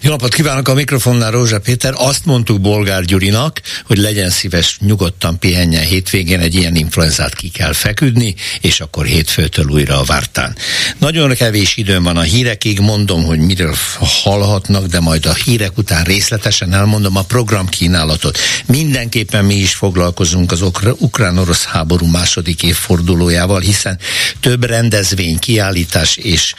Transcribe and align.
Jó 0.00 0.10
napot 0.10 0.34
kívánok 0.34 0.68
a 0.68 0.74
mikrofonnál 0.74 1.30
Rózsa 1.30 1.60
Péter. 1.60 1.92
Azt 1.96 2.24
mondtuk 2.24 2.60
Bolgár 2.60 3.04
Gyurinak, 3.04 3.60
hogy 3.84 3.98
legyen 3.98 4.30
szíves, 4.30 4.76
nyugodtan 4.80 5.38
pihenjen 5.38 5.82
hétvégén, 5.82 6.40
egy 6.40 6.54
ilyen 6.54 6.76
influenzát 6.76 7.34
ki 7.34 7.48
kell 7.48 7.72
feküdni, 7.72 8.34
és 8.60 8.80
akkor 8.80 9.06
hétfőtől 9.06 9.66
újra 9.68 10.00
a 10.00 10.04
vártán. 10.04 10.56
Nagyon 10.98 11.34
kevés 11.34 11.76
időm 11.76 12.02
van 12.02 12.16
a 12.16 12.20
hírekig, 12.20 12.80
mondom, 12.80 13.24
hogy 13.24 13.38
miről 13.38 13.74
hallhatnak, 13.98 14.86
de 14.86 15.00
majd 15.00 15.26
a 15.26 15.34
hírek 15.34 15.78
után 15.78 16.04
részletesen 16.04 16.72
elmondom 16.72 17.16
a 17.16 17.22
programkínálatot. 17.22 18.38
Mindenképpen 18.66 19.44
mi 19.44 19.54
is 19.54 19.74
foglalkozunk 19.74 20.52
az 20.52 20.62
ukrán-orosz 20.98 21.64
háború 21.64 22.06
második 22.06 22.62
évfordulójával, 22.62 23.60
hiszen 23.60 23.98
több 24.40 24.64
rendezvény, 24.64 25.38
kiállítás 25.38 26.16
és 26.16 26.54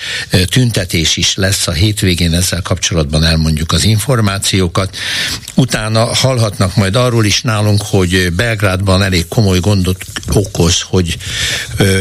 tüntetés 0.45 1.17
is 1.17 1.35
lesz 1.35 1.67
a 1.67 1.71
hétvégén 1.71 2.33
ezzel 2.33 2.61
kapcsolatban 2.61 3.27
elmondjuk 3.29 3.71
az 3.71 3.83
információkat. 3.83 4.97
Utána 5.55 6.15
hallhatnak 6.15 6.75
majd 6.75 6.95
arról 6.95 7.25
is 7.25 7.41
nálunk, 7.41 7.81
hogy 7.81 8.33
Belgrádban 8.33 9.03
elég 9.03 9.27
komoly 9.27 9.59
gondot 9.59 10.05
okoz, 10.31 10.81
hogy 10.81 11.17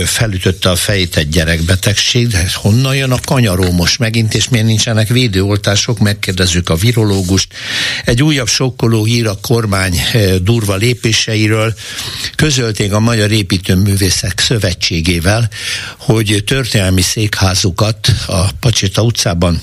felütötte 0.04 0.70
a 0.70 0.76
fejét 0.76 1.16
egy 1.16 1.28
gyerekbetegség, 1.28 2.26
de 2.26 2.50
honnan 2.54 2.96
jön 2.96 3.12
a 3.12 3.18
kanyaró 3.24 3.70
most 3.72 3.98
megint, 3.98 4.34
és 4.34 4.48
miért 4.48 4.66
nincsenek 4.66 5.08
védőoltások, 5.08 5.98
megkérdezzük 5.98 6.68
a 6.68 6.76
virológust. 6.76 7.54
Egy 8.04 8.22
újabb 8.22 8.48
sokkoló 8.48 9.04
hír 9.04 9.26
a 9.26 9.38
kormány 9.42 10.00
durva 10.42 10.74
lépéseiről. 10.74 11.74
Közölték 12.34 12.92
a 12.92 13.00
Magyar 13.00 13.30
Építőművészek 13.30 14.40
Szövetségével, 14.40 15.48
hogy 15.98 16.42
történelmi 16.46 17.02
székházukat 17.02 18.08
a 18.26 18.52
Pacsita 18.60 19.02
utcában 19.02 19.62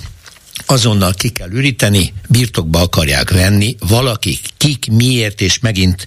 azonnal 0.66 1.14
ki 1.14 1.30
kell 1.30 1.52
üríteni, 1.52 2.14
birtokba 2.30 2.82
akarják 2.82 3.30
venni, 3.30 3.76
valakik, 3.80 4.40
kik, 4.58 4.92
miért, 4.92 5.42
és 5.42 5.60
megint 5.60 6.06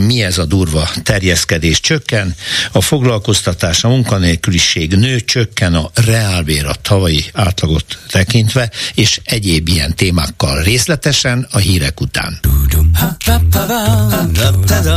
mi 0.00 0.22
ez 0.22 0.38
a 0.38 0.44
durva 0.44 0.90
terjeszkedés 1.02 1.80
csökken, 1.80 2.34
a 2.72 2.80
foglalkoztatás, 2.80 3.84
a 3.84 3.88
munkanélküliség 3.88 4.94
nő, 4.94 5.20
csökken 5.20 5.74
a 5.74 5.90
reálbér 5.94 6.66
a 6.66 6.74
tavalyi 6.82 7.24
átlagot 7.32 7.98
tekintve, 8.10 8.70
és 8.94 9.20
egyéb 9.24 9.68
ilyen 9.68 9.94
témákkal 9.94 10.62
részletesen 10.62 11.46
a 11.50 11.58
hírek 11.58 12.00
után. 12.00 12.40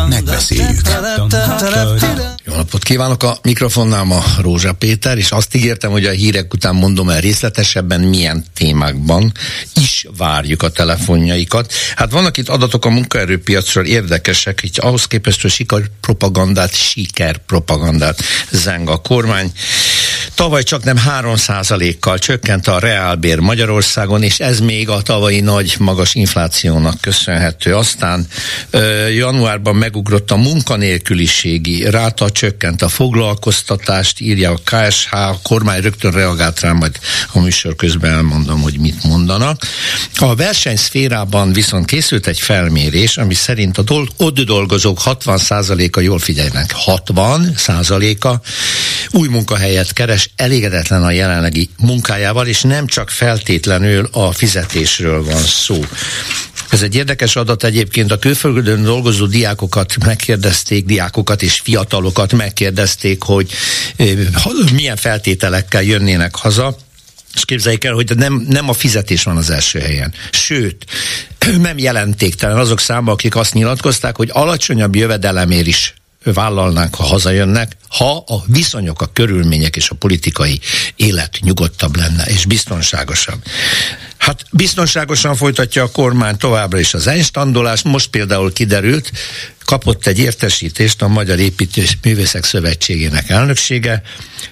Megbeszéljük. 0.10 0.82
Jó 2.46 2.56
napot 2.56 2.84
kívánok 2.84 3.24
a 3.24 3.38
mikrofonnál 3.42 4.04
ma 4.04 4.24
Rózsa 4.42 4.74
Péter, 4.74 5.18
és 5.18 5.32
azt 5.32 5.56
ígértem, 5.56 5.92
hogy 5.92 6.06
a 6.06 6.12
hírek 6.12 6.54
után 6.54 6.76
mondom 6.76 7.10
el 7.10 7.20
részletesebben 7.20 8.02
milyen 8.02 8.46
témákban 8.78 9.32
is 9.76 10.06
várjuk 10.18 10.64
a 10.64 10.70
telefonjaikat. 10.70 11.74
Hát 11.96 12.12
vannak 12.12 12.38
itt 12.38 12.50
adatok 12.50 12.86
a 12.86 12.90
munkaerőpiacról 12.90 13.86
érdekesek, 13.86 14.64
így 14.64 14.80
ahhoz 14.82 15.06
képest, 15.06 15.42
hogy 15.42 15.52
sikerpropagandát, 15.52 16.76
sikerpropagandát 16.76 18.20
zeng 18.52 18.90
a 18.90 18.98
kormány. 18.98 19.52
Tavaly 20.38 20.64
csak 20.64 20.84
nem 20.84 20.98
3%-kal 21.22 22.18
csökkent 22.18 22.68
a 22.68 22.80
reálbér 22.80 23.40
Magyarországon, 23.40 24.24
és 24.24 24.40
ez 24.40 24.60
még 24.60 24.90
a 24.90 25.02
tavalyi 25.02 25.40
nagy 25.40 25.76
magas 25.80 26.16
inflációnak 26.16 27.02
köszönhető. 27.02 27.76
Aztán 27.76 28.28
ö, 28.70 29.08
januárban 29.08 29.76
megugrott 29.76 30.32
a 30.32 30.36
munkanélküliségi 30.36 31.90
ráta, 31.90 32.30
csökkent 32.30 32.82
a 32.82 32.90
foglalkoztatást, 32.90 34.20
írja 34.20 34.52
a 34.52 34.60
KSH, 34.64 35.14
a 35.14 35.40
kormány 35.44 35.82
rögtön 35.82 36.12
reagált 36.12 36.60
rá, 36.60 36.72
majd 36.72 37.00
a 37.34 37.40
műsor 37.40 37.76
közben 37.76 38.12
elmondom, 38.12 38.62
hogy 38.62 38.80
mit 38.80 39.04
mondanak. 39.04 39.62
A 40.16 40.36
versenyszférában 40.36 41.54
viszont 41.54 41.86
készült 41.86 42.28
egy 42.28 42.40
felmérés, 42.40 43.18
ami 43.18 43.34
szerint 43.34 43.78
a 43.78 43.82
dol- 43.82 44.14
ott 44.18 44.40
dolgozók 44.40 45.02
60%-a, 45.06 46.00
jól 46.00 46.20
figyeljenek, 46.20 46.74
60%-a 46.86 48.36
új 49.12 49.28
munkahelyet 49.28 49.94
keres, 49.94 50.27
elégedetlen 50.36 51.04
a 51.04 51.12
jelenlegi 51.12 51.70
munkájával, 51.78 52.48
és 52.48 52.62
nem 52.62 52.88
csak 52.88 53.10
feltétlenül 53.10 54.10
a 54.12 54.32
fizetésről 54.32 55.24
van 55.24 55.42
szó. 55.42 55.86
Ez 56.70 56.82
egy 56.82 56.96
érdekes 56.96 57.36
adat 57.36 57.64
egyébként, 57.64 58.12
a 58.12 58.20
külföldön 58.20 58.84
dolgozó 58.84 59.26
diákokat 59.26 60.06
megkérdezték, 60.06 60.86
diákokat 60.86 61.42
és 61.42 61.60
fiatalokat 61.60 62.34
megkérdezték, 62.34 63.24
hogy 63.24 63.52
milyen 64.74 64.96
feltételekkel 64.96 65.84
jönnének 65.84 66.36
haza, 66.36 66.78
és 67.34 67.46
képzeljék 67.46 67.84
el, 67.84 67.94
hogy 67.94 68.16
nem, 68.16 68.46
nem 68.50 68.70
a 68.70 68.74
fizetés 68.74 69.24
van 69.24 69.38
az 69.38 69.50
első 69.50 69.80
helyen. 69.80 70.14
Sőt, 70.32 70.86
nem 71.62 71.78
jelentéktelen 71.78 72.58
azok 72.58 72.80
száma, 72.80 73.12
akik 73.12 73.36
azt 73.36 73.54
nyilatkozták, 73.54 74.16
hogy 74.16 74.30
alacsonyabb 74.34 74.96
jövedelemért 74.96 75.68
is 75.68 75.94
vállalnánk, 76.24 76.96
ha 76.96 77.04
hazajönnek, 77.04 77.78
ha 77.90 78.24
a 78.28 78.44
viszonyok, 78.46 79.02
a 79.02 79.10
körülmények 79.14 79.76
és 79.76 79.90
a 79.90 79.96
politikai 79.96 80.60
élet 80.96 81.38
nyugodtabb 81.42 81.96
lenne 81.96 82.24
és 82.24 82.46
biztonságosabb. 82.46 83.44
Hát 84.18 84.46
biztonságosan 84.52 85.36
folytatja 85.36 85.84
a 85.84 85.92
kormány 85.92 86.38
továbbra 86.38 86.80
is 86.80 86.94
az 86.94 87.08
enystandolást. 87.08 87.84
Most 87.84 88.10
például 88.10 88.54
kiderült, 88.54 89.12
kapott 89.68 90.08
egy 90.08 90.20
értesítést 90.20 91.02
a 91.02 91.08
Magyar 91.08 91.40
Építés 91.40 91.98
Művészek 92.04 92.44
Szövetségének 92.44 93.30
elnöksége, 93.30 94.02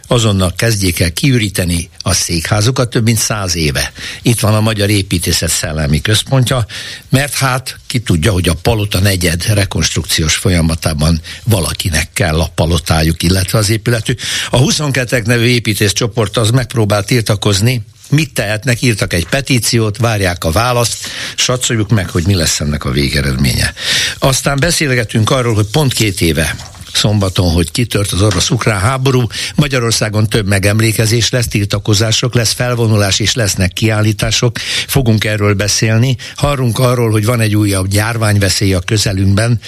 azonnal 0.07 0.53
kezdjék 0.55 0.99
el 0.99 1.11
kiüríteni 1.11 1.89
a 2.01 2.13
székházukat 2.13 2.89
több 2.89 3.03
mint 3.03 3.17
száz 3.17 3.55
éve. 3.55 3.91
Itt 4.21 4.39
van 4.39 4.53
a 4.53 4.61
Magyar 4.61 4.89
Építészet 4.89 5.49
Szellemi 5.49 6.01
Központja, 6.01 6.65
mert 7.09 7.33
hát 7.33 7.77
ki 7.87 7.99
tudja, 7.99 8.31
hogy 8.31 8.47
a 8.47 8.53
palota 8.53 8.99
negyed 8.99 9.45
rekonstrukciós 9.45 10.35
folyamatában 10.35 11.21
valakinek 11.43 12.09
kell 12.13 12.39
a 12.39 12.51
palotájuk, 12.55 13.23
illetve 13.23 13.57
az 13.57 13.69
épületük. 13.69 14.19
A 14.49 14.57
22 14.57 15.21
nevű 15.25 15.45
építészcsoport 15.45 16.37
az 16.37 16.49
megpróbált 16.49 17.05
tiltakozni, 17.05 17.81
mit 18.09 18.33
tehetnek, 18.33 18.81
írtak 18.81 19.13
egy 19.13 19.27
petíciót, 19.27 19.97
várják 19.97 20.43
a 20.43 20.51
választ, 20.51 21.07
satszoljuk 21.35 21.89
meg, 21.89 22.09
hogy 22.09 22.25
mi 22.25 22.33
lesz 22.33 22.59
ennek 22.59 22.85
a 22.85 22.91
végeredménye. 22.91 23.73
Aztán 24.19 24.59
beszélgetünk 24.59 25.29
arról, 25.29 25.53
hogy 25.53 25.67
pont 25.71 25.93
két 25.93 26.21
éve 26.21 26.55
szombaton, 26.95 27.51
hogy 27.51 27.71
kitört 27.71 28.11
az 28.11 28.21
orosz-ukrán 28.21 28.79
háború. 28.79 29.27
Magyarországon 29.55 30.29
több 30.29 30.47
megemlékezés 30.47 31.29
lesz, 31.29 31.47
tiltakozások, 31.47 32.33
lesz 32.33 32.53
felvonulás 32.53 33.19
és 33.19 33.33
lesznek 33.33 33.73
kiállítások. 33.73 34.57
Fogunk 34.87 35.23
erről 35.23 35.53
beszélni. 35.53 36.17
Hallunk 36.35 36.79
arról, 36.79 37.11
hogy 37.11 37.25
van 37.25 37.39
egy 37.39 37.55
újabb 37.55 37.93
járványveszély 37.93 38.73
a 38.73 38.79
közelünkben. 38.79 39.59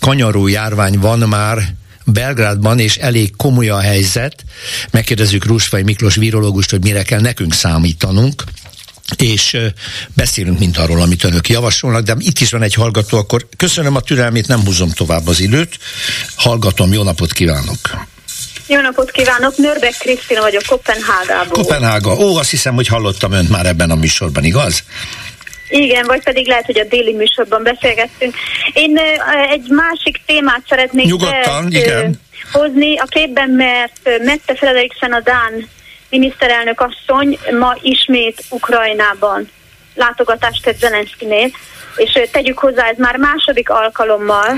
Kanyaró 0.00 0.46
járvány 0.46 0.98
van 0.98 1.18
már, 1.18 1.74
Belgrádban, 2.06 2.78
és 2.78 2.96
elég 2.96 3.36
komoly 3.36 3.68
a 3.68 3.80
helyzet. 3.80 4.44
Megkérdezzük 4.90 5.44
Rusfai 5.44 5.82
Miklós 5.82 6.14
virológust, 6.14 6.70
hogy 6.70 6.82
mire 6.82 7.02
kell 7.02 7.20
nekünk 7.20 7.54
számítanunk 7.54 8.44
és 9.16 9.56
beszélünk 10.14 10.58
mint 10.58 10.78
arról, 10.78 11.00
amit 11.00 11.24
önök 11.24 11.48
javasolnak, 11.48 12.02
de 12.02 12.14
itt 12.18 12.40
is 12.40 12.50
van 12.50 12.62
egy 12.62 12.74
hallgató, 12.74 13.18
akkor 13.18 13.46
köszönöm 13.56 13.96
a 13.96 14.00
türelmét, 14.00 14.46
nem 14.46 14.64
húzom 14.64 14.90
tovább 14.90 15.26
az 15.26 15.40
időt. 15.40 15.78
Hallgatom, 16.34 16.92
jó 16.92 17.02
napot 17.02 17.32
kívánok! 17.32 17.78
Jó 18.68 18.80
napot 18.80 19.10
kívánok, 19.10 19.56
Nörbek 19.56 19.96
Krisztina 19.98 20.40
vagyok 20.40 20.62
Kopenhágából. 20.66 21.62
Kopenhága. 21.62 22.16
Ó, 22.16 22.36
azt 22.36 22.50
hiszem, 22.50 22.74
hogy 22.74 22.86
hallottam 22.86 23.32
önt 23.32 23.48
már 23.48 23.66
ebben 23.66 23.90
a 23.90 23.94
műsorban, 23.94 24.44
igaz? 24.44 24.82
Igen, 25.68 26.06
vagy 26.06 26.22
pedig 26.22 26.46
lehet, 26.46 26.66
hogy 26.66 26.78
a 26.78 26.84
déli 26.84 27.12
műsorban 27.12 27.62
beszélgettünk. 27.62 28.34
Én 28.72 28.98
egy 29.50 29.66
másik 29.68 30.20
témát 30.26 30.62
szeretnék 30.68 31.06
Nyugodtan, 31.06 31.66
igen. 31.70 32.20
hozni 32.52 32.98
a 32.98 33.04
képben, 33.04 33.50
mert 33.50 34.00
Mette 34.24 34.54
Frederiksen 34.54 35.12
a 35.12 35.20
Dán 35.20 35.68
miniszterelnök 36.08 36.80
asszony 36.80 37.38
ma 37.58 37.76
ismét 37.82 38.44
Ukrajnában 38.50 39.50
látogatást 39.94 40.62
tett 40.62 40.78
Zelenszkinél, 40.78 41.50
és 41.96 42.20
tegyük 42.32 42.58
hozzá, 42.58 42.88
ez 42.88 42.96
már 42.96 43.16
második 43.16 43.70
alkalommal, 43.70 44.54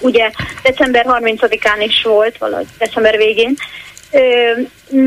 ugye 0.00 0.30
december 0.62 1.06
30-án 1.08 1.84
is 1.86 2.02
volt, 2.02 2.38
valahogy 2.38 2.66
december 2.78 3.16
végén, 3.16 3.56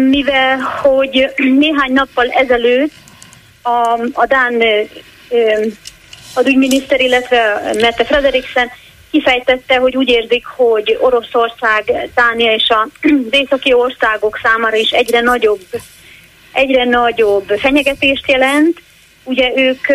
mivel 0.09 0.57
hogy 0.57 1.33
néhány 1.35 1.93
nappal 1.93 2.29
ezelőtt 2.29 2.93
a, 3.61 3.99
a 4.13 4.25
Dán 4.25 4.63
adügyminiszter, 6.33 7.01
illetve 7.01 7.71
Mette 7.79 8.05
Frederiksen 8.05 8.71
kifejtette, 9.11 9.75
hogy 9.75 9.95
úgy 9.95 10.09
érzik, 10.09 10.45
hogy 10.45 10.97
Oroszország, 11.01 12.09
Dánia 12.15 12.53
és 12.53 12.67
az 12.69 13.11
északi 13.41 13.73
országok 13.73 14.39
számára 14.43 14.75
is 14.75 14.89
egyre 14.89 15.21
nagyobb, 15.21 15.65
egyre 16.51 16.85
nagyobb 16.85 17.47
fenyegetést 17.47 18.27
jelent. 18.27 18.81
Ugye 19.23 19.51
ők 19.55 19.85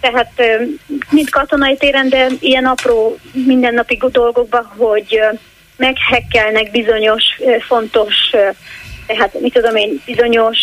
tehát 0.00 0.42
mind 1.10 1.30
katonai 1.30 1.76
téren, 1.76 2.08
de 2.08 2.26
ilyen 2.40 2.64
apró 2.64 3.18
mindennapi 3.32 3.98
dolgokban, 4.12 4.72
hogy 4.76 5.20
meghekkelnek 5.76 6.70
bizonyos 6.70 7.24
fontos, 7.66 8.14
tehát 9.06 9.40
mit 9.40 9.52
tudom 9.52 9.76
én, 9.76 10.02
bizonyos 10.06 10.58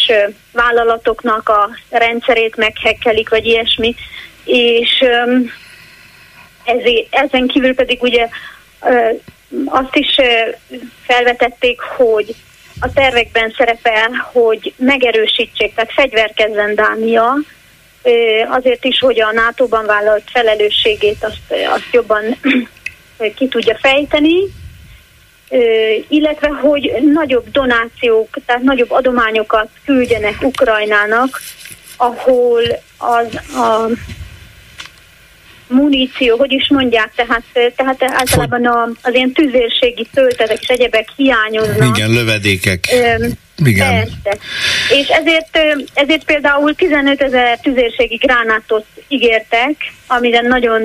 vállalatoknak 0.51 1.50
a 1.50 1.69
rendszerét 1.90 2.56
meghekkelik, 2.56 3.30
vagy 3.30 3.45
ilyesmi, 3.45 3.95
és 4.45 5.04
ezért, 6.63 7.07
ezen 7.10 7.48
kívül 7.48 7.75
pedig 7.75 8.01
ugye 8.01 8.28
azt 9.66 9.95
is 9.95 10.16
felvetették, 11.06 11.81
hogy 11.81 12.36
a 12.80 12.94
tervekben 12.94 13.54
szerepel, 13.57 14.30
hogy 14.31 14.74
megerősítsék, 14.78 15.74
tehát 15.75 15.94
fegyverkezzen 15.94 16.75
Dánia, 16.75 17.34
azért 18.50 18.86
is, 18.86 19.00
hogy 19.00 19.22
a 19.22 19.31
NATO-ban 19.31 19.86
vállalt 19.86 20.24
felelősségét 20.31 21.24
azt, 21.24 21.62
azt 21.74 21.88
jobban 21.92 22.24
ki 23.36 23.48
tudja 23.48 23.78
fejteni, 23.81 24.36
illetve 26.07 26.47
hogy 26.47 26.91
nagyobb 27.13 27.51
donációk, 27.51 28.38
tehát 28.45 28.61
nagyobb 28.61 28.91
adományokat 28.91 29.69
küldjenek 29.85 30.35
Ukrajnának, 30.41 31.41
ahol 31.97 32.61
az 32.97 33.55
a 33.55 33.89
muníció, 35.67 36.38
hogy 36.38 36.51
is 36.51 36.69
mondják, 36.69 37.11
tehát, 37.15 37.44
tehát 37.75 38.03
általában 38.03 38.65
a, 38.65 38.89
az 39.01 39.13
ilyen 39.13 39.31
tüzérségi 39.31 40.07
töltetek 40.13 40.61
és 40.61 40.67
egyebek 40.67 41.07
hiányoznak. 41.15 41.97
Igen, 41.97 42.11
lövedékek. 42.11 42.88
Ö, 42.91 43.25
igen. 43.65 43.89
Persze. 43.89 44.44
És 44.89 45.07
ezért, 45.07 45.57
ezért 45.94 46.23
például 46.23 46.75
15 46.75 47.21
ezer 47.21 47.59
tüzérségi 47.59 48.15
gránátot 48.15 48.85
ígértek, 49.07 49.75
amire 50.07 50.41
nagyon, 50.41 50.81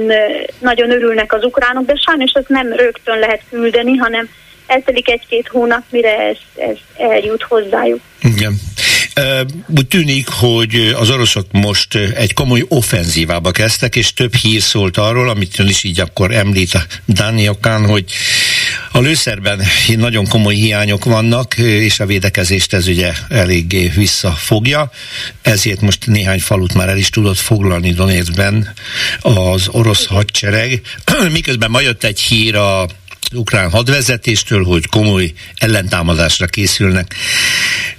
nagyon 0.59 0.91
örülnek 0.91 1.32
az 1.32 1.44
ukránok, 1.44 1.87
de 1.87 1.94
sajnos 2.06 2.31
azt 2.35 2.49
nem 2.49 2.73
rögtön 2.73 3.19
lehet 3.19 3.43
küldeni, 3.50 3.97
hanem 3.97 4.29
eltelik 4.69 5.09
egy-két 5.09 5.49
hónap, 5.49 5.82
mire 5.91 6.17
ez, 6.17 6.37
ez 6.56 6.76
eljut 6.97 7.43
hozzájuk. 7.43 8.00
Igen. 8.23 8.61
Úgy 9.67 9.87
tűnik, 9.87 10.29
hogy 10.29 10.94
az 10.99 11.11
oroszok 11.11 11.47
most 11.53 11.94
egy 11.94 12.32
komoly 12.32 12.65
offenzívába 12.69 13.50
kezdtek, 13.50 13.97
és 13.97 14.12
több 14.12 14.35
hír 14.35 14.62
szólt 14.62 14.97
arról, 14.97 15.29
amit 15.29 15.59
ön 15.59 15.69
is 15.69 15.85
így 15.85 16.00
akkor 16.00 16.35
említ 16.35 16.75
a 16.75 16.82
Dániokán, 17.05 17.87
hogy 17.87 18.05
a 18.93 19.00
lőszerben 19.00 19.62
nagyon 19.97 20.29
komoly 20.29 20.55
hiányok 20.55 21.05
vannak, 21.05 21.59
és 21.59 22.00
a 22.00 22.06
védekezést 22.06 22.73
ez 22.73 22.87
ugye 22.87 23.12
eléggé 23.29 23.93
visszafogja, 23.97 24.91
ezért 25.43 25.81
most 25.81 26.06
néhány 26.06 26.41
falut 26.41 26.75
már 26.75 26.88
el 26.88 26.97
is 26.97 27.11
tudott 27.11 27.38
foglalni 27.38 27.93
Donetskben 27.93 28.75
az 29.21 29.69
orosz 29.69 30.06
hadsereg. 30.06 30.81
Miközben 31.32 31.71
ma 31.71 31.81
jött 31.81 32.05
egy 32.05 32.21
hír 32.21 32.56
a 32.56 32.87
ukrán 33.35 33.71
hadvezetéstől, 33.71 34.65
hogy 34.65 34.87
komoly 34.87 35.33
ellentámadásra 35.57 36.47
készülnek. 36.47 37.15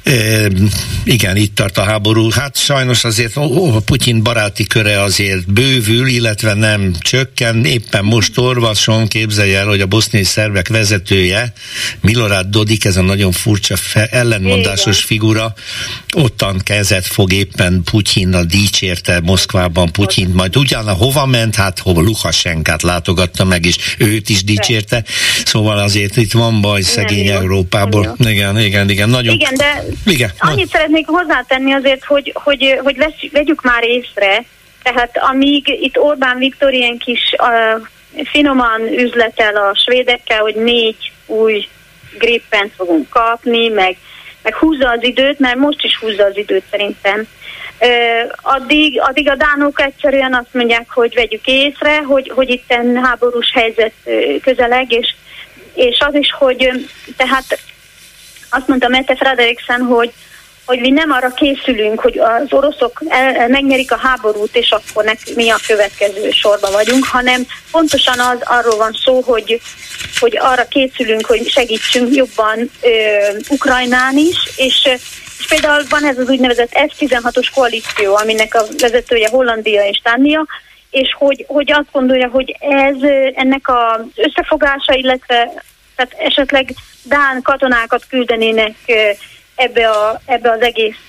E, 0.04 0.48
igen, 1.04 1.36
itt 1.36 1.56
tart 1.56 1.78
a 1.78 1.84
háború. 1.84 2.30
Hát 2.30 2.58
sajnos 2.58 3.04
azért 3.04 3.38
ó, 3.38 3.76
a 3.76 3.80
Putyin 3.80 4.24
baráti 4.24 4.68
köre 4.68 5.02
azért 5.02 5.54
bővül, 5.54 6.08
illetve 6.08 6.54
nem 6.54 6.96
csökken. 7.00 7.66
Éppen 7.66 8.04
most 8.06 8.38
orvason 8.38 9.08
képzelje 9.08 9.60
el, 9.60 9.68
hogy 9.68 9.82
a 9.82 9.86
boszniai 9.86 10.24
szervek 10.24 10.68
vezetője, 10.68 11.54
Milorad 12.02 12.48
Dodik, 12.48 12.86
ez 12.86 12.98
a 12.98 13.02
nagyon 13.02 13.32
furcsa 13.32 13.76
fe, 13.76 14.06
ellenmondásos 14.06 15.04
figura, 15.04 15.54
ottan 16.14 16.60
kezet 16.64 17.06
fog 17.06 17.34
éppen 17.34 17.82
Putyinnal 17.84 18.44
dicsérte 18.44 19.20
Moszkvában 19.20 19.92
Putyin, 19.92 20.30
majd 20.30 20.58
ugyan 20.58 20.88
hova 20.88 21.26
ment, 21.26 21.56
hát 21.56 21.80
hova 21.80 22.02
Lukasenkát 22.02 22.82
látogatta 22.82 23.46
meg, 23.46 23.66
és 23.66 23.76
őt 23.98 24.30
is 24.30 24.44
dicsérte. 24.44 25.04
Szóval 25.46 25.78
azért 25.78 26.18
itt 26.18 26.32
van 26.32 26.62
baj 26.62 26.82
szegény 26.82 27.26
nem 27.26 27.36
Európából. 27.36 28.04
Jó. 28.04 28.30
Igen, 28.30 28.60
igen, 28.60 28.90
igen. 28.90 29.10
Nagyon... 29.10 29.34
Igen, 29.34 29.54
de 29.56 29.84
igen, 30.06 30.32
annyit 30.38 30.58
nagy... 30.58 30.70
szeretnék 30.70 31.08
hozzátenni 31.08 31.74
azért, 31.74 32.04
hogy, 32.04 32.32
hogy, 32.44 32.80
hogy 32.84 32.98
vesz, 32.98 33.32
vegyük 33.32 33.62
már 33.62 33.84
észre, 33.84 34.44
tehát 34.84 35.18
amíg 35.32 35.68
itt 35.68 35.98
Orbán 35.98 36.38
Viktor 36.38 36.74
ilyen 36.74 36.98
kis 36.98 37.36
uh, 37.38 37.88
finoman 38.26 38.82
üzletel 38.98 39.56
a 39.56 39.76
svédekkel, 39.86 40.40
hogy 40.40 40.56
négy 40.56 41.12
új 41.26 41.68
grippent 42.18 42.72
fogunk 42.76 43.10
kapni, 43.10 43.68
meg, 43.68 43.98
meg 44.42 44.56
húzza 44.56 44.90
az 44.90 45.04
időt, 45.04 45.40
mert 45.40 45.58
most 45.58 45.84
is 45.84 45.98
húzza 45.98 46.24
az 46.24 46.38
időt 46.38 46.64
szerintem. 46.72 47.28
Addig, 48.42 49.02
addig 49.02 49.30
a 49.30 49.36
dánok 49.36 49.82
egyszerűen 49.82 50.34
azt 50.34 50.54
mondják, 50.54 50.90
hogy 50.90 51.14
vegyük 51.14 51.46
észre, 51.46 51.98
hogy, 51.98 52.32
hogy 52.36 52.50
itt 52.50 52.74
háborús 53.04 53.52
helyzet 53.54 53.94
közeleg, 54.42 54.92
és, 54.92 55.16
és 55.74 56.00
az 56.00 56.16
is, 56.16 56.32
hogy 56.38 56.88
tehát 57.18 57.60
azt 58.50 58.68
mondta 58.68 58.88
Mette 58.88 59.16
Frederiksen, 59.16 59.82
hogy 59.82 60.14
hogy 60.70 60.80
mi 60.80 60.90
nem 60.90 61.12
arra 61.12 61.34
készülünk, 61.34 62.00
hogy 62.00 62.20
az 62.20 62.46
oroszok 62.50 63.02
el, 63.08 63.48
megnyerik 63.48 63.92
a 63.92 63.98
háborút, 63.98 64.56
és 64.56 64.72
akkor 64.72 65.04
nek, 65.04 65.20
mi 65.36 65.50
a 65.50 65.60
következő 65.68 66.30
sorban 66.32 66.72
vagyunk, 66.72 67.06
hanem 67.06 67.46
pontosan 67.72 68.20
az 68.20 68.38
arról 68.44 68.78
van 68.78 68.92
szó, 69.04 69.22
hogy, 69.22 69.62
hogy 70.20 70.38
arra 70.38 70.68
készülünk, 70.68 71.26
hogy 71.26 71.50
segítsünk 71.50 72.16
jobban 72.16 72.72
ö, 72.82 72.90
Ukrajnán 73.50 74.18
is, 74.18 74.38
és 74.56 74.90
és 75.40 75.46
például 75.48 75.84
van 75.90 76.06
ez 76.06 76.18
az 76.18 76.30
úgynevezett 76.30 76.72
F-16-os 76.72 77.48
koalíció, 77.54 78.16
aminek 78.16 78.56
a 78.56 78.64
vezetője 78.80 79.30
Hollandia 79.30 79.84
és 79.86 80.02
Dánia, 80.04 80.46
és 80.90 81.16
hogy, 81.18 81.46
hogy 81.48 81.72
azt 81.72 81.92
gondolja, 81.92 82.28
hogy 82.28 82.56
ez 82.60 82.96
ennek 83.34 83.68
az 83.70 84.02
összefogása, 84.16 84.94
illetve 84.94 85.64
tehát 85.96 86.14
esetleg 86.18 86.74
Dán 87.04 87.42
katonákat 87.42 88.06
küldenének 88.10 88.76
ebbe, 89.56 89.90
a, 89.90 90.22
ebbe 90.26 90.52
az 90.52 90.62
egész 90.62 91.06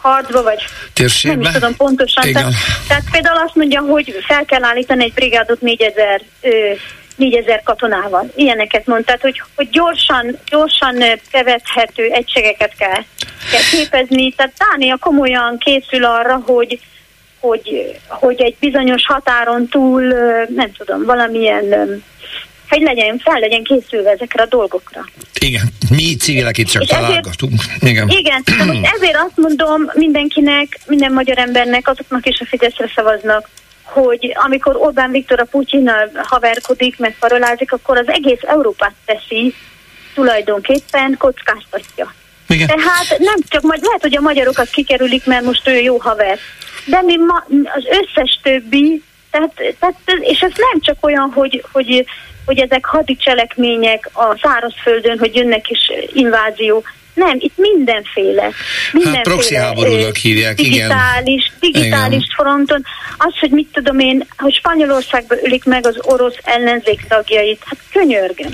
harcba, 0.00 0.42
vagy 0.42 0.64
Térségbe? 0.92 1.36
nem 1.36 1.46
is 1.46 1.52
tudom 1.52 1.76
pontosan. 1.76 2.32
Tehát, 2.32 2.52
tehát 2.88 3.04
például 3.10 3.38
azt 3.46 3.54
mondja, 3.54 3.80
hogy 3.80 4.14
fel 4.26 4.44
kell 4.44 4.64
állítani 4.64 5.04
egy 5.04 5.12
brigádot 5.12 5.60
4000 5.60 6.22
4000 7.18 7.62
katonával. 7.62 8.30
Ilyeneket 8.34 8.86
mond. 8.86 9.04
Tehát, 9.04 9.20
hogy, 9.20 9.42
hogy 9.56 9.68
gyorsan, 9.70 10.38
gyorsan 10.50 11.02
kevethető 11.30 12.10
egységeket 12.10 12.74
kell, 12.78 13.04
kell 13.50 13.62
képezni. 13.70 14.32
Tehát 14.32 14.52
Dánia 14.58 14.96
komolyan 14.96 15.58
készül 15.58 16.04
arra, 16.04 16.42
hogy, 16.46 16.80
hogy, 17.40 17.96
hogy 18.08 18.40
egy 18.42 18.56
bizonyos 18.60 19.06
határon 19.06 19.68
túl, 19.68 20.02
nem 20.54 20.72
tudom, 20.72 21.04
valamilyen 21.04 22.02
hogy 22.68 22.82
legyen, 22.82 23.18
fel 23.18 23.38
legyen 23.38 23.62
készülve 23.62 24.10
ezekre 24.10 24.42
a 24.42 24.46
dolgokra. 24.46 25.04
Igen, 25.40 25.62
mi 25.90 26.16
civilek 26.16 26.58
itt 26.58 26.68
csak 26.68 26.82
és 26.82 26.88
találgatunk. 26.88 27.52
Ezért, 27.80 27.82
igen, 27.82 28.08
igen 28.08 28.66
most 28.66 28.94
ezért 28.94 29.16
azt 29.16 29.36
mondom 29.36 29.90
mindenkinek, 29.92 30.78
minden 30.86 31.12
magyar 31.12 31.38
embernek, 31.38 31.88
azoknak 31.88 32.26
is 32.26 32.40
a 32.40 32.44
Fideszre 32.44 32.92
szavaznak, 32.94 33.48
hogy 33.88 34.36
amikor 34.44 34.76
Orbán 34.76 35.10
Viktor 35.10 35.40
a 35.40 35.44
Putyinnal 35.44 36.10
haverkodik, 36.22 36.98
meg 36.98 37.16
parolázik, 37.18 37.72
akkor 37.72 37.98
az 37.98 38.08
egész 38.08 38.40
Európát 38.42 38.94
teszi 39.04 39.54
tulajdonképpen 40.14 41.16
kockáztatja. 41.18 42.14
Igen. 42.48 42.66
Tehát 42.66 43.18
nem 43.18 43.36
csak 43.48 43.62
majd 43.62 43.82
lehet, 43.82 44.00
hogy 44.00 44.16
a 44.16 44.20
magyarokat 44.20 44.70
kikerülik, 44.70 45.26
mert 45.26 45.44
most 45.44 45.68
ő 45.68 45.80
jó 45.80 45.98
haver. 45.98 46.38
De 46.84 47.02
mi 47.02 47.16
ma, 47.16 47.44
az 47.74 47.84
összes 47.84 48.40
többi, 48.42 49.02
tehát, 49.30 49.52
tehát, 49.78 49.94
és 50.20 50.40
ez 50.40 50.52
nem 50.56 50.80
csak 50.80 50.96
olyan, 51.00 51.30
hogy, 51.34 51.64
hogy 51.72 52.06
hogy 52.48 52.58
ezek 52.58 52.84
hadicselekmények 52.84 54.10
a 54.12 54.38
szárazföldön, 54.42 55.18
hogy 55.18 55.34
jönnek 55.34 55.70
is 55.70 55.90
invázió. 56.12 56.82
Nem, 57.18 57.36
itt 57.38 57.56
mindenféle. 57.56 58.50
mindenféle 58.92 59.16
hát 59.16 59.34
proxy 59.34 59.54
háborúnak 59.54 60.16
hívják, 60.16 60.54
digitális, 60.54 61.52
igen. 61.60 61.72
Digitális 61.72 62.24
igen. 62.24 62.36
fronton. 62.36 62.84
Az, 63.18 63.38
hogy 63.40 63.50
mit 63.50 63.68
tudom 63.72 63.98
én, 63.98 64.26
hogy 64.36 64.54
Spanyolországba 64.54 65.34
ölik 65.42 65.64
meg 65.64 65.86
az 65.86 65.98
orosz 66.02 66.36
ellenzék 66.42 67.00
tagjait, 67.08 67.62
hát 67.64 67.78
könyörgöm. 67.92 68.52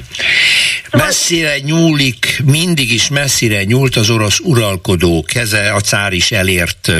Messzire 0.90 1.58
nyúlik, 1.58 2.42
mindig 2.44 2.92
is 2.92 3.08
messzire 3.08 3.64
nyúlt 3.64 3.96
az 3.96 4.10
orosz 4.10 4.38
uralkodó 4.38 5.24
keze, 5.26 5.72
a 5.72 5.80
cár 5.80 6.12
is 6.12 6.32
elért, 6.32 6.92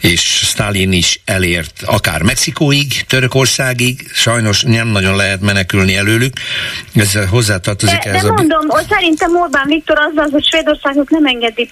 és 0.00 0.20
Stalin 0.20 0.92
is 0.92 1.20
elért, 1.24 1.82
akár 1.84 2.22
Mexikóig, 2.22 3.04
Törökországig, 3.06 4.10
sajnos 4.14 4.62
nem 4.62 4.88
nagyon 4.88 5.16
lehet 5.16 5.40
menekülni 5.40 5.96
előlük, 5.96 6.32
ez 6.94 7.18
hozzátartozik 7.30 8.02
de, 8.02 8.10
ez 8.10 8.22
de 8.22 8.28
a... 8.28 8.32
mondom, 8.32 8.68
hogy 8.68 8.86
szerintem 8.88 9.36
Orbán 9.36 9.66
Viktor 9.66 9.98
az, 9.98 10.12
az 10.16 10.30
hogy 10.30 10.46
Svédországot 10.46 11.10
nem 11.10 11.26
engedi 11.26 11.70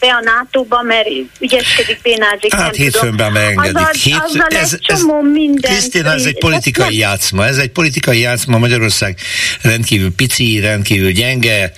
be 0.00 0.08
a 0.08 0.20
NATO-ba, 0.24 0.82
mert 0.82 1.08
ügyeskedik, 1.38 2.00
bénázik, 2.02 2.54
Hát 2.54 2.76
hétfőnben 2.76 3.32
beengedik. 3.32 3.76
Azzal, 3.76 3.90
Hét, 4.02 4.22
azzal 4.24 4.46
ez, 4.48 4.72
egy 4.72 4.80
csomó 4.80 5.20
minden. 5.20 5.72
Krisztina, 5.72 6.12
ez 6.12 6.24
egy 6.24 6.38
politikai 6.38 6.96
játszma. 6.96 7.46
Ez 7.46 7.56
egy 7.56 7.70
politikai 7.70 8.20
játszma. 8.20 8.58
Magyarország 8.58 9.18
rendkívül 9.62 10.14
pici, 10.14 10.60
rendkívül 10.60 11.10
gyenge. 11.10 11.72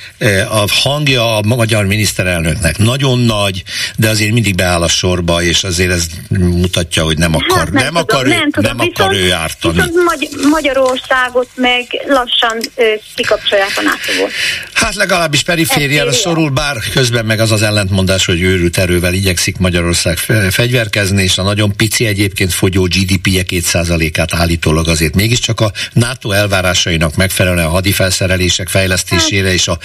A 0.49 0.65
hangja 0.73 1.37
a 1.37 1.43
magyar 1.43 1.87
miniszterelnöknek 1.87 2.79
nagyon 2.79 3.19
nagy, 3.19 3.63
de 3.97 4.09
azért 4.09 4.33
mindig 4.33 4.55
beáll 4.55 4.83
a 4.83 4.89
sorba, 4.89 5.43
és 5.43 5.65
azért 5.65 5.91
ez 5.91 6.07
mutatja, 6.29 7.05
hogy 7.05 7.19
nem 7.19 7.35
akar, 7.35 7.59
hát 7.59 7.71
nem, 7.71 7.83
nem 7.83 7.95
tudom, 7.95 8.03
akar, 8.03 8.27
nem, 8.27 8.51
tudom, 8.51 8.77
nem 8.77 8.87
viszont, 8.87 8.99
akar 8.99 9.15
ő 9.15 9.33
ártani. 9.33 9.75
Viszont 9.75 10.05
Magy- 10.05 10.47
Magyarországot 10.51 11.49
meg 11.55 11.87
lassan 12.07 12.59
ö, 12.75 12.85
kikapcsolják 13.15 13.73
a 13.77 13.83
nato 13.83 14.29
Hát 14.73 14.95
legalábbis 14.95 15.43
perifériára 15.43 16.13
szorul, 16.13 16.51
bár 16.51 16.77
közben 16.93 17.25
meg 17.25 17.41
az 17.41 17.53
az 17.53 17.63
ellentmondás, 17.93 18.25
hogy 18.25 18.43
őrült 18.43 18.79
erővel 18.79 19.15
igyekszik 19.15 19.57
Magyarország 19.59 20.17
fegyverkezni, 20.51 21.23
és 21.23 21.39
a 21.39 21.43
nagyon 21.43 21.77
pici 21.77 22.07
egyébként 22.07 22.53
fogyó 22.53 22.83
GDP-je 22.83 23.43
2%-át 23.49 24.35
állítólag 24.35 24.89
azért 24.89 25.15
mégiscsak 25.15 25.61
a 25.61 25.73
NATO 25.93 26.31
elvárásainak 26.31 27.17
megfelelően 27.17 27.67
a 27.67 27.71
hadifelszerelések 27.71 28.69
fejlesztésére 28.69 29.53
és 29.53 29.69
a 29.69 29.79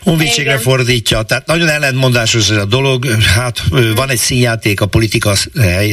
honvédségre 0.00 0.58
fordítja. 0.58 1.22
Tehát 1.22 1.46
nagyon 1.46 1.68
ellentmondásos 1.68 2.50
ez 2.50 2.56
a 2.56 2.64
dolog. 2.64 3.06
Hát 3.34 3.62
van 3.94 4.10
egy 4.10 4.18
színjáték 4.18 4.80
a 4.80 4.86
politika 4.86 5.32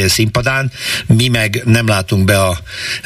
színpadán, 0.08 0.72
mi 1.08 1.28
meg 1.28 1.62
nem 1.66 1.88
látunk 1.88 2.26
be 2.26 2.42
a 2.42 2.58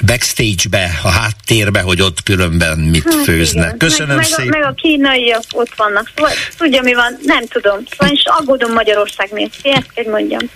backstage-be, 0.05 1.00
a 1.03 1.10
háttérbe, 1.10 1.82
hogy 1.82 2.01
ott 2.01 2.24
különben 2.24 2.79
mit 2.79 3.03
hát 3.03 3.24
főznek. 3.24 3.65
Igen. 3.65 3.77
Köszönöm 3.77 4.15
meg, 4.15 4.25
szépen. 4.25 4.46
Meg 4.46 4.62
a, 4.62 4.65
meg 4.65 4.70
a 4.70 4.74
kínaiak 4.82 5.43
ott 5.51 5.74
vannak. 5.75 6.12
Szóval 6.15 6.32
tudja, 6.58 6.82
mi 6.82 6.93
van, 6.93 7.20
nem 7.22 7.48
tudom. 7.48 7.84
Szóval 7.98 8.15
is 8.15 8.24
aggódom 8.25 8.52
Magyarország 8.74 9.29
miért. 9.31 9.53
Ezt 9.63 9.91
kell 9.93 10.12
mondjam. 10.12 10.50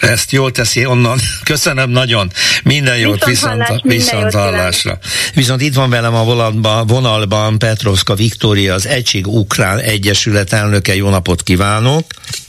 Ezt 0.00 0.30
jól 0.30 0.50
teszi 0.50 0.86
onnan. 0.86 1.18
Köszönöm 1.44 1.90
nagyon. 1.90 2.30
Minden 2.64 2.98
jót, 2.98 3.24
viszont, 3.24 3.62
viszont, 3.62 3.82
viszont 3.82 4.32
hallásra. 4.32 4.98
Viszont 5.34 5.60
itt 5.60 5.74
van 5.74 5.90
velem 5.90 6.14
a 6.14 6.24
vonalban, 6.24 6.86
vonalban 6.86 7.58
Petrovska 7.58 8.14
Viktória, 8.14 8.74
az 8.74 8.86
Egység 8.86 9.26
Ukrán 9.26 9.78
Egyesület 9.78 10.52
elnöke. 10.52 10.94
Jó 10.94 11.08
napot 11.08 11.42
kívánok! 11.42 12.04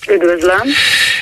Üdvözlöm! 0.09 0.67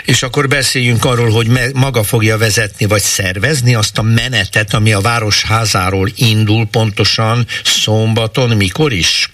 És 0.05 0.23
akkor 0.23 0.47
beszéljünk 0.47 1.05
arról, 1.05 1.29
hogy 1.29 1.47
me- 1.47 1.73
maga 1.73 2.03
fogja 2.03 2.37
vezetni, 2.37 2.85
vagy 2.85 3.01
szervezni 3.01 3.75
azt 3.75 3.97
a 3.97 4.01
menetet, 4.01 4.73
ami 4.73 4.93
a 4.93 5.01
Városházáról 5.01 6.09
indul 6.15 6.65
pontosan 6.65 7.45
szombaton, 7.63 8.49
mikor 8.49 8.93
is? 8.93 9.29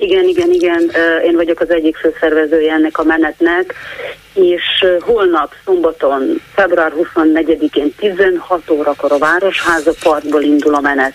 Igen, 0.00 0.24
igen, 0.28 0.50
igen. 0.50 0.90
Én 1.24 1.34
vagyok 1.34 1.60
az 1.60 1.70
egyik 1.70 1.96
főszervezője 1.96 2.72
ennek 2.72 2.98
a 2.98 3.04
menetnek, 3.04 3.74
és 4.34 4.62
holnap 5.00 5.54
szombaton, 5.64 6.40
február 6.54 6.92
24-én 6.96 7.94
16 7.96 8.70
órakor 8.70 9.12
a 9.12 9.18
Városháza 9.18 9.92
Parkból 10.02 10.42
indul 10.42 10.74
a 10.74 10.80
menet. 10.80 11.14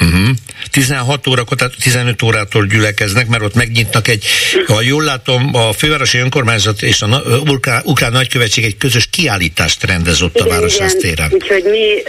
Uh-huh. 0.00 0.28
16 0.70 1.26
órakor, 1.26 1.56
tehát 1.56 1.74
15 1.82 2.22
órától 2.22 2.66
gyülekeznek, 2.66 3.28
mert 3.28 3.42
ott 3.42 3.54
megnyitnak 3.54 4.08
egy, 4.08 4.26
ha 4.66 4.80
jól 4.80 5.02
látom, 5.02 5.50
a 5.54 5.72
fővárosi 5.72 6.18
önkormányzat 6.18 6.82
és 6.82 7.02
a 7.02 7.22
ukrán, 7.46 7.82
ukrán 7.84 8.12
nagykövetség 8.12 8.64
egy 8.64 8.76
közös 8.76 9.08
kiállítást 9.10 9.84
rendez 9.84 10.22
ott 10.22 10.34
igen, 10.34 10.46
a 10.46 10.50
Városház 10.50 10.96
Úgyhogy 11.30 11.64
mi 11.64 12.02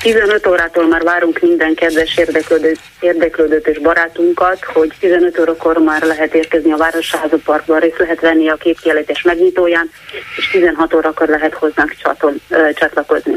15 0.00 0.46
órától 0.46 0.86
már 0.86 1.02
várunk 1.02 1.38
minden 1.40 1.74
kedves 1.74 2.16
érdeklődőt, 2.16 2.80
érdeklődőt 3.00 3.66
és 3.66 3.78
barátunkat, 3.78 4.64
hogy 4.64 4.92
15 5.00 5.38
órakor 5.38 5.78
már 5.78 6.02
lehet 6.02 6.34
érkezni 6.34 6.72
a 6.72 6.76
Városháza 6.76 7.36
Parkban, 7.44 7.80
részt 7.80 7.98
lehet 7.98 8.20
venni 8.20 8.48
a 8.48 8.54
képkiállítás 8.54 9.22
megnyitóján, 9.22 9.90
és 10.36 10.48
16 10.50 10.94
órakor 10.94 11.28
lehet 11.28 11.54
hozzánk 11.54 11.96
csaton, 12.02 12.40
ö, 12.48 12.72
csatlakozni. 12.74 13.34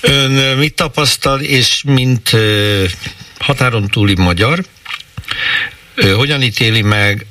Ön 0.00 0.56
mit 0.58 0.74
tapasztal, 0.74 1.40
és 1.40 1.82
mint 1.86 2.32
ö, 2.32 2.84
határon 3.38 3.88
túli 3.88 4.14
magyar, 4.16 4.58
ö, 5.94 6.10
hogyan 6.10 6.42
ítéli 6.42 6.82
meg 6.82 7.26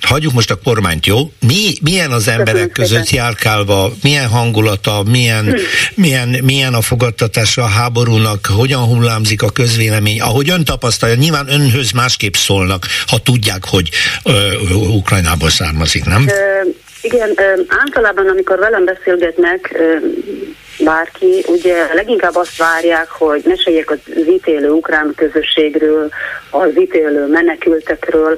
hagyjuk 0.00 0.32
most 0.32 0.50
a 0.50 0.58
kormányt, 0.64 1.06
jó? 1.06 1.32
Mi, 1.46 1.72
milyen 1.82 2.10
az 2.10 2.28
emberek 2.28 2.70
között 2.70 3.10
járkálva, 3.10 3.92
milyen 4.02 4.28
hangulata, 4.28 5.02
milyen, 5.10 5.56
milyen, 5.94 6.28
milyen 6.28 6.74
a 6.74 6.80
fogadtatása 6.80 7.62
a 7.62 7.66
háborúnak, 7.66 8.46
hogyan 8.46 8.82
hullámzik 8.82 9.42
a 9.42 9.50
közvélemény, 9.50 10.20
ahogy 10.20 10.50
ön 10.50 10.64
tapasztalja, 10.64 11.14
nyilván 11.14 11.48
önhöz 11.48 11.90
másképp 11.90 12.34
szólnak, 12.34 12.86
ha 13.06 13.18
tudják, 13.18 13.64
hogy 13.64 13.90
ö, 14.24 14.52
Ukrajnából 14.72 15.50
származik, 15.50 16.04
nem? 16.04 16.28
Ö, 16.28 16.68
igen, 17.00 17.30
ö, 17.36 17.42
általában 17.68 18.28
amikor 18.28 18.58
velem 18.58 18.84
beszélgetnek, 18.84 19.72
ö, 19.74 20.06
bárki, 20.84 21.44
ugye 21.46 21.94
leginkább 21.94 22.36
azt 22.36 22.56
várják, 22.56 23.08
hogy 23.08 23.42
meséljek 23.44 23.90
az 23.90 23.98
ítélő 24.28 24.70
ukrán 24.70 25.12
közösségről, 25.16 26.08
az 26.50 26.78
ítélő 26.78 27.26
menekültekről. 27.26 28.36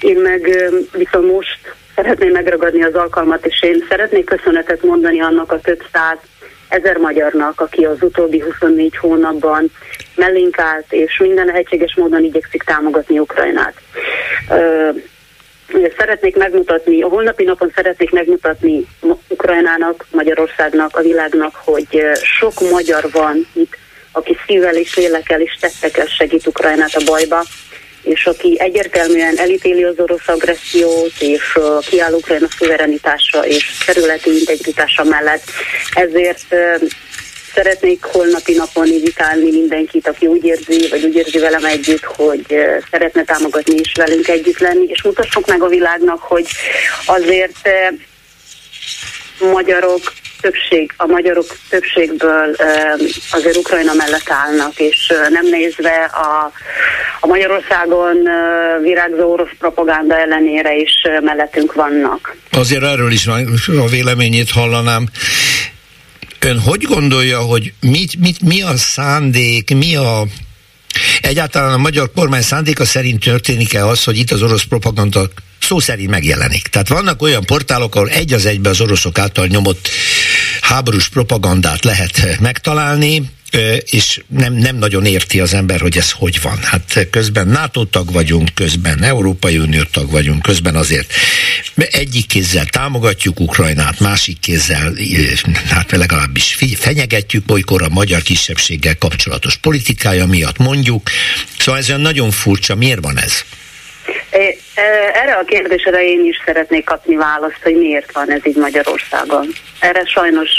Én 0.00 0.16
meg 0.16 0.72
viszont 0.92 1.32
most 1.32 1.58
szeretném 1.94 2.32
megragadni 2.32 2.82
az 2.82 2.94
alkalmat, 2.94 3.46
és 3.46 3.62
én 3.62 3.84
szeretnék 3.88 4.24
köszönetet 4.24 4.82
mondani 4.82 5.20
annak 5.20 5.52
a 5.52 5.60
több 5.60 5.82
száz 5.92 6.18
ezer 6.68 6.96
magyarnak, 6.96 7.60
aki 7.60 7.84
az 7.84 8.02
utóbbi 8.02 8.40
24 8.40 8.96
hónapban 8.96 9.70
mellénk 10.14 10.58
állt, 10.58 10.92
és 10.92 11.18
minden 11.18 11.46
lehetséges 11.46 11.94
módon 11.96 12.24
igyekszik 12.24 12.62
támogatni 12.62 13.18
Ukrajnát 13.18 13.74
szeretnék 15.98 16.36
megmutatni, 16.36 17.02
a 17.02 17.08
holnapi 17.08 17.44
napon 17.44 17.72
szeretnék 17.74 18.10
megmutatni 18.10 18.86
Ukrajnának, 19.28 20.06
Magyarországnak, 20.10 20.96
a 20.96 21.02
világnak, 21.02 21.54
hogy 21.54 22.06
sok 22.38 22.70
magyar 22.70 23.10
van 23.12 23.46
itt, 23.52 23.76
aki 24.12 24.36
szívvel 24.46 24.76
és 24.76 24.96
lélekkel 24.96 25.40
és 25.40 25.56
tettekkel 25.60 26.06
segít 26.06 26.46
Ukrajnát 26.46 26.94
a 26.94 27.04
bajba, 27.04 27.44
és 28.02 28.26
aki 28.26 28.56
egyértelműen 28.58 29.36
elítéli 29.36 29.84
az 29.84 29.98
orosz 29.98 30.28
agressziót, 30.28 31.12
és 31.18 31.58
kiáll 31.80 32.12
Ukrajna 32.12 32.46
szuverenitása 32.58 33.46
és 33.46 33.78
területi 33.86 34.38
integritása 34.38 35.04
mellett. 35.04 35.42
Ezért 35.94 36.54
szeretnék 37.54 38.04
holnapi 38.04 38.54
napon 38.54 38.86
invitálni 38.86 39.50
mindenkit, 39.50 40.08
aki 40.08 40.26
úgy 40.26 40.44
érzi, 40.44 40.86
vagy 40.90 41.04
úgy 41.04 41.14
érzi 41.14 41.38
velem 41.38 41.64
együtt, 41.64 42.04
hogy 42.04 42.46
szeretne 42.90 43.24
támogatni 43.24 43.74
és 43.74 43.92
velünk 43.96 44.28
együtt 44.28 44.58
lenni, 44.58 44.86
és 44.88 45.02
mutassuk 45.02 45.46
meg 45.46 45.62
a 45.62 45.68
világnak, 45.68 46.20
hogy 46.20 46.46
azért 47.06 47.68
magyarok 49.52 50.12
többség, 50.40 50.92
a 50.96 51.06
magyarok 51.06 51.46
többségből 51.68 52.56
azért 53.30 53.56
Ukrajna 53.56 53.92
mellett 53.92 54.30
állnak, 54.30 54.78
és 54.78 55.12
nem 55.28 55.46
nézve 55.46 56.10
a, 56.12 56.52
a 57.20 57.26
Magyarországon 57.26 58.16
virágzó 58.82 59.32
orosz 59.32 59.56
propaganda 59.58 60.18
ellenére 60.18 60.74
is 60.74 60.92
mellettünk 61.20 61.72
vannak. 61.72 62.36
Azért 62.52 62.82
erről 62.82 63.12
is 63.12 63.26
a 63.26 63.86
véleményét 63.90 64.50
hallanám. 64.50 65.06
Ön 66.44 66.60
hogy 66.60 66.82
gondolja, 66.82 67.40
hogy 67.40 67.72
mit, 67.80 68.20
mit, 68.20 68.40
mi 68.40 68.62
a 68.62 68.76
szándék, 68.76 69.74
mi 69.74 69.96
a 69.96 70.26
Egyáltalán 71.20 71.72
a 71.72 71.76
magyar 71.76 72.12
kormány 72.12 72.42
szándéka 72.42 72.84
szerint 72.84 73.24
történik-e 73.24 73.86
az, 73.86 74.04
hogy 74.04 74.18
itt 74.18 74.30
az 74.30 74.42
orosz 74.42 74.62
propaganda 74.62 75.28
szó 75.60 75.78
szerint 75.78 76.10
megjelenik. 76.10 76.66
Tehát 76.66 76.88
vannak 76.88 77.22
olyan 77.22 77.44
portálok, 77.44 77.94
ahol 77.94 78.08
egy 78.08 78.32
az 78.32 78.46
egybe 78.46 78.68
az 78.68 78.80
oroszok 78.80 79.18
által 79.18 79.46
nyomott 79.46 79.88
háborús 80.60 81.08
propagandát 81.08 81.84
lehet 81.84 82.40
megtalálni, 82.40 83.30
és 83.90 84.20
nem, 84.28 84.52
nem 84.52 84.76
nagyon 84.76 85.06
érti 85.06 85.40
az 85.40 85.54
ember, 85.54 85.80
hogy 85.80 85.96
ez 85.96 86.10
hogy 86.10 86.40
van. 86.42 86.58
Hát 86.62 87.06
közben 87.10 87.48
NATO 87.48 87.84
tag 87.84 88.12
vagyunk, 88.12 88.54
közben 88.54 89.02
Európai 89.02 89.58
Unió 89.58 89.82
tag 89.82 90.10
vagyunk, 90.10 90.42
közben 90.42 90.76
azért 90.76 91.12
egyik 91.74 92.26
kézzel 92.26 92.64
támogatjuk 92.64 93.40
Ukrajnát, 93.40 94.00
másik 94.00 94.38
kézzel, 94.40 94.94
hát 95.68 95.90
legalábbis 95.90 96.56
fenyegetjük 96.76 97.50
olykor 97.50 97.82
a 97.82 97.88
magyar 97.88 98.22
kisebbséggel 98.22 98.96
kapcsolatos 98.96 99.56
politikája 99.56 100.26
miatt 100.26 100.58
mondjuk. 100.58 101.10
Szóval 101.58 101.80
ez 101.80 101.88
olyan 101.88 102.00
nagyon 102.00 102.30
furcsa, 102.30 102.74
miért 102.74 103.00
van 103.00 103.18
ez? 103.18 103.44
Erre 105.14 105.32
a 105.32 105.44
kérdésre 105.44 106.04
én 106.04 106.24
is 106.24 106.42
szeretnék 106.44 106.84
kapni 106.84 107.16
választ, 107.16 107.60
hogy 107.62 107.76
miért 107.76 108.12
van 108.12 108.32
ez 108.32 108.46
így 108.46 108.56
Magyarországon. 108.56 109.48
Erre 109.78 110.04
sajnos 110.04 110.50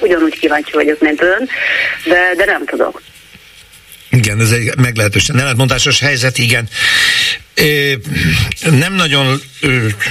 ugyanúgy 0.00 0.38
kíváncsi 0.38 0.72
vagyok, 0.72 1.00
mint 1.00 1.22
ön, 1.22 1.48
de, 2.04 2.34
de 2.36 2.44
nem 2.44 2.64
tudok. 2.64 3.02
Igen, 4.10 4.40
ez 4.40 4.50
egy 4.50 4.76
meglehetősen 4.76 5.38
ellentmondásos 5.38 6.00
helyzet, 6.00 6.38
igen. 6.38 6.68
Nem 8.70 8.92
nagyon 8.92 9.40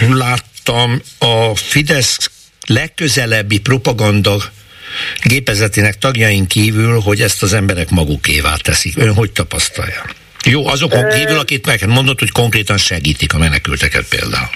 láttam 0.09 1.01
a 1.17 1.55
Fidesz 1.55 2.29
legközelebbi 2.67 3.59
propaganda 3.59 4.37
gépezetének 5.23 5.97
tagjain 5.97 6.47
kívül, 6.47 6.99
hogy 6.99 7.21
ezt 7.21 7.43
az 7.43 7.53
emberek 7.53 7.89
magukévá 7.89 8.55
teszik. 8.55 8.97
Ön 8.97 9.13
hogy 9.13 9.31
tapasztalja? 9.31 10.03
Jó, 10.45 10.67
azokon 10.67 11.09
kívül, 11.09 11.39
akit 11.39 11.65
meg 11.65 11.87
mondott, 11.87 12.19
hogy 12.19 12.31
konkrétan 12.31 12.77
segítik 12.77 13.33
a 13.33 13.37
menekülteket 13.37 14.07
például. 14.09 14.49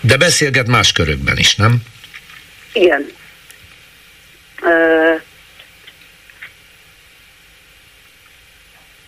De 0.00 0.16
beszélget 0.16 0.66
más 0.66 0.92
körökben 0.92 1.38
is, 1.38 1.54
nem? 1.54 1.76
Igen. 2.72 3.10
Uh, 4.62 5.20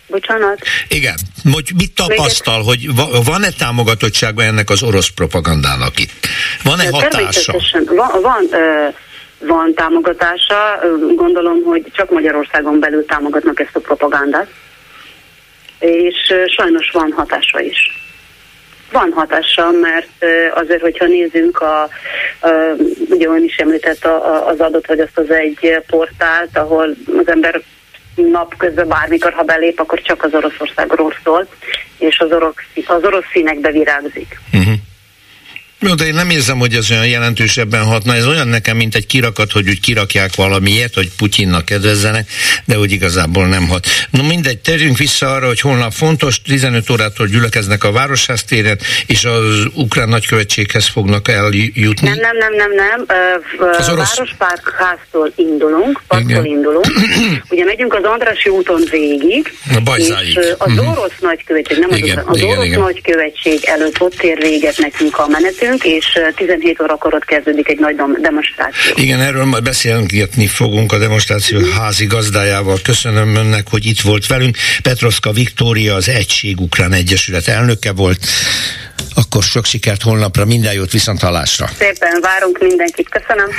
Bocsánat. 0.07 0.59
Igen. 0.87 1.15
Hogy 1.51 1.71
mit 1.75 1.91
tapasztal, 1.91 2.63
hogy 2.63 2.95
van-e 3.25 3.49
támogatottsága 3.49 4.43
ennek 4.43 4.69
az 4.69 4.83
orosz 4.83 5.07
propagandának 5.07 5.99
itt? 5.99 6.11
Van-e 6.63 6.89
hatása? 6.91 7.55
Van, 7.85 8.21
van, 8.21 8.49
van 9.39 9.73
támogatása. 9.73 10.79
Gondolom, 11.15 11.63
hogy 11.63 11.85
csak 11.91 12.09
Magyarországon 12.09 12.79
belül 12.79 13.05
támogatnak 13.05 13.59
ezt 13.59 13.75
a 13.75 13.79
propagandát. 13.79 14.47
És 15.81 16.33
sajnos 16.55 16.89
van 16.91 17.11
hatása 17.11 17.59
is. 17.59 17.99
Van 18.91 19.11
hatása, 19.11 19.71
mert 19.71 20.25
azért, 20.53 20.81
hogyha 20.81 21.05
nézzünk, 21.05 21.61
a, 21.61 21.81
a, 21.81 21.89
ugye 23.09 23.27
ön 23.27 23.43
is 23.43 23.55
említett 23.55 24.05
az 24.45 24.59
adott, 24.59 24.87
vagy 24.87 24.99
azt 24.99 25.17
az 25.17 25.29
egy 25.31 25.83
portált, 25.87 26.57
ahol 26.57 26.95
az 27.17 27.27
ember 27.27 27.61
napközben 28.15 28.87
bármikor, 28.87 29.33
ha 29.33 29.43
belép, 29.43 29.79
akkor 29.79 30.01
csak 30.01 30.23
az 30.23 30.33
Oroszországról 30.33 31.13
szól, 31.23 31.47
és 31.97 32.19
az 32.19 32.31
orosz, 32.31 32.55
az 32.85 33.03
orosz 33.03 33.29
színekbe 33.31 33.71
virágzik. 33.71 34.39
Uh-huh. 34.53 34.73
Jó, 35.83 35.93
de 35.93 36.05
én 36.05 36.13
nem 36.13 36.29
érzem, 36.29 36.57
hogy 36.57 36.73
ez 36.73 36.91
olyan 36.91 37.07
jelentősebben 37.07 37.83
hatna. 37.83 38.15
Ez 38.15 38.27
olyan 38.27 38.47
nekem, 38.47 38.77
mint 38.77 38.95
egy 38.95 39.05
kirakat, 39.05 39.51
hogy 39.51 39.69
úgy 39.69 39.79
kirakják 39.79 40.35
valamiért, 40.35 40.93
hogy 40.93 41.09
Putyinnak 41.17 41.65
kedvezzenek, 41.65 42.29
de 42.65 42.75
hogy 42.75 42.91
igazából 42.91 43.47
nem 43.47 43.67
hat. 43.67 43.85
No 44.09 44.23
mindegy, 44.23 44.57
térjünk 44.57 44.97
vissza 44.97 45.31
arra, 45.33 45.47
hogy 45.47 45.59
holnap 45.59 45.91
fontos, 45.91 46.41
15 46.41 46.89
órától 46.89 47.27
gyülekeznek 47.27 47.83
a 47.83 47.91
Városház 47.91 48.43
téren, 48.43 48.79
és 49.05 49.25
az 49.25 49.65
ukrán 49.73 50.09
nagykövetséghez 50.09 50.87
fognak 50.87 51.27
eljutni. 51.27 52.09
Nem, 52.09 52.17
nem, 52.19 52.37
nem, 52.37 52.53
nem, 52.55 52.71
nem. 52.73 53.05
Az 53.77 53.89
orosz... 53.89 54.15
Várospárkháztól 54.15 55.31
indulunk, 55.35 56.01
parktól 56.07 56.45
indulunk. 56.45 56.87
Ugye 57.49 57.63
megyünk 57.63 57.93
az 57.93 58.03
Andrási 58.03 58.49
úton 58.49 58.83
végig, 58.91 59.53
a 59.85 59.95
és 59.97 60.35
az 60.57 60.71
uh-huh. 60.71 60.91
orosz 60.91 61.17
nagykövetség, 61.19 61.77
nem 61.77 61.89
igen, 61.91 62.17
az, 62.17 62.23
az 62.27 62.37
igen, 62.37 62.49
orosz 62.49 62.65
igen. 62.65 62.79
nagykövetség 62.79 63.59
előtt 63.63 64.01
ott 64.01 64.21
ér 64.21 64.37
véget 64.37 64.77
nekünk 64.77 65.17
a 65.17 65.27
menetünk, 65.27 65.70
beszélünk, 65.77 65.83
és 65.83 66.19
17 66.35 66.81
órakor 66.81 67.13
ott 67.13 67.25
kezdődik 67.25 67.69
egy 67.69 67.79
nagy 67.79 67.95
demonstráció. 68.21 68.93
Igen, 68.95 69.19
erről 69.21 69.45
majd 69.45 69.63
beszélgetni 69.63 70.47
fogunk 70.47 70.91
a 70.91 70.97
demonstráció 70.97 71.59
házi 71.77 72.05
gazdájával. 72.05 72.77
Köszönöm 72.83 73.35
önnek, 73.35 73.67
hogy 73.69 73.85
itt 73.85 74.01
volt 74.01 74.27
velünk. 74.27 74.57
Petrovska 74.81 75.31
Viktória, 75.31 75.95
az 75.95 76.09
Egység 76.09 76.59
Ukrán 76.59 76.93
Egyesület 76.93 77.47
elnöke 77.47 77.91
volt. 77.91 78.25
Akkor 79.15 79.43
sok 79.43 79.65
sikert 79.65 80.01
holnapra, 80.01 80.45
minden 80.45 80.73
jót, 80.73 80.91
viszont 80.91 81.21
hallásra. 81.21 81.69
Szépen 81.77 82.19
várunk 82.21 82.59
mindenkit, 82.59 83.09
köszönöm. 83.09 83.49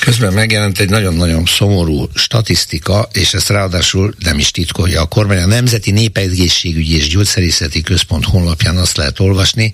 Közben 0.00 0.32
megjelent 0.32 0.78
egy 0.78 0.88
nagyon-nagyon 0.88 1.44
szomorú 1.46 2.08
statisztika, 2.14 3.08
és 3.12 3.34
ezt 3.34 3.48
ráadásul 3.48 4.14
nem 4.18 4.38
is 4.38 4.50
titkolja 4.50 5.00
a 5.00 5.06
kormány. 5.06 5.42
A 5.42 5.46
Nemzeti 5.46 5.90
Népegészségügyi 5.90 6.96
és 6.96 7.08
Gyógyszerészeti 7.08 7.82
Központ 7.82 8.24
honlapján 8.24 8.76
azt 8.76 8.96
lehet 8.96 9.20
olvasni, 9.20 9.72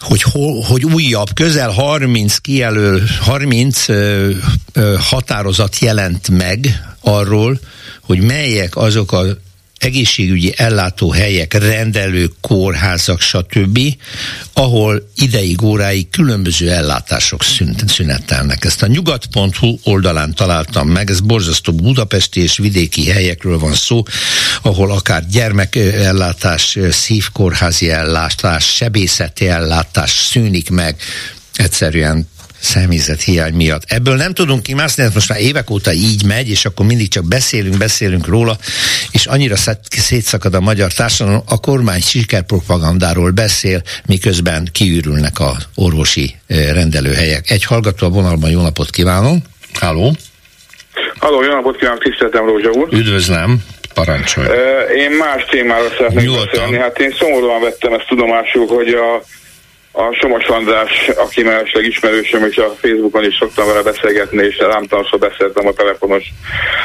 hogy, 0.00 0.22
hol, 0.22 0.62
hogy 0.62 0.84
újabb, 0.84 1.32
közel 1.34 1.70
30 1.70 2.36
kijelöl, 2.36 3.02
30 3.20 3.88
ö, 3.88 4.30
ö, 4.72 4.96
határozat 4.98 5.78
jelent 5.78 6.28
meg 6.28 6.84
arról, 7.00 7.58
hogy 8.00 8.20
melyek 8.20 8.76
azok 8.76 9.12
a 9.12 9.24
egészségügyi 9.78 10.54
ellátóhelyek, 10.56 11.54
rendelők, 11.54 12.32
kórházak, 12.40 13.20
stb., 13.20 13.78
ahol 14.52 15.08
ideig, 15.16 15.62
óráig 15.62 16.10
különböző 16.10 16.70
ellátások 16.70 17.42
szünetelnek. 17.86 18.64
Ezt 18.64 18.82
a 18.82 18.86
nyugat.hu 18.86 19.78
oldalán 19.82 20.34
találtam 20.34 20.88
meg, 20.88 21.10
ez 21.10 21.20
borzasztó 21.20 21.72
budapesti 21.72 22.40
és 22.40 22.56
vidéki 22.56 23.10
helyekről 23.10 23.58
van 23.58 23.74
szó, 23.74 24.02
ahol 24.62 24.90
akár 24.90 25.26
gyermekellátás, 25.26 26.78
szívkórházi 26.90 27.90
ellátás, 27.90 28.64
sebészeti 28.64 29.48
ellátás 29.48 30.10
szűnik 30.10 30.70
meg, 30.70 30.96
egyszerűen 31.54 32.28
személyzet 32.60 33.22
hiány 33.22 33.54
miatt. 33.54 33.82
Ebből 33.86 34.16
nem 34.16 34.32
tudunk 34.32 34.62
kimászni, 34.62 35.02
ez 35.02 35.14
most 35.14 35.28
már 35.28 35.40
évek 35.40 35.70
óta 35.70 35.92
így 35.92 36.24
megy, 36.24 36.50
és 36.50 36.64
akkor 36.64 36.86
mindig 36.86 37.08
csak 37.08 37.24
beszélünk, 37.24 37.76
beszélünk 37.76 38.26
róla, 38.26 38.56
és 39.10 39.26
annyira 39.26 39.54
szétszakad 39.90 40.54
a 40.54 40.60
magyar 40.60 40.92
társadalom, 40.92 41.42
a 41.46 41.60
kormány 41.60 42.00
sikerpropagandáról 42.00 43.30
beszél, 43.30 43.82
miközben 44.06 44.68
kiürülnek 44.72 45.38
a 45.38 45.56
orvosi 45.74 46.34
eh, 46.46 46.72
rendelőhelyek. 46.72 47.50
Egy 47.50 47.64
hallgató 47.64 48.06
a 48.06 48.10
vonalban, 48.10 48.50
jó 48.50 48.60
napot 48.60 48.90
kívánom! 48.90 49.42
Háló! 49.80 50.16
Halló, 51.18 51.42
jó 51.42 51.52
napot 51.52 51.76
kívánok, 51.76 52.02
tiszteltem 52.02 52.46
Rózsa 52.46 52.70
úr! 52.70 52.88
Üdvözlöm! 52.92 53.64
Parancsolj! 53.94 54.46
Én 54.96 55.10
más 55.10 55.44
témára 55.50 55.88
szeretnék 55.96 56.24
Nyugodtan. 56.24 56.46
beszélni. 56.52 56.76
Hát 56.76 56.98
én 56.98 57.14
szomorúan 57.18 57.60
vettem 57.60 57.92
ezt 57.92 58.06
tudomásul, 58.08 58.66
hogy 58.66 58.88
a 58.88 59.22
a 59.98 60.12
Somos 60.20 60.46
András, 60.46 61.08
aki 61.08 61.42
mellesleg 61.42 61.84
ismerősöm, 61.84 62.44
és 62.44 62.56
a 62.56 62.74
Facebookon 62.80 63.24
is 63.24 63.36
szoktam 63.36 63.66
vele 63.66 63.82
beszélgetni, 63.82 64.44
és 64.44 64.56
számtalanszor 64.60 65.18
beszéltem 65.18 65.66
a 65.66 65.72
telefonos 65.72 66.32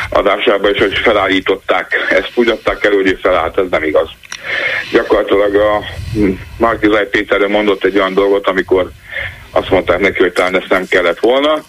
adásában, 0.10 0.74
és 0.74 0.80
hogy 0.80 0.97
felállították. 0.97 2.08
Ezt 2.10 2.32
úgy 2.36 2.50
adták 2.50 2.84
elő, 2.86 2.95
hogy 2.95 3.19
felállt, 3.21 3.58
ez 3.58 3.65
nem 3.69 3.84
igaz. 3.84 4.10
Gyakorlatilag 4.91 5.56
a 5.56 5.84
Márkizaj 6.58 7.10
Péter 7.10 7.47
mondott 7.47 7.84
egy 7.84 7.97
olyan 7.97 8.13
dolgot, 8.13 8.47
amikor 8.47 8.91
azt 9.52 9.69
mondták 9.69 10.00
neki, 10.00 10.19
hogy 10.19 10.34
talán 10.34 10.56
ezt 10.56 10.69
nem 10.69 10.86
kellett 10.89 11.19
volna, 11.19 11.63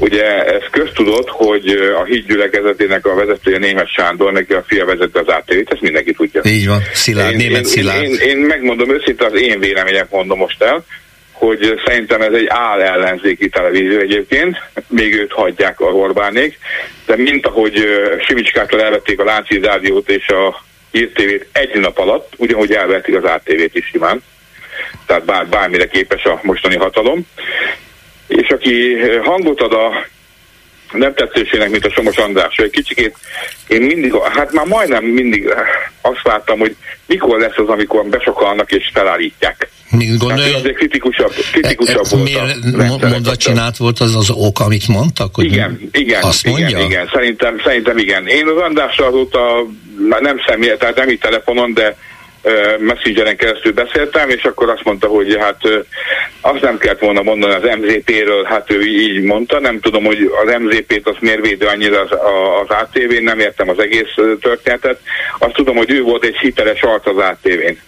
Ugye 0.00 0.44
ez 0.44 0.62
köztudott, 0.70 1.28
hogy 1.28 1.68
a 2.00 2.04
hídgyülekezetének 2.04 3.06
a 3.06 3.14
vezetője 3.14 3.58
német 3.58 3.92
Sándor, 3.92 4.32
neki 4.32 4.52
a 4.52 4.64
fia 4.66 4.84
vezette 4.84 5.20
az 5.20 5.26
ATV-t, 5.26 5.72
ezt 5.72 5.80
mindenki 5.80 6.12
tudja. 6.12 6.40
Így 6.44 6.66
van, 6.66 6.82
Szilárd, 6.92 7.30
én, 7.30 7.36
német 7.36 7.58
én, 7.58 7.64
Szilárd. 7.64 8.02
Én, 8.02 8.10
én, 8.10 8.28
én 8.28 8.36
megmondom 8.36 8.90
őszintén, 8.90 9.26
az 9.26 9.40
én 9.40 9.60
vélemények 9.60 10.10
mondom 10.10 10.38
most 10.38 10.62
el, 10.62 10.84
hogy 11.32 11.80
szerintem 11.84 12.20
ez 12.20 12.32
egy 12.32 12.46
áll 12.48 12.80
ellenzéki 12.80 13.48
televízió 13.48 13.98
egyébként, 13.98 14.56
még 14.88 15.14
őt 15.14 15.32
hagyják 15.32 15.80
a 15.80 15.84
Orbánék, 15.84 16.58
de 17.06 17.16
mint 17.16 17.46
ahogy 17.46 17.84
Simicskától 18.26 18.82
elvették 18.82 19.20
a 19.20 19.24
Lánci 19.24 19.60
Rádiót 19.60 20.10
és 20.10 20.28
a 20.28 20.62
hírtévét 20.90 21.46
egy 21.52 21.80
nap 21.80 21.98
alatt, 21.98 22.32
ugyanúgy 22.36 22.72
elvették 22.72 23.16
az 23.16 23.24
ATV-t 23.24 23.74
is 23.74 23.86
simán, 23.86 24.22
tehát 25.06 25.24
bár, 25.24 25.46
bármire 25.46 25.86
képes 25.86 26.24
a 26.24 26.40
mostani 26.42 26.76
hatalom 26.76 27.26
és 28.30 28.48
aki 28.48 28.94
eh, 28.94 29.24
hangot 29.24 29.60
ad 29.60 29.72
a 29.72 30.06
nem 30.92 31.14
tetszésének, 31.14 31.70
mint 31.70 31.84
a 31.84 31.90
Somos 31.90 32.16
András. 32.16 32.56
Egy 32.56 32.70
kicsikét 32.70 33.16
én 33.68 33.82
mindig, 33.82 34.14
hát 34.14 34.52
már 34.52 34.66
majdnem 34.66 35.04
mindig 35.04 35.54
azt 36.00 36.22
vártam, 36.22 36.58
hogy 36.58 36.76
mikor 37.06 37.38
lesz 37.38 37.56
az, 37.56 37.68
amikor 37.68 38.04
besokalnak 38.04 38.72
és 38.72 38.90
felállítják. 38.92 39.68
Mit 39.90 40.18
gondolja? 40.18 40.44
Hát 40.44 40.54
azért 40.54 40.76
kritikusabb, 40.76 41.32
kritikusabb 41.52 42.04
e, 42.04 42.08
volt 42.08 43.10
miért 43.10 43.26
a 43.26 43.36
csinált 43.36 43.76
volt 43.76 43.98
az 43.98 44.14
az 44.14 44.30
ok, 44.30 44.60
amit 44.60 44.88
mondtak? 44.88 45.34
Hogy 45.34 45.44
igen, 45.44 45.88
igen, 45.92 46.22
azt 46.22 46.46
igen, 46.46 46.60
mondja? 46.60 46.84
igen, 46.84 47.10
szerintem, 47.12 47.60
szerintem 47.64 47.98
igen. 47.98 48.26
Én 48.26 48.46
az 48.46 48.62
Andrással 48.62 49.06
azóta, 49.06 49.66
már 50.08 50.20
nem 50.20 50.40
személy, 50.46 50.76
tehát 50.78 50.96
nem 50.96 51.08
így 51.08 51.18
telefonon, 51.18 51.74
de 51.74 51.96
Messengeren 52.78 53.36
keresztül 53.36 53.72
beszéltem, 53.72 54.28
és 54.28 54.42
akkor 54.42 54.70
azt 54.70 54.84
mondta, 54.84 55.06
hogy 55.06 55.36
hát 55.40 55.60
azt 56.40 56.60
nem 56.60 56.78
kellett 56.78 56.98
volna 56.98 57.22
mondani 57.22 57.54
az 57.54 57.78
MZP-ről, 57.78 58.44
hát 58.44 58.70
ő 58.70 58.80
így 58.82 59.22
mondta, 59.22 59.60
nem 59.60 59.80
tudom, 59.80 60.04
hogy 60.04 60.30
az 60.44 60.54
MZP-t 60.58 61.06
azt 61.08 61.20
miért 61.20 61.46
védő 61.46 61.66
annyira 61.66 62.00
az, 62.00 62.10
az 62.62 62.76
ATV-n, 62.76 63.22
nem 63.22 63.38
értem 63.38 63.68
az 63.68 63.78
egész 63.78 64.14
történetet. 64.40 65.00
Azt 65.38 65.54
tudom, 65.54 65.76
hogy 65.76 65.90
ő 65.90 66.02
volt 66.02 66.24
egy 66.24 66.36
hiteles 66.36 66.82
arc 66.82 67.06
az 67.06 67.16
ATV-n. 67.16 67.78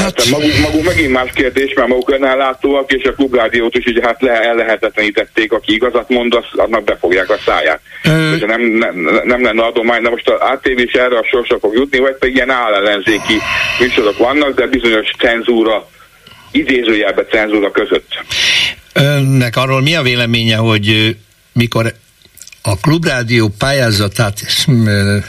Hát, 0.00 0.28
maguk, 0.30 0.58
maguk 0.62 0.84
megint 0.84 1.12
más 1.12 1.30
kérdés, 1.34 1.72
mert 1.74 1.88
maguk 1.88 2.10
önellátóak, 2.10 2.92
és 2.92 3.04
a 3.04 3.12
klubrádiót 3.12 3.76
is 3.76 3.84
ugye 3.84 4.02
hát 4.02 4.22
le, 4.22 4.40
ellehetetlenítették, 4.40 5.52
aki 5.52 5.72
igazat 5.72 6.08
mond, 6.08 6.34
az, 6.34 6.44
annak 6.60 6.84
befogják 6.84 7.30
a 7.30 7.38
száját. 7.44 7.80
Ö... 8.04 8.46
Nem, 8.46 8.60
nem, 8.62 9.20
nem 9.24 9.42
lenne 9.42 9.62
adomány, 9.62 10.02
de 10.02 10.10
most 10.10 10.28
az 10.28 10.40
ATV 10.40 10.78
is 10.78 10.92
erre 10.92 11.18
a 11.18 11.26
sorsra 11.30 11.58
fog 11.58 11.74
jutni, 11.74 11.98
vagy 11.98 12.16
pedig 12.18 12.34
ilyen 12.34 12.50
állellenzéki 12.50 13.34
műsorok 13.80 14.18
vannak, 14.18 14.54
de 14.54 14.66
bizonyos 14.66 15.10
cenzúra, 15.18 15.88
idézőjelbe 16.50 17.24
cenzúra 17.24 17.70
között. 17.70 18.24
Önnek 18.94 19.56
arról 19.56 19.80
mi 19.80 19.94
a 19.94 20.02
véleménye, 20.02 20.56
hogy 20.56 21.16
mikor 21.52 21.94
a 22.62 22.76
klubrádió 22.76 23.48
pályázatát 23.48 24.66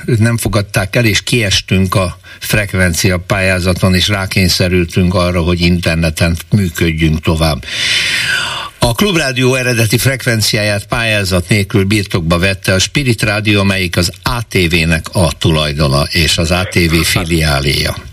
nem 0.05 0.37
fogadták 0.37 0.95
el, 0.95 1.05
és 1.05 1.21
kiestünk 1.21 1.95
a 1.95 2.17
frekvencia 2.39 3.17
pályázaton, 3.17 3.95
és 3.95 4.07
rákényszerültünk 4.07 5.13
arra, 5.13 5.41
hogy 5.41 5.61
interneten 5.61 6.37
működjünk 6.49 7.21
tovább. 7.21 7.63
A 8.79 8.93
Klubrádió 8.93 9.55
eredeti 9.55 9.97
frekvenciáját 9.97 10.85
pályázat 10.85 11.49
nélkül 11.49 11.83
birtokba 11.83 12.39
vette 12.39 12.73
a 12.73 12.79
Spirit 12.79 13.21
Rádió, 13.21 13.59
amelyik 13.59 13.97
az 13.97 14.11
ATV-nek 14.23 15.05
a 15.11 15.31
tulajdona, 15.37 16.03
és 16.03 16.37
az 16.37 16.51
ATV 16.51 16.93
filiáléja. 17.03 18.10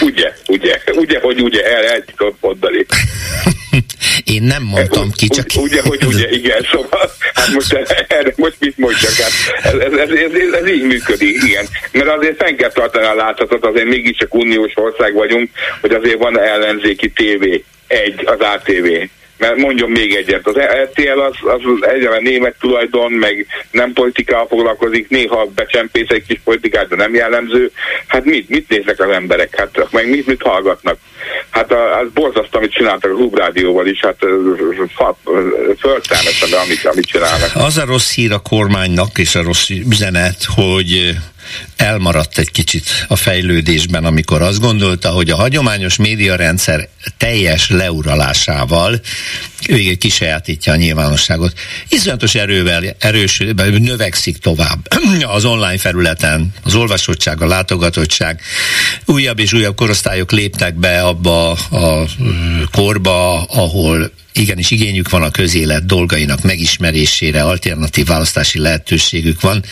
Ugye, 0.00 0.32
ugye, 0.48 0.80
ugye, 0.92 1.20
hogy 1.20 1.40
ugye, 1.40 1.64
el, 1.64 1.84
el 1.84 2.04
tudod 2.16 2.34
mondani. 2.40 2.86
Én 4.24 4.42
nem 4.42 4.62
mondtam 4.62 5.10
ki, 5.12 5.28
csak... 5.28 5.46
Ugye, 5.56 5.82
hogy 5.82 6.04
ugye, 6.04 6.28
igen, 6.30 6.66
szóval, 6.70 7.10
hát 7.34 7.48
most 7.52 7.72
erre 8.08 8.32
most 8.36 8.56
mit 8.58 8.78
mondjak, 8.78 9.12
hát 9.12 9.32
ez, 9.62 9.92
ez, 9.92 9.92
ez, 9.92 10.32
ez, 10.32 10.52
ez 10.52 10.68
így 10.68 10.82
működik, 10.82 11.42
igen. 11.42 11.66
Mert 11.92 12.08
azért 12.08 12.36
fenn 12.36 12.56
kell 12.56 12.72
tartani 12.72 13.06
a 13.06 13.14
láthatot, 13.14 13.64
azért 13.64 13.88
mégiscsak 13.88 14.34
uniós 14.34 14.72
ország 14.74 15.14
vagyunk, 15.14 15.50
hogy 15.80 15.92
azért 15.92 16.18
van 16.18 16.40
ellenzéki 16.40 17.10
tévé, 17.10 17.64
egy, 17.86 18.22
az 18.24 18.40
ATV 18.40 18.86
mert 19.40 19.56
mondjon 19.56 19.90
még 19.90 20.14
egyet, 20.14 20.46
az 20.46 20.54
RTL 20.56 21.20
az, 21.20 21.34
az 21.42 21.88
egyre 21.88 22.18
német 22.20 22.54
tulajdon, 22.60 23.12
meg 23.12 23.46
nem 23.70 23.92
politikával 23.92 24.46
foglalkozik, 24.46 25.08
néha 25.08 25.46
becsempész 25.54 26.08
egy 26.08 26.24
kis 26.26 26.40
politikát, 26.44 26.88
de 26.88 26.96
nem 26.96 27.14
jellemző. 27.14 27.70
Hát 28.06 28.24
mit, 28.24 28.48
mit 28.48 28.68
néznek 28.68 29.00
az 29.00 29.10
emberek? 29.10 29.56
Hát 29.56 29.88
meg 29.90 30.10
mit, 30.10 30.26
mit 30.26 30.42
hallgatnak? 30.42 30.98
Hát 31.50 31.72
az 31.72 32.08
borzasztó, 32.14 32.58
amit 32.58 32.72
csináltak 32.72 33.10
a 33.10 33.14
Klubrádióval 33.14 33.86
is, 33.86 34.00
hát 34.00 34.18
földtelmesen, 35.78 36.58
amit, 36.64 36.84
amit 36.84 37.06
csinálnak. 37.06 37.50
Az 37.54 37.78
a 37.78 37.84
rossz 37.84 38.14
hír 38.14 38.32
a 38.32 38.38
kormánynak, 38.38 39.18
és 39.18 39.34
a 39.34 39.42
rossz 39.42 39.68
üzenet, 39.68 40.44
hogy 40.54 41.16
elmaradt 41.76 42.38
egy 42.38 42.50
kicsit 42.50 43.04
a 43.08 43.16
fejlődésben, 43.16 44.04
amikor 44.04 44.42
azt 44.42 44.60
gondolta, 44.60 45.08
hogy 45.08 45.30
a 45.30 45.36
hagyományos 45.36 45.96
médiarendszer 45.96 46.88
teljes 47.16 47.70
leuralásával 47.70 49.00
végig 49.66 49.98
kisajátítja 49.98 50.72
a 50.72 50.76
nyilvánosságot. 50.76 51.52
Iszonyatos 51.88 52.34
erővel 52.34 52.96
erős, 52.98 53.42
növekszik 53.78 54.38
tovább 54.38 54.88
az 55.36 55.44
online 55.44 55.78
felületen, 55.78 56.54
az 56.62 56.74
olvasottság, 56.74 57.42
a 57.42 57.46
látogatottság. 57.46 58.40
Újabb 59.04 59.38
és 59.38 59.52
újabb 59.52 59.76
korosztályok 59.76 60.30
léptek 60.30 60.74
be 60.74 61.02
abba 61.02 61.50
a 61.50 62.06
korba, 62.70 63.42
ahol 63.42 64.10
igenis 64.32 64.70
igényük 64.70 65.10
van 65.10 65.22
a 65.22 65.30
közélet 65.30 65.86
dolgainak 65.86 66.42
megismerésére, 66.42 67.42
alternatív 67.42 68.06
választási 68.06 68.58
lehetőségük 68.58 69.40
van 69.40 69.64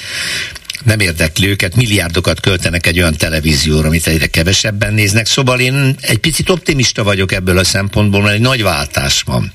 nem 0.84 1.00
érdekli 1.00 1.48
őket, 1.48 1.76
milliárdokat 1.76 2.40
költenek 2.40 2.86
egy 2.86 2.98
olyan 2.98 3.16
televízióra, 3.16 3.86
amit 3.86 4.06
egyre 4.06 4.26
kevesebben 4.26 4.94
néznek, 4.94 5.26
szóval 5.26 5.60
én 5.60 5.96
egy 6.00 6.18
picit 6.18 6.50
optimista 6.50 7.04
vagyok 7.04 7.32
ebből 7.32 7.58
a 7.58 7.64
szempontból, 7.64 8.22
mert 8.22 8.34
egy 8.34 8.40
nagy 8.40 8.62
váltás 8.62 9.22
van 9.22 9.52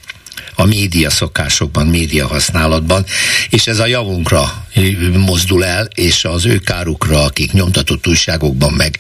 a 0.56 0.66
média 0.66 1.10
szokásokban, 1.10 1.88
média 1.88 2.28
használatban, 2.28 3.06
és 3.50 3.68
ez 3.68 3.80
a 3.80 3.86
javunkra 3.86 4.66
mozdul 5.14 5.66
el, 5.66 5.88
és 5.96 6.26
az 6.26 6.46
ő 6.46 6.58
kárukra, 6.58 7.24
akik 7.24 7.52
nyomtatott 7.52 8.08
újságokban, 8.08 8.74
meg 8.74 8.98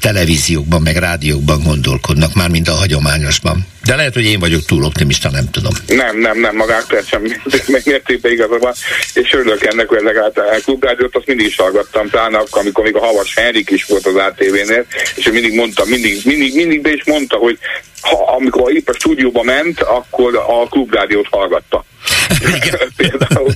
televíziókban, 0.00 0.82
meg 0.82 0.96
rádiókban 0.96 1.62
gondolkodnak, 1.62 2.34
már 2.34 2.48
mind 2.48 2.68
a 2.68 2.74
hagyományosban. 2.74 3.66
De 3.84 3.96
lehet, 3.96 4.14
hogy 4.14 4.24
én 4.24 4.38
vagyok 4.38 4.64
túl 4.64 4.84
optimista, 4.84 5.30
nem 5.30 5.50
tudom. 5.50 5.72
Nem, 5.86 6.18
nem, 6.18 6.38
nem, 6.40 6.56
magák 6.56 7.04
sem 7.06 7.22
mértékben 7.84 8.32
igaza 8.32 8.58
van, 8.58 8.72
és 9.14 9.32
örülök 9.32 9.64
ennek, 9.64 9.88
hogy 9.88 10.02
legalább 10.02 10.36
a 10.36 10.60
klubrádiót 10.64 11.16
azt 11.16 11.26
mindig 11.26 11.46
is 11.46 11.56
hallgattam, 11.56 12.08
talán 12.08 12.34
akkor, 12.34 12.60
amikor 12.60 12.84
még 12.84 12.96
a 12.96 13.04
Havas 13.04 13.34
Henrik 13.34 13.70
is 13.70 13.84
volt 13.84 14.06
az 14.06 14.14
ATV-nél, 14.14 14.86
és 15.14 15.26
ő 15.26 15.32
mindig 15.32 15.54
mondta, 15.54 15.84
mindig, 15.84 16.20
mindig, 16.24 16.54
mindig 16.54 16.80
be 16.80 16.92
is 16.92 17.04
mondta, 17.04 17.36
hogy 17.36 17.58
ha, 18.00 18.34
amikor 18.36 18.74
épp 18.74 18.88
a 18.88 18.92
stúdióba 18.92 19.42
ment, 19.42 19.80
akkor 19.80 20.36
a 20.36 20.68
klubrádiót 20.68 21.26
hallgatta. 21.30 21.84
Igen. 22.40 22.78
Például. 22.96 23.52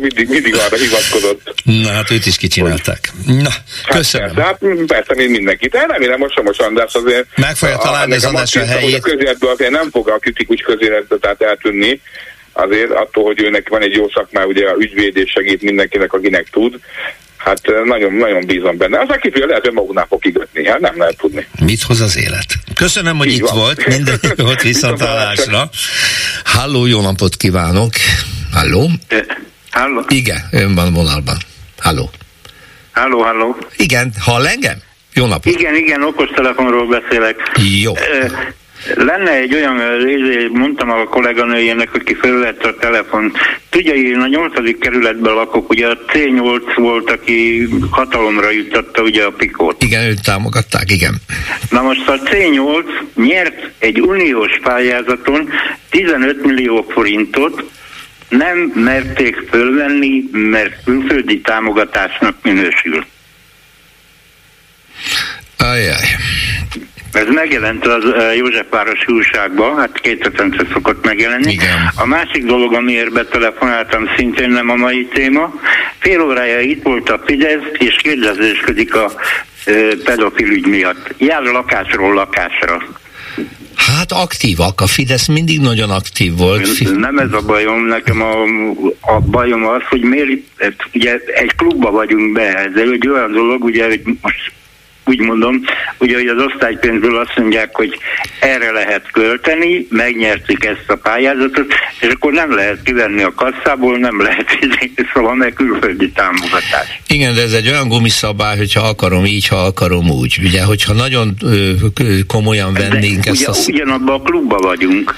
mindig, 0.00 0.28
mindig 0.28 0.54
arra 0.54 0.76
hivatkozott. 0.76 1.54
Na, 1.64 1.88
hát 1.88 2.10
őt 2.10 2.26
is 2.26 2.36
kicsinálták. 2.36 3.12
Na, 3.26 3.50
hát 3.50 3.96
köszönöm. 3.96 4.34
Persze, 4.34 4.42
hát 4.42 4.58
persze, 4.86 5.14
én 5.14 5.30
mindenkit. 5.30 5.74
Én 5.74 5.86
remélem, 5.88 6.18
most 6.18 6.42
most 6.42 6.60
András 6.60 6.94
azért... 6.94 7.26
Meg 7.36 7.56
fogja 7.56 7.76
találni 7.76 8.14
az 8.14 8.24
adás 8.24 8.56
a 8.56 8.64
helyét. 8.64 8.94
A 8.94 9.00
közéletből 9.00 9.50
azért 9.50 9.70
nem 9.70 9.90
fog 9.90 10.08
a 10.08 10.18
kritikus 10.18 10.60
közéletből 10.60 11.18
tehát 11.18 11.42
eltűnni, 11.42 12.00
azért 12.52 12.90
attól, 12.90 13.24
hogy 13.24 13.42
őnek 13.42 13.68
van 13.68 13.82
egy 13.82 13.94
jó 13.94 14.08
szakmá, 14.08 14.44
ugye 14.44 14.68
a 14.68 14.76
ügyvéd 14.78 15.16
és 15.16 15.30
segít 15.30 15.62
mindenkinek, 15.62 16.12
akinek 16.12 16.48
tud, 16.50 16.80
Hát 17.46 17.60
nagyon, 17.84 18.12
nagyon 18.12 18.46
bízom 18.46 18.76
benne. 18.76 18.98
Az, 19.00 19.08
aki 19.08 19.32
lehet, 19.46 19.64
hogy 19.64 19.72
maguknál 19.72 20.06
fog 20.08 20.20
kikötni, 20.20 20.68
hát 20.68 20.80
nem 20.80 20.98
lehet 20.98 21.16
tudni. 21.16 21.46
Mit 21.60 21.82
hoz 21.82 22.00
az 22.00 22.16
élet? 22.16 22.46
Köszönöm, 22.74 23.16
hogy 23.16 23.26
Így 23.26 23.34
itt 23.34 23.40
van. 23.48 23.54
volt, 23.58 23.86
minden 23.86 24.18
jót 24.36 24.62
viszontlátásra. 24.62 25.70
Halló, 26.44 26.86
jó 26.86 27.00
napot 27.00 27.36
kívánok! 27.36 27.92
Halló? 28.52 28.90
Halló? 29.70 30.04
Igen, 30.08 30.48
ön 30.50 30.74
van 30.74 30.92
vonalban. 30.92 31.36
Halló. 31.78 32.10
Halló, 32.92 33.22
halló. 33.22 33.56
Igen, 33.76 34.12
hall 34.20 34.46
engem? 34.46 34.78
Jó 35.14 35.26
napot. 35.26 35.52
Igen, 35.52 35.74
igen, 35.74 36.02
okostelefonról 36.02 36.86
beszélek. 36.88 37.36
Jó. 37.82 37.92
Lenne 38.94 39.30
egy 39.30 39.54
olyan, 39.54 39.80
mondtam 40.52 40.90
a 40.90 41.04
kolléganőjének, 41.04 41.94
aki 41.94 42.14
felvette 42.14 42.68
a 42.68 42.76
telefon. 42.76 43.32
Tudja, 43.68 43.94
én 43.94 44.20
a 44.20 44.26
nyolcadik 44.26 44.78
kerületben 44.78 45.34
lakok, 45.34 45.68
ugye 45.68 45.86
a 45.86 45.98
C8 46.12 46.72
volt, 46.74 47.10
aki 47.10 47.68
hatalomra 47.90 48.50
juttatta 48.50 49.02
ugye 49.02 49.24
a 49.24 49.30
Pikót. 49.30 49.82
Igen, 49.82 50.04
őt 50.04 50.22
támogatták, 50.22 50.90
igen. 50.90 51.14
Na 51.70 51.82
most 51.82 52.08
a 52.08 52.18
C8 52.18 52.84
nyert 53.14 53.70
egy 53.78 54.00
uniós 54.00 54.58
pályázaton 54.62 55.48
15 55.90 56.44
millió 56.44 56.86
forintot, 56.88 57.64
nem 58.28 58.56
merték 58.74 59.36
fölvenni, 59.50 60.24
mert 60.32 60.84
külföldi 60.84 61.40
támogatásnak 61.40 62.36
minősül. 62.42 63.06
Ajaj. 65.58 66.04
Ez 67.16 67.26
megjelent 67.28 67.86
az 67.86 68.04
Józsefvárosi 68.36 69.12
újságban, 69.12 69.76
hát 69.76 70.00
két 70.00 70.22
hetente 70.22 70.64
szokott 70.72 71.04
megjelenni. 71.04 71.52
Igen. 71.52 71.90
A 71.96 72.06
másik 72.06 72.44
dolog, 72.44 72.74
amiért 72.74 73.12
betelefonáltam, 73.12 74.08
szintén 74.16 74.50
nem 74.50 74.70
a 74.70 74.74
mai 74.74 75.08
téma. 75.14 75.54
Fél 75.98 76.20
órája 76.20 76.60
itt 76.60 76.82
volt 76.82 77.10
a 77.10 77.22
Fidesz, 77.26 77.62
és 77.72 77.96
kérdezősködik 78.02 78.94
a 78.94 79.12
pedofil 80.04 80.50
ügy 80.50 80.66
miatt. 80.66 81.14
Jár 81.18 81.42
lakásról 81.42 82.14
lakásra. 82.14 82.82
Hát 83.76 84.12
aktívak, 84.12 84.80
a 84.80 84.86
Fidesz 84.86 85.26
mindig 85.26 85.60
nagyon 85.60 85.90
aktív 85.90 86.36
volt. 86.36 86.96
Nem 86.96 87.18
ez 87.18 87.32
a 87.32 87.40
bajom, 87.46 87.86
nekem 87.86 88.22
a, 88.22 88.42
a 89.00 89.20
bajom 89.20 89.66
az, 89.66 89.82
hogy 89.88 90.00
miért, 90.00 90.30
ugye 90.94 91.20
egy 91.34 91.54
klubba 91.56 91.90
vagyunk 91.90 92.32
be, 92.32 92.54
ez 92.54 92.72
egy 92.74 93.08
olyan 93.08 93.32
dolog, 93.32 93.64
ugye, 93.64 93.86
hogy 93.86 94.00
most 94.20 94.52
úgy 95.06 95.20
mondom, 95.20 95.60
ugye, 95.98 96.14
hogy 96.14 96.26
az 96.26 96.44
osztálypénzből 96.52 97.16
azt 97.18 97.36
mondják, 97.36 97.76
hogy 97.76 97.98
erre 98.40 98.70
lehet 98.70 99.10
költeni, 99.12 99.86
megnyertik 99.90 100.64
ezt 100.64 100.84
a 100.86 100.96
pályázatot, 100.96 101.72
és 102.00 102.08
akkor 102.08 102.32
nem 102.32 102.54
lehet 102.54 102.82
kivenni 102.82 103.22
a 103.22 103.34
kasszából, 103.34 103.98
nem 103.98 104.20
lehet, 104.20 104.58
szóval 105.14 105.34
meg 105.34 105.52
külföldi 105.52 106.10
támogatás. 106.10 107.00
Igen, 107.08 107.34
de 107.34 107.42
ez 107.42 107.52
egy 107.52 107.68
olyan 107.68 107.88
gumiszabály, 107.88 108.56
hogyha 108.56 108.80
akarom 108.80 109.24
így, 109.24 109.48
ha 109.48 109.56
akarom 109.56 110.10
úgy. 110.10 110.38
Ugye, 110.42 110.62
hogyha 110.62 110.92
nagyon 110.92 111.36
komolyan 112.26 112.72
vennénk 112.72 113.24
de 113.24 113.30
ezt 113.30 113.68
ugye, 113.68 113.80
a... 113.80 113.82
Ugyanabban 113.82 114.20
a 114.20 114.22
klubban 114.22 114.60
vagyunk. 114.60 115.14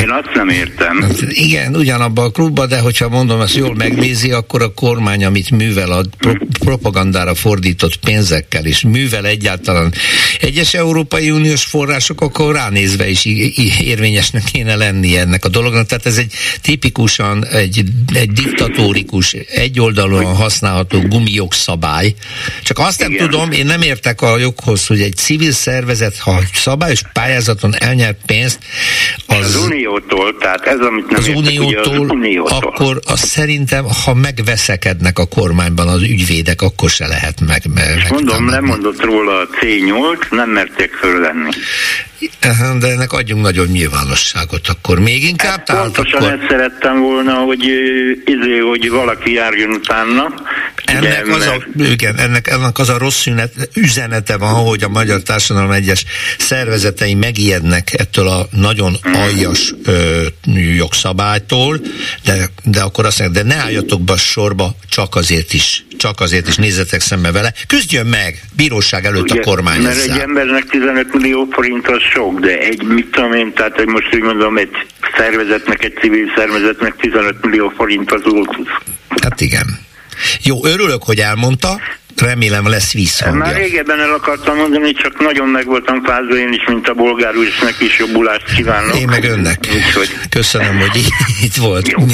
Én 0.00 0.10
azt 0.10 0.34
nem 0.34 0.48
értem. 0.48 1.02
Hát 1.02 1.22
igen, 1.28 1.76
ugyanabban 1.76 2.24
a 2.24 2.30
klubban, 2.30 2.68
de 2.68 2.78
hogyha 2.78 3.08
mondom, 3.08 3.40
ezt 3.40 3.56
jól 3.56 3.74
megnézi, 3.74 4.32
akkor 4.32 4.62
a 4.62 4.74
kormány, 4.74 5.24
amit 5.24 5.50
művel 5.50 5.90
a 5.90 6.00
pro- 6.18 6.44
propagandára 6.58 7.34
fordított 7.34 7.96
pénzekkel, 7.96 8.64
és 8.64 8.82
művel 8.82 9.25
egyáltalán 9.26 9.92
egyes 10.40 10.74
Európai 10.74 11.30
Uniós 11.30 11.64
források, 11.64 12.20
akkor 12.20 12.54
ránézve 12.54 13.08
is 13.08 13.24
érvényesnek 13.80 14.42
kéne 14.52 14.74
lenni 14.74 15.16
ennek 15.16 15.44
a 15.44 15.48
dolognak. 15.48 15.86
Tehát 15.86 16.06
ez 16.06 16.16
egy 16.16 16.32
tipikusan 16.62 17.46
egy, 17.46 17.84
egy 18.14 18.32
diktatórikus, 18.32 19.32
egyoldalúan 19.32 20.34
használható 20.34 21.00
gumijogszabály. 21.00 22.14
Csak 22.62 22.78
azt 22.78 23.00
nem 23.00 23.10
Igen. 23.10 23.28
tudom, 23.28 23.52
én 23.52 23.66
nem 23.66 23.82
értek 23.82 24.22
a 24.22 24.38
joghoz, 24.38 24.86
hogy 24.86 25.00
egy 25.00 25.14
civil 25.14 25.52
szervezet, 25.52 26.18
ha 26.18 26.40
szabályos 26.54 27.00
pályázaton 27.12 27.74
elnyert 27.78 28.18
pénzt, 28.26 28.58
az, 29.26 29.54
az 29.54 29.56
uniótól, 29.56 30.36
tehát 30.40 30.66
ez, 30.66 30.78
amit 30.78 31.10
nem 31.10 31.20
az, 31.20 31.26
értek, 31.26 31.44
uniótól, 31.44 31.92
az 31.92 31.98
uniótól, 31.98 32.58
akkor 32.58 33.00
az 33.04 33.20
szerintem, 33.20 33.84
ha 34.04 34.14
megveszekednek 34.14 35.18
a 35.18 35.26
kormányban 35.26 35.88
az 35.88 36.02
ügyvédek, 36.02 36.62
akkor 36.62 36.90
se 36.90 37.06
lehet 37.06 37.40
meg. 37.40 37.62
meg 37.74 38.06
Mondom, 38.10 38.44
nem 38.44 38.64
mondott 38.64 39.00
róla 39.00 39.15
a 39.24 39.48
C8, 39.48 40.30
nem 40.30 40.50
merték 40.50 40.94
fölvenni. 40.94 41.50
De 42.78 42.86
ennek 42.86 43.12
adjunk 43.12 43.42
nagyobb 43.42 43.68
nyilvánosságot 43.68 44.68
akkor 44.68 44.98
még 44.98 45.24
inkább. 45.24 45.68
Hát 45.68 45.80
pontosan 45.80 46.20
akkor... 46.22 46.32
ezt 46.32 46.50
szerettem 46.50 47.00
volna, 47.00 47.32
hogy, 47.32 47.62
izé, 48.24 48.58
hogy 48.58 48.90
valaki 48.90 49.32
járjon 49.32 49.70
utána. 49.70 50.34
Ennek, 50.84 51.28
az 51.28 51.46
a, 51.46 51.82
igen, 51.84 52.18
ennek, 52.18 52.48
ennek 52.48 52.78
az 52.78 52.88
a 52.88 52.98
rossz 52.98 53.20
szünet, 53.20 53.52
üzenete 53.74 54.36
van, 54.36 54.52
hogy 54.52 54.82
a 54.82 54.88
magyar 54.88 55.22
társadalom 55.22 55.70
egyes 55.70 56.04
szervezetei 56.38 57.14
megijednek 57.14 57.92
ettől 57.92 58.28
a 58.28 58.46
nagyon 58.50 58.94
aljas 59.02 59.74
ö, 59.84 60.22
jogszabálytól, 60.76 61.80
de, 62.24 62.50
de 62.64 62.80
akkor 62.80 63.04
azt 63.04 63.18
mondják, 63.18 63.44
de 63.44 63.54
ne 63.54 63.60
álljatok 63.60 64.02
be 64.02 64.12
a 64.12 64.16
sorba 64.16 64.74
csak 64.88 65.14
azért 65.14 65.52
is, 65.52 65.84
csak 65.98 66.20
azért 66.20 66.48
is 66.48 66.56
nézzetek 66.56 67.00
szembe 67.00 67.32
vele. 67.32 67.52
Küzdjön 67.66 68.06
meg 68.06 68.40
bíróság 68.56 69.04
előtt 69.04 69.30
ugye, 69.30 69.40
a 69.40 69.44
kormány 69.44 69.80
Mert 69.80 69.96
ezzel. 69.96 70.14
egy 70.14 70.20
embernek 70.20 70.64
15 70.64 71.12
millió 71.14 71.48
forint 71.50 71.88
az 71.88 72.02
sok, 72.14 72.40
de 72.40 72.58
egy, 72.58 72.82
mit 72.82 73.10
tudom 73.10 73.32
én, 73.32 73.52
tehát 73.52 73.76
hogy 73.76 73.86
most 73.86 74.14
úgy 74.14 74.22
mondom, 74.22 74.56
egy 74.56 74.86
szervezetnek, 75.16 75.84
egy 75.84 75.98
civil 76.00 76.32
szervezetnek 76.36 76.96
15 76.96 77.44
millió 77.44 77.72
forint 77.76 78.12
az 78.12 78.22
ultusz. 78.24 78.72
Hát 79.22 79.40
igen. 79.40 79.66
Jó, 80.42 80.64
örülök, 80.64 81.02
hogy 81.02 81.18
elmondta, 81.18 81.80
remélem 82.20 82.68
lesz 82.68 82.92
visszhangja. 82.92 83.38
Már 83.38 83.56
régebben 83.56 84.00
el 84.00 84.12
akartam 84.12 84.56
mondani, 84.56 84.92
csak 84.92 85.20
nagyon 85.20 85.48
meg 85.48 85.64
voltam 85.64 86.04
fázva 86.04 86.36
én 86.36 86.52
is, 86.52 86.64
mint 86.66 86.88
a 86.88 86.94
bolgár 86.94 87.36
úr, 87.36 87.44
és 87.44 87.58
neki 87.58 87.84
is 87.84 87.98
jobbulást 87.98 88.54
kívánok. 88.54 88.98
Én 88.98 89.08
meg 89.08 89.24
önnek. 89.24 89.58
Úgyhogy... 89.74 90.08
Köszönöm, 90.30 90.78
hogy 90.78 91.02
itt 91.42 91.54
volt. 91.54 91.88
Jó. 91.88 92.04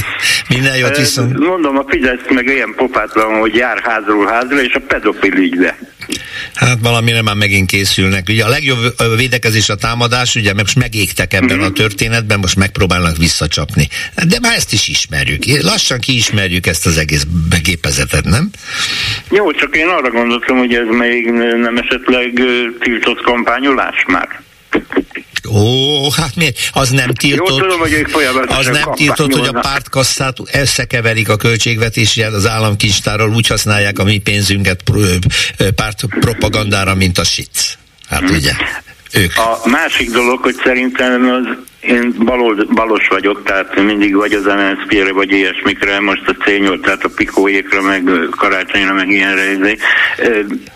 Minden 0.48 0.76
jót 0.76 0.96
viszont. 0.96 1.38
Mondom, 1.38 1.78
a 1.78 1.84
Fidesz 1.88 2.20
meg 2.28 2.46
ilyen 2.46 2.74
popát 2.76 3.14
van, 3.14 3.40
hogy 3.40 3.54
jár 3.54 3.80
házról 3.82 4.26
házra, 4.26 4.62
és 4.62 4.74
a 4.74 4.80
pedofil 4.86 5.32
ügybe. 5.32 5.78
Hát 6.54 6.78
valamire 6.80 7.22
már 7.22 7.34
megint 7.34 7.70
készülnek. 7.70 8.24
Ugye 8.28 8.44
a 8.44 8.48
legjobb 8.48 8.94
védekezés 9.16 9.68
a 9.68 9.74
támadás, 9.74 10.34
ugye 10.34 10.54
most 10.54 10.76
megégtek 10.76 11.34
ebben 11.34 11.56
mm-hmm. 11.56 11.66
a 11.66 11.70
történetben, 11.70 12.38
most 12.38 12.56
megpróbálnak 12.56 13.16
visszacsapni. 13.16 13.88
De 14.28 14.38
már 14.42 14.56
ezt 14.56 14.72
is 14.72 14.88
ismerjük. 14.88 15.44
Lassan 15.62 16.00
kiismerjük 16.00 16.66
ezt 16.66 16.86
az 16.86 16.98
egész 16.98 17.26
gépezetet, 17.62 18.24
nem? 18.24 18.50
Jó, 19.30 19.52
csak 19.52 19.76
én 19.76 19.88
arra 19.92 20.10
gondoltam, 20.10 20.58
hogy 20.58 20.74
ez 20.74 20.86
még 20.88 21.30
nem 21.56 21.76
esetleg 21.76 22.40
tiltott 22.80 23.22
kampányolás 23.22 24.04
már. 24.06 24.40
Ó, 25.48 26.10
hát 26.10 26.36
miért? 26.36 26.58
Az 26.72 26.90
nem 26.90 27.08
tiltott, 27.12 27.48
Jó, 27.48 27.56
tudom, 27.56 27.78
hogy 27.78 28.06
az 28.46 28.66
nem 28.66 28.92
tiltott, 28.94 29.34
hogy 29.34 29.48
a 29.54 29.60
pártkasszát 29.60 30.36
összekeverik 30.52 31.28
a 31.28 31.36
költségvetéssel, 31.36 32.34
az 32.34 32.46
államkincstárral 32.46 33.34
úgy 33.34 33.46
használják 33.46 33.98
a 33.98 34.04
mi 34.04 34.18
pénzünket 34.18 34.82
párt 35.74 36.04
propagandára, 36.20 36.94
mint 36.94 37.18
a 37.18 37.24
sic. 37.24 37.76
Hát 38.08 38.20
hmm. 38.20 38.36
ugye, 38.36 38.52
ők. 39.12 39.36
A 39.36 39.68
másik 39.68 40.10
dolog, 40.10 40.42
hogy 40.42 40.54
szerintem 40.64 41.28
az 41.30 41.56
én 41.82 42.14
balold, 42.24 42.66
balos 42.74 43.08
vagyok, 43.08 43.42
tehát 43.44 43.82
mindig 43.82 44.14
vagy 44.14 44.32
az 44.32 44.44
MSZP-re, 44.44 45.12
vagy 45.12 45.32
ilyesmikre, 45.32 46.00
most 46.00 46.28
a 46.28 46.32
c 46.32 46.80
tehát 46.82 47.04
a 47.04 47.10
Pikóékra, 47.16 47.82
meg 47.82 48.10
karácsonyra, 48.30 48.92
meg 48.92 49.10
ilyenre, 49.10 49.52
izé, 49.52 49.76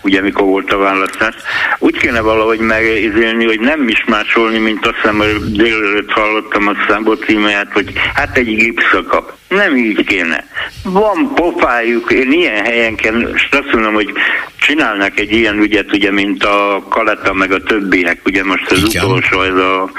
ugye 0.01 0.21
mikor 0.21 0.45
volt 0.45 0.71
a 0.71 0.77
választás. 0.77 1.35
Úgy 1.79 1.97
kéne 1.97 2.21
valahogy 2.21 2.59
megizélni, 2.59 3.45
hogy 3.45 3.59
nem 3.59 3.87
is 3.87 4.03
másolni, 4.05 4.57
mint 4.57 4.85
azt 4.85 4.95
hiszem, 4.95 5.17
hogy 5.17 5.51
délelőtt 5.51 6.11
hallottam 6.11 6.67
a 6.67 6.73
Számbó 6.87 7.13
címeját, 7.13 7.71
hogy 7.73 7.93
hát 8.13 8.37
egy 8.37 8.55
gipszakap. 8.55 9.35
Nem 9.47 9.75
így 9.75 10.05
kéne. 10.05 10.47
Van 10.83 11.31
pofájuk, 11.35 12.11
én 12.11 12.31
ilyen 12.31 12.63
helyen 12.63 12.95
kell, 12.95 13.31
és 13.35 13.47
azt 13.51 13.73
mondom, 13.73 13.93
hogy 13.93 14.11
csinálnak 14.59 15.19
egy 15.19 15.31
ilyen 15.31 15.59
ügyet, 15.59 15.93
ugye, 15.93 16.11
mint 16.11 16.43
a 16.43 16.85
Kaleta, 16.89 17.33
meg 17.33 17.51
a 17.51 17.63
többiek, 17.63 18.21
ugye 18.25 18.43
most 18.43 18.71
az 18.71 18.83
Igen. 18.89 19.05
utolsó, 19.05 19.41
ez 19.41 19.55
a 19.55 19.89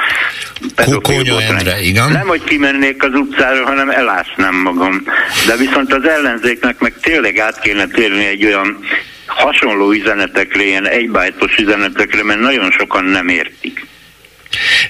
Kónya 1.00 1.40
Endre, 1.40 1.80
igen. 1.80 2.12
Nem, 2.12 2.26
hogy 2.26 2.44
kimennék 2.44 3.02
az 3.02 3.14
utcára, 3.14 3.64
hanem 3.64 3.90
elásnám 3.90 4.54
magam. 4.54 5.02
De 5.46 5.56
viszont 5.56 5.92
az 5.92 6.04
ellenzéknek 6.04 6.78
meg 6.78 6.94
tényleg 7.00 7.38
át 7.38 7.61
kéne 7.61 7.87
térni 7.87 8.26
egy 8.26 8.44
olyan 8.44 8.78
hasonló 9.26 9.92
üzenetekre, 9.92 10.64
ilyen 10.64 10.88
egybájtos 10.88 11.56
üzenetekre, 11.56 12.24
mert 12.24 12.40
nagyon 12.40 12.70
sokan 12.70 13.04
nem 13.04 13.28
értik. 13.28 13.87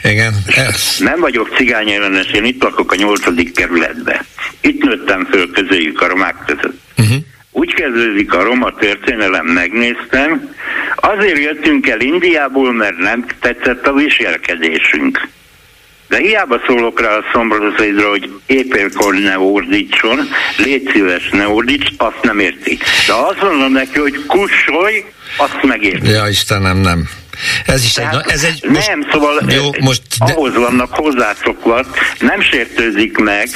Igen. 0.02 0.34
Ez. 0.46 0.96
Nem 0.98 1.20
vagyok 1.20 1.54
cigány 1.56 1.90
ellenes, 1.90 2.30
én 2.30 2.44
itt 2.44 2.62
lakok 2.62 2.92
a 2.92 2.96
nyolcadik 2.96 3.54
kerületbe. 3.54 4.24
Itt 4.60 4.82
nőttem 4.82 5.26
föl 5.30 5.50
közéjük 5.50 6.00
a 6.00 6.08
romák 6.08 6.36
között. 6.46 6.80
Uh-huh. 6.98 7.16
Úgy 7.50 7.74
kezdődik 7.74 8.32
a 8.32 8.42
roma 8.42 8.74
történelem, 8.74 9.46
megnéztem. 9.46 10.54
Azért 10.96 11.38
jöttünk 11.38 11.88
el 11.88 12.00
Indiából, 12.00 12.72
mert 12.72 12.96
nem 12.96 13.26
tetszett 13.40 13.86
a 13.86 13.92
viselkedésünk. 13.92 15.28
De 16.08 16.16
hiába 16.16 16.60
szólok 16.66 17.00
rá 17.00 17.16
a 17.16 17.24
szombroszaidra, 17.32 18.08
hogy 18.08 18.30
épérkor 18.46 19.14
ne 19.14 19.38
ordítson, 19.38 20.28
légy 20.56 20.90
szíves, 20.92 21.28
ne 21.30 21.48
ordíts, 21.48 21.88
azt 21.96 22.22
nem 22.22 22.38
érti. 22.38 22.78
De 23.06 23.12
azt 23.12 23.42
mondom 23.42 23.72
neki, 23.72 23.98
hogy 23.98 24.26
kussolj, 24.26 25.04
azt 25.36 25.62
megérti. 25.62 26.08
Ja, 26.08 26.28
Istenem, 26.28 26.76
nem. 26.76 27.08
Ez 27.66 27.84
is 27.84 27.92
Tehát 27.92 28.14
egy, 28.14 28.32
ez 28.32 28.44
egy 28.44 28.64
most, 28.68 28.88
nem, 28.88 29.06
szóval 29.10 29.42
jó, 29.48 29.70
most, 29.80 30.02
de... 30.26 30.32
ahhoz 30.32 30.54
vannak 30.54 30.94
hozzászokva, 30.94 31.84
nem 32.18 32.40
sértőzik 32.40 33.18
meg, 33.18 33.48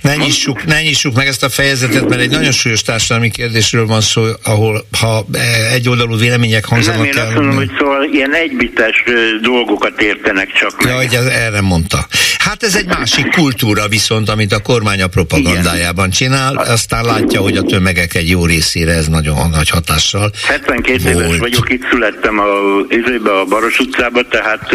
ne 0.00 0.16
nyissuk, 0.16 0.64
ne 0.64 0.82
nyissuk 0.82 1.14
meg 1.14 1.26
ezt 1.26 1.42
a 1.42 1.48
fejezetet, 1.48 2.08
mert 2.08 2.20
egy 2.20 2.30
nagyon 2.30 2.52
súlyos 2.52 2.82
társadalmi 2.82 3.30
kérdésről 3.30 3.86
van 3.86 4.00
szó, 4.00 4.22
ahol 4.44 4.86
ha 5.00 5.26
egy 5.72 5.88
oldalú 5.88 6.18
vélemények 6.18 6.64
hangzanak 6.64 7.00
Nem, 7.00 7.08
én 7.08 7.18
el, 7.18 7.26
azt 7.26 7.34
mondom, 7.34 7.54
hogy 7.54 7.70
szóval 7.78 8.04
ilyen 8.12 8.34
egybites 8.34 9.04
dolgokat 9.42 10.02
értenek 10.02 10.52
csak 10.52 10.82
meg. 10.82 10.92
Ja, 10.92 10.96
hogy 10.96 11.30
erre 11.30 11.60
mondta. 11.60 12.06
Hát 12.44 12.62
ez 12.62 12.76
egy 12.76 12.86
másik 12.86 13.28
kultúra 13.30 13.88
viszont, 13.88 14.28
amit 14.28 14.52
a 14.52 14.58
kormány 14.58 15.02
a 15.02 15.06
propagandájában 15.06 16.10
csinál, 16.10 16.56
aztán 16.56 17.04
látja, 17.04 17.40
hogy 17.40 17.56
a 17.56 17.62
tömegek 17.62 18.14
egy 18.14 18.28
jó 18.28 18.46
részére 18.46 18.92
ez 18.92 19.06
nagyon 19.06 19.50
nagy 19.50 19.68
hatással 19.68 20.30
72 20.46 21.12
volt. 21.12 21.24
éves 21.24 21.38
vagyok, 21.38 21.70
itt 21.70 21.82
születtem 21.90 22.38
a, 22.38 22.78
a 23.40 23.44
Baros 23.44 23.78
utcába, 23.78 24.28
tehát 24.28 24.74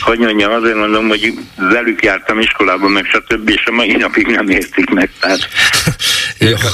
hogy 0.00 0.18
mondjam, 0.18 0.52
azért 0.52 0.76
mondom, 0.76 1.08
hogy 1.08 1.32
velük 1.56 2.02
jártam 2.02 2.40
iskolába, 2.40 2.88
meg 2.88 3.04
stb. 3.04 3.48
és 3.48 3.62
a 3.66 3.72
mai 3.72 3.92
napig 3.92 4.26
nem 4.26 4.48
értik 4.48 4.90
meg. 4.90 5.10
Tehát... 5.20 5.48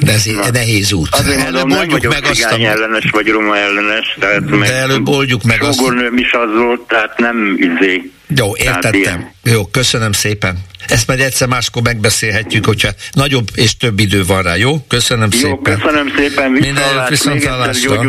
De 0.00 0.12
ez 0.12 0.24
Na. 0.24 0.50
nehéz 0.52 0.92
út. 0.92 1.08
Azért 1.10 1.40
előbb 1.40 1.66
mondom, 1.66 1.78
oldjuk 1.78 2.12
meg 2.12 2.24
azt, 2.24 2.44
a... 2.44 2.60
ellenes 2.60 3.10
vagy 3.10 3.28
roma 3.28 3.56
ellenes. 3.56 4.16
Tehát 4.20 4.44
de 4.44 4.56
meg 4.56 4.70
előbb 4.70 5.08
oldjuk 5.08 5.42
meg 5.42 5.62
azt. 5.62 5.80
is 6.16 6.32
az 6.32 6.56
volt, 6.56 6.80
tehát 6.80 7.18
nem 7.18 7.56
izé. 7.58 8.10
Jó, 8.36 8.56
értettem. 8.56 9.30
Jó, 9.44 9.66
köszönöm 9.66 10.12
szépen. 10.12 10.58
Ezt 10.86 11.06
majd 11.06 11.20
egyszer 11.20 11.48
máskor 11.48 11.82
megbeszélhetjük, 11.82 12.66
hogyha 12.66 12.88
nagyobb 13.12 13.48
és 13.54 13.76
több 13.76 13.98
idő 13.98 14.24
van 14.24 14.42
rá, 14.42 14.56
jó? 14.56 14.84
Köszönöm 14.88 15.28
jó, 15.32 15.38
szépen. 15.38 15.78
köszönöm 15.78 16.12
szépen. 16.16 16.50
Minden 16.50 17.06
viszont 17.08 17.44
hallásra. 17.44 18.00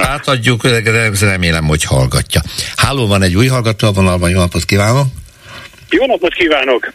Átadjuk, 0.00 0.62
remélem, 1.20 1.64
hogy 1.64 1.84
hallgatja. 1.84 2.40
Háló, 2.76 3.06
van 3.06 3.22
egy 3.22 3.36
új 3.36 3.46
hallgató 3.46 3.86
a 3.86 3.92
vonalban, 3.92 4.30
jó 4.30 4.38
napot 4.38 4.64
kívánok! 4.64 5.06
Jó 5.90 6.06
napot 6.06 6.34
kívánok! 6.34 6.92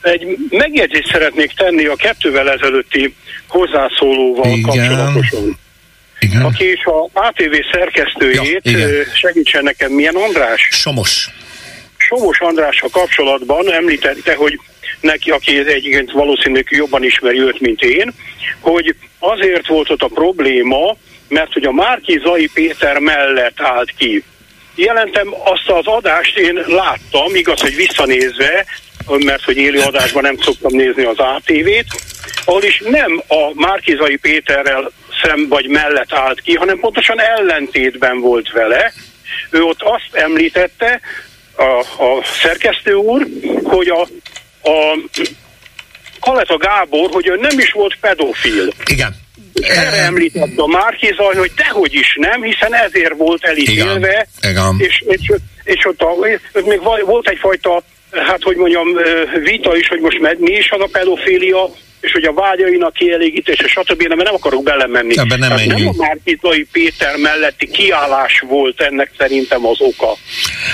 Egy 0.00 0.36
megjegyzést 0.50 1.10
szeretnék 1.12 1.52
tenni 1.52 1.86
a 1.86 1.94
kettővel 1.96 2.50
ezelőtti 2.50 3.14
hozzászólóval 3.46 4.50
Igen. 4.50 4.62
kapcsolatosan. 4.62 5.58
Igen. 6.18 6.42
Aki 6.42 6.70
is 6.70 6.84
a 6.84 7.10
ATV 7.12 7.54
szerkesztőjét 7.72 8.60
ja, 8.62 8.88
segítsen 9.14 9.62
nekem, 9.62 9.92
milyen 9.92 10.14
András? 10.14 10.68
Somos. 10.70 11.28
Somos 12.08 12.40
Andrással 12.40 12.88
kapcsolatban 12.88 13.72
említette, 13.72 14.34
hogy 14.34 14.60
neki, 15.00 15.30
aki 15.30 15.58
egyébként 15.58 16.12
valószínűleg 16.12 16.66
jobban 16.70 17.04
ismeri 17.04 17.40
őt, 17.40 17.60
mint 17.60 17.82
én, 17.82 18.12
hogy 18.60 18.94
azért 19.18 19.66
volt 19.66 19.90
ott 19.90 20.02
a 20.02 20.08
probléma, 20.08 20.96
mert 21.28 21.52
hogy 21.52 21.64
a 21.64 21.72
Márki 21.72 22.20
Zai 22.24 22.50
Péter 22.54 22.98
mellett 22.98 23.60
állt 23.60 23.90
ki. 23.96 24.24
Jelentem 24.74 25.28
azt 25.44 25.68
az 25.68 25.86
adást 25.86 26.38
én 26.38 26.64
láttam, 26.66 27.34
igaz, 27.34 27.60
hogy 27.60 27.74
visszanézve, 27.74 28.64
mert 29.06 29.44
hogy 29.44 29.56
élő 29.56 29.80
adásban 29.80 30.22
nem 30.22 30.36
szoktam 30.36 30.76
nézni 30.76 31.04
az 31.04 31.18
ATV-t, 31.18 31.86
ahol 32.44 32.62
is 32.62 32.82
nem 32.84 33.22
a 33.26 33.50
Márkizai 33.54 34.16
Péterrel 34.16 34.90
szem 35.22 35.48
vagy 35.48 35.68
mellett 35.68 36.12
állt 36.12 36.40
ki, 36.40 36.54
hanem 36.54 36.78
pontosan 36.78 37.20
ellentétben 37.20 38.20
volt 38.20 38.52
vele. 38.52 38.92
Ő 39.50 39.62
ott 39.62 39.82
azt 39.82 40.08
említette, 40.14 41.00
a, 41.58 41.78
a 42.04 42.24
szerkesztő 42.42 42.94
úr, 42.94 43.26
hogy 43.62 43.88
a, 43.88 44.00
a 44.68 44.98
Kaleta 46.20 46.56
Gábor, 46.56 47.10
hogy 47.10 47.26
ő 47.26 47.36
nem 47.36 47.58
is 47.58 47.72
volt 47.72 47.96
pedofil. 48.00 48.72
Igen. 48.86 49.16
Erre 49.54 50.02
említett 50.02 50.56
a 50.58 50.66
Márkizaj, 50.66 51.34
hogy 51.34 51.52
dehogy 51.56 51.94
is 51.94 52.16
nem, 52.20 52.42
hiszen 52.42 52.74
ezért 52.74 53.16
volt 53.16 53.44
elítélve, 53.44 54.28
Igen. 54.40 54.50
Igen. 54.50 54.76
És, 54.78 55.04
és, 55.06 55.32
és 55.64 55.84
ott 55.84 56.00
a, 56.00 56.14
még 56.64 56.80
volt 57.04 57.28
egyfajta 57.28 57.82
hát 58.10 58.42
hogy 58.42 58.56
mondjam, 58.56 58.88
vita 59.42 59.76
is, 59.76 59.88
hogy 59.88 60.00
most 60.00 60.38
mi 60.38 60.52
is 60.52 60.70
az 60.70 60.80
a 60.80 60.88
pedofília, 60.92 61.70
és 62.00 62.12
hogy 62.12 62.24
a 62.24 62.32
vágyainak 62.32 62.92
kielégítése, 62.92 63.66
stb. 63.66 64.02
Nem, 64.02 64.18
nem 64.18 64.34
akarok 64.34 64.62
belemenni. 64.62 65.18
Ebben 65.18 65.38
nem, 65.38 65.54
nem 65.66 65.86
a 65.88 65.92
Márkizai 65.96 66.66
Péter 66.72 67.16
melletti 67.16 67.70
kiállás 67.70 68.44
volt 68.48 68.80
ennek 68.80 69.10
szerintem 69.18 69.66
az 69.66 69.80
oka. 69.80 70.16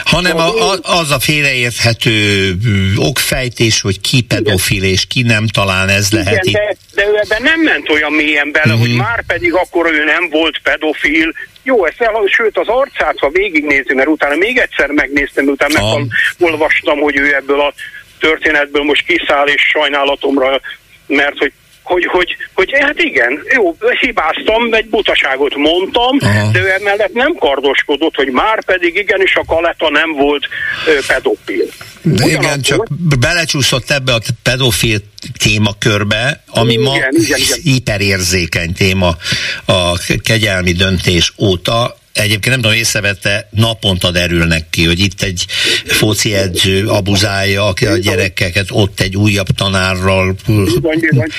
hanem 0.05 0.37
a, 0.37 0.71
a, 0.73 0.79
az 0.83 1.11
a 1.11 1.19
félreérthető 1.19 2.55
okfejtés, 2.97 3.81
hogy 3.81 4.01
ki 4.01 4.21
pedofil 4.21 4.83
és 4.83 5.07
ki 5.07 5.23
nem, 5.23 5.47
talán 5.47 5.89
ez 5.89 6.09
Igen, 6.13 6.25
lehet. 6.25 6.45
de, 6.51 6.77
de 6.95 7.07
ő 7.07 7.19
ebben 7.23 7.43
nem 7.43 7.61
ment 7.61 7.91
olyan 7.91 8.13
mélyen 8.13 8.51
bele, 8.53 8.73
uh-huh. 8.73 8.81
hogy 8.89 8.97
már 8.97 9.25
pedig 9.27 9.55
akkor 9.55 9.93
ő 9.93 10.05
nem 10.05 10.29
volt 10.31 10.59
pedofil. 10.63 11.33
Jó, 11.63 11.87
ezt 11.87 12.01
el, 12.01 12.13
sőt 12.27 12.59
az 12.59 12.69
arcát, 12.69 13.19
ha 13.19 13.29
végignézi, 13.29 13.95
mert 13.95 14.09
utána 14.09 14.37
még 14.37 14.59
egyszer 14.59 14.91
megnéztem, 14.91 15.47
utána 15.47 15.83
Ah. 15.85 16.01
megolvastam, 16.39 16.99
hogy 16.99 17.17
ő 17.17 17.35
ebből 17.35 17.61
a 17.61 17.75
történetből 18.21 18.83
most 18.83 19.07
kiszáll, 19.07 19.47
és 19.47 19.63
sajnálatomra, 19.63 20.61
mert 21.07 21.39
hogy 21.39 21.53
hogy, 21.85 22.05
hogy, 22.05 22.37
hogy 22.55 22.71
hát 22.81 22.99
igen, 22.99 23.43
jó, 23.55 23.77
hibáztam, 24.01 24.75
egy 24.75 24.87
butaságot 24.87 25.57
mondtam, 25.57 26.17
Aha. 26.21 26.51
de 26.51 26.61
ő 26.61 26.71
emellett 26.71 27.13
nem 27.13 27.35
kardoskodott, 27.35 28.15
hogy 28.15 28.29
már 28.31 28.65
pedig 28.65 28.97
igenis 28.97 29.35
a 29.35 29.45
kaleta 29.47 29.91
nem 29.91 30.13
volt 30.13 30.49
ö, 30.87 30.99
pedofil. 31.07 31.65
De 32.03 32.27
igen, 32.27 32.39
Ugyanakkor- 32.39 32.63
csak 32.63 32.87
belecsúszott 33.19 33.91
ebbe 33.91 34.13
a 34.15 34.19
pedofil 34.43 34.99
témakörbe, 35.39 36.43
ami 36.49 36.73
Igen, 36.73 36.85
ma 36.85 36.97
igen, 36.97 37.15
igen. 37.15 37.59
hiperérzékeny 37.63 38.73
téma 38.73 39.17
a 39.65 39.99
kegyelmi 40.23 40.73
döntés 40.73 41.33
óta. 41.39 41.97
Egyébként 42.15 42.55
nem 42.55 42.61
tudom, 42.61 42.77
észrevette, 42.77 43.49
naponta 43.51 44.11
derülnek 44.11 44.65
ki, 44.71 44.85
hogy 44.85 44.99
itt 44.99 45.23
egy 45.23 45.45
foci 45.87 46.35
edző 46.35 46.87
abuzálja 46.87 47.67
aki 47.67 47.87
a 47.87 47.97
gyerekeket, 47.97 48.67
ott 48.71 49.01
egy 49.01 49.17
újabb 49.17 49.47
tanárral. 49.57 50.35
Meg- 50.83 51.13
meg 51.13 51.31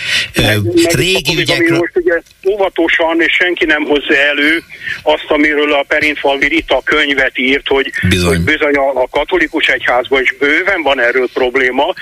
Régi 0.91 1.37
ügyekről. 1.37 1.77
Most 1.77 1.91
ugye 1.95 2.21
óvatosan, 2.47 3.21
és 3.21 3.33
senki 3.33 3.65
nem 3.65 3.83
hozza 3.83 4.15
elő 4.15 4.63
azt, 5.01 5.25
amiről 5.27 5.73
a 5.73 5.85
Perintfalvi 5.87 6.47
Rita 6.47 6.81
könyvet 6.83 7.37
írt, 7.37 7.67
hogy 7.67 7.91
Bizony. 8.09 8.27
hogy 8.27 8.41
bizony 8.41 8.75
a, 8.75 9.01
a 9.01 9.07
katolikus 9.11 9.67
egyházban 9.67 10.21
is 10.21 10.35
bőven 10.39 10.81
van 10.81 11.01
erről 11.01 11.29
probléma, 11.33 11.93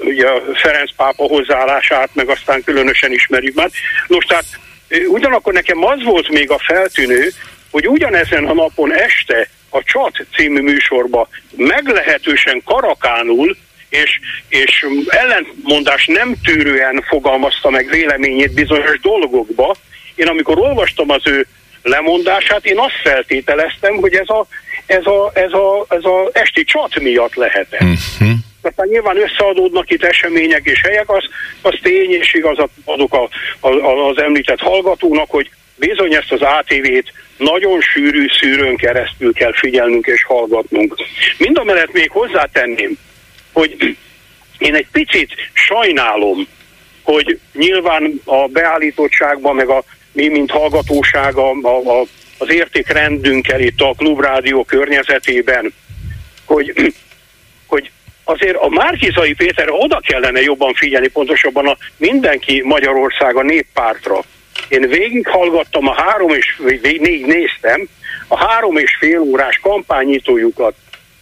ugye 0.00 0.26
a 0.26 0.42
Ferenc 0.54 0.94
pápa 0.96 1.24
hozzáállását, 1.24 2.10
meg 2.12 2.28
aztán 2.28 2.64
különösen 2.64 3.12
ismerjük 3.12 3.54
már. 3.54 3.70
Nos, 4.06 4.24
tehát 4.24 4.44
ugyanakkor 5.08 5.52
nekem 5.52 5.84
az 5.84 6.02
volt 6.04 6.28
még 6.28 6.50
a 6.50 6.58
feltűnő, 6.58 7.32
hogy 7.70 7.88
ugyanezen 7.88 8.44
a 8.44 8.54
napon 8.54 8.94
este 8.94 9.48
a 9.70 9.82
Csat 9.82 10.26
című 10.34 10.60
műsorba 10.60 11.28
meglehetősen 11.56 12.62
karakánul 12.64 13.56
és, 13.88 14.20
és 14.48 14.86
ellentmondás 15.08 16.06
nem 16.06 16.34
tűrően 16.44 17.04
fogalmazta 17.08 17.70
meg 17.70 17.88
véleményét 17.90 18.54
bizonyos 18.54 19.00
dolgokba. 19.00 19.76
Én 20.14 20.26
amikor 20.26 20.58
olvastam 20.58 21.10
az 21.10 21.22
ő 21.26 21.46
lemondását, 21.82 22.64
én 22.64 22.78
azt 22.78 23.00
feltételeztem, 23.02 23.96
hogy 23.96 24.14
ez 24.14 24.28
a, 24.28 24.46
ez 24.86 25.06
a, 25.06 25.30
ez 25.34 25.52
a, 25.52 25.86
ez 25.88 26.04
a 26.04 26.30
esti 26.32 26.64
csat 26.64 27.00
miatt 27.00 27.34
lehetett. 27.34 27.80
Mhm. 27.80 28.30
Aztán 28.62 28.88
nyilván 28.88 29.16
összeadódnak 29.16 29.90
itt 29.90 30.04
események 30.04 30.64
és 30.64 30.80
helyek, 30.80 31.10
az, 31.10 31.24
az 31.62 31.78
tény, 31.82 32.10
és 32.10 32.34
igazat 32.34 32.70
adok 32.84 33.14
a, 33.14 33.28
a, 33.60 33.68
a, 33.68 34.08
az 34.08 34.18
említett 34.18 34.60
hallgatónak, 34.60 35.30
hogy 35.30 35.50
bizony 35.80 36.14
ezt 36.14 36.32
az 36.32 36.42
ATV-t 36.42 37.12
nagyon 37.36 37.80
sűrű 37.80 38.26
szűrőn 38.40 38.76
keresztül 38.76 39.32
kell 39.32 39.52
figyelnünk 39.52 40.06
és 40.06 40.24
hallgatnunk. 40.24 40.94
Mind 41.38 41.58
a 41.58 41.64
mellett 41.64 41.92
még 41.92 42.10
hozzátenném, 42.10 42.98
hogy 43.52 43.96
én 44.58 44.74
egy 44.74 44.86
picit 44.92 45.34
sajnálom, 45.52 46.46
hogy 47.02 47.38
nyilván 47.52 48.20
a 48.24 48.46
beállítottságban, 48.48 49.54
meg 49.54 49.68
a 49.68 49.84
mi, 50.12 50.28
mint 50.28 50.50
hallgatóság 50.50 51.36
a, 51.36 51.50
a, 51.62 52.00
a, 52.00 52.04
az 52.38 52.52
értékrendünkkel 52.52 53.60
itt 53.60 53.80
a 53.80 53.94
klubrádió 53.96 54.64
környezetében, 54.64 55.72
hogy, 56.44 56.94
hogy 57.66 57.90
azért 58.24 58.56
a 58.56 58.68
Márkizai 58.68 59.32
Péterre 59.32 59.72
oda 59.72 60.00
kellene 60.06 60.40
jobban 60.40 60.74
figyelni, 60.74 61.08
pontosabban 61.08 61.66
a 61.66 61.76
mindenki 61.96 62.62
Magyarország 62.64 63.36
a 63.36 63.42
néppártra. 63.42 64.20
Én 64.70 64.88
végighallgattam 64.88 65.88
a 65.88 66.02
három 66.02 66.30
és 66.30 66.56
vagy 66.58 67.00
négy 67.00 67.26
néztem, 67.26 67.88
a 68.28 68.46
három 68.46 68.76
és 68.76 68.96
fél 68.98 69.18
órás 69.18 69.58
kampányítójukat. 69.62 70.74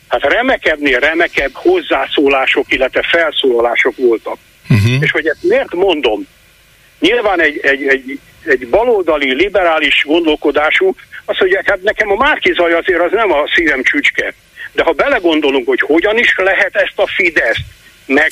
Hát 0.09 0.23
remekebbnél 0.23 0.99
remekebb 0.99 1.51
hozzászólások, 1.53 2.73
illetve 2.73 3.03
felszólalások 3.03 3.97
voltak. 3.97 4.37
Uh-huh. 4.71 5.03
És 5.03 5.11
hogy 5.11 5.27
ezt 5.27 5.43
miért 5.43 5.75
mondom? 5.75 6.27
Nyilván 6.99 7.41
egy, 7.41 7.59
egy, 7.63 7.87
egy, 7.87 8.19
egy 8.45 8.69
baloldali, 8.69 9.35
liberális 9.35 10.05
gondolkodású, 10.07 10.95
azt 11.25 11.41
mondják, 11.41 11.69
hát 11.69 11.83
nekem 11.83 12.11
a 12.11 12.17
Márkizaj 12.17 12.73
azért 12.73 13.03
az 13.03 13.13
nem 13.13 13.33
a 13.33 13.49
szívem 13.55 13.83
csücske. 13.83 14.35
De 14.73 14.83
ha 14.83 14.93
belegondolunk, 14.93 15.67
hogy 15.67 15.81
hogyan 15.81 16.19
is 16.19 16.35
lehet 16.37 16.77
ezt 16.77 16.99
a 16.99 17.07
Fideszt 17.07 17.65
meg 18.07 18.31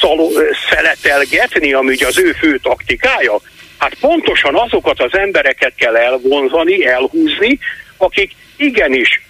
szalo, 0.00 0.28
szeletelgetni, 0.70 1.72
ami 1.72 1.92
ugye 1.92 2.06
az 2.06 2.18
ő 2.18 2.32
fő 2.32 2.58
taktikája, 2.58 3.40
hát 3.84 3.94
pontosan 4.00 4.54
azokat 4.54 5.00
az 5.00 5.18
embereket 5.18 5.72
kell 5.76 5.96
elvonzani, 5.96 6.86
elhúzni, 6.86 7.58
akik 7.96 8.32
igenis 8.56 9.22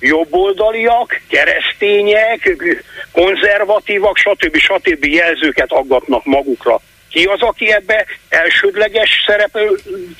jobboldaliak, 0.00 1.20
keresztények, 1.28 2.56
konzervatívak, 3.12 4.16
stb. 4.16 4.56
stb. 4.56 5.04
jelzőket 5.04 5.72
aggatnak 5.72 6.24
magukra. 6.24 6.80
Ki 7.10 7.24
az, 7.24 7.40
aki 7.40 7.72
ebbe 7.72 8.06
elsődleges 8.28 9.10
szereplő, 9.26 9.78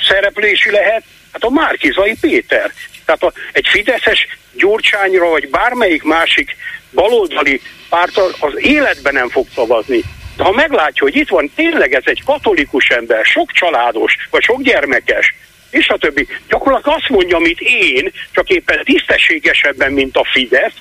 szereplési 0.08 0.70
lehet? 0.70 1.02
Hát 1.32 1.42
a 1.42 1.50
Márkizai 1.50 2.16
Péter. 2.20 2.72
Tehát 3.04 3.22
a, 3.22 3.32
egy 3.52 3.66
fideszes 3.68 4.26
Gyurcsányra, 4.52 5.28
vagy 5.28 5.48
bármelyik 5.48 6.02
másik 6.02 6.56
baloldali 6.92 7.60
párt 7.88 8.16
az 8.16 8.52
életben 8.56 9.12
nem 9.14 9.28
fog 9.28 9.46
szavazni. 9.54 10.02
De 10.40 10.46
ha 10.46 10.52
meglátja, 10.52 11.02
hogy 11.02 11.16
itt 11.16 11.28
van 11.28 11.50
tényleg 11.54 11.92
ez 11.92 12.02
egy 12.04 12.22
katolikus 12.24 12.88
ember, 12.88 13.24
sok 13.24 13.52
családos, 13.52 14.16
vagy 14.30 14.42
sok 14.42 14.62
gyermekes, 14.62 15.34
és 15.70 15.88
a 15.88 15.98
többi, 15.98 16.26
gyakorlatilag 16.48 16.96
azt 16.98 17.08
mondja, 17.08 17.36
amit 17.36 17.60
én, 17.60 18.12
csak 18.32 18.48
éppen 18.48 18.84
tisztességesebben, 18.84 19.92
mint 19.92 20.16
a 20.16 20.26
Fidesz, 20.32 20.72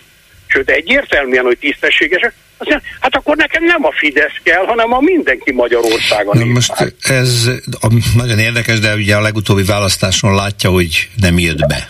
sőt 0.47 0.69
egyértelműen, 0.69 1.43
hogy 1.43 1.57
tisztességesek, 1.57 2.33
azt 2.57 2.69
mondja, 2.69 2.89
hát 2.99 3.15
akkor 3.15 3.35
nekem 3.35 3.63
nem 3.63 3.85
a 3.85 3.91
Fidesz 3.91 4.37
kell, 4.43 4.65
hanem 4.65 4.93
a 4.93 4.99
mindenki 4.99 5.51
Magyarországon. 5.51 6.37
Na 6.37 6.45
most 6.45 6.93
ez 6.99 7.49
a- 7.81 7.93
nagyon 8.15 8.39
érdekes, 8.39 8.79
de 8.79 8.93
ugye 8.93 9.15
a 9.15 9.21
legutóbbi 9.21 9.63
választáson 9.63 10.35
látja, 10.35 10.69
hogy 10.69 11.09
nem 11.21 11.39
jött 11.39 11.65
be. 11.67 11.89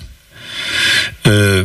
Ö, 1.22 1.62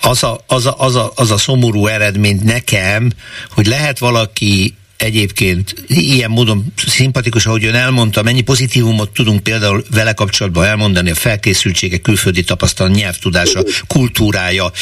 az 0.00 0.22
a, 0.22 0.44
az, 0.46 0.66
a, 0.66 0.74
az, 0.78 0.94
a, 0.94 1.12
az 1.14 1.30
a 1.30 1.38
szomorú 1.38 1.86
eredmény 1.86 2.40
nekem, 2.42 3.10
hogy 3.50 3.66
lehet 3.66 3.98
valaki 3.98 4.76
egyébként 4.96 5.74
ilyen 5.86 6.30
módon 6.30 6.72
szimpatikus, 6.86 7.46
ahogy 7.46 7.64
ön 7.64 7.74
elmondta, 7.74 8.22
mennyi 8.22 8.40
pozitívumot 8.40 9.10
tudunk 9.10 9.42
például 9.42 9.84
vele 9.90 10.12
kapcsolatban 10.12 10.64
elmondani, 10.64 11.10
a 11.10 11.14
felkészültsége, 11.14 11.98
külföldi 11.98 12.42
tapasztalat, 12.42 12.94
nyelvtudása, 12.94 13.62
kultúrája, 13.86 14.72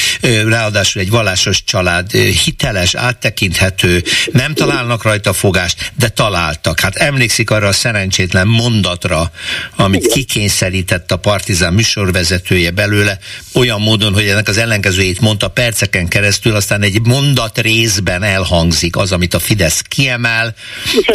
ráadásul 0.47 1.01
egy 1.01 1.11
vallásos 1.11 1.65
család, 1.65 2.11
hiteles, 2.13 2.95
áttekinthető, 2.95 4.05
nem 4.33 4.55
találnak 4.55 5.03
rajta 5.03 5.33
fogást, 5.33 5.93
de 5.99 6.09
találtak. 6.09 6.81
Hát 6.81 6.97
emlékszik 6.97 7.51
arra 7.51 7.67
a 7.69 7.73
szerencsétlen 7.73 8.47
mondatra, 8.47 9.31
amit 9.77 10.07
kikényszerített 10.07 11.13
a 11.13 11.17
Partizán 11.17 11.73
műsorvezetője 11.73 12.71
belőle, 12.71 13.19
olyan 13.55 13.81
módon, 13.81 14.13
hogy 14.13 14.27
ennek 14.27 14.49
az 14.49 14.57
ellenkezőjét 14.57 15.21
mondta 15.21 15.49
perceken 15.49 16.09
keresztül, 16.09 16.55
aztán 16.55 16.83
egy 16.83 17.01
mondat 17.07 17.59
részben 17.59 18.23
elhangzik 18.23 18.97
az, 18.97 19.13
amit 19.13 19.35
a 19.35 19.39
Fidesz 19.39 19.81
kiemel, 20.03 20.55
És 20.93 21.07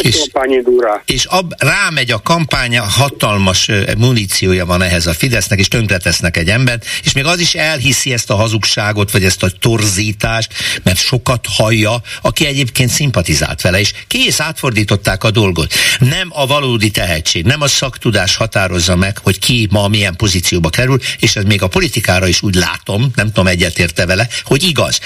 és, 1.06 1.14
és 1.14 1.24
ab, 1.24 1.54
rámegy 1.58 2.10
a 2.10 2.22
kampánya, 2.22 2.82
hatalmas 2.82 3.68
muníciója 3.98 4.66
van 4.66 4.82
ehhez 4.82 5.06
a 5.06 5.12
Fidesznek, 5.12 5.58
és 5.58 5.68
tönkretesznek 5.68 6.36
egy 6.36 6.48
embert, 6.48 6.86
és 7.02 7.12
még 7.12 7.24
az 7.24 7.40
is 7.40 7.54
elhiszi 7.54 8.12
ezt 8.12 8.30
a 8.30 8.34
hazugságot, 8.34 9.10
vagy 9.10 9.24
ezt 9.24 9.42
a 9.42 9.50
torzítást, 9.60 10.52
mert 10.82 10.98
sokat 10.98 11.46
hallja, 11.48 12.02
aki 12.22 12.46
egyébként 12.46 12.90
szimpatizált 12.90 13.60
vele, 13.60 13.80
és 13.80 13.92
kész, 14.06 14.40
átfordították 14.40 15.24
a 15.24 15.30
dolgot. 15.30 15.74
Nem 15.98 16.28
a 16.32 16.46
valódi 16.46 16.90
tehetség, 16.90 17.44
nem 17.44 17.62
a 17.62 17.68
szaktudás 17.68 18.36
határozza 18.36 18.96
meg, 18.96 19.18
hogy 19.18 19.38
ki 19.38 19.68
ma 19.70 19.88
milyen 19.88 20.16
pozícióba 20.16 20.68
kerül, 20.68 20.98
és 21.18 21.36
ez 21.36 21.44
még 21.44 21.62
a 21.62 21.68
politikára 21.68 22.26
is 22.26 22.42
úgy 22.42 22.54
látom, 22.54 23.10
nem 23.14 23.26
tudom 23.26 23.46
egyetérte 23.46 24.06
vele, 24.06 24.28
hogy 24.44 24.62
igaz. 24.62 25.00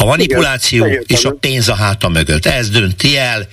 A 0.00 0.04
manipuláció 0.04 0.86
Igen, 0.86 1.04
és 1.06 1.24
a 1.24 1.30
pénz 1.30 1.68
a 1.68 1.74
háta 1.74 2.08
mögött. 2.08 2.46
Ez 2.46 2.70
dönti 2.70 3.17
el. 3.18 3.48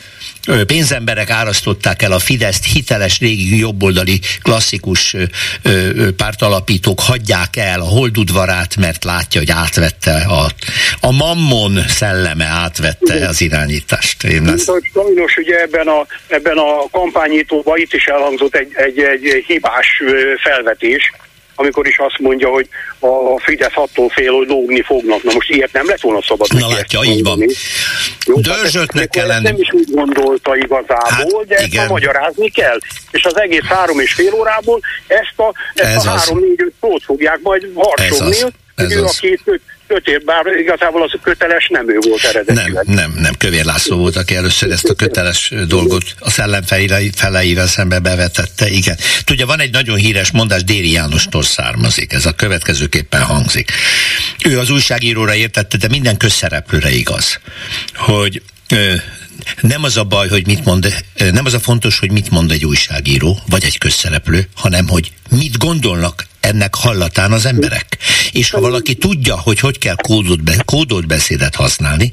Ö, 0.47 0.65
Pénzemberek 0.65 1.29
árasztották 1.29 2.01
el 2.01 2.11
a 2.11 2.19
Fideszt, 2.19 2.65
hiteles 2.65 3.19
régi 3.19 3.59
jobboldali 3.59 4.19
klasszikus 4.41 5.15
pártalapítók 6.17 6.99
hagyják 6.99 7.55
el 7.55 7.81
a 7.81 7.85
holdudvarát, 7.85 8.75
mert 8.75 9.03
látja, 9.03 9.39
hogy 9.39 9.51
átvette 9.51 10.13
a, 10.13 10.45
a 10.99 11.11
mammon 11.11 11.79
szelleme 11.87 12.45
átvette 12.45 13.27
az 13.27 13.41
irányítást. 13.41 14.23
Én 14.23 14.57
Szóval 14.57 14.81
Sajnos 14.93 15.37
ugye 15.37 15.61
ebben 15.61 15.87
a, 15.87 16.05
ebben 16.27 16.57
a 16.57 16.89
kampányítóban 16.91 17.77
itt 17.77 17.93
is 17.93 18.05
elhangzott 18.05 18.55
egy, 18.55 18.71
egy, 18.75 18.99
egy 18.99 19.43
hibás 19.47 19.87
felvetés, 20.43 21.11
amikor 21.55 21.87
is 21.87 21.97
azt 21.97 22.19
mondja, 22.19 22.49
hogy 22.49 22.67
a 22.99 23.39
Fidesz 23.43 23.75
attól 23.75 24.09
fél, 24.09 24.31
hogy 24.31 24.47
lógni 24.47 24.81
fognak. 24.81 25.23
Na 25.23 25.33
most 25.33 25.49
ilyet 25.49 25.73
nem 25.73 25.85
lett 25.87 26.01
volna 26.01 26.21
szabad 26.21 26.53
Na 26.53 26.67
látja, 26.67 27.03
így 27.03 27.23
van. 27.23 27.39
Dörzsöknek 28.35 29.09
kell 29.09 29.27
lenni. 29.27 29.43
Nem 29.43 29.55
is 29.57 29.71
úgy 29.71 29.91
gondolta 29.91 30.55
igazából, 30.55 30.97
hát, 31.09 31.47
de 31.47 31.55
ezt 31.55 31.75
ma 31.75 31.85
magyarázni 31.87 32.49
kell. 32.49 32.77
És 33.11 33.23
az 33.23 33.39
egész 33.39 33.63
három 33.63 33.99
és 33.99 34.13
fél 34.13 34.33
órából 34.33 34.81
ezt 35.07 35.39
a, 35.39 35.53
ezt 35.73 35.95
Ez 35.95 36.05
a 36.05 36.09
három-négy 36.09 36.73
szót 36.81 37.03
fogják 37.03 37.39
majd 37.41 37.71
harsogni. 37.75 38.35
Ez 38.75 38.91
ő, 38.91 39.03
az. 39.03 39.21
Kötél, 39.87 40.19
bár 40.25 40.45
igazából 40.45 41.03
az 41.03 41.11
köteles 41.21 41.67
nem 41.67 41.89
ő 41.89 41.97
volt 42.01 42.23
eredetileg. 42.23 42.71
Nem, 42.71 42.95
nem, 42.95 43.13
nem. 43.15 43.33
Kövér 43.37 43.65
László 43.65 43.97
volt, 43.97 44.15
aki 44.15 44.35
először 44.35 44.71
ezt 44.71 44.89
a 44.89 44.93
köteles 44.93 45.51
dolgot 45.67 46.03
a 46.19 46.29
szellem 46.29 46.63
feleivel 47.15 47.67
szembe 47.67 47.99
bevetette. 47.99 48.67
Igen. 48.69 48.97
Tudja, 49.23 49.45
van 49.45 49.59
egy 49.59 49.71
nagyon 49.71 49.97
híres 49.97 50.31
mondás, 50.31 50.63
Déri 50.63 50.91
Jánostól 50.91 51.43
származik. 51.43 52.13
Ez 52.13 52.25
a 52.25 52.31
következőképpen 52.31 53.21
hangzik. 53.21 53.71
Ő 54.45 54.59
az 54.59 54.69
újságíróra 54.69 55.35
értette, 55.35 55.77
de 55.77 55.87
minden 55.87 56.17
közszereplőre 56.17 56.89
igaz, 56.89 57.39
hogy 57.95 58.41
nem 59.61 59.83
az 59.83 59.97
a 59.97 60.03
baj, 60.03 60.27
hogy 60.27 60.45
mit 60.45 60.65
mond, 60.65 61.03
nem 61.31 61.45
az 61.45 61.53
a 61.53 61.59
fontos, 61.59 61.99
hogy 61.99 62.11
mit 62.11 62.29
mond 62.29 62.51
egy 62.51 62.65
újságíró, 62.65 63.39
vagy 63.47 63.63
egy 63.63 63.77
közszereplő, 63.77 64.47
hanem 64.55 64.87
hogy 64.87 65.11
mit 65.29 65.57
gondolnak 65.57 66.25
ennek 66.39 66.75
hallatán 66.75 67.31
az 67.31 67.45
emberek. 67.45 67.97
És 68.31 68.49
ha 68.49 68.59
valaki 68.59 68.95
tudja, 68.95 69.39
hogy 69.39 69.59
hogy 69.59 69.77
kell 69.77 69.95
kódolt, 69.95 70.43
be, 70.43 70.61
kódolt 70.65 71.07
beszédet 71.07 71.55
használni, 71.55 72.11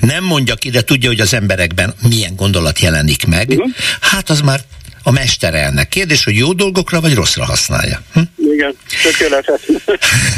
nem 0.00 0.24
mondja 0.24 0.54
ki, 0.54 0.70
de 0.70 0.82
tudja, 0.82 1.08
hogy 1.08 1.20
az 1.20 1.34
emberekben 1.34 1.94
milyen 2.08 2.36
gondolat 2.36 2.78
jelenik 2.78 3.26
meg, 3.26 3.48
uh-huh. 3.48 3.70
hát 4.00 4.30
az 4.30 4.40
már 4.40 4.64
a 5.02 5.10
mestere 5.10 5.58
ennek. 5.58 5.88
Kérdés, 5.88 6.24
hogy 6.24 6.36
jó 6.36 6.52
dolgokra 6.52 7.00
vagy 7.00 7.14
rosszra 7.14 7.44
használja. 7.44 8.02
Hm? 8.12 8.20
Igen, 8.52 8.76
tökéletes. 9.02 9.60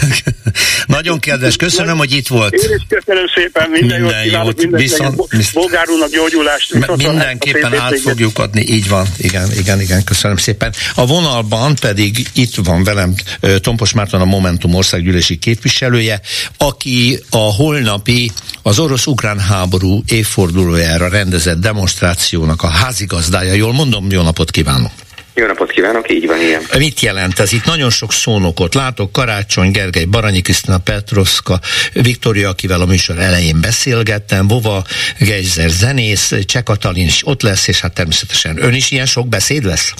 Nagyon 0.87 1.19
kedves, 1.19 1.57
köszönöm, 1.57 1.99
hogy 1.99 2.13
itt 2.13 2.29
volt. 2.29 2.53
Én 2.53 2.77
is 2.77 2.83
köszönöm 2.89 3.27
szépen, 3.35 3.71
minden, 3.71 4.01
minden 4.01 4.25
jót 4.25 4.63
jót, 4.63 4.77
viszont, 4.81 5.21
viszont, 5.31 5.53
Bolgár 5.53 5.89
úrnak 5.89 6.11
gyógyulást. 6.11 6.75
Mindenképpen 6.97 7.79
át 7.79 8.01
fogjuk 8.01 8.39
adni, 8.39 8.61
így 8.61 8.89
van, 8.89 9.07
igen, 9.17 9.53
igen, 9.59 9.81
igen, 9.81 10.05
köszönöm 10.05 10.37
szépen. 10.37 10.73
A 10.95 11.07
vonalban 11.07 11.75
pedig 11.81 12.27
itt 12.35 12.55
van 12.55 12.85
velem 12.85 13.15
Tompos 13.61 13.93
Márton, 13.93 14.21
a 14.21 14.25
Momentum 14.25 14.75
országgyűlési 14.75 15.39
képviselője, 15.39 16.21
aki 16.57 17.23
a 17.31 17.37
holnapi 17.37 18.31
az 18.63 18.79
orosz-ukrán 18.79 19.39
háború 19.39 20.03
évfordulójára 20.07 21.09
rendezett 21.09 21.61
demonstrációnak 21.61 22.63
a 22.63 22.69
házigazdája. 22.69 23.53
Jól 23.53 23.73
mondom, 23.73 24.11
jó 24.11 24.23
napot 24.23 24.51
kívánok! 24.53 24.91
Jó 25.35 25.47
napot 25.47 25.71
kívánok, 25.71 26.11
így 26.11 26.27
van, 26.27 26.41
ilyen. 26.41 26.63
Mit 26.79 27.01
jelent 27.01 27.39
ez? 27.39 27.53
Itt 27.53 27.65
nagyon 27.65 27.91
sok 27.91 28.13
szónokot 28.13 28.75
látok, 28.75 29.13
Karácsony, 29.13 29.71
Gergely, 29.71 30.05
Baranyi 30.05 30.41
Krisztina, 30.41 30.79
Petroszka, 30.79 31.59
Viktoria, 31.93 32.49
akivel 32.49 32.81
a 32.81 32.87
műsor 32.87 33.19
elején 33.19 33.61
beszélgettem, 33.61 34.49
Vova, 34.49 34.83
Gejzer 35.19 35.69
zenész, 35.69 36.33
Cseh 36.47 36.63
Katalin 36.63 37.07
is 37.07 37.21
ott 37.25 37.43
lesz, 37.43 37.69
és 37.69 37.81
hát 37.81 37.95
természetesen 37.95 38.63
ön 38.63 38.75
is 38.75 38.91
ilyen 38.91 39.07
sok 39.07 39.29
beszéd 39.29 39.65
lesz? 39.65 39.95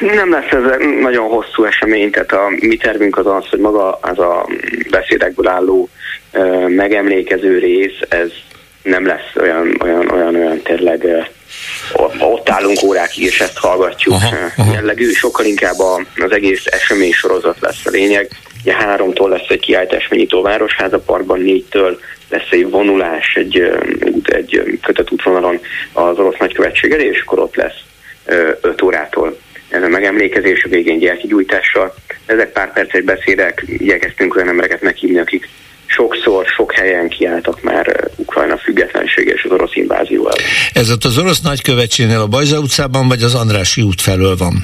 Nem 0.00 0.30
lesz 0.30 0.50
ez 0.50 0.62
nagyon 1.00 1.28
hosszú 1.28 1.64
esemény, 1.64 2.10
tehát 2.10 2.32
a 2.32 2.48
mi 2.60 2.76
tervünk 2.76 3.18
az 3.18 3.26
az, 3.26 3.48
hogy 3.48 3.58
maga 3.58 3.90
az 3.90 4.18
a 4.18 4.48
beszédekből 4.90 5.48
álló 5.48 5.88
megemlékező 6.66 7.58
rész, 7.58 7.98
ez 8.08 8.30
nem 8.82 9.06
lesz 9.06 9.32
olyan, 9.40 9.76
olyan, 9.82 10.10
olyan, 10.10 10.34
olyan 10.34 10.62
tényleg 10.62 11.06
ott 12.18 12.48
állunk 12.48 12.82
órákig, 12.82 13.24
és 13.24 13.40
ezt 13.40 13.58
hallgatjuk 13.58 14.14
aha, 14.14 14.36
aha. 14.56 14.72
jellegű. 14.72 15.10
Sokkal 15.10 15.46
inkább 15.46 15.78
az 16.16 16.30
egész 16.30 16.66
esemény 16.66 17.12
sorozat 17.12 17.56
lesz 17.60 17.86
a 17.86 17.90
lényeg. 17.90 18.28
Ugye 18.62 18.74
háromtól 18.74 19.28
lesz 19.28 19.48
egy 19.48 19.60
kiállítás 19.60 20.08
Menyitó 20.08 20.42
Városháza 20.42 20.98
Parkban, 20.98 21.40
négytől 21.40 22.00
lesz 22.28 22.48
egy 22.50 22.70
vonulás 22.70 23.34
egy, 23.34 23.72
egy 24.24 24.78
kötött 24.82 25.10
útvonalon 25.10 25.60
az 25.92 26.18
orosz 26.18 26.38
nagykövetség 26.38 26.92
elé, 26.92 27.06
és 27.06 27.22
akkor 27.26 27.38
ott 27.38 27.56
lesz 27.56 27.80
öt 28.60 28.82
órától 28.82 29.38
ez 29.68 29.82
a 29.82 29.88
megemlékezés, 29.88 30.64
a 30.64 30.68
végén 30.68 30.98
gyertyagyújtással. 30.98 31.94
Ezek 32.26 32.52
pár 32.52 32.72
perces 32.72 33.02
beszédek, 33.02 33.64
igyekeztünk 33.66 34.36
olyan 34.36 34.48
embereket 34.48 34.82
meghívni, 34.82 35.18
akik 35.18 35.48
sokszor, 35.88 36.46
sok 36.46 36.72
helyen 36.72 37.08
kiálltak 37.08 37.62
már 37.62 38.10
Ukrajna 38.16 38.56
függetlensége 38.56 39.32
és 39.32 39.44
az 39.44 39.50
orosz 39.50 39.74
invázió 39.74 40.28
ellen. 40.28 40.48
Ez 40.72 40.90
ott 40.90 41.04
az 41.04 41.18
orosz 41.18 41.40
nagykövetségnél 41.40 42.20
a 42.20 42.26
Bajza 42.26 42.58
utcában, 42.58 43.08
vagy 43.08 43.22
az 43.22 43.34
Andrási 43.34 43.82
út 43.82 44.00
felől 44.00 44.36
van? 44.36 44.54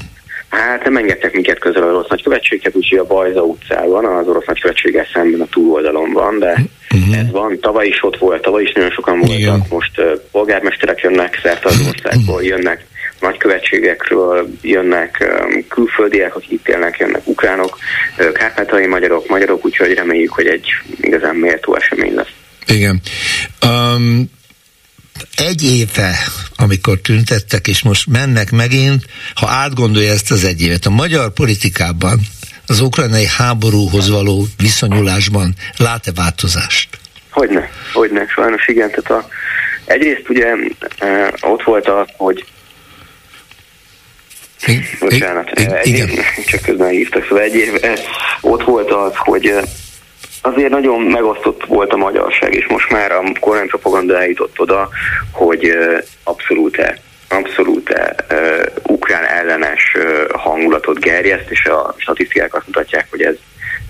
Hát 0.48 0.84
nem 0.84 0.96
engedtek 0.96 1.32
minket 1.32 1.58
közel 1.58 1.82
az 1.82 1.88
orosz 1.88 2.08
nagykövetséghez, 2.08 2.74
úgyhogy 2.74 2.98
a 2.98 3.04
Bajza 3.04 3.42
utcában, 3.42 4.04
az 4.04 4.28
orosz 4.28 4.46
nagykövetséggel 4.46 5.06
szemben 5.12 5.40
a 5.40 5.46
túloldalon 5.50 6.12
van, 6.12 6.38
de 6.38 6.64
uh-huh. 6.94 7.18
ez 7.18 7.30
van. 7.30 7.58
Tavaly 7.60 7.86
is 7.86 8.02
ott 8.02 8.18
volt, 8.18 8.42
tavaly 8.42 8.62
is 8.62 8.72
nagyon 8.72 8.90
sokan 8.90 9.18
voltak, 9.18 9.38
Igen. 9.38 9.66
most 9.70 9.98
uh, 9.98 10.12
polgármesterek 10.30 11.00
jönnek 11.00 11.40
szerte 11.42 11.68
az 11.68 11.86
országból, 11.88 12.42
jönnek 12.42 12.86
nagykövetségekről 13.24 14.48
jönnek 14.62 15.34
külföldiek, 15.68 16.36
akik 16.36 16.50
itt 16.50 16.68
élnek, 16.68 16.98
jönnek 16.98 17.26
ukránok, 17.26 17.78
kárpátai 18.32 18.86
magyarok, 18.86 19.28
magyarok, 19.28 19.64
úgyhogy 19.64 19.94
reméljük, 19.94 20.32
hogy 20.32 20.46
egy 20.46 20.66
igazán 21.00 21.34
méltó 21.34 21.76
esemény 21.76 22.14
lesz. 22.14 22.32
Igen. 22.66 23.00
Um, 23.66 24.30
egy 25.36 25.64
éve, 25.64 26.14
amikor 26.56 26.98
tüntettek, 26.98 27.66
és 27.66 27.82
most 27.82 28.06
mennek 28.06 28.50
megint, 28.50 29.04
ha 29.34 29.46
átgondolja 29.48 30.12
ezt 30.12 30.30
az 30.30 30.44
egy 30.44 30.62
évet, 30.62 30.86
a 30.86 30.90
magyar 30.90 31.32
politikában, 31.32 32.20
az 32.66 32.80
ukrajnai 32.80 33.26
háborúhoz 33.36 34.10
való 34.10 34.44
viszonyulásban 34.58 35.54
lát-e 35.76 36.12
változást? 36.14 36.88
Hogyne, 37.30 37.70
hogyne, 37.92 38.26
sajnos 38.28 38.68
igen. 38.68 38.88
Tehát 38.88 39.10
a, 39.10 39.28
egyrészt 39.84 40.28
ugye 40.28 40.46
e, 40.98 41.34
ott 41.40 41.62
volt 41.62 41.88
az, 41.88 42.06
hogy 42.16 42.44
Bocsánat, 45.00 45.50
igen. 45.82 46.08
csak 46.50 46.62
közben 46.62 46.88
hívtak, 46.88 47.26
szóval 47.28 47.44
egy 47.44 47.54
év, 47.54 47.74
ott 48.40 48.64
volt 48.64 48.90
az, 48.90 49.12
hogy 49.16 49.54
azért 50.42 50.70
nagyon 50.70 51.00
megosztott 51.00 51.64
volt 51.64 51.92
a 51.92 51.96
magyarság, 51.96 52.54
és 52.54 52.66
most 52.66 52.90
már 52.90 53.12
a 53.12 53.22
kormány 53.40 53.66
propaganda 53.66 54.18
eljutott 54.20 54.60
oda, 54.60 54.88
hogy 55.32 55.76
abszolút 56.24 56.76
abszolút 57.28 57.90
uh, 57.90 58.66
ukrán 58.82 59.24
ellenes 59.24 59.94
uh, 59.96 60.30
hangulatot 60.30 61.00
gerjeszt, 61.00 61.50
és 61.50 61.64
a 61.64 61.94
statisztikák 61.98 62.54
azt 62.54 62.66
mutatják, 62.66 63.06
hogy 63.10 63.22
ez 63.22 63.34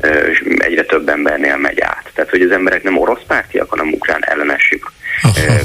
uh, 0.03 0.37
egyre 0.59 0.85
több 0.85 1.09
embernél 1.09 1.57
megy 1.57 1.81
át. 1.81 2.11
Tehát, 2.15 2.31
hogy 2.31 2.43
az 2.43 2.51
emberek 2.51 2.83
nem 2.83 2.99
orosz 2.99 3.23
pártiak, 3.27 3.71
hanem 3.71 3.93
ukrán 3.93 4.25
ellenesük 4.25 4.93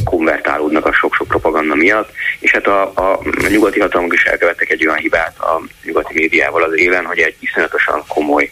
konvertálódnak 0.04 0.86
a 0.86 0.93
sok-sok 0.93 1.28
propaganda 1.28 1.76
miatt, 1.76 2.12
és 2.39 2.52
hát 2.52 2.68
a, 2.68 2.82
a, 2.82 3.20
nyugati 3.50 3.80
hatalmak 3.80 4.14
is 4.14 4.24
elkövettek 4.24 4.70
egy 4.70 4.86
olyan 4.86 4.97
hibát 4.97 5.39
a 5.39 5.62
nyugati 5.84 6.14
médiával 6.14 6.64
az 6.64 6.78
élen, 6.78 7.06
hogy 7.06 7.20
egy 7.20 7.36
iszonyatosan 7.39 8.04
komoly 8.08 8.52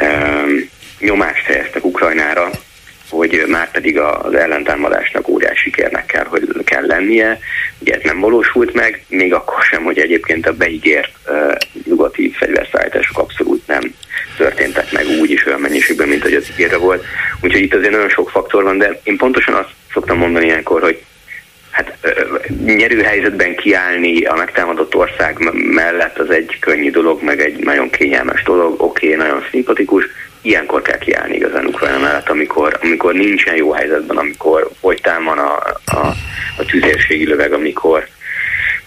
um, 0.00 0.70
nyomást 0.98 1.44
helyeztek 1.44 1.84
Ukrajnára, 1.84 2.50
hogy 3.10 3.44
már 3.48 3.70
pedig 3.70 3.98
az 3.98 4.34
ellentámadásnak 4.34 5.28
óriási 5.28 5.56
sikernek 5.62 6.06
kell, 6.06 6.24
hogy 6.24 6.48
kell 6.64 6.86
lennie. 6.86 7.38
Ugye 7.78 7.94
ez 7.94 8.00
nem 8.02 8.20
valósult 8.20 8.74
meg, 8.74 9.04
még 9.08 9.34
akkor 9.34 9.62
sem, 9.62 9.82
hogy 9.82 9.98
egyébként 9.98 10.46
a 10.46 10.52
beígért 10.52 11.12
uh, 11.26 11.54
nyugati 11.84 12.30
fegyverszállítások 12.30 13.18
abszolút 13.18 13.66
nem 13.66 13.94
történtek 14.36 14.92
meg 14.92 15.06
úgy 15.20 15.30
is 15.30 15.46
olyan 15.46 15.60
mennyiségben, 15.60 16.08
mint 16.08 16.22
hogy 16.22 16.34
az 16.34 16.50
ígérve 16.50 16.76
volt. 16.76 17.04
Úgyhogy 17.40 17.62
itt 17.62 17.74
azért 17.74 17.92
nagyon 17.92 18.08
sok 18.08 18.30
faktor 18.30 18.62
van, 18.62 18.78
de 18.78 19.00
én 19.02 19.16
pontosan 19.16 19.54
azt 19.54 19.70
szoktam 19.92 20.18
mondani 20.18 20.44
ilyenkor, 20.44 20.82
hogy 20.82 21.02
hát 21.70 21.98
nyerő 22.64 23.02
helyzetben 23.02 23.56
kiállni 23.56 24.24
a 24.24 24.34
megtámadott 24.34 24.94
ország 24.94 25.38
mellett 25.52 26.18
az 26.18 26.30
egy 26.30 26.56
könnyű 26.60 26.90
dolog, 26.90 27.22
meg 27.22 27.40
egy 27.40 27.56
nagyon 27.58 27.90
kényelmes 27.90 28.42
dolog, 28.42 28.82
oké, 28.82 29.14
okay, 29.14 29.26
nagyon 29.26 29.44
szimpatikus, 29.50 30.04
ilyenkor 30.42 30.82
kell 30.82 30.98
kiállni 30.98 31.34
igazán 31.34 31.66
Ukrajna 31.66 31.98
mellett, 31.98 32.28
amikor, 32.28 32.78
amikor 32.82 33.14
nincsen 33.14 33.56
jó 33.56 33.72
helyzetben, 33.72 34.16
amikor 34.16 34.70
folytán 34.80 35.24
van 35.24 35.38
a, 35.38 35.54
a, 35.84 36.06
a 36.58 36.64
tüzérségi 36.66 37.26
löveg, 37.26 37.52
amikor, 37.52 38.08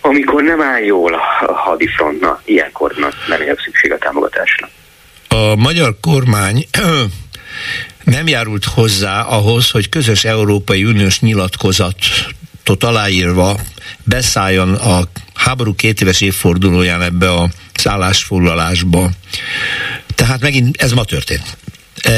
amikor 0.02 0.44
nem 0.44 0.62
áll 0.62 0.82
jól 0.82 1.14
a 1.14 1.54
hadifrontna, 1.54 2.42
ilyenkor 2.46 2.94
nem 3.28 3.40
szükség 3.64 3.92
a 3.92 3.98
támogatásra. 3.98 4.70
A 5.28 5.56
magyar 5.56 5.96
kormány 6.02 6.66
nem 8.04 8.28
járult 8.28 8.66
hozzá 8.66 9.22
ahhoz, 9.22 9.70
hogy 9.70 9.90
közös 9.90 10.24
Európai 10.24 10.84
Uniós 10.84 11.20
nyilatkozatot 11.20 12.84
aláírva 12.84 13.60
beszálljon 14.04 14.74
a 14.74 15.08
háború 15.34 15.76
két 15.76 16.02
éves 16.02 16.22
évfordulóján 16.22 17.02
ebbe 17.02 17.32
a 17.32 17.50
szállásfoglalásba. 17.74 19.10
Tehát 20.16 20.42
megint 20.42 20.82
ez 20.82 20.92
ma 20.92 21.04
történt. 21.04 21.58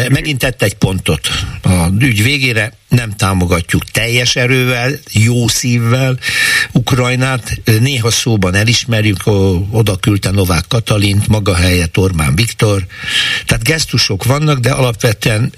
Megint 0.09 0.39
tett 0.39 0.61
egy 0.61 0.73
pontot 0.73 1.29
a 1.61 1.87
ügy 1.99 2.23
végére, 2.23 2.73
nem 2.89 3.15
támogatjuk 3.15 3.83
teljes 3.83 4.35
erővel, 4.35 4.91
jó 5.11 5.47
szívvel 5.47 6.19
Ukrajnát, 6.71 7.61
néha 7.79 8.11
szóban 8.11 8.55
elismerjük, 8.55 9.21
oda 9.71 9.95
küldte 9.95 10.31
Novák 10.31 10.65
Katalint, 10.67 11.27
maga 11.27 11.55
helyett 11.55 11.97
Orbán 11.97 12.35
Viktor, 12.35 12.85
tehát 13.45 13.63
gesztusok 13.63 14.23
vannak, 14.23 14.59
de 14.59 14.71
alapvetően 14.71 15.53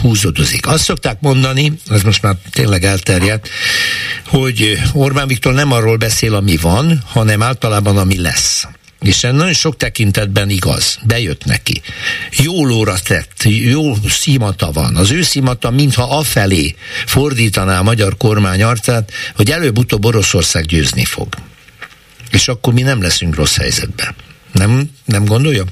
húzódozik. 0.00 0.66
Azt 0.66 0.84
szokták 0.84 1.20
mondani, 1.20 1.72
ez 1.90 2.02
most 2.02 2.22
már 2.22 2.34
tényleg 2.52 2.84
elterjedt, 2.84 3.48
hogy 4.26 4.80
Orbán 4.92 5.26
Viktor 5.26 5.54
nem 5.54 5.72
arról 5.72 5.96
beszél, 5.96 6.34
ami 6.34 6.56
van, 6.56 7.02
hanem 7.06 7.42
általában 7.42 7.96
ami 7.96 8.20
lesz. 8.20 8.66
És 9.00 9.20
nagyon 9.20 9.52
sok 9.52 9.76
tekintetben 9.76 10.50
igaz. 10.50 10.98
Bejött 11.06 11.44
neki. 11.44 11.80
Jó 12.30 12.66
lóra 12.66 12.94
tett, 13.08 13.42
jó 13.70 13.94
szimata 14.08 14.70
van. 14.72 14.96
Az 14.96 15.10
ő 15.10 15.22
szimata 15.22 15.70
mintha 15.70 16.18
afelé 16.18 16.74
fordítaná 17.06 17.78
a 17.78 17.82
magyar 17.82 18.16
kormány 18.16 18.62
arcát, 18.62 19.10
hogy 19.36 19.50
előbb-utóbb 19.50 20.04
Oroszország 20.04 20.64
győzni 20.64 21.04
fog. 21.04 21.28
És 22.32 22.48
akkor 22.48 22.72
mi 22.72 22.82
nem 22.82 23.02
leszünk 23.02 23.34
rossz 23.34 23.56
helyzetben. 23.56 24.14
Nem, 24.52 24.90
nem 25.04 25.24
gondolja? 25.24 25.62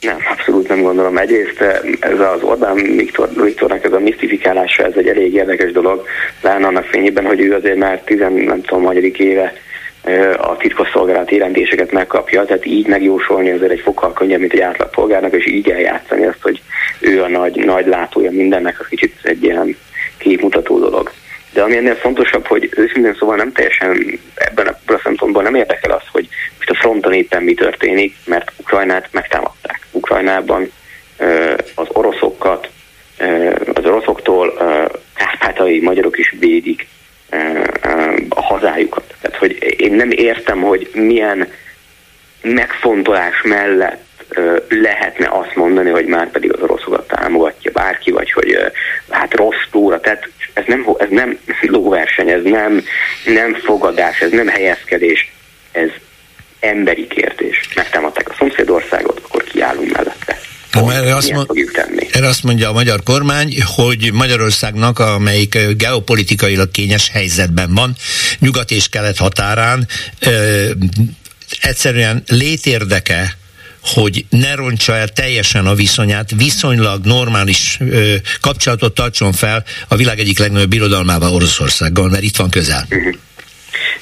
Nem, 0.00 0.18
abszolút 0.30 0.68
nem 0.68 0.82
gondolom. 0.82 1.18
Egyrészt 1.18 1.60
ez 2.00 2.18
az 2.34 2.42
Orbán 2.42 2.74
Viktor, 2.74 3.28
Viktornak 3.44 3.84
ez 3.84 3.92
a 3.92 3.98
misztifikálása, 3.98 4.84
ez 4.84 4.92
egy 4.96 5.08
elég 5.08 5.34
érdekes 5.34 5.72
dolog, 5.72 6.06
lenne 6.40 6.66
annak 6.66 6.84
fényében, 6.84 7.24
hogy 7.24 7.40
ő 7.40 7.54
azért 7.54 7.76
már 7.76 8.02
tizen, 8.04 8.32
nem 8.32 8.62
tudom, 8.62 8.92
éve 9.16 9.52
a 10.36 10.56
titkosszolgálati 10.56 11.34
jelentéseket 11.34 11.92
megkapja, 11.92 12.44
tehát 12.44 12.66
így 12.66 12.86
megjósolni 12.86 13.50
azért 13.50 13.70
egy 13.70 13.80
fokkal 13.80 14.12
könnyebb, 14.12 14.40
mint 14.40 14.52
egy 14.52 14.60
átlagpolgárnak, 14.60 15.34
és 15.34 15.46
így 15.46 15.70
eljátszani 15.70 16.26
azt, 16.26 16.42
hogy 16.42 16.60
ő 17.00 17.22
a 17.22 17.28
nagy, 17.28 17.64
nagy 17.64 17.86
látója 17.86 18.30
mindennek, 18.30 18.80
az 18.80 18.86
kicsit 18.86 19.14
egy 19.22 19.42
ilyen 19.42 19.76
képmutató 20.18 20.78
dolog. 20.78 21.12
De 21.52 21.62
ami 21.62 21.76
ennél 21.76 21.94
fontosabb, 21.94 22.46
hogy 22.46 22.68
őszintén 22.76 23.14
szóval 23.18 23.36
nem 23.36 23.52
teljesen 23.52 24.20
ebben 24.34 24.66
a 24.66 25.00
szempontból 25.02 25.42
nem 25.42 25.54
érdekel 25.54 25.90
az, 25.90 26.02
hogy 26.12 26.28
most 26.56 26.70
a 26.70 26.74
fronton 26.74 27.12
éppen 27.12 27.42
mi 27.42 27.54
történik, 27.54 28.16
mert 28.24 28.52
Ukrajnát 28.56 29.08
megtámadták. 29.10 29.86
Ukrajnában 29.90 30.72
az 31.74 31.86
oroszokat, 31.88 32.68
az 33.74 33.84
oroszoktól 33.84 34.52
kárpátai 35.14 35.80
magyarok 35.80 36.18
is 36.18 36.34
védik 36.38 36.86
a 38.28 38.42
hazájukat. 38.42 39.14
Tehát, 39.20 39.38
hogy 39.38 39.80
én 39.80 39.92
nem 39.92 40.10
értem, 40.10 40.60
hogy 40.60 40.90
milyen 40.94 41.52
megfontolás 42.42 43.42
mellett 43.42 44.08
lehetne 44.68 45.28
azt 45.30 45.54
mondani, 45.54 45.90
hogy 45.90 46.06
már 46.06 46.30
pedig 46.30 46.52
az 46.52 46.62
oroszokat 46.62 47.08
támogatja 47.08 47.70
bárki, 47.70 48.10
vagy 48.10 48.32
hogy 48.32 48.58
hát 49.08 49.34
rossz 49.34 49.66
túra. 49.70 50.00
Tehát 50.00 50.28
ez 50.52 50.64
nem, 50.66 50.86
ez 50.98 51.08
nem 51.10 51.38
lóverseny, 51.60 52.28
ez 52.28 52.42
nem, 52.42 52.84
nem 53.24 53.54
fogadás, 53.54 54.20
ez 54.20 54.30
nem 54.30 54.48
helyezkedés, 54.48 55.32
ez 55.72 55.88
emberi 56.60 57.06
kérdés. 57.06 57.68
Megtámadták 57.74 58.28
a 58.28 58.34
szomszédországot, 58.38 59.20
akkor 59.24 59.42
kiállunk 59.42 59.92
mellette. 59.92 60.39
Na, 60.72 60.92
erre, 60.92 61.14
azt 61.14 61.32
mond, 61.32 61.48
erre 62.12 62.26
azt 62.26 62.42
mondja 62.42 62.68
a 62.68 62.72
magyar 62.72 63.02
kormány, 63.02 63.62
hogy 63.62 64.12
Magyarországnak, 64.12 64.98
amelyik 64.98 65.58
geopolitikailag 65.76 66.70
kényes 66.70 67.08
helyzetben 67.08 67.74
van, 67.74 67.96
nyugat 68.38 68.70
és 68.70 68.88
kelet 68.88 69.16
határán, 69.16 69.88
ö, 70.18 70.70
egyszerűen 71.60 72.22
létérdeke 72.26 73.38
hogy 73.82 74.24
ne 74.30 74.54
rontsa 74.54 74.96
el 74.96 75.08
teljesen 75.08 75.66
a 75.66 75.74
viszonyát, 75.74 76.30
viszonylag 76.36 77.04
normális 77.04 77.76
ö, 77.80 78.14
kapcsolatot 78.40 78.94
tartson 78.94 79.32
fel 79.32 79.64
a 79.88 79.96
világ 79.96 80.18
egyik 80.18 80.38
legnagyobb 80.38 80.68
birodalmával 80.68 81.32
Oroszországgal, 81.32 82.08
mert 82.08 82.22
itt 82.22 82.36
van 82.36 82.50
közel. 82.50 82.86
Uh-huh. 82.90 83.14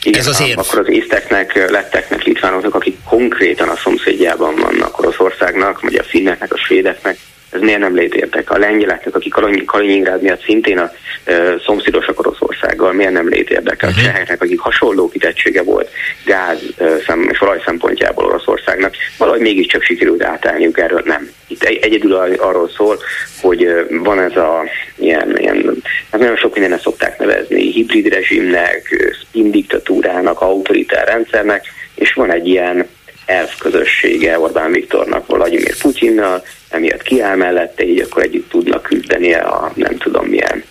Igen, 0.08 0.20
Ez 0.20 0.26
az 0.26 0.40
érv. 0.40 0.58
Akkor 0.58 0.78
az 0.78 0.88
észteknek, 0.88 1.70
letteknek, 1.70 2.22
litvánoknak, 2.22 2.74
akik 2.74 2.96
konkrétan 3.04 3.68
a 3.68 3.76
szomszédjában 3.76 4.54
vannak 4.54 4.98
Oroszországnak, 4.98 5.80
vagy 5.80 5.94
a 5.94 6.02
finneknek, 6.02 6.52
a 6.52 6.56
svédeknek, 6.56 7.18
ez 7.50 7.60
miért 7.60 7.78
nem 7.78 7.94
létértek? 7.94 8.50
A 8.50 8.58
lengyeleknek, 8.58 9.14
akik 9.14 9.34
Kaliningrád 9.66 10.22
miatt 10.22 10.42
szintén 10.42 10.78
a 10.78 10.92
e, 11.24 11.58
szomszédosak 11.64 12.18
Oroszországgal, 12.18 12.92
miért 12.92 13.12
nem 13.12 13.28
létérdek? 13.28 13.82
A 13.82 13.86
mhm. 13.86 13.98
cseheknek, 13.98 14.42
akik 14.42 14.60
hasonló 14.60 15.08
kitettsége 15.08 15.62
volt 15.62 15.90
gáz 16.24 16.58
e, 16.76 16.84
szem, 17.06 17.28
és 17.30 17.40
olaj 17.40 17.62
szempontjából 17.64 18.24
Oroszországnak, 18.24 18.94
valahogy 19.18 19.40
mégiscsak 19.40 19.82
sikerült 19.82 20.22
átállniuk 20.22 20.78
erről, 20.78 21.02
nem. 21.04 21.30
Itt 21.46 21.62
egy, 21.62 21.78
egyedül 21.82 22.14
arról 22.14 22.68
szól, 22.68 22.98
hogy 23.40 23.86
van 23.90 24.20
ez 24.20 24.36
a 24.36 24.64
ilyen, 24.94 25.38
ilyen 25.38 25.82
hát 26.10 26.20
nagyon 26.20 26.36
sok 26.36 26.52
mindenet 26.52 26.80
szokták 26.80 27.18
nevezni, 27.18 27.72
hibrid 27.72 28.06
rezsimnek, 28.06 29.12
spin 29.20 29.50
diktatúrának, 29.50 30.40
autoritár 30.40 31.06
rendszernek, 31.06 31.64
és 31.94 32.12
van 32.12 32.32
egy 32.32 32.46
ilyen 32.46 32.86
elfközössége 33.26 34.38
Orbán 34.38 34.72
Viktornak 34.72 35.26
Vladimir 35.26 35.76
Putyinnal, 35.76 36.42
emiatt 36.68 37.02
kiáll 37.02 37.36
mellette, 37.36 37.84
így 37.84 38.00
akkor 38.00 38.22
együtt 38.22 38.48
tudnak 38.48 38.82
küzdeni 38.82 39.34
a 39.34 39.72
nem 39.74 39.96
tudom 39.96 40.26
milyen 40.26 40.64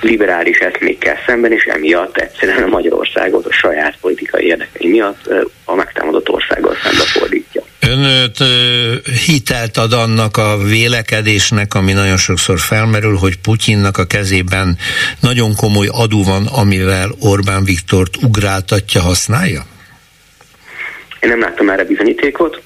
liberális 0.00 0.58
eszmékkel 0.58 1.16
szemben, 1.26 1.52
és 1.52 1.64
emiatt 1.64 2.16
egyszerűen 2.16 2.62
a 2.62 2.66
Magyarországot 2.66 3.46
a 3.46 3.52
saját 3.52 3.96
politikai 4.00 4.46
érdekei 4.46 4.90
miatt 4.90 5.30
a 5.64 5.74
megtámadott 5.74 6.28
országgal 6.28 6.76
szembe 6.82 7.04
fordítja. 7.04 7.62
Önöt 7.80 8.36
hitelt 9.26 9.76
ad 9.76 9.92
annak 9.92 10.36
a 10.36 10.56
vélekedésnek, 10.56 11.74
ami 11.74 11.92
nagyon 11.92 12.16
sokszor 12.16 12.58
felmerül, 12.58 13.16
hogy 13.16 13.38
Putyinnak 13.38 13.98
a 13.98 14.04
kezében 14.04 14.78
nagyon 15.20 15.54
komoly 15.54 15.88
adó 15.90 16.24
van, 16.24 16.46
amivel 16.46 17.08
Orbán 17.20 17.64
Viktort 17.64 18.16
ugráltatja, 18.22 19.00
használja? 19.00 19.66
Én 21.20 21.28
nem 21.28 21.40
láttam 21.40 21.70
erre 21.70 21.84
bizonyítékot, 21.84 22.62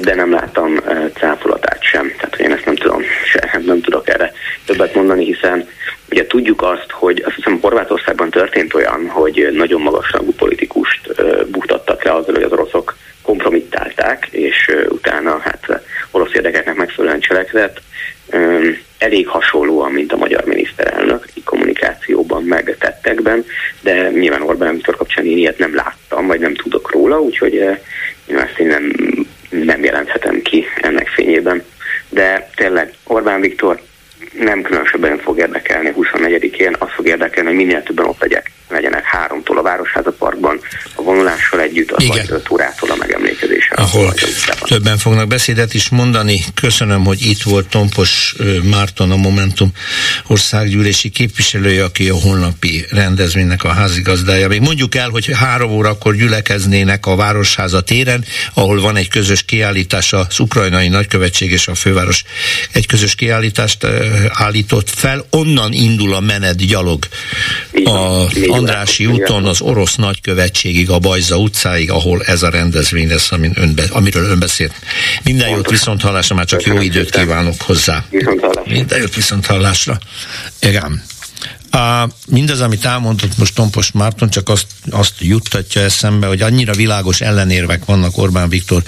de 0.00 0.14
nem 0.14 0.30
láttam 0.30 0.80
cáfolatát 1.14 1.82
sem. 1.82 2.12
Tehát 2.16 2.36
hogy 2.36 2.44
én 2.44 2.52
ezt 2.52 2.64
nem 2.64 2.76
tudom, 2.76 3.02
se, 3.24 3.60
nem 3.64 3.80
tudok 3.80 4.08
erre 4.08 4.32
többet 4.66 4.94
mondani, 4.94 5.24
hiszen 5.24 5.68
ugye 6.10 6.26
tudjuk 6.26 6.62
azt, 6.62 6.90
hogy 6.90 7.22
azt 7.26 7.34
hiszem 7.34 7.58
Horvátországban 7.60 8.30
történt 8.30 8.74
olyan, 8.74 9.08
hogy 9.08 9.48
nagyon 9.52 9.80
magas 9.80 10.10
rangú 10.12 10.32
politikust 10.32 11.14
buktattak 11.50 12.04
le 12.04 12.14
azzal, 12.14 12.34
hogy 12.34 12.42
az 12.42 12.52
oroszok 12.52 12.96
kompromittálták, 13.22 14.28
és 14.30 14.70
utána 14.88 15.38
hát 15.38 15.82
orosz 16.10 16.34
érdekeknek 16.34 16.74
megfelelően 16.74 17.20
cselekedett. 17.20 17.80
Elég 18.98 19.28
hasonlóan, 19.28 19.92
mint 19.92 20.12
a 20.12 20.16
magyar 20.16 20.44
miniszterelnök, 20.44 21.24
kommunikációban, 21.44 22.42
meg 22.42 22.76
tettekben, 22.78 23.44
de 23.80 24.10
nyilván 24.10 24.42
Orbán 24.42 24.74
Viktor 24.74 24.96
kapcsán 24.96 25.26
én 25.26 25.36
ilyet 25.36 25.58
nem 25.58 25.74
láttam, 25.74 26.26
vagy 26.26 26.40
nem 26.40 26.54
tudok 26.54 26.90
róla, 26.92 27.20
úgyhogy 27.20 27.54
én 28.26 28.38
ezt 28.38 28.58
én 28.58 28.66
nem 28.66 28.92
nem 29.48 29.84
jelenthetem 29.84 30.42
ki 30.42 30.64
ennek 30.80 31.08
fényében. 31.08 31.64
De 32.08 32.50
tényleg 32.54 32.94
Orbán 33.04 33.40
Viktor 33.40 33.80
nem 34.38 34.62
különösebben 34.62 35.18
fog 35.18 35.38
érdekelni 35.38 35.92
24-én, 35.96 36.76
az 36.78 36.88
fog 36.96 37.06
érdekelni, 37.06 37.48
hogy 37.48 37.58
minél 37.58 37.82
többen 37.82 38.06
ott 38.06 38.20
legyek, 38.20 38.50
legyenek 38.68 39.04
háromtól 39.04 39.58
a 39.58 39.62
Városháza 39.62 40.12
Parkban, 40.12 40.60
a 40.94 41.02
vonulással 41.02 41.60
együtt, 41.60 41.90
az 41.90 42.06
vagy 42.06 42.26
öt 42.28 42.50
órától 42.50 42.90
a 42.90 42.96
megemlékezésen. 42.96 43.76
Ahol 43.76 44.14
többen 44.60 44.98
fognak 44.98 45.26
beszédet 45.26 45.74
is 45.74 45.88
mondani. 45.88 46.40
Köszönöm, 46.54 47.04
hogy 47.04 47.26
itt 47.26 47.42
volt 47.42 47.68
Tompos 47.68 48.34
Márton, 48.70 49.10
a 49.10 49.16
Momentum 49.16 49.70
országgyűlési 50.26 51.08
képviselője, 51.08 51.84
aki 51.84 52.08
a 52.08 52.14
holnapi 52.14 52.84
rendezvénynek 52.90 53.64
a 53.64 53.68
házigazdája. 53.68 54.48
Még 54.48 54.60
mondjuk 54.60 54.94
el, 54.94 55.08
hogy 55.08 55.30
három 55.34 55.70
órakor 55.70 56.14
gyülekeznének 56.14 57.06
a 57.06 57.16
Városháza 57.16 57.80
téren, 57.80 58.24
ahol 58.54 58.80
van 58.80 58.96
egy 58.96 59.08
közös 59.08 59.42
kiállítás, 59.42 60.12
az 60.12 60.40
ukrajnai 60.40 60.88
nagykövetség 60.88 61.50
és 61.50 61.68
a 61.68 61.74
főváros 61.74 62.24
egy 62.72 62.86
közös 62.86 63.14
kiállítást 63.14 63.86
állított 64.32 64.90
fel, 64.90 65.26
onnan 65.30 65.72
indul 65.72 66.14
a 66.14 66.20
menet 66.20 66.66
gyalog 66.66 67.04
a 67.84 68.26
Andrási 68.46 69.06
úton 69.06 69.44
az 69.44 69.60
orosz 69.60 69.94
nagykövetségig, 69.94 70.90
a 70.90 70.98
Bajza 70.98 71.36
utcáig, 71.36 71.90
ahol 71.90 72.22
ez 72.22 72.42
a 72.42 72.50
rendezvény 72.50 73.08
lesz, 73.08 73.32
amin 73.32 73.52
önbe, 73.54 73.84
amiről 73.90 74.24
ön 74.24 74.38
beszélt. 74.38 74.72
Minden 75.22 75.48
jót 75.48 75.70
viszont 75.70 76.02
hallásra, 76.02 76.34
már 76.34 76.44
csak 76.44 76.62
jó 76.62 76.80
időt 76.80 77.10
kívánok 77.10 77.62
hozzá. 77.62 78.04
Minden 78.64 78.98
jót 78.98 79.14
viszont 79.14 79.46
hallásra. 79.46 79.98
Igen. 80.60 81.02
A, 81.70 82.08
mindaz, 82.26 82.60
amit 82.60 82.84
elmondott 82.84 83.38
most 83.38 83.54
Tompos 83.54 83.92
Márton, 83.92 84.30
csak 84.30 84.48
azt, 84.48 84.66
azt 84.90 85.14
juttatja 85.18 85.82
eszembe, 85.82 86.26
hogy 86.26 86.42
annyira 86.42 86.72
világos 86.72 87.20
ellenérvek 87.20 87.84
vannak 87.84 88.18
Orbán 88.18 88.48
Viktor 88.48 88.82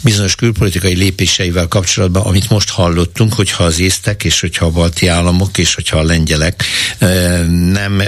bizonyos 0.00 0.34
külpolitikai 0.34 0.94
lépéseivel 0.94 1.66
kapcsolatban, 1.66 2.22
amit 2.22 2.50
most 2.50 2.70
hallottunk, 2.70 3.32
hogyha 3.34 3.64
az 3.64 3.80
észtek, 3.80 4.24
és 4.24 4.40
hogyha 4.40 4.66
a 4.66 4.70
balti 4.70 5.06
államok, 5.06 5.58
és 5.58 5.74
hogyha 5.74 5.98
a 5.98 6.02
lengyelek 6.02 6.64
nem 7.72 8.02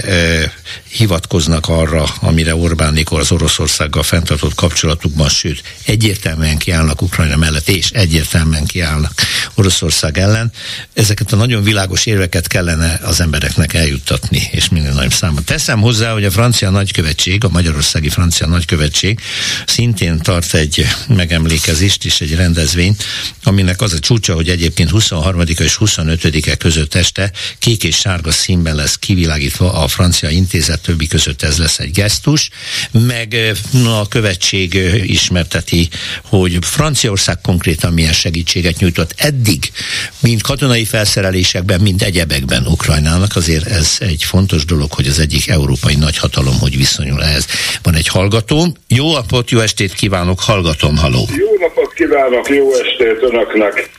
hivatkoznak 0.89 1.67
arra, 1.67 2.03
amire 2.19 2.55
Orbánékor 2.55 3.19
az 3.19 3.31
Oroszországgal 3.31 4.03
fenntartott 4.03 4.55
kapcsolatukban, 4.55 5.29
sőt, 5.29 5.63
egyértelműen 5.85 6.57
kiállnak 6.57 7.01
Ukrajna 7.01 7.35
mellett, 7.35 7.67
és 7.69 7.89
egyértelműen 7.89 8.65
kiállnak 8.65 9.13
Oroszország 9.53 10.17
ellen. 10.17 10.51
Ezeket 10.93 11.31
a 11.31 11.35
nagyon 11.35 11.63
világos 11.63 12.05
érveket 12.05 12.47
kellene 12.47 12.99
az 13.03 13.21
embereknek 13.21 13.73
eljuttatni, 14.05 14.49
és 14.51 14.69
minél 14.69 14.93
nagyobb 14.93 15.13
számban. 15.13 15.43
Teszem 15.43 15.81
hozzá, 15.81 16.11
hogy 16.11 16.25
a 16.25 16.31
francia 16.31 16.69
nagykövetség, 16.69 17.43
a 17.43 17.49
magyarországi 17.49 18.09
francia 18.09 18.47
nagykövetség 18.47 19.19
szintén 19.65 20.19
tart 20.19 20.53
egy 20.53 20.85
megemlékezést 21.07 22.05
és 22.05 22.21
egy 22.21 22.35
rendezvényt, 22.35 23.03
aminek 23.43 23.81
az 23.81 23.93
a 23.93 23.99
csúcsa, 23.99 24.33
hogy 24.33 24.49
egyébként 24.49 24.89
23 24.89 25.41
és 25.41 25.77
25-e 25.79 26.55
között 26.55 26.95
este 26.95 27.31
kék 27.59 27.83
és 27.83 27.95
sárga 27.95 28.31
színben 28.31 28.75
lesz 28.75 28.95
kivilágítva 28.95 29.73
a 29.73 29.87
francia 29.87 30.29
intézet, 30.29 30.81
többi 30.81 31.07
között 31.07 31.41
ez 31.41 31.57
lesz 31.57 31.79
egy 31.79 31.91
gesztus, 31.91 32.49
meg 32.91 33.35
na, 33.71 33.99
a 33.99 34.07
követség 34.07 34.73
ismerteti, 35.03 35.89
hogy 36.23 36.57
Franciaország 36.61 37.41
konkrétan 37.41 37.93
milyen 37.93 38.13
segítséget 38.13 38.79
nyújtott 38.79 39.13
eddig, 39.17 39.71
mind 40.19 40.41
katonai 40.41 40.85
felszerelésekben, 40.85 41.81
mind 41.81 42.01
egyebekben 42.01 42.65
Ukrajnának. 42.67 43.35
Azért 43.35 43.65
ez 43.65 43.94
egy 44.01 44.23
fontos 44.23 44.65
dolog, 44.65 44.93
hogy 44.93 45.07
az 45.07 45.19
egyik 45.19 45.47
európai 45.47 45.95
nagyhatalom 45.95 46.59
hogy 46.59 46.77
viszonyul 46.77 47.23
ehhez. 47.23 47.47
Van 47.83 47.95
egy 47.95 48.07
hallgatóm. 48.07 48.73
Jó 48.87 49.11
napot, 49.11 49.49
jó 49.49 49.59
estét 49.59 49.93
kívánok, 49.93 50.39
hallgatom, 50.39 50.97
haló. 50.97 51.27
Jó 51.37 51.51
napot 51.59 51.93
kívánok, 51.93 52.49
jó 52.49 52.73
estét 52.73 53.21
önöknek. 53.21 53.89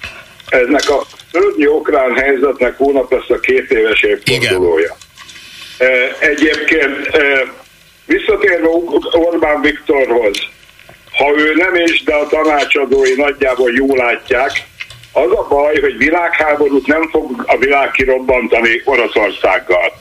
Ennek 0.49 0.90
a 0.90 1.07
szörnyű 1.32 1.66
ukrán 1.66 2.14
helyzetnek 2.14 2.76
hónap 2.76 3.12
lesz 3.12 3.28
a 3.28 3.40
két 3.40 3.70
éves 3.70 4.01
évfordulója. 4.03 4.97
Egyébként 6.18 6.97
visszatérve 8.07 8.68
Orbán 9.12 9.61
Viktorhoz, 9.61 10.38
ha 11.12 11.32
ő 11.36 11.55
nem 11.57 11.74
is, 11.74 12.03
de 12.03 12.14
a 12.14 12.26
tanácsadói 12.26 13.14
nagyjából 13.16 13.72
jól 13.72 13.97
látják, 13.97 14.66
az 15.17 15.31
a 15.31 15.47
baj, 15.49 15.81
hogy 15.81 15.97
világháborút 15.97 16.87
nem 16.87 17.09
fog 17.09 17.45
a 17.47 17.57
világ 17.57 17.91
kirobbantani 17.91 18.83
Oroszországgal. 18.85 19.93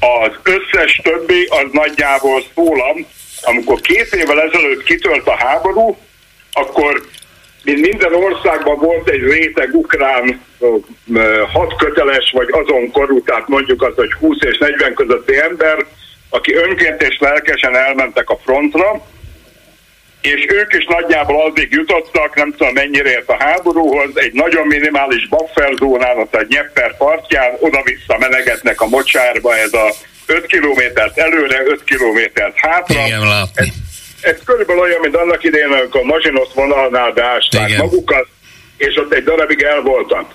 Az 0.00 0.32
összes 0.42 1.00
többi 1.02 1.46
az 1.50 1.66
nagyjából 1.72 2.42
szólam, 2.54 3.06
amikor 3.42 3.80
két 3.80 4.14
évvel 4.14 4.42
ezelőtt 4.42 4.82
kitört 4.82 5.26
a 5.26 5.36
háború, 5.36 5.96
akkor 6.52 7.02
mint 7.64 7.80
minden 7.80 8.14
országban 8.14 8.78
volt 8.78 9.08
egy 9.08 9.22
réteg 9.22 9.74
ukrán 9.74 10.44
hatköteles, 11.52 12.30
vagy 12.32 12.48
azon 12.50 12.90
korú, 12.90 13.22
tehát 13.22 13.48
mondjuk 13.48 13.82
az, 13.82 13.94
hogy 13.94 14.12
20 14.12 14.36
és 14.40 14.58
40 14.58 14.94
közötti 14.94 15.38
ember, 15.38 15.86
aki 16.30 16.54
önként 16.54 17.02
és 17.02 17.18
lelkesen 17.18 17.76
elmentek 17.76 18.30
a 18.30 18.38
frontra, 18.44 19.06
és 20.20 20.46
ők 20.48 20.72
is 20.72 20.84
nagyjából 20.84 21.42
addig 21.42 21.72
jutottak, 21.72 22.34
nem 22.34 22.54
tudom 22.56 22.72
mennyire 22.72 23.10
ért 23.10 23.28
a 23.28 23.36
háborúhoz, 23.38 24.10
egy 24.14 24.32
nagyon 24.32 24.66
minimális 24.66 25.28
bufferzónán, 25.28 26.18
ott 26.18 26.34
a 26.34 26.44
Nyepper 26.48 26.96
partján, 26.96 27.56
oda-vissza 27.60 28.18
menegetnek 28.18 28.80
a 28.80 28.86
mocsárba, 28.86 29.56
ez 29.56 29.72
a 29.72 29.94
5 30.26 30.46
kilométert 30.46 31.18
előre, 31.18 31.62
5 31.64 31.84
kilométert 31.84 32.56
hátra. 32.56 33.06
Igen, 33.06 33.20
látni. 33.20 33.66
Ez, 33.66 33.68
ez 34.20 34.38
körülbelül 34.44 34.82
olyan, 34.82 35.00
mint 35.00 35.16
annak 35.16 35.44
idején, 35.44 35.72
amikor 35.72 36.00
a 36.00 36.04
Mazsinosz 36.04 36.52
vonalnál 36.54 37.10
beásták 37.10 37.68
Igen. 37.68 37.80
magukat, 37.80 38.26
és 38.76 38.96
ott 38.96 39.12
egy 39.12 39.24
darabig 39.24 39.62
el 39.62 39.80
voltak. 39.80 40.34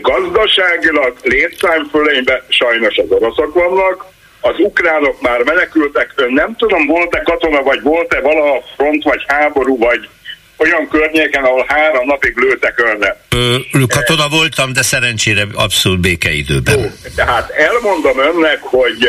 Gazdaságilag 0.00 1.16
létszámfölényben 1.22 2.42
sajnos 2.48 2.96
az 2.96 3.10
oroszok 3.10 3.54
vannak, 3.54 4.06
az 4.42 4.54
ukránok 4.58 5.20
már 5.20 5.42
menekültek, 5.42 6.12
ön 6.16 6.32
nem 6.32 6.56
tudom, 6.56 6.86
volt-e 6.86 7.20
katona, 7.22 7.62
vagy 7.62 7.82
volt-e 7.82 8.20
valaha 8.20 8.62
front, 8.76 9.02
vagy 9.02 9.24
háború, 9.26 9.78
vagy 9.78 10.08
olyan 10.56 10.88
környéken, 10.88 11.44
ahol 11.44 11.64
három 11.68 12.06
napig 12.06 12.36
lőtek 12.36 12.78
önne. 12.78 13.16
Ö, 13.30 13.56
katona 13.88 14.28
voltam, 14.28 14.72
de 14.72 14.82
szerencsére 14.82 15.46
abszolút 15.54 16.00
békeidőben. 16.00 16.78
Jó, 16.78 16.86
tehát 17.16 17.50
elmondom 17.50 18.18
önnek, 18.18 18.58
hogy 18.60 19.08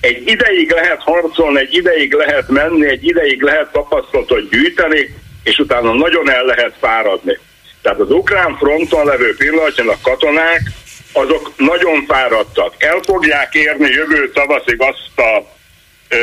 egy 0.00 0.22
ideig 0.26 0.70
lehet 0.70 1.00
harcolni, 1.00 1.58
egy 1.58 1.74
ideig 1.74 2.12
lehet 2.12 2.48
menni, 2.48 2.88
egy 2.88 3.04
ideig 3.04 3.42
lehet 3.42 3.72
tapasztalatot 3.72 4.50
gyűjteni, 4.50 5.14
és 5.42 5.58
utána 5.58 5.92
nagyon 5.92 6.30
el 6.30 6.44
lehet 6.44 6.74
fáradni. 6.80 7.38
Tehát 7.82 7.98
az 7.98 8.10
ukrán 8.10 8.56
fronton 8.56 9.06
levő 9.06 9.36
pillanatban 9.36 9.88
a 9.88 9.98
katonák, 10.02 10.60
azok 11.12 11.52
nagyon 11.56 12.04
fáradtak. 12.08 12.74
El 12.78 13.00
fogják 13.02 13.54
érni 13.54 13.88
jövő 13.88 14.30
tavaszig 14.30 14.82
azt 14.82 15.18
a 15.18 15.46
ö, 16.08 16.16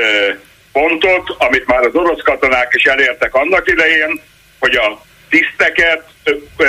pontot, 0.71 1.35
amit 1.37 1.67
már 1.67 1.83
az 1.83 1.95
orosz 1.95 2.21
katonák 2.23 2.73
is 2.73 2.83
elértek 2.83 3.33
annak 3.33 3.67
idején, 3.67 4.21
hogy 4.59 4.75
a 4.75 5.01
tiszteket, 5.29 6.03
ö, 6.23 6.31
ö, 6.57 6.65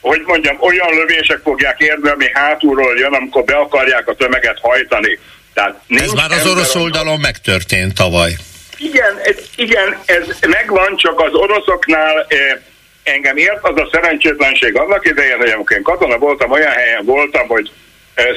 hogy 0.00 0.22
mondjam, 0.26 0.56
olyan 0.60 0.94
lövések 0.94 1.40
fogják 1.44 1.80
érni, 1.80 2.08
ami 2.08 2.30
hátulról 2.32 2.98
jön, 2.98 3.12
amikor 3.12 3.44
be 3.44 3.56
akarják 3.56 4.08
a 4.08 4.14
tömeget 4.14 4.58
hajtani. 4.60 5.18
Tehát 5.54 5.80
ez 5.88 6.12
már 6.12 6.30
az 6.30 6.46
orosz 6.46 6.74
oldalon 6.74 7.20
megtörtént 7.20 7.94
tavaly. 7.94 8.32
Igen, 8.78 9.18
ez, 9.22 9.36
igen, 9.56 9.98
ez 10.04 10.26
megvan, 10.48 10.96
csak 10.96 11.20
az 11.20 11.32
oroszoknál 11.32 12.26
eh, 12.28 12.58
engem 13.02 13.36
ért 13.36 13.62
az 13.62 13.76
a 13.76 13.88
szerencsétlenség 13.92 14.76
annak 14.76 15.06
idején, 15.06 15.36
hogy 15.36 15.50
amikor 15.50 15.76
én 15.76 15.82
katona 15.82 16.18
voltam, 16.18 16.50
olyan 16.50 16.72
helyen 16.72 17.04
voltam, 17.04 17.46
hogy 17.46 17.70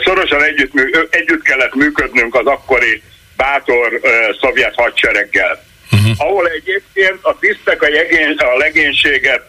szorosan 0.04 0.44
együtt, 0.44 0.72
együtt 1.10 1.44
kellett 1.44 1.76
működnünk 1.76 2.36
az 2.36 2.46
akkori 2.46 3.02
bátor 3.38 4.00
szovjet 4.42 4.76
hadsereggel. 4.76 5.64
Uh-huh. 5.92 6.12
Ahol 6.18 6.48
egyébként 6.48 7.18
a 7.22 7.38
tisztek 7.40 7.82
a, 7.82 7.88
jegény, 7.88 8.36
a 8.38 8.58
legénységet 8.58 9.44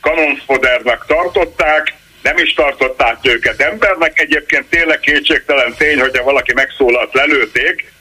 kanonfodernak 0.00 1.04
tartották, 1.06 1.94
nem 2.22 2.36
is 2.36 2.54
tartották 2.54 3.16
őket 3.22 3.60
embernek. 3.60 4.20
Egyébként 4.20 4.66
tényleg 4.70 5.00
kétségtelen 5.00 5.74
tény, 5.78 6.00
hogyha 6.00 6.24
valaki 6.24 6.52
megszólalt, 6.52 7.14
lelőték, 7.14 7.92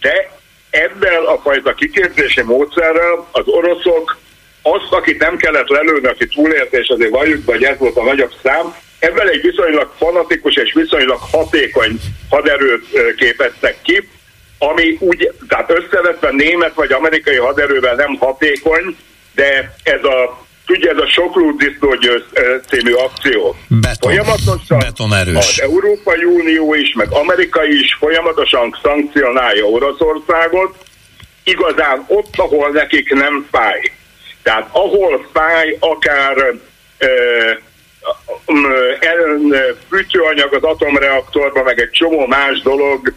de 0.00 0.30
ebben 0.70 1.24
a 1.24 1.40
fajta 1.40 1.74
kiképzési 1.74 2.42
módszerrel 2.42 3.28
az 3.32 3.46
oroszok 3.46 4.18
azt, 4.66 4.92
akit 4.92 5.18
nem 5.18 5.36
kellett 5.36 5.68
lelőni, 5.68 6.06
aki 6.06 6.26
túlélt, 6.26 6.72
és 6.72 6.88
azért 6.88 7.10
valljuk, 7.10 7.44
vagy 7.44 7.64
ez 7.64 7.78
volt 7.78 7.96
a 7.96 8.02
nagyobb 8.02 8.32
szám, 8.42 8.74
ebben 8.98 9.28
egy 9.28 9.40
viszonylag 9.40 9.92
fanatikus 9.96 10.54
és 10.54 10.72
viszonylag 10.72 11.18
hatékony 11.30 12.00
haderőt 12.30 13.14
képeztek 13.16 13.76
ki, 13.82 14.08
ami 14.58 14.96
úgy, 15.00 15.32
tehát 15.48 15.70
összevetve 15.70 16.30
német 16.30 16.74
vagy 16.74 16.92
amerikai 16.92 17.36
haderővel 17.36 17.94
nem 17.94 18.16
hatékony, 18.16 18.96
de 19.34 19.74
ez 19.82 20.04
a 20.04 20.42
Tudja, 20.66 20.90
ez 20.90 20.98
a 20.98 21.06
sokló 21.08 21.50
disznógyőz 21.50 22.22
című 22.68 22.92
akció. 22.92 23.56
Beton, 23.68 24.10
folyamatosan 24.10 24.78
beton 24.78 25.14
erős. 25.14 25.36
Az 25.36 25.60
Európai 25.60 26.24
Unió 26.24 26.74
is, 26.74 26.94
meg 26.94 27.12
Amerika 27.12 27.64
is 27.64 27.94
folyamatosan 27.94 28.78
szankcionálja 28.82 29.64
Oroszországot, 29.64 30.76
igazán 31.44 32.04
ott, 32.08 32.36
ahol 32.36 32.70
nekik 32.70 33.12
nem 33.12 33.46
fáj. 33.50 33.92
Tehát 34.44 34.68
ahol 34.72 35.26
fáj, 35.32 35.76
akár 35.80 36.36
ö, 36.98 37.06
fűtőanyag 39.88 40.54
az 40.54 40.62
atomreaktorban, 40.62 41.64
meg 41.64 41.80
egy 41.80 41.90
csomó 41.90 42.26
más 42.26 42.60
dolog, 42.60 43.12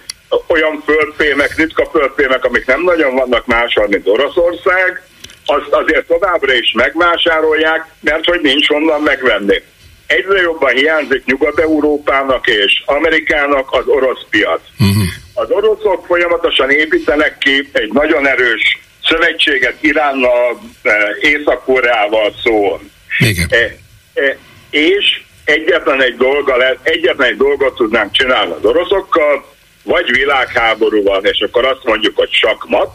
olyan 0.47 0.83
földfémek, 0.85 1.55
ritka 1.55 1.85
földfémek, 1.85 2.45
amik 2.45 2.65
nem 2.65 2.81
nagyon 2.81 3.15
vannak 3.15 3.45
máshol, 3.45 3.87
mint 3.87 4.07
Oroszország, 4.07 5.03
azt 5.45 5.71
azért 5.71 6.07
továbbra 6.07 6.53
is 6.53 6.71
megvásárolják, 6.71 7.85
mert 7.99 8.25
hogy 8.25 8.41
nincs 8.41 8.67
honnan 8.67 9.01
megvenni. 9.01 9.61
Egyre 10.07 10.41
jobban 10.41 10.73
hiányzik 10.73 11.25
Nyugat-Európának 11.25 12.47
és 12.47 12.83
Amerikának 12.85 13.71
az 13.71 13.87
orosz 13.87 14.25
piac. 14.29 14.61
Uh-huh. 14.79 15.03
Az 15.33 15.49
oroszok 15.49 16.05
folyamatosan 16.05 16.69
építenek 16.69 17.37
ki 17.37 17.69
egy 17.71 17.93
nagyon 17.93 18.27
erős 18.27 18.79
szövetséget 19.07 19.75
Iránnal, 19.81 20.59
eh, 20.81 20.93
Észak-Koreával 21.19 22.33
szól. 22.43 22.81
Igen. 23.19 23.47
E, 23.49 23.77
e, 24.21 24.37
és 24.69 25.21
egyetlen 25.45 26.01
egy 26.01 26.17
dolga 26.17 26.57
lesz, 26.57 26.77
egyetlen 26.83 27.27
egy 27.27 27.37
dolgot 27.37 27.75
tudnánk 27.75 28.11
csinálni 28.11 28.51
az 28.51 28.65
oroszokkal, 28.65 29.55
vagy 29.83 30.11
világháború 30.11 31.03
van, 31.03 31.25
és 31.25 31.39
akkor 31.39 31.65
azt 31.65 31.83
mondjuk, 31.83 32.15
hogy 32.15 32.31
sakmat, 32.31 32.91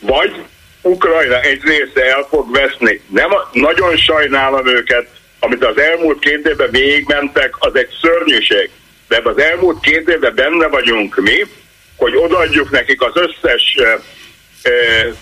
vagy 0.00 0.34
Ukrajna 0.82 1.40
egy 1.40 1.62
része 1.62 2.14
el 2.14 2.26
fog 2.30 2.52
veszni. 2.52 3.00
Nem, 3.06 3.30
nagyon 3.52 3.96
sajnálom 3.96 4.66
őket, 4.66 5.06
amit 5.40 5.64
az 5.64 5.78
elmúlt 5.78 6.18
két 6.18 6.46
évben 6.46 6.70
végigmentek, 6.70 7.54
az 7.58 7.76
egy 7.76 7.88
szörnyűség. 8.00 8.70
de 9.08 9.20
az 9.24 9.38
elmúlt 9.38 9.80
két 9.80 10.08
évben 10.08 10.34
benne 10.34 10.66
vagyunk 10.66 11.16
mi, 11.16 11.44
hogy 11.96 12.16
odaadjuk 12.16 12.70
nekik 12.70 13.02
az 13.02 13.12
összes 13.14 13.76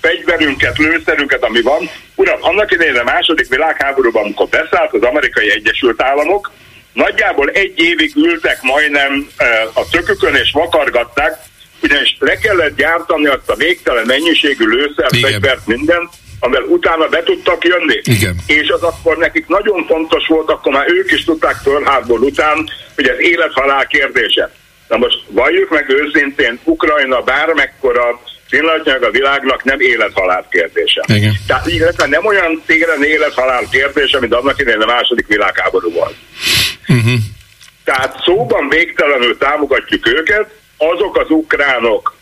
fegyverünket, 0.01 0.79
lőszerünket, 0.79 1.43
ami 1.43 1.61
van. 1.61 1.91
Uram, 2.15 2.39
annak 2.41 2.73
idején 2.73 2.97
a 2.97 3.05
második 3.05 3.49
világháborúban, 3.49 4.23
amikor 4.23 4.49
beszállt 4.49 4.93
az 4.93 5.03
amerikai 5.03 5.51
Egyesült 5.51 6.03
Államok, 6.03 6.51
nagyjából 6.93 7.49
egy 7.49 7.73
évig 7.77 8.13
ültek 8.17 8.63
majdnem 8.63 9.29
a 9.73 9.89
tökükön 9.91 10.35
és 10.35 10.51
vakargatták, 10.53 11.39
ugyanis 11.83 12.17
le 12.19 12.37
kellett 12.37 12.77
gyártani 12.77 13.27
azt 13.27 13.51
a 13.51 13.55
végtelen 13.55 14.07
mennyiségű 14.07 14.67
lőszer, 14.67 15.09
fegyvert, 15.21 15.67
mindent, 15.67 16.11
amivel 16.41 16.63
utána 16.63 17.09
be 17.09 17.23
tudtak 17.23 17.65
jönni. 17.65 18.01
Igen. 18.03 18.37
És 18.47 18.69
az 18.69 18.83
akkor 18.83 19.17
nekik 19.17 19.47
nagyon 19.47 19.87
fontos 19.87 20.27
volt, 20.27 20.51
akkor 20.51 20.73
már 20.73 20.87
ők 20.89 21.13
is 21.13 21.25
tudták 21.25 21.57
Pearl 21.65 22.25
után, 22.25 22.71
hogy 22.95 23.09
ez 23.09 23.19
élet-halál 23.19 23.87
kérdése. 23.87 24.51
Na 24.89 24.97
most 24.97 25.19
valljuk 25.29 25.71
meg 25.71 25.89
őszintén, 25.89 26.59
Ukrajna 26.65 27.21
bármekkora 27.21 28.21
pillanatnyilag 28.51 29.03
a 29.03 29.11
világnak 29.11 29.65
nem 29.65 29.81
élet-halál 29.81 30.47
kérdése. 30.51 31.05
Igen. 31.07 31.33
Tehát 31.47 31.67
illetve 31.67 32.07
nem 32.07 32.27
olyan 32.27 32.63
téren 32.67 33.05
élet-halál 33.05 33.69
kérdése, 33.71 34.21
mint 34.21 34.35
annak 34.35 34.61
idején 34.61 34.81
a 34.81 34.87
második 34.87 35.27
világháború 35.27 35.93
volt. 35.93 36.15
Uh-huh. 36.89 37.19
Tehát 37.85 38.23
szóban 38.25 38.69
végtelenül 38.69 39.39
támogatjuk 39.39 40.09
őket, 40.09 40.51
azok 40.77 41.17
az 41.17 41.31
ukránok, 41.31 42.15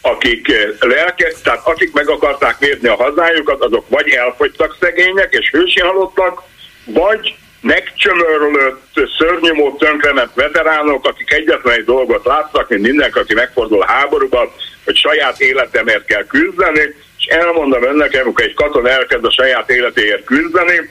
akik 0.00 0.52
lelke, 0.80 1.32
tehát 1.42 1.66
akik 1.66 1.92
meg 1.92 2.08
akarták 2.08 2.58
védni 2.58 2.88
a 2.88 2.94
hazájukat, 2.94 3.62
azok 3.62 3.88
vagy 3.88 4.08
elfogytak 4.08 4.76
szegények 4.80 5.32
és 5.32 5.50
hősi 5.50 5.80
halottak, 5.80 6.42
vagy 6.84 7.34
megcsömörlött, 7.60 9.00
szörnyű 9.18 9.50
tönkrement 9.78 10.30
veteránok, 10.34 11.06
akik 11.06 11.32
egyetlen 11.32 11.74
egy 11.74 11.84
dolgot 11.84 12.24
láttak, 12.24 12.68
mint 12.68 12.82
mindenki, 12.82 13.18
aki 13.18 13.34
megfordul 13.34 13.82
a 13.82 13.86
háborúban, 13.86 14.52
hogy 14.84 14.96
saját 14.96 15.40
életemért 15.40 16.04
kell 16.04 16.26
küzdeni, 16.26 16.94
és 17.18 17.24
elmondom 17.24 17.84
önnek, 17.84 18.20
amikor 18.22 18.44
egy 18.44 18.54
katona 18.54 18.90
elkezd 18.90 19.24
a 19.24 19.30
saját 19.30 19.70
életéért 19.70 20.24
küzdeni, 20.24 20.90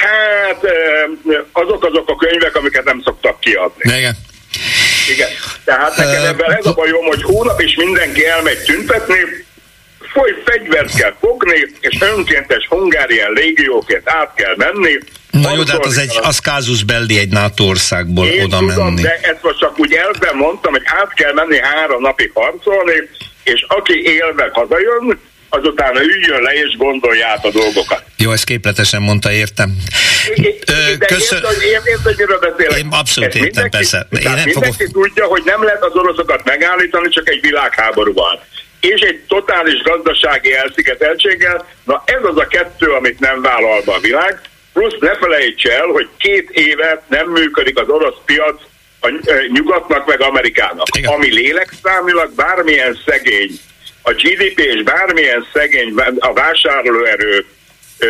hát 0.00 0.64
azok 1.52 1.84
azok 1.84 2.08
a 2.08 2.16
könyvek, 2.16 2.56
amiket 2.56 2.84
nem 2.84 3.02
szoktak 3.04 3.40
kiadni. 3.40 3.96
Igen. 3.96 4.14
Igen. 5.12 5.28
Tehát 5.64 5.96
nekem 5.96 6.24
ebben 6.24 6.52
ez 6.52 6.66
a 6.66 6.72
bajom, 6.72 7.04
hogy 7.04 7.22
hónap 7.22 7.60
is 7.60 7.74
mindenki 7.74 8.26
elmegy 8.26 8.62
tüntetni, 8.62 9.18
foly 10.12 10.42
fegyvert 10.44 10.94
kell 10.94 11.14
fogni, 11.20 11.66
és 11.80 11.98
önkéntes 12.00 12.66
hungárián 12.68 13.32
légióként 13.32 14.08
át 14.08 14.32
kell 14.34 14.54
menni. 14.56 14.98
Na 15.30 15.54
jó, 15.56 15.62
de 15.62 15.72
hát 15.72 15.84
az 15.84 15.98
egy 15.98 16.18
az 16.22 16.38
kázus 16.38 16.84
belli 16.84 17.18
egy 17.18 17.28
NATO 17.28 17.64
országból 17.64 18.26
Én 18.26 18.42
oda 18.44 18.58
tudom, 18.58 18.76
menni. 18.76 19.02
de 19.02 19.18
ezt 19.22 19.42
most 19.42 19.58
csak 19.58 19.78
úgy 19.78 19.92
elben 19.92 20.36
mondtam, 20.36 20.72
hogy 20.72 20.82
át 20.84 21.14
kell 21.14 21.32
menni 21.32 21.58
három 21.58 22.00
napig 22.02 22.30
harcolni, 22.34 23.08
és 23.44 23.64
aki 23.68 24.02
élve 24.02 24.50
hazajön, 24.52 25.18
azután 25.48 25.96
üljön 25.96 26.42
le 26.42 26.52
és 26.52 26.76
gondolja 26.76 27.26
át 27.26 27.44
a 27.44 27.50
dolgokat. 27.50 28.02
Jó, 28.16 28.32
ezt 28.32 28.44
képletesen 28.44 29.02
mondta, 29.02 29.32
értem. 29.32 29.76
Köszönöm. 31.06 31.50
Én 31.60 31.80
értem, 32.68 32.88
abszolút 32.90 33.34
értem, 33.34 33.42
mindenki, 33.42 33.76
persze. 33.76 34.06
Én 34.10 34.20
nem 34.22 34.44
mindenki 34.44 34.84
fogok... 34.84 35.06
tudja, 35.06 35.24
hogy 35.24 35.42
nem 35.44 35.64
lehet 35.64 35.82
az 35.84 35.94
oroszokat 35.94 36.44
megállítani 36.44 37.08
csak 37.08 37.28
egy 37.28 37.40
világháborúval. 37.40 38.44
És 38.80 39.00
egy 39.00 39.20
totális 39.28 39.82
gazdasági 39.82 40.54
elszigeteltséggel, 40.54 41.66
na 41.84 42.02
ez 42.04 42.22
az 42.22 42.36
a 42.36 42.46
kettő, 42.46 42.90
amit 42.90 43.20
nem 43.20 43.42
vállal 43.42 43.82
be 43.84 43.92
a 43.92 43.98
világ. 44.00 44.40
Plusz 44.72 44.98
ne 45.00 45.14
felejts 45.16 45.66
el, 45.66 45.86
hogy 45.86 46.08
két 46.18 46.50
éve 46.50 47.02
nem 47.08 47.28
működik 47.28 47.78
az 47.78 47.88
orosz 47.88 48.16
piac 48.24 48.60
a 49.00 49.08
nyugatnak 49.52 50.06
meg 50.06 50.20
Amerikának. 50.20 50.86
Igen. 50.96 51.12
Ami 51.12 51.32
lélekszámilag 51.32 52.34
bármilyen 52.34 52.98
szegény, 53.06 53.50
a 54.02 54.12
GDP 54.12 54.58
és 54.58 54.82
bármilyen 54.82 55.46
szegény 55.52 55.94
a 56.18 56.32
vásárlóerő 56.32 57.46
ö, 57.98 58.06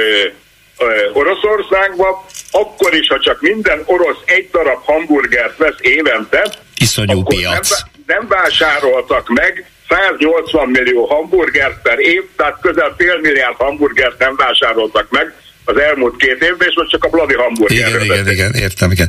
ö, 0.79 1.11
Oroszországba, 1.13 2.27
akkor 2.51 2.95
is, 2.95 3.09
ha 3.09 3.21
csak 3.21 3.41
minden 3.41 3.83
orosz 3.85 4.19
egy 4.25 4.49
darab 4.51 4.85
hamburgert 4.85 5.57
vesz 5.57 5.79
évente, 5.81 6.53
Iszonyú 6.77 7.19
akkor 7.19 7.35
piac. 7.35 7.71
Nem, 7.71 7.91
nem 8.07 8.29
vásároltak 8.29 9.29
meg 9.29 9.71
180 9.89 10.69
millió 10.69 11.05
hamburgert 11.05 11.83
per 11.83 11.99
év, 11.99 12.23
tehát 12.37 12.61
közel 12.61 12.95
fél 12.99 13.19
milliárd 13.19 13.57
hamburgert 13.57 14.19
nem 14.19 14.37
vásároltak 14.37 15.11
meg 15.11 15.35
az 15.65 15.81
elmúlt 15.81 16.17
két 16.17 16.39
évben, 16.41 16.69
és 16.69 16.75
most 16.77 16.91
csak 16.91 17.05
a 17.05 17.09
Bloody 17.09 17.35
hamburgerről 17.35 18.03
Igen, 18.03 18.21
igen, 18.21 18.33
igen, 18.33 18.55
értem, 18.55 18.91
igen. 18.91 19.09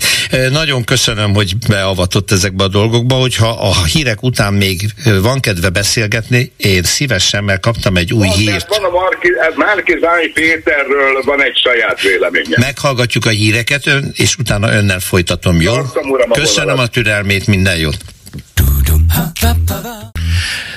Nagyon 0.52 0.84
köszönöm, 0.84 1.34
hogy 1.34 1.58
beavatott 1.68 2.32
ezekbe 2.32 2.64
a 2.64 2.68
dolgokba, 2.68 3.16
hogyha 3.16 3.50
a 3.50 3.86
hírek 3.86 4.24
után 4.24 4.54
még 4.54 4.82
van 5.22 5.40
kedve 5.40 5.70
beszélgetni, 5.70 6.52
én 6.58 6.84
szívesen, 6.84 7.44
mert 7.44 7.62
kaptam 7.62 7.96
egy 7.98 8.14
új 8.14 8.28
van, 8.28 8.36
hírt. 8.36 8.68
Van 8.68 8.84
a 8.84 8.90
Marki, 8.90 9.30
Márki 9.56 9.98
Zány 10.02 10.34
Péterről 10.34 11.22
van 11.26 11.44
egy 11.44 11.58
saját 11.58 12.02
véleménye. 12.02 12.58
Meghallgatjuk 12.58 13.26
a 13.26 13.30
híreket, 13.30 13.88
ön, 13.88 14.12
és 14.14 14.36
utána 14.38 14.74
önnel 14.74 15.00
folytatom, 15.00 15.62
jó? 15.62 15.74
Uram, 15.94 16.32
a 16.32 16.34
Köszönöm 16.34 16.80
a 16.80 16.88
türelmét, 16.88 17.48
minden 17.48 17.78
jót. 17.78 17.98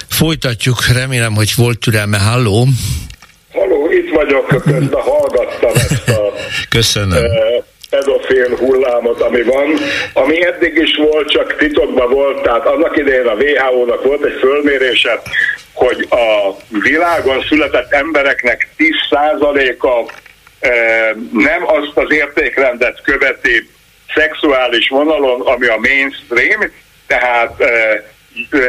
Folytatjuk, 0.09 0.87
remélem, 0.87 1.35
hogy 1.35 1.53
volt 1.57 1.79
türelme. 1.79 2.19
Halló? 2.19 2.69
Itt 3.95 4.11
vagyok, 4.11 4.47
közben 4.47 5.01
hallgattam 5.13 5.73
ezt 5.75 6.09
a 6.09 6.33
Köszönöm. 6.69 7.25
eh, 7.25 7.63
pedofil 7.91 8.57
hullámot, 8.57 9.21
ami 9.21 9.43
van, 9.43 9.75
ami 10.13 10.45
eddig 10.45 10.77
is 10.77 10.97
volt, 10.97 11.31
csak 11.31 11.57
titokban 11.57 12.11
volt, 12.11 12.43
tehát 12.43 12.67
annak 12.67 12.97
idején 12.97 13.27
a 13.27 13.35
WHO-nak 13.35 14.05
volt 14.05 14.25
egy 14.25 14.39
fölmérése, 14.41 15.23
hogy 15.73 16.07
a 16.11 16.57
világon 16.83 17.45
született 17.49 17.93
embereknek 17.93 18.69
10%-a 18.79 20.13
eh, 20.61 21.11
nem 21.33 21.67
azt 21.67 21.97
az 21.97 22.13
értékrendet 22.13 23.03
követi 23.03 23.69
szexuális 24.15 24.89
vonalon, 24.89 25.41
ami 25.41 25.67
a 25.67 25.77
mainstream, 25.77 26.71
tehát 27.07 27.61
eh, 27.61 28.03
eh, 28.51 28.61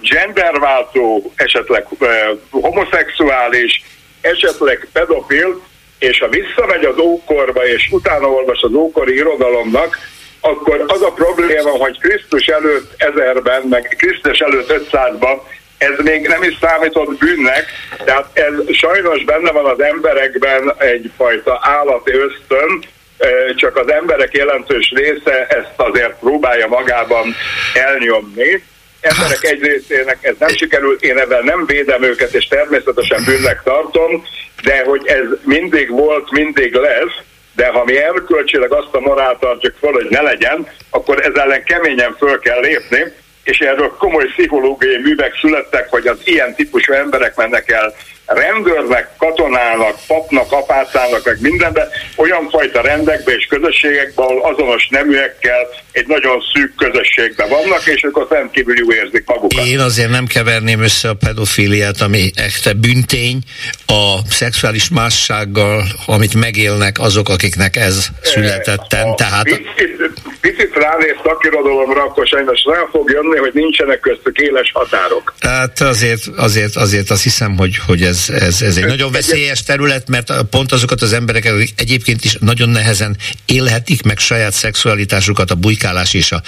genderváltó, 0.00 1.32
esetleg 1.36 1.86
homoszexuális, 2.50 3.82
esetleg 4.24 4.88
pedofil, 4.92 5.60
és 5.98 6.18
ha 6.18 6.28
visszamegy 6.28 6.84
az 6.84 6.98
ókorba, 6.98 7.66
és 7.66 7.88
utána 7.90 8.26
olvas 8.26 8.62
az 8.62 8.72
ókori 8.72 9.14
irodalomnak, 9.14 9.98
akkor 10.40 10.84
az 10.86 11.02
a 11.02 11.12
probléma, 11.12 11.70
hogy 11.70 11.98
Krisztus 11.98 12.46
előtt 12.46 12.94
ezerben, 12.96 13.62
meg 13.62 13.94
Krisztus 13.98 14.38
előtt 14.38 14.88
500-ban 14.90 15.38
ez 15.78 16.04
még 16.04 16.26
nem 16.26 16.42
is 16.42 16.56
számított 16.60 17.18
bűnnek, 17.18 17.64
tehát 18.04 18.26
ez 18.32 18.74
sajnos 18.74 19.24
benne 19.24 19.50
van 19.50 19.64
az 19.64 19.80
emberekben 19.80 20.74
egyfajta 20.78 21.58
állati 21.62 22.12
ösztön, 22.12 22.84
csak 23.56 23.76
az 23.76 23.90
emberek 23.90 24.36
jelentős 24.36 24.92
része 24.96 25.46
ezt 25.46 25.74
azért 25.76 26.18
próbálja 26.20 26.66
magában 26.66 27.34
elnyomni. 27.74 28.64
Emberek 29.04 29.44
egy 29.44 29.62
részének 29.62 30.18
ez 30.20 30.34
nem 30.38 30.48
sikerül, 30.48 30.96
én 31.00 31.18
ebben 31.18 31.44
nem 31.44 31.66
védem 31.66 32.02
őket, 32.02 32.34
és 32.34 32.46
természetesen 32.46 33.24
bűnnek 33.24 33.62
tartom, 33.62 34.24
de 34.62 34.82
hogy 34.84 35.06
ez 35.06 35.24
mindig 35.42 35.90
volt, 35.90 36.30
mindig 36.30 36.74
lesz, 36.74 37.16
de 37.54 37.66
ha 37.66 37.84
mi 37.84 37.96
erkölcsileg 37.96 38.72
azt 38.72 38.94
a 38.94 39.00
morált 39.00 39.40
tartjuk 39.40 39.74
fel, 39.80 39.92
hogy 39.92 40.06
ne 40.10 40.20
legyen, 40.20 40.68
akkor 40.90 41.20
ez 41.20 41.34
ellen 41.34 41.64
keményen 41.64 42.16
föl 42.18 42.38
kell 42.38 42.60
lépni, 42.60 43.12
és 43.42 43.58
erről 43.58 43.94
komoly 43.98 44.24
pszichológiai 44.24 44.98
művek 44.98 45.38
születtek, 45.40 45.90
hogy 45.90 46.06
az 46.06 46.18
ilyen 46.24 46.54
típusú 46.54 46.92
emberek 46.92 47.36
mennek 47.36 47.70
el 47.70 47.94
rendőrnek, 48.26 49.10
katonának, 49.18 49.96
papnak, 50.06 50.52
apácának, 50.52 51.24
meg 51.24 51.40
mindenbe, 51.40 51.88
olyan 52.16 52.48
fajta 52.50 52.80
rendekbe 52.80 53.32
és 53.32 53.46
közösségekbe, 53.46 54.22
ahol 54.22 54.52
azonos 54.52 54.88
neműekkel 54.90 55.68
egy 55.92 56.06
nagyon 56.06 56.42
szűk 56.54 56.74
közösségben 56.76 57.48
vannak, 57.48 57.86
és 57.86 58.06
ott 58.12 58.32
rendkívül 58.32 58.78
jól 58.78 58.92
érzik 58.92 59.24
magukat. 59.26 59.64
Én 59.64 59.78
azért 59.78 60.10
nem 60.10 60.26
keverném 60.26 60.82
össze 60.82 61.08
a 61.08 61.14
pedofíliát, 61.14 62.00
ami 62.00 62.30
echte 62.34 62.72
büntény, 62.72 63.38
a 63.86 64.18
szexuális 64.30 64.88
mássággal, 64.88 65.82
amit 66.06 66.34
megélnek 66.34 66.98
azok, 66.98 67.28
akiknek 67.28 67.76
ez 67.76 68.06
születetten. 68.22 69.16
Tehát 69.16 69.42
Picit, 69.44 70.12
picit 70.40 70.74
ránéz 70.74 71.16
szakirodalomra, 71.24 72.02
akkor 72.02 72.26
sajnos 72.26 72.64
rá 72.64 72.88
fog 72.90 73.10
jönni, 73.10 73.36
hogy 73.36 73.50
nincsenek 73.54 74.00
köztük 74.00 74.38
éles 74.38 74.70
határok. 74.74 75.34
Hát 75.40 75.80
azért, 75.80 76.22
azért, 76.36 76.76
azért 76.76 77.10
azt 77.10 77.22
hiszem, 77.22 77.56
hogy, 77.56 77.76
hogy 77.86 78.02
ez, 78.02 78.13
ez, 78.28 78.62
ez 78.62 78.76
egy 78.76 78.86
nagyon 78.86 79.12
veszélyes 79.12 79.62
terület, 79.62 80.08
mert 80.08 80.32
pont 80.50 80.72
azokat 80.72 81.02
az 81.02 81.12
embereket, 81.12 81.52
akik 81.52 81.72
egyébként 81.76 82.24
is 82.24 82.36
nagyon 82.40 82.68
nehezen 82.68 83.16
élhetik 83.46 84.02
meg 84.02 84.18
saját 84.18 84.52
szexualitásukat, 84.52 85.50
a 85.50 85.54
bujkálás 85.54 86.14
és 86.14 86.32
a 86.32 86.42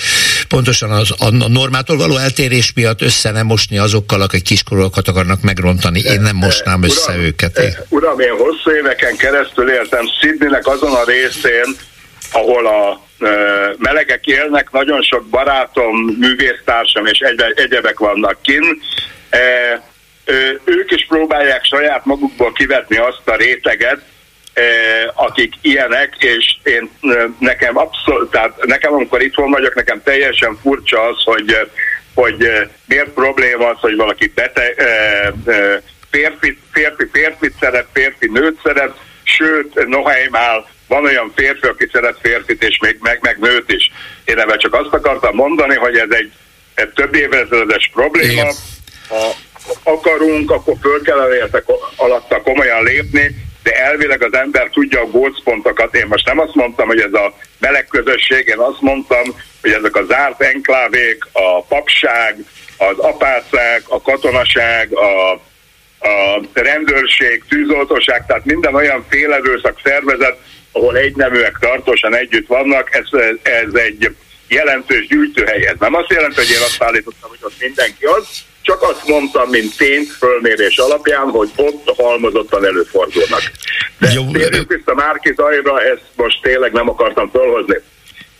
pontosan 0.49 0.91
az, 0.91 1.11
a 1.19 1.31
normától 1.31 1.97
való 1.97 2.17
eltérés 2.17 2.73
miatt 2.75 3.03
össze 3.03 3.31
nem 3.31 3.47
mosni 3.47 3.79
azokkal, 3.79 4.21
akik 4.21 4.43
kiskorúakat 4.43 5.09
akarnak 5.09 5.43
megrontani. 5.43 6.01
Én 6.01 6.21
nem 6.21 6.37
mosnám 6.37 6.83
össze 6.83 7.13
Uram, 7.13 7.25
őket. 7.25 7.59
eh, 7.59 7.75
Uram, 7.89 8.21
én 8.21 8.37
hosszú 8.37 8.77
éveken 8.77 9.17
keresztül 9.17 9.71
éltem 9.71 10.05
Sydneynek 10.21 10.67
azon 10.67 10.93
a 10.95 11.05
részén, 11.05 11.77
ahol 12.33 12.67
a 12.67 13.05
melegek 13.79 14.25
élnek, 14.25 14.71
nagyon 14.71 15.03
sok 15.03 15.27
barátom, 15.27 15.97
művésztársam 16.19 17.07
és 17.07 17.19
egyebek 17.55 17.99
vannak 17.99 18.43
kint, 18.43 18.83
ők 20.65 20.91
is 20.91 21.07
próbálják 21.09 21.65
saját 21.65 22.05
magukból 22.05 22.53
kivetni 22.53 22.97
azt 22.97 23.23
a 23.29 23.37
réteget, 23.37 24.01
akik 25.15 25.55
ilyenek, 25.61 26.17
és 26.19 26.57
én 26.63 26.91
nekem 27.39 27.77
abszolút, 27.77 28.31
tehát 28.31 28.65
nekem 28.65 28.93
amikor 28.93 29.23
itthon 29.23 29.51
vagyok, 29.51 29.75
nekem 29.75 30.03
teljesen 30.03 30.59
furcsa 30.63 31.03
az, 31.03 31.23
hogy 31.25 31.57
hogy 32.17 32.51
miért 32.87 33.11
probléma 33.11 33.69
az, 33.69 33.79
hogy 33.81 33.97
valaki 33.97 34.33
bete, 34.35 34.75
férfi, 36.11 36.59
férfi, 36.73 37.09
férfit 37.13 37.55
szeret, 37.61 37.87
férfi 37.93 38.31
nőt 38.33 38.61
szeret, 38.65 38.97
sőt, 39.23 39.87
nohaimál 39.87 40.69
van 40.89 41.05
olyan 41.05 41.33
férfi, 41.37 41.67
aki 41.67 41.89
szeret 41.93 42.19
férfit, 42.23 42.63
és 42.63 42.79
még 42.81 42.97
meg, 43.01 43.19
meg 43.21 43.39
nőt 43.39 43.73
is. 43.73 43.91
Én 44.25 44.39
ebben 44.39 44.59
csak 44.59 44.75
azt 44.75 44.93
akartam 44.93 45.35
mondani, 45.35 45.75
hogy 45.75 45.97
ez 45.97 46.11
egy, 46.11 46.33
egy 46.75 46.89
több 46.89 47.15
évezredes 47.15 47.91
probléma. 47.93 48.51
Ha 49.09 49.35
akarunk, 49.83 50.51
akkor 50.51 50.75
föl 50.81 51.03
kell 51.03 51.35
értek 51.35 51.65
alatta 51.97 52.41
komolyan 52.41 52.83
lépni, 52.83 53.35
de 53.63 53.73
elvileg 53.73 54.23
az 54.23 54.33
ember 54.33 54.69
tudja 54.71 55.01
a 55.01 55.11
gócpontokat. 55.11 55.95
Én 55.95 56.07
most 56.07 56.27
nem 56.27 56.39
azt 56.39 56.55
mondtam, 56.55 56.87
hogy 56.87 57.01
ez 57.01 57.13
a 57.13 57.35
meleg 57.59 57.87
közösség, 57.87 58.47
én 58.47 58.59
azt 58.59 58.81
mondtam, 58.81 59.25
hogy 59.61 59.71
ezek 59.71 59.97
a 59.97 60.05
zárt 60.05 60.43
enklávék, 60.43 61.25
a 61.33 61.63
papság, 61.63 62.37
az 62.77 62.99
apácák, 62.99 63.83
a 63.89 64.01
katonaság, 64.01 64.93
a, 64.93 65.33
a 66.09 66.41
rendőrség, 66.53 67.45
tűzoltóság, 67.49 68.27
tehát 68.27 68.45
minden 68.45 68.75
olyan 68.75 69.07
félerőszak 69.09 69.81
szervezet, 69.85 70.39
ahol 70.73 70.97
egyneműek 70.97 71.57
tartósan 71.61 72.17
együtt 72.17 72.47
vannak, 72.47 72.95
ez, 72.95 73.21
ez 73.43 73.75
egy 73.75 74.15
jelentős 74.49 75.07
gyűjtőhely. 75.07 75.67
Ez 75.67 75.77
nem 75.79 75.95
azt 75.95 76.11
jelenti, 76.11 76.37
hogy 76.37 76.51
én 76.51 76.63
azt 76.65 76.83
állítottam, 76.83 77.31
hogy 77.31 77.39
ott 77.43 77.61
mindenki 77.61 78.05
az, 78.05 78.29
csak 78.67 78.83
azt 78.83 79.07
mondtam, 79.07 79.49
mint 79.51 79.77
tényt 79.77 80.13
fölmérés 80.13 80.77
alapján, 80.77 81.29
hogy 81.29 81.51
ott 81.57 81.93
halmozottan 81.97 82.65
előfordulnak. 82.65 83.43
De 83.99 84.09
Jó. 84.13 84.31
térjünk 84.33 84.73
vissza 84.73 84.95
Márki 84.95 85.33
Zajra, 85.37 85.83
ezt 85.83 86.05
most 86.17 86.43
tényleg 86.43 86.73
nem 86.73 86.89
akartam 86.89 87.31
fölhozni. 87.31 87.77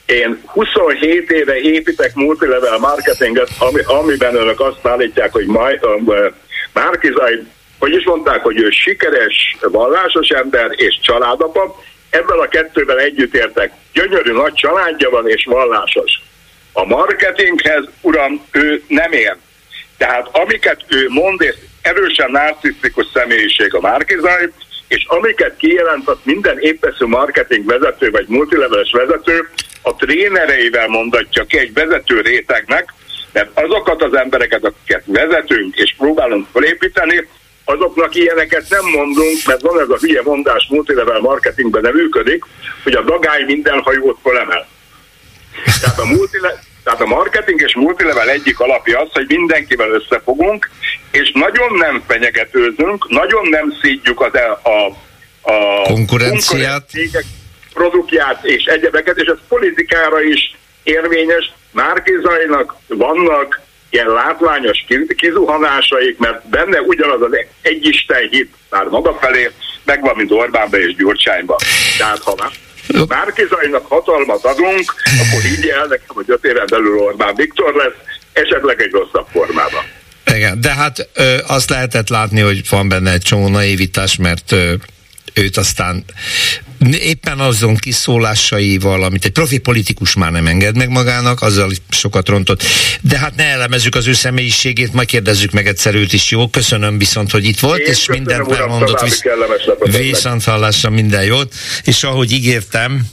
Én 0.07 0.43
27 0.47 1.31
éve 1.31 1.57
építek 1.57 2.15
multilevel 2.15 2.79
marketinget, 2.79 3.49
ami, 3.59 3.81
amiben 3.85 4.35
önök 4.37 4.61
azt 4.61 4.87
állítják, 4.87 5.33
hogy 5.33 5.47
majd, 5.47 5.85
um, 5.85 6.13
Márki 6.73 7.13
Zaj, 7.17 7.43
hogy 7.79 7.93
is 7.93 8.05
mondták, 8.05 8.43
hogy 8.43 8.61
ő 8.61 8.71
sikeres, 8.71 9.57
vallásos 9.61 10.29
ember 10.29 10.71
és 10.71 10.99
családapa, 11.03 11.83
ebben 12.11 12.39
a 12.39 12.49
kettőben 12.49 12.99
együtt 12.99 13.35
értek. 13.35 13.73
Gyönyörű 13.93 14.33
nagy 14.33 14.55
családja 14.55 15.11
van 15.11 15.29
és 15.29 15.45
vallásos. 15.45 16.21
A 16.73 16.85
marketinghez, 16.85 17.85
uram, 18.01 18.47
ő 18.53 18.83
nem 18.89 19.13
ért 19.13 19.39
tehát 19.97 20.29
amiket 20.33 20.85
ő 20.89 21.09
mond, 21.09 21.41
és 21.41 21.55
erősen 21.83 22.31
narcisztikus 22.31 23.07
személyiség 23.15 23.75
a 23.75 23.81
Márkizaj, 23.81 24.51
és 24.89 25.05
amiket 25.09 25.57
kijelent 25.57 26.09
az 26.09 26.17
minden 26.23 26.59
épeszű 26.59 27.07
marketing 27.07 27.65
vezető 27.65 28.11
vagy 28.11 28.27
multileveles 28.29 28.93
vezető, 28.93 29.49
a 29.83 29.95
trénereivel 29.95 30.89
mondatja 30.89 31.45
ki 31.45 31.59
egy 31.59 31.73
vezető 31.73 32.21
rétegnek, 32.21 32.95
mert 33.33 33.51
azokat 33.55 34.03
az 34.03 34.15
embereket, 34.15 34.65
akiket 34.65 35.03
vezetünk 35.07 35.77
és 35.77 35.95
próbálunk 35.99 36.47
felépíteni, 36.53 37.29
azoknak 37.65 38.15
ilyeneket 38.15 38.65
nem 38.69 38.85
mondunk, 38.85 39.37
mert 39.47 39.61
van 39.61 39.81
ez 39.81 39.89
a 39.89 39.97
hülye 40.01 40.23
mondás 40.23 40.67
multilevel 40.71 41.21
marketingben 41.21 41.83
nem 41.83 41.95
működik, 41.95 42.45
hogy 42.83 42.93
a 42.93 43.03
dagály 43.03 43.45
minden 43.45 43.81
hajót 43.81 44.19
felemel. 44.23 44.69
Tehát 45.81 45.99
a 45.99 46.05
multilevel 46.05 46.63
tehát 46.87 47.01
a 47.01 47.07
marketing 47.07 47.61
és 47.61 47.75
multilevel 47.75 48.29
egyik 48.29 48.61
alapja 48.61 49.01
az, 49.01 49.09
hogy 49.13 49.25
mindenkivel 49.29 49.91
összefogunk, 49.91 50.71
és 51.11 51.33
nagyon 51.35 51.75
nem 51.75 52.03
fenyegetőzünk, 52.07 53.09
nagyon 53.09 53.49
nem 53.49 53.75
szídjuk 53.83 54.21
az 54.21 54.35
el, 54.35 54.61
a, 54.63 54.87
a 55.53 55.83
konkurenciát, 55.83 56.91
produktját 57.73 58.45
és 58.45 58.65
egyebeket, 58.65 59.19
és 59.19 59.27
ez 59.27 59.39
politikára 59.49 60.23
is 60.23 60.57
érvényes. 60.83 61.53
Márkizainak 61.73 62.77
vannak 62.87 63.61
ilyen 63.91 64.09
látványos 64.09 64.85
kizuhanásaik, 65.17 66.19
mert 66.19 66.49
benne 66.49 66.81
ugyanaz 66.81 67.23
az 67.23 67.39
egyisten 67.63 68.29
hit 68.31 68.55
már 68.71 68.85
maga 68.85 69.15
felé, 69.21 69.51
megvan, 69.85 70.17
mint 70.17 70.31
Orbánba 70.31 70.79
és 70.79 70.95
Gyurcsányba. 70.95 71.57
Tehát 71.99 72.23
ha 72.23 72.51
bárki 73.07 73.43
Zajnak 73.49 73.87
hatalmat 73.87 74.45
adunk, 74.45 74.95
akkor 75.21 75.45
így 75.45 75.69
el 75.69 75.87
nekem, 75.87 76.15
hogy 76.15 76.25
öt 76.29 76.45
éven 76.45 76.67
belül 76.71 76.99
Orbán 76.99 77.35
Viktor 77.35 77.75
lesz, 77.75 78.17
esetleg 78.33 78.81
egy 78.81 78.91
rosszabb 78.91 79.27
formában. 79.33 79.85
Igen, 80.35 80.61
de 80.61 80.75
hát 80.75 81.09
ö, 81.15 81.37
azt 81.47 81.71
lehetett 81.71 82.09
látni, 82.09 82.41
hogy 82.41 82.69
van 82.69 82.89
benne 82.89 83.13
egy 83.13 83.23
csomó 83.23 83.49
naivitás, 83.49 84.17
mert 84.17 84.53
ö, 84.53 84.75
őt 85.35 85.57
aztán 85.57 86.05
éppen 86.93 87.39
azon 87.39 87.77
kiszólásaival, 87.77 89.03
amit 89.03 89.25
egy 89.25 89.31
profi 89.31 89.59
politikus 89.59 90.15
már 90.15 90.33
nem 90.33 90.47
enged 90.47 90.77
meg 90.77 90.89
magának, 90.89 91.43
azzal 91.43 91.71
sokat 91.89 92.29
rontott. 92.29 92.63
De 93.01 93.19
hát 93.19 93.37
ne 93.37 93.45
elemezzük 93.45 93.95
az 93.95 94.07
ő 94.07 94.13
személyiségét, 94.13 94.93
majd 94.93 95.09
kérdezzük 95.09 95.53
meg 95.53 95.67
egyszer 95.67 95.95
őt 95.95 96.13
is, 96.13 96.31
jó? 96.31 96.49
Köszönöm 96.49 96.99
viszont, 96.99 97.31
hogy 97.31 97.45
itt 97.45 97.59
volt, 97.59 97.79
Én 97.79 97.87
és 97.87 98.09
mindent 98.09 98.53
elmondott. 98.53 99.01
Visz... 99.01 99.23
Viszont 99.99 100.45
hallásra 100.45 100.91
minden 100.91 101.25
jót. 101.25 101.55
És 101.85 102.03
ahogy 102.03 102.33
ígértem, 102.33 103.07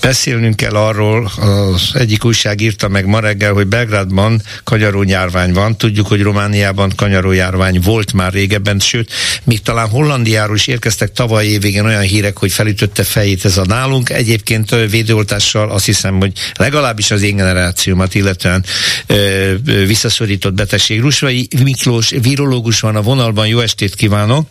Beszélnünk 0.00 0.56
kell 0.56 0.74
arról, 0.74 1.30
az 1.36 1.90
egyik 1.94 2.24
újság 2.24 2.60
írta 2.60 2.88
meg 2.88 3.06
ma 3.06 3.20
reggel, 3.20 3.52
hogy 3.52 3.66
Belgrádban 3.66 4.42
kanyarójárvány 4.64 5.52
van. 5.52 5.76
Tudjuk, 5.76 6.06
hogy 6.06 6.22
Romániában 6.22 6.92
kanyarójárvány 6.96 7.80
volt 7.80 8.12
már 8.12 8.32
régebben, 8.32 8.78
sőt, 8.78 9.12
még 9.44 9.62
talán 9.62 9.88
Hollandiáról 9.88 10.56
is 10.56 10.66
érkeztek 10.66 11.12
tavaly 11.12 11.46
évvégén 11.46 11.84
olyan 11.84 12.02
hírek, 12.02 12.38
hogy 12.38 12.52
felütötte 12.52 13.04
fejét 13.04 13.44
ez 13.44 13.56
a 13.56 13.64
nálunk. 13.64 14.10
Egyébként 14.10 14.70
védőoltással 14.90 15.70
azt 15.70 15.84
hiszem, 15.84 16.18
hogy 16.18 16.32
legalábbis 16.56 17.10
az 17.10 17.22
én 17.22 17.36
generációmat 17.36 18.14
illetően 18.14 18.64
ö, 19.06 19.52
visszaszorított 19.86 20.54
betegség. 20.54 21.00
Rusvai 21.00 21.48
Miklós 21.62 22.10
virológus 22.22 22.80
van 22.80 22.96
a 22.96 23.02
vonalban, 23.02 23.46
jó 23.46 23.60
estét 23.60 23.94
kívánok! 23.94 24.46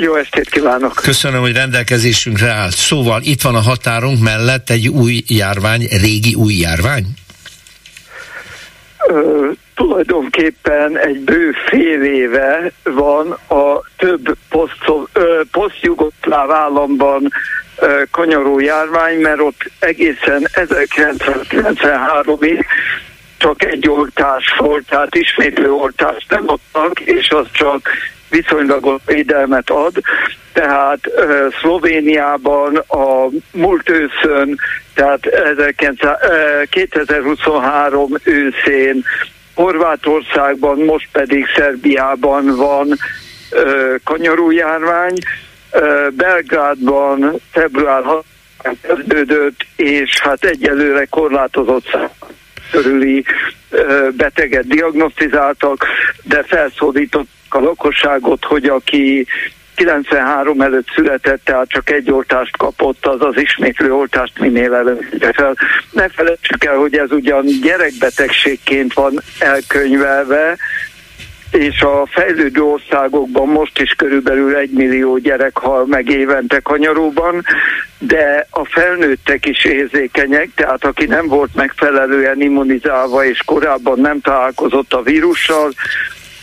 Jó 0.00 0.16
estét 0.16 0.48
kívánok! 0.50 0.94
Köszönöm, 0.94 1.40
hogy 1.40 1.52
rendelkezésünkre 1.52 2.50
állt. 2.50 2.76
Szóval 2.76 3.22
itt 3.22 3.42
van 3.42 3.54
a 3.54 3.60
határunk 3.60 4.22
mellett 4.26 4.70
egy 4.70 4.88
új 4.88 5.22
járvány, 5.26 5.86
régi 6.00 6.34
új 6.34 6.54
járvány? 6.54 7.04
Ö, 9.08 9.50
tulajdonképpen 9.74 10.98
egy 10.98 11.20
bő 11.20 11.52
fél 11.68 12.02
éve 12.02 12.72
van 12.82 13.30
a 13.48 13.80
több 13.96 14.36
posztjugoszláv 15.50 16.50
államban 16.50 17.32
ö, 17.78 18.02
kanyaró 18.10 18.60
járvány, 18.60 19.20
mert 19.20 19.40
ott 19.40 19.70
egészen 19.78 20.48
1993-ig 20.52 22.64
csak 23.38 23.64
egy 23.64 23.88
oltás 23.88 24.54
volt, 24.58 24.86
tehát 24.88 25.14
ismétlő 25.14 25.72
oltást 25.72 26.30
nem 26.30 26.44
adtak, 26.46 27.00
és 27.00 27.28
az 27.28 27.46
csak 27.52 27.88
viszonylagos 28.30 29.00
védelmet 29.06 29.70
ad, 29.70 29.94
tehát 30.52 31.00
Szlovéniában 31.60 32.76
a 32.76 33.28
múlt 33.52 33.88
őszön, 33.88 34.58
tehát 34.94 35.20
2023 36.70 38.12
őszén, 38.24 39.04
Horvátországban, 39.54 40.78
most 40.78 41.08
pedig 41.12 41.46
Szerbiában 41.56 42.56
van 42.56 42.98
kanyarújárvány, 44.04 45.14
uh, 45.72 46.10
Belgrádban 46.10 47.40
február 47.52 48.02
6 48.04 48.24
kezdődött, 48.82 49.66
és 49.76 50.20
hát 50.20 50.44
egyelőre 50.44 51.04
korlátozott 51.04 51.98
körüli 52.70 53.24
beteget 54.16 54.66
diagnosztizáltak, 54.66 55.86
de 56.22 56.42
felszólított 56.42 57.28
a 57.54 57.60
lakosságot, 57.60 58.44
hogy 58.44 58.64
aki 58.64 59.26
93 59.76 60.60
előtt 60.60 60.88
született, 60.94 61.44
tehát 61.44 61.68
csak 61.68 61.90
egy 61.90 62.10
oltást 62.10 62.56
kapott, 62.56 63.06
az 63.06 63.20
az 63.22 63.36
ismétlő 63.36 63.92
oltást 63.92 64.38
minél 64.38 64.74
előbb 64.74 65.02
fel. 65.32 65.56
Ne 65.90 66.08
felejtsük 66.08 66.64
el, 66.64 66.76
hogy 66.76 66.94
ez 66.94 67.10
ugyan 67.10 67.44
gyerekbetegségként 67.62 68.92
van 68.92 69.22
elkönyvelve, 69.38 70.56
és 71.50 71.80
a 71.80 72.06
fejlődő 72.10 72.62
országokban 72.62 73.48
most 73.48 73.80
is 73.80 73.90
körülbelül 73.90 74.56
egy 74.56 74.70
millió 74.70 75.18
gyerek 75.18 75.58
hal 75.58 75.86
meg 75.86 76.08
évente 76.08 76.60
kanyaróban, 76.60 77.44
de 77.98 78.46
a 78.50 78.64
felnőttek 78.64 79.46
is 79.46 79.64
érzékenyek, 79.64 80.48
tehát 80.54 80.84
aki 80.84 81.04
nem 81.04 81.26
volt 81.26 81.54
megfelelően 81.54 82.40
immunizálva 82.40 83.24
és 83.24 83.42
korábban 83.44 84.00
nem 84.00 84.20
találkozott 84.20 84.92
a 84.92 85.02
vírussal, 85.02 85.72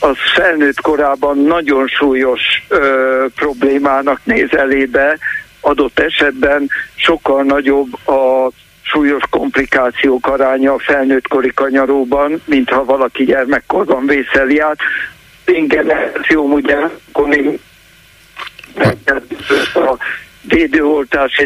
az 0.03 0.17
felnőtt 0.35 0.81
korában 0.81 1.37
nagyon 1.37 1.87
súlyos 1.87 2.41
ö, 2.67 3.25
problémának 3.35 4.19
néz 4.23 4.55
elébe, 4.55 5.17
adott 5.61 5.99
esetben 5.99 6.69
sokkal 6.95 7.43
nagyobb 7.43 8.07
a 8.07 8.49
súlyos 8.81 9.23
komplikációk 9.29 10.27
aránya 10.27 10.73
a 10.73 10.79
felnőttkori 10.79 11.51
kanyaróban, 11.53 12.41
mint 12.45 12.69
ha 12.69 12.85
valaki 12.85 13.23
gyermekkorban 13.23 14.05
vészeli 14.05 14.59
át. 14.59 14.77
Ingeneráció 15.45 16.43
ugye, 16.53 16.77
akkor 17.11 17.27
még 17.27 17.59
a 19.73 19.97
védőoltás 20.41 21.39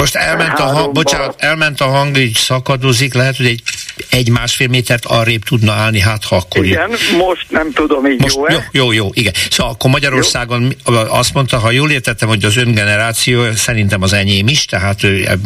most 0.00 0.16
elment 0.16 0.58
a, 0.58 0.62
hang, 0.62 0.92
bocsánat, 0.92 1.34
elment 1.38 1.80
a 1.80 1.84
hang, 1.84 2.16
így 2.16 2.34
szakadozik, 2.36 3.14
lehet, 3.14 3.36
hogy 3.36 3.46
egy, 3.46 3.62
egy 4.10 4.30
másfél 4.30 4.68
métert 4.68 5.04
arrébb 5.04 5.42
tudna 5.42 5.72
állni, 5.72 6.00
hát 6.00 6.24
ha 6.24 6.36
akkor... 6.36 6.64
Igen, 6.64 6.90
jó. 7.12 7.26
most 7.26 7.46
nem 7.48 7.72
tudom, 7.72 8.06
így 8.06 8.20
most, 8.20 8.34
jó-e? 8.34 8.52
Jó, 8.52 8.60
jó, 8.72 8.92
jó, 8.92 9.08
igen. 9.12 9.32
Szóval 9.50 9.72
akkor 9.72 9.90
Magyarországon 9.90 10.74
jó. 10.86 10.94
azt 10.94 11.34
mondta, 11.34 11.58
ha 11.58 11.70
jól 11.70 11.90
értettem, 11.90 12.28
hogy 12.28 12.44
az 12.44 12.56
ön 12.56 12.72
generáció, 12.72 13.52
szerintem 13.52 14.02
az 14.02 14.12
enyém 14.12 14.48
is, 14.48 14.64
tehát 14.64 15.00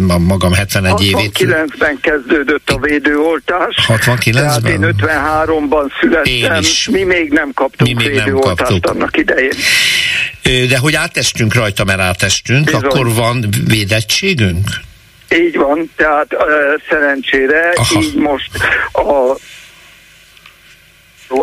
a 0.08 0.18
magam 0.18 0.52
71 0.52 1.04
évét... 1.04 1.38
69-ben 1.38 1.98
kezdődött 2.00 2.70
a 2.70 2.78
védőoltás. 2.78 3.74
69-ben? 3.88 4.32
Tehát 4.32 4.68
én 4.68 4.94
53-ban 4.98 5.90
születtem, 6.00 6.62
mi 6.92 7.02
még 7.02 7.30
nem 7.30 7.52
kaptunk 7.54 7.90
mi 7.98 8.04
még 8.04 8.14
védőoltást 8.14 8.70
nem 8.70 8.80
kaptuk. 8.80 8.94
annak 8.94 9.16
idején. 9.16 9.52
De 10.68 10.78
hogy 10.78 10.94
átestünk 10.94 11.54
rajta, 11.54 11.84
mert 11.84 12.00
átestünk, 12.00 12.64
Bizony. 12.64 12.80
akkor 12.80 13.14
van 13.14 13.48
védettségünk? 13.66 14.68
Így 15.34 15.56
van, 15.56 15.90
tehát 15.96 16.32
uh, 16.32 16.40
szerencsére 16.88 17.72
Aha. 17.74 18.00
így 18.00 18.14
most 18.14 18.50
a 18.92 19.36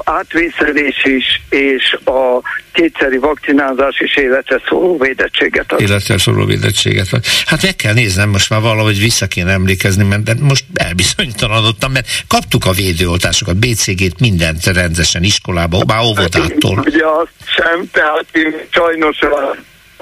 átvészelés 0.04 1.04
is, 1.04 1.42
és 1.50 1.98
a 2.06 2.42
kétszeri 2.72 3.18
vakcinázás 3.18 4.00
is 4.00 4.16
életre 4.16 4.62
szóló 4.68 4.98
védettséget 4.98 5.72
ad. 5.72 5.82
Életre 5.82 6.18
szóló 6.18 6.46
védettséget 6.46 7.08
ad. 7.12 7.26
Hát 7.46 7.62
meg 7.62 7.76
kell 7.76 7.94
néznem, 7.94 8.30
most 8.30 8.50
már 8.50 8.62
valahogy 8.62 9.00
vissza 9.00 9.28
kéne 9.28 9.52
emlékezni, 9.52 10.04
mert 10.04 10.24
de 10.24 10.34
most 10.40 10.66
elbizonytalanodtam, 10.74 11.92
mert 11.92 12.08
kaptuk 12.28 12.66
a 12.66 12.72
védőoltásokat, 12.72 13.58
BCG-t, 13.58 14.20
mindent 14.20 14.66
rendesen 14.66 15.24
iskolába, 15.24 15.84
már 15.88 16.02
óvodától. 16.04 16.84
Ugye 16.86 17.06
azt 17.06 17.34
sem, 17.56 17.90
tehát 17.92 18.26
én 18.32 18.54
sajnos 18.70 19.20
a, 19.20 19.50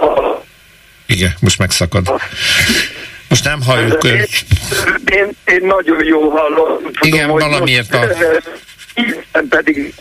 a 0.06 0.44
igen, 1.06 1.34
most 1.40 1.58
megszakad. 1.60 2.22
Most 3.30 3.44
nem 3.44 3.62
halljuk. 3.62 4.04
Én, 4.04 4.26
én, 5.06 5.30
én 5.46 5.62
nagyon 5.62 6.06
jó 6.06 6.30
hallom. 6.30 6.78
Igen, 7.02 7.30
valamiért 7.30 7.94
a 7.94 8.08
pedig 9.50 9.94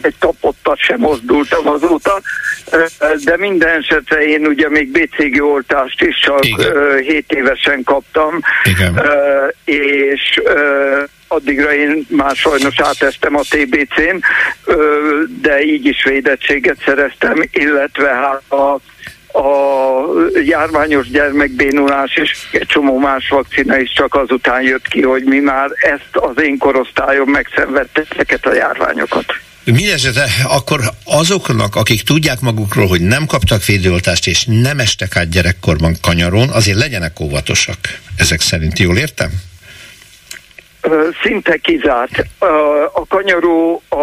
egy 0.00 0.14
tapottat 0.18 0.78
sem 0.78 0.98
mozdultam 0.98 1.68
azóta, 1.68 2.20
de 3.24 3.36
minden 3.36 3.78
esetre 3.78 4.24
én 4.24 4.46
ugye 4.46 4.68
még 4.68 4.90
BCG 4.90 5.42
oltást 5.42 6.02
is 6.02 6.20
csak 6.20 6.46
Igen. 6.46 6.98
7 6.98 7.32
évesen 7.32 7.82
kaptam, 7.82 8.40
Igen. 8.64 9.02
és 9.64 10.40
addigra 11.28 11.74
én 11.74 12.06
már 12.08 12.36
sajnos 12.36 12.80
átestem 12.80 13.36
a 13.36 13.40
TBC-n, 13.48 14.16
de 15.40 15.62
így 15.62 15.86
is 15.86 16.04
védettséget 16.04 16.82
szereztem, 16.84 17.42
illetve 17.52 18.08
hát 18.08 18.60
a 18.60 18.80
a 19.32 19.42
járványos 20.44 21.10
gyermekbénulás 21.10 22.16
és 22.16 22.30
egy 22.52 22.66
csomó 22.66 22.98
más 22.98 23.28
vakcina 23.28 23.78
is 23.78 23.92
csak 23.92 24.14
azután 24.14 24.62
jött 24.62 24.88
ki, 24.88 25.02
hogy 25.02 25.24
mi 25.24 25.38
már 25.38 25.70
ezt 25.74 26.16
az 26.16 26.42
én 26.42 26.58
korosztályom 26.58 27.30
megszenvedte 27.30 28.02
ezeket 28.10 28.46
a 28.46 28.54
járványokat. 28.54 29.24
Mindenesetre 29.64 30.26
akkor 30.44 30.80
azoknak, 31.04 31.76
akik 31.76 32.02
tudják 32.02 32.40
magukról, 32.40 32.86
hogy 32.86 33.00
nem 33.00 33.26
kaptak 33.26 33.64
védőoltást 33.64 34.26
és 34.26 34.44
nem 34.44 34.78
estek 34.78 35.16
át 35.16 35.28
gyerekkorban 35.28 35.96
kanyaron, 36.02 36.48
azért 36.48 36.78
legyenek 36.78 37.20
óvatosak. 37.20 37.78
Ezek 38.16 38.40
szerint 38.40 38.78
jól 38.78 38.96
értem? 38.96 39.30
Szinte 41.22 41.56
kizárt. 41.56 42.24
A 42.92 43.06
kanyaró 43.08 43.82
a 43.88 44.00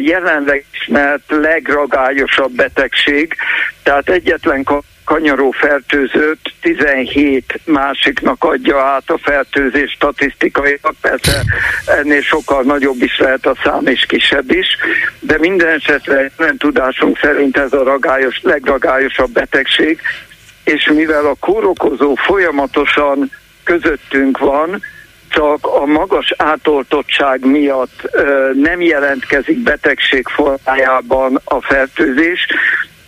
jelenleg 0.00 0.64
ismert 0.72 1.22
legragályosabb 1.28 2.52
betegség, 2.52 3.36
tehát 3.82 4.10
egyetlen 4.10 4.64
kanyaró 5.04 5.50
fertőzött 5.50 6.52
17 6.60 7.60
másiknak 7.64 8.44
adja 8.44 8.80
át 8.80 9.10
a 9.10 9.18
fertőzés 9.18 9.90
statisztikai, 9.90 10.80
persze 11.00 11.42
ennél 11.86 12.22
sokkal 12.22 12.62
nagyobb 12.62 13.02
is 13.02 13.18
lehet 13.18 13.46
a 13.46 13.56
szám 13.62 13.86
és 13.86 14.06
kisebb 14.06 14.50
is, 14.50 14.66
de 15.20 15.38
minden 15.38 15.68
esetre 15.68 16.30
nem 16.36 16.56
tudásunk 16.56 17.18
szerint 17.18 17.56
ez 17.56 17.72
a 17.72 17.82
ragályos, 17.82 18.40
legragályosabb 18.42 19.30
betegség, 19.30 20.00
és 20.64 20.90
mivel 20.94 21.26
a 21.26 21.36
kórokozó 21.40 22.14
folyamatosan 22.14 23.30
közöttünk 23.64 24.38
van, 24.38 24.82
csak 25.34 25.66
a 25.66 25.86
magas 25.86 26.34
átoltottság 26.36 27.44
miatt 27.46 28.10
nem 28.54 28.80
jelentkezik 28.80 29.58
betegség 29.58 30.26
formájában 30.28 31.40
a 31.44 31.60
fertőzés, 31.60 32.46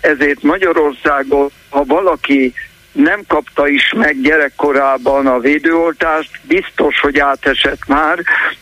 ezért 0.00 0.42
Magyarországon, 0.42 1.50
ha 1.68 1.84
valaki 1.84 2.54
nem 2.92 3.20
kapta 3.28 3.68
is 3.68 3.92
meg 3.96 4.20
gyerekkorában 4.20 5.26
a 5.26 5.38
védőoltást, 5.38 6.30
biztos, 6.42 7.00
hogy 7.00 7.18
átesett 7.18 7.86
már, 7.86 8.18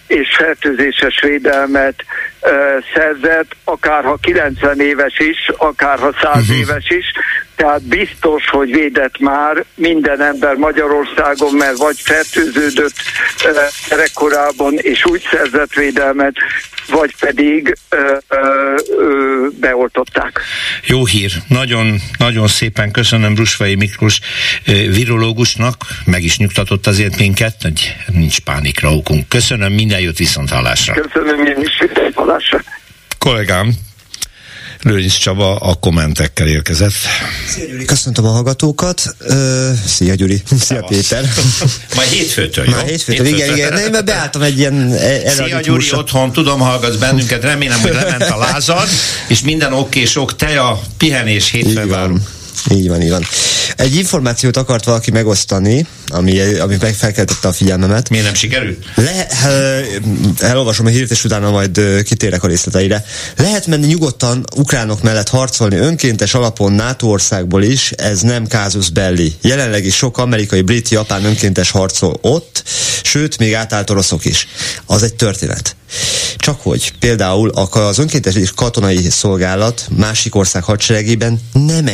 és 0.06 0.36
fertőzéses 0.36 1.20
védelmet 1.20 2.04
ö, 2.40 2.76
szerzett, 2.94 3.56
akár 3.64 4.04
ha 4.04 4.16
90 4.20 4.80
éves 4.80 5.18
is, 5.18 5.50
akár 5.56 5.98
ha 5.98 6.12
100 6.22 6.42
uh-huh. 6.42 6.58
éves 6.58 6.90
is, 6.90 7.12
tehát 7.56 7.82
biztos, 7.82 8.48
hogy 8.48 8.70
védett 8.70 9.18
már 9.18 9.64
minden 9.74 10.20
ember 10.20 10.54
Magyarországon, 10.54 11.54
mert 11.54 11.76
vagy 11.76 12.00
fertőződött 12.00 12.94
gyerekkorában, 13.88 14.78
és 14.78 15.04
úgy 15.04 15.26
szerzett 15.30 15.72
védelmet, 15.72 16.34
vagy 16.88 17.14
pedig 17.20 17.76
ö, 17.88 18.16
ö, 18.28 18.74
ö, 18.98 19.46
beoltották. 19.60 20.40
Jó 20.86 21.06
hír. 21.06 21.32
Nagyon, 21.48 22.00
nagyon 22.18 22.46
szépen 22.46 22.90
köszönöm 22.90 23.36
Rusvai 23.36 23.74
Miklós 23.74 24.20
virológusnak, 24.90 25.76
meg 26.04 26.22
is 26.22 26.38
nyugtatott 26.38 26.86
azért 26.86 27.18
minket, 27.18 27.54
hogy 27.62 27.96
nincs 28.12 28.40
pánikra 28.40 28.94
okunk. 28.94 29.28
Köszönöm, 29.28 29.72
minden 29.72 30.00
jót 30.00 30.18
viszont 30.18 30.50
hallásra. 30.50 30.94
Köszönöm 30.94 31.46
én 31.46 31.60
is, 31.60 31.82
hallásra. 32.14 32.60
Kollégám, 33.18 33.72
Lőrinc 34.84 35.16
Csaba 35.16 35.56
a 35.56 35.74
kommentekkel 35.74 36.46
érkezett. 36.46 36.92
Szia 37.48 37.66
Gyuri, 37.66 37.84
köszöntöm 37.84 38.24
a 38.24 38.28
hallgatókat. 38.28 39.16
Uh, 39.20 39.36
szia 39.86 40.14
Gyuri, 40.14 40.42
szia 40.60 40.82
Péter. 40.82 41.24
Majd 41.96 42.08
hétfőtől, 42.08 42.64
jó? 42.64 42.70
Majd 42.70 42.86
hétfőtől, 42.86 43.26
hétfőtől, 43.26 43.56
igen, 43.56 43.72
igen. 43.72 43.90
Nem, 43.90 44.04
beálltam 44.04 44.42
egy 44.42 44.58
ilyen 44.58 44.92
e- 44.92 45.30
Szia 45.30 45.60
Gyuri, 45.60 45.92
otthon, 45.92 46.32
tudom, 46.32 46.60
hallgatsz 46.60 46.96
bennünket, 46.96 47.42
remélem, 47.42 47.80
hogy 47.80 47.92
lement 47.92 48.30
a 48.30 48.36
lázad, 48.36 48.88
és 49.28 49.40
minden 49.40 49.72
oké, 49.72 50.04
sok 50.04 50.36
teja, 50.36 50.80
pihenés 50.96 51.50
hétfőn 51.50 51.88
várunk. 51.88 52.30
Így 52.70 52.88
van, 52.88 53.02
így 53.02 53.10
van. 53.10 53.24
Egy 53.76 53.94
információt 53.94 54.56
akart 54.56 54.84
valaki 54.84 55.10
megosztani, 55.10 55.86
ami, 56.06 56.40
ami 56.40 56.76
felkeltette 56.76 57.48
a 57.48 57.52
figyelmemet. 57.52 58.08
Miért 58.08 58.24
nem 58.24 58.34
sikerült? 58.34 58.84
Le, 58.94 59.26
elolvasom 60.38 60.86
a 60.86 60.88
hírt, 60.88 61.10
és 61.10 61.24
utána 61.24 61.50
majd 61.50 62.02
kitérek 62.04 62.42
a 62.42 62.46
részleteire. 62.46 63.04
Lehet 63.36 63.66
menni 63.66 63.86
nyugodtan 63.86 64.44
ukránok 64.56 65.02
mellett 65.02 65.28
harcolni 65.28 65.76
önkéntes 65.76 66.34
alapon 66.34 66.72
NATO 66.72 67.06
országból 67.06 67.62
is, 67.62 67.90
ez 67.90 68.20
nem 68.20 68.46
kázus 68.46 68.90
belli. 68.90 69.34
Jelenleg 69.42 69.84
is 69.84 69.94
sok 69.96 70.18
amerikai, 70.18 70.62
brit, 70.62 70.88
japán 70.88 71.24
önkéntes 71.24 71.70
harcol 71.70 72.18
ott, 72.20 72.62
sőt, 73.02 73.38
még 73.38 73.54
átállt 73.54 73.90
oroszok 73.90 74.24
is. 74.24 74.48
Az 74.86 75.02
egy 75.02 75.14
történet. 75.14 75.76
Csak 76.36 76.60
hogy 76.60 76.92
például 76.98 77.48
az 77.48 77.98
önkéntes 77.98 78.52
katonai 78.54 79.10
szolgálat 79.10 79.86
másik 79.96 80.34
ország 80.34 80.62
hadseregében 80.62 81.40
nem 81.52 81.86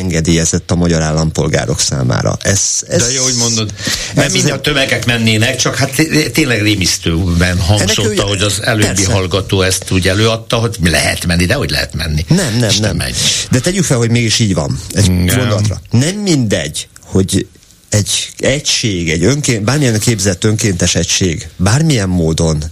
engedélyezett 0.50 0.70
a 0.70 0.74
magyar 0.74 1.02
állampolgárok 1.02 1.80
számára. 1.80 2.36
Ez, 2.42 2.60
ez, 2.88 3.06
De 3.06 3.12
jó, 3.12 3.22
hogy 3.22 3.34
mondod. 3.38 3.72
Nem 4.14 4.32
mind 4.32 4.50
a 4.50 4.60
tömegek 4.60 5.06
mennének, 5.06 5.56
csak 5.56 5.76
hát 5.76 6.02
tényleg 6.32 6.62
rémisztőben 6.62 7.60
hangzott, 7.60 8.20
hogy 8.20 8.42
az 8.42 8.62
előbbi 8.62 8.86
persze. 8.86 9.12
hallgató 9.12 9.62
ezt 9.62 9.90
úgy 9.90 10.08
előadta, 10.08 10.56
hogy 10.56 10.76
lehet 10.82 11.26
menni, 11.26 11.44
de 11.44 11.54
hogy 11.54 11.70
lehet 11.70 11.94
menni. 11.94 12.24
Nem, 12.28 12.56
nem, 12.58 12.70
nem. 12.80 12.96
Megy. 12.96 13.14
De 13.50 13.60
tegyük 13.60 13.84
fel, 13.84 13.96
hogy 13.96 14.10
mégis 14.10 14.38
így 14.38 14.54
van. 14.54 14.80
Egy 14.92 15.10
nem. 15.10 15.36
mondatra. 15.36 15.80
Nem 15.90 16.14
mindegy, 16.14 16.88
hogy 17.04 17.46
egy 17.88 18.30
egység, 18.38 19.10
egy 19.10 19.24
önként, 19.24 19.64
bármilyen 19.64 19.98
képzett 19.98 20.44
önkéntes 20.44 20.94
egység, 20.94 21.48
bármilyen 21.56 22.08
módon 22.08 22.64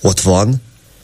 ott 0.00 0.20
van, 0.20 0.62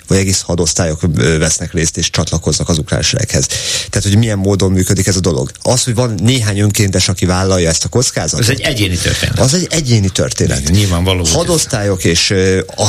vagy 0.09 0.19
egész 0.19 0.41
hadosztályok 0.41 1.01
vesznek 1.39 1.73
részt 1.73 1.97
és 1.97 2.11
csatlakoznak 2.11 2.69
az 2.69 2.79
ukrán 2.79 3.03
sereghez. 3.03 3.47
Tehát, 3.91 4.09
hogy 4.09 4.17
milyen 4.17 4.39
módon 4.39 4.73
működik 4.73 5.07
ez 5.07 5.17
a 5.17 5.21
dolog. 5.21 5.51
Az, 5.63 5.85
hogy 5.85 5.95
van 5.95 6.15
néhány 6.23 6.59
önkéntes, 6.59 7.09
aki 7.09 7.27
vállalja 7.27 7.69
ezt 7.69 7.85
a 7.85 7.89
kockázatot. 7.89 8.41
Ez 8.41 8.49
egy 8.49 8.61
egyéni 8.61 8.97
történet. 8.97 9.39
Az 9.39 9.55
egy 9.55 9.67
egyéni 9.71 10.09
történet. 10.09 10.71
Nyilvánvaló. 10.71 11.25
Hadosztályok 11.25 12.05
és 12.05 12.35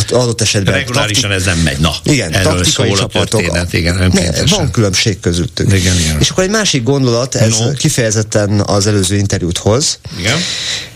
adott 0.09 0.41
esetben... 0.41 0.73
Regulárisan 0.73 1.29
taktik... 1.29 1.47
ez 1.47 1.55
nem 1.55 1.63
megy. 1.63 1.79
Na, 1.79 1.95
igen, 2.03 2.31
taktikai 2.31 2.91
csapatok. 2.91 3.41
Történet, 3.41 3.73
igen, 3.73 4.11
ne, 4.13 4.45
van 4.55 4.71
különbség 4.71 5.19
közöttük. 5.19 5.73
Igen, 5.73 5.99
igen. 5.99 6.19
És 6.19 6.29
akkor 6.29 6.43
egy 6.43 6.49
másik 6.49 6.83
gondolat, 6.83 7.35
ez 7.35 7.57
no. 7.57 7.71
kifejezetten 7.71 8.59
az 8.59 8.87
előző 8.87 9.15
interjút 9.15 9.57
hoz. 9.57 9.99
Igen. 10.19 10.37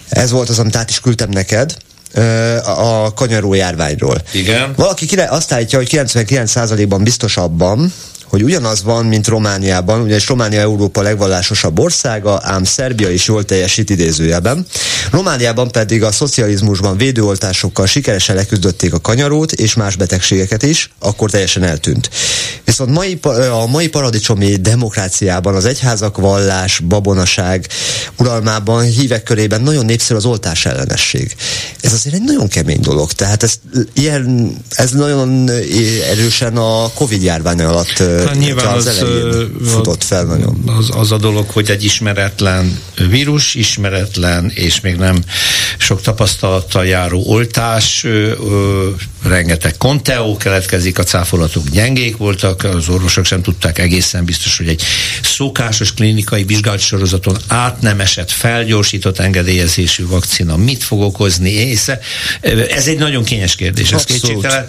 Ez 0.10 0.32
volt 0.32 0.50
az, 0.50 0.60
amit 0.60 0.76
át 0.76 0.90
is 0.90 1.00
küldtem 1.00 1.30
neked 1.30 1.78
a 2.66 3.14
kanyaró 3.14 3.54
járványról. 3.54 4.22
Igen. 4.32 4.74
Valaki 4.76 5.06
azt 5.16 5.52
állítja, 5.52 5.78
hogy 5.78 5.90
99%-ban 5.92 7.04
biztos 7.04 7.38
abban, 7.38 7.94
hogy 8.34 8.44
ugyanaz 8.44 8.84
van, 8.84 9.06
mint 9.06 9.28
Romániában, 9.28 10.02
ugyanis 10.02 10.28
Románia 10.28 10.60
Európa 10.60 11.02
legvallásosabb 11.02 11.80
országa, 11.80 12.40
ám 12.44 12.64
Szerbia 12.64 13.10
is 13.10 13.28
jól 13.28 13.44
teljesít 13.44 13.90
idézőjelben. 13.90 14.66
Romániában 15.12 15.72
pedig 15.72 16.04
a 16.04 16.12
szocializmusban 16.12 16.98
védőoltásokkal 16.98 17.86
sikeresen 17.86 18.36
leküzdötték 18.36 18.94
a 18.94 19.00
kanyarót 19.00 19.52
és 19.52 19.74
más 19.74 19.96
betegségeket 19.96 20.64
is, 20.64 20.90
akkor 21.00 21.30
teljesen 21.30 21.64
eltűnt. 21.64 22.10
Viszont 22.66 22.92
mai, 22.92 23.20
a 23.52 23.66
mai 23.66 23.90
paradicsomi 23.90 24.56
demokráciában 24.56 25.56
az 25.56 25.66
egyházak 25.66 26.18
vallás, 26.18 26.80
babonaság 26.80 27.68
uralmában, 28.18 28.84
hívek 28.84 29.24
körében 29.24 29.62
nagyon 29.62 29.86
népszerű 29.86 30.18
az 30.18 30.26
oltás 30.26 30.66
ellenesség. 30.66 31.36
Ez 31.82 31.94
azért 31.94 32.16
egy 32.16 32.24
nagyon 32.24 32.48
kemény 32.48 32.82
dolog. 32.82 33.12
Tehát 33.12 33.44
ez, 33.44 33.54
ilyen, 33.94 34.56
ez 34.70 34.92
nagyon 34.92 35.50
erősen 36.12 36.58
a 36.58 36.90
Covid 36.94 37.24
járvány 37.24 37.62
alatt 37.62 38.04
Hát 38.26 38.38
nyilván 38.38 38.68
az, 38.68 38.86
az 38.86 39.06
futott 39.66 40.04
fel 40.04 40.24
nagyon. 40.24 40.64
Az, 40.66 40.90
az 40.92 41.12
a 41.12 41.18
dolog, 41.18 41.50
hogy 41.50 41.70
egy 41.70 41.84
ismeretlen 41.84 42.80
vírus, 43.10 43.56
ismeretlen 43.56 44.52
és 44.56 44.82
még 44.82 44.96
nem 44.96 45.24
sok 45.78 46.02
tapasztalattal 46.02 46.86
járó 46.86 47.24
oltás, 47.26 48.04
ö, 48.04 48.32
ö, 48.32 48.90
rengeteg 49.24 49.78
konteó 49.78 50.38
keletkezik, 50.38 51.00
a 51.00 51.04
cáfolatok 51.04 51.70
gyengék 51.70 52.18
voltak, 52.18 52.64
az 52.64 52.90
orvosok 52.90 53.26
sem 53.26 53.42
tudták 53.42 53.80
egészen 53.80 54.26
biztos, 54.26 54.58
hogy 54.58 54.68
egy 54.68 54.84
szokásos 55.24 55.94
klinikai 55.94 56.44
vizsgálatsorozaton 56.44 57.38
át 57.48 57.82
nem 57.82 58.00
esett 58.00 58.32
felgyorsított 58.32 59.20
engedélyezésű 59.20 60.08
vakcina 60.08 60.58
mit 60.58 60.84
fog 60.84 61.02
okozni 61.02 61.50
észre. 61.50 62.00
Ez 62.70 62.88
egy 62.88 62.98
nagyon 62.98 63.24
kényes 63.24 63.56
kérdés, 63.56 63.92
ez 63.92 64.04
kétségtelen. 64.04 64.68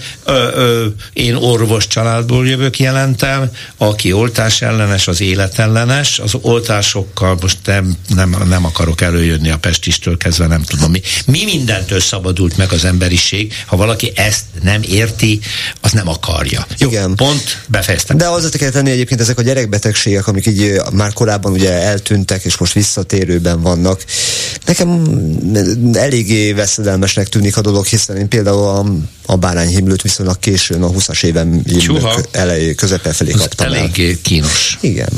Én 1.13 1.35
orvos 1.35 1.87
családból 1.87 2.47
jövök 2.47 2.79
jelentem, 2.79 3.34
aki 3.77 4.13
oltás 4.13 4.63
ellenes, 4.63 5.09
az 5.09 5.21
életellenes, 5.21 6.19
az 6.19 6.35
oltásokkal 6.41 7.39
most 7.41 7.59
nem, 7.65 7.97
nem, 8.09 8.37
nem 8.49 8.65
akarok 8.65 9.01
előjönni 9.01 9.51
a 9.51 9.59
pestistől 9.59 10.17
kezdve, 10.17 10.47
nem 10.47 10.63
tudom 10.63 10.91
mi. 10.91 11.01
Mi 11.27 11.45
mindentől 11.45 12.01
szabadult 12.01 12.57
meg 12.57 12.73
az 12.73 12.85
emberiség, 12.85 13.53
ha 13.67 13.77
valaki 13.77 14.13
ezt 14.15 14.45
nem 14.63 14.83
érti, 14.83 15.41
az 15.81 15.93
nem 15.93 16.09
akarja. 16.09 16.67
Jó, 16.79 16.89
Igen. 16.89 17.15
pont 17.15 17.63
befejeztem. 17.69 18.17
De 18.17 18.27
hozzá 18.27 18.49
kell 18.49 18.71
tenni 18.71 18.91
egyébként 18.91 19.21
ezek 19.21 19.39
a 19.39 19.43
gyerekbetegségek, 19.43 20.27
amik 20.27 20.47
így 20.47 20.73
már 20.93 21.13
korábban 21.13 21.53
ugye 21.53 21.71
eltűntek, 21.71 22.45
és 22.45 22.57
most 22.57 22.73
visszatérőben 22.73 23.61
vannak. 23.61 24.05
Nekem 24.67 25.05
eléggé 25.93 26.53
veszedelmesnek 26.53 27.29
tűnik 27.29 27.57
a 27.57 27.61
dolog, 27.61 27.87
hiszen 27.87 28.17
én 28.17 28.29
például 28.29 28.65
a, 28.65 28.85
a 29.27 29.37
bárányhimlőt 29.37 30.03
viszonylag 30.03 30.39
későn, 30.39 30.83
a 30.83 30.91
20-as 30.91 31.25
évem 31.25 31.63
elejé, 32.31 32.75
közepe 32.75 33.13
felé 33.25 33.39
kaptam 33.39 33.73
Eléggé 33.73 34.11
el. 34.11 34.17
kínos. 34.23 34.79
Igen. 34.81 35.09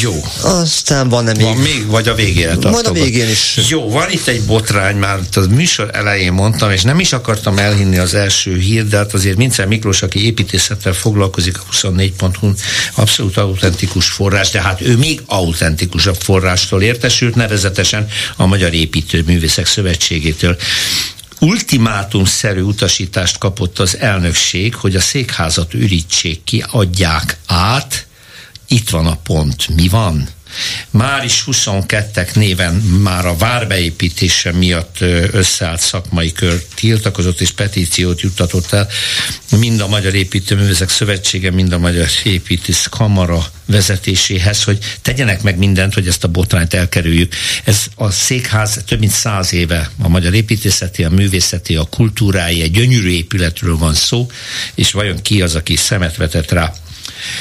Jó. 0.00 0.24
Aztán 0.42 1.08
van 1.08 1.24
nem 1.24 1.34
Van 1.38 1.56
még, 1.56 1.86
vagy 1.86 2.08
a 2.08 2.14
végére 2.14 2.56
Majd 2.60 2.86
a 2.86 2.92
végén 2.92 3.28
is. 3.28 3.58
Jó, 3.68 3.88
van 3.88 4.10
itt 4.10 4.26
egy 4.26 4.42
botrány, 4.42 4.96
már 4.96 5.18
a 5.34 5.40
műsor 5.50 5.90
elején 5.92 6.32
mondtam, 6.32 6.70
és 6.70 6.82
nem 6.82 7.00
is 7.00 7.12
akartam 7.12 7.58
elhinni 7.58 7.98
az 7.98 8.14
első 8.14 8.58
hír, 8.58 8.86
de 8.86 8.96
hát 8.96 9.12
azért 9.12 9.36
Mincer 9.36 9.66
Miklós, 9.66 10.02
aki 10.02 10.24
építészettel 10.24 10.92
foglalkozik, 10.92 11.58
a 11.58 11.62
24.hu 11.72 12.52
abszolút 12.94 13.36
autentikus 13.36 14.08
forrás, 14.08 14.50
de 14.50 14.60
hát 14.60 14.80
ő 14.80 14.96
még 14.96 15.22
autentikusabb 15.26 16.16
forrástól 16.20 16.82
értesült, 16.82 17.34
nevezetesen 17.34 18.06
a 18.36 18.46
Magyar 18.46 18.74
Építőművészek 18.74 19.66
Szövetségétől 19.66 20.56
ultimátumszerű 21.40 22.60
utasítást 22.60 23.38
kapott 23.38 23.78
az 23.78 23.98
elnökség, 23.98 24.74
hogy 24.74 24.96
a 24.96 25.00
székházat 25.00 25.74
ürítsék 25.74 26.44
ki, 26.44 26.64
adják 26.70 27.38
át. 27.46 28.06
Itt 28.68 28.90
van 28.90 29.06
a 29.06 29.16
pont. 29.16 29.68
Mi 29.68 29.88
van? 29.88 30.28
Már 30.90 31.24
is 31.24 31.44
22-ek 31.46 32.34
néven 32.34 32.74
már 32.74 33.26
a 33.26 33.36
várbeépítése 33.36 34.52
miatt 34.52 34.96
összeállt 35.30 35.80
szakmai 35.80 36.32
kör 36.32 36.62
tiltakozott 36.74 37.40
és 37.40 37.50
petíciót 37.50 38.20
juttatott 38.20 38.72
el 38.72 38.88
mind 39.58 39.80
a 39.80 39.88
Magyar 39.88 40.14
Építőművészek 40.14 40.88
Szövetsége, 40.88 41.50
mind 41.50 41.72
a 41.72 41.78
Magyar 41.78 42.06
Építész 42.24 42.86
Kamara 42.90 43.46
vezetéséhez, 43.66 44.64
hogy 44.64 44.78
tegyenek 45.02 45.42
meg 45.42 45.58
mindent, 45.58 45.94
hogy 45.94 46.06
ezt 46.06 46.24
a 46.24 46.28
botrányt 46.28 46.74
elkerüljük. 46.74 47.34
Ez 47.64 47.86
a 47.94 48.10
székház 48.10 48.82
több 48.86 48.98
mint 48.98 49.12
száz 49.12 49.52
éve 49.52 49.90
a 50.02 50.08
magyar 50.08 50.34
építészeti, 50.34 51.04
a 51.04 51.10
művészeti, 51.10 51.76
a 51.76 51.84
kultúrái, 51.84 52.62
egy 52.62 52.70
gyönyörű 52.70 53.10
épületről 53.10 53.76
van 53.76 53.94
szó, 53.94 54.30
és 54.74 54.92
vajon 54.92 55.22
ki 55.22 55.42
az, 55.42 55.54
aki 55.54 55.76
szemet 55.76 56.16
vetett 56.16 56.50
rá? 56.50 56.72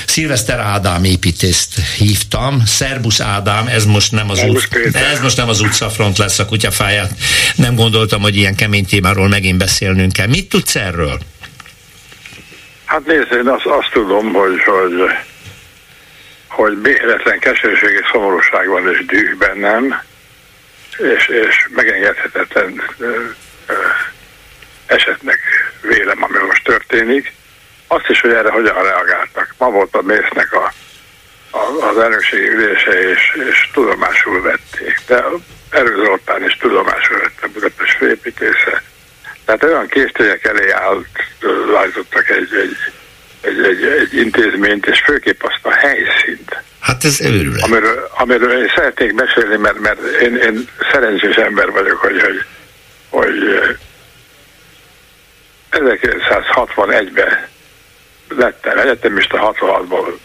Szilveszter 0.05 0.59
Ádám 0.59 1.03
építészt 1.03 1.79
hívtam. 1.97 2.65
Szerbusz 2.65 3.19
Ádám, 3.19 3.67
ez 3.67 3.85
most 3.85 4.11
nem 4.11 4.29
az, 4.29 4.43
út, 4.43 4.67
ez 4.93 5.19
most 5.19 5.37
nem 5.37 5.49
az 5.49 5.59
utcafront 5.61 6.17
lesz 6.17 6.39
a 6.39 6.45
kutyafáját. 6.45 7.11
Nem 7.55 7.75
gondoltam, 7.75 8.21
hogy 8.21 8.35
ilyen 8.35 8.55
kemény 8.55 8.85
témáról 8.85 9.27
megint 9.27 9.57
beszélnünk 9.57 10.13
kell. 10.13 10.27
Mit 10.27 10.49
tudsz 10.49 10.75
erről? 10.75 11.19
Hát 12.85 13.05
nézd, 13.05 13.31
én 13.31 13.47
azt, 13.47 13.65
azt 13.65 13.89
tudom, 13.91 14.33
hogy, 14.33 14.63
hogy, 14.63 14.93
hogy 16.47 16.77
béretlen 16.77 17.39
keserűség 17.39 17.89
és 17.89 18.09
szomorúság 18.11 18.67
van, 18.67 18.89
és 18.93 19.05
düh 19.05 19.37
bennem, 19.37 20.01
és, 20.97 21.27
és 21.27 21.67
megengedhetetlen 21.75 22.81
ö, 22.97 23.05
ö, 23.67 23.73
esetnek 24.85 25.39
vélem, 25.81 26.23
ami 26.23 26.37
most 26.47 26.63
történik 26.63 27.33
azt 27.91 28.09
is, 28.09 28.21
hogy 28.21 28.31
erre 28.31 28.49
hogyan 28.49 28.83
reagáltak. 28.83 29.55
Ma 29.57 29.69
volt 29.69 29.95
a 29.95 30.01
mésznek 30.01 30.53
a, 30.53 30.73
a, 31.49 31.85
az 31.89 31.97
elnökségi 31.97 32.47
ülése, 32.47 33.09
és, 33.09 33.37
és 33.49 33.69
tudomásul 33.73 34.41
vették. 34.41 35.01
De 35.07 35.23
Erő 35.69 36.03
Zoltán 36.03 36.43
is 36.43 36.57
tudomásul 36.57 37.17
vette 37.17 37.45
a 37.45 37.49
Budapest 37.53 37.97
főépítésze. 37.97 38.83
Tehát 39.45 39.63
olyan 39.63 39.87
késztények 39.87 40.43
elé 40.43 40.69
állt, 40.71 41.07
látottak 41.73 42.29
egy, 42.29 42.49
egy, 42.53 42.77
egy, 43.41 43.63
egy, 43.63 43.83
egy 43.83 44.13
intézményt, 44.13 44.85
és 44.85 45.01
főképp 45.05 45.43
azt 45.43 45.59
a 45.61 45.71
helyszínt. 45.71 46.61
Hát 46.79 47.03
ez 47.03 47.21
őrület. 47.21 47.61
Amiről, 47.61 48.09
amiről 48.17 48.61
én 48.61 48.71
szeretnék 48.75 49.15
beszélni, 49.15 49.57
mert, 49.57 49.79
mert 49.79 50.01
én, 50.21 50.35
én 50.35 50.67
szerencsés 50.91 51.35
ember 51.35 51.71
vagyok, 51.71 51.97
hogy, 51.97 52.21
hogy, 52.21 52.43
hogy 53.09 53.61
1961-ben 55.71 57.47
lettem 58.29 58.77
egyetemista 58.77 59.53
66-ból 59.59 60.17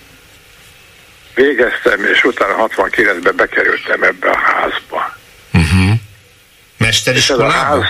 végeztem, 1.34 2.04
és 2.04 2.24
utána 2.24 2.66
69-ben 2.76 3.36
bekerültem 3.36 4.02
ebbe 4.02 4.30
a 4.30 4.38
házba. 4.38 5.16
Uh-huh. 5.52 5.94
Mesteriskolába? 6.76 7.52
ház, 7.52 7.84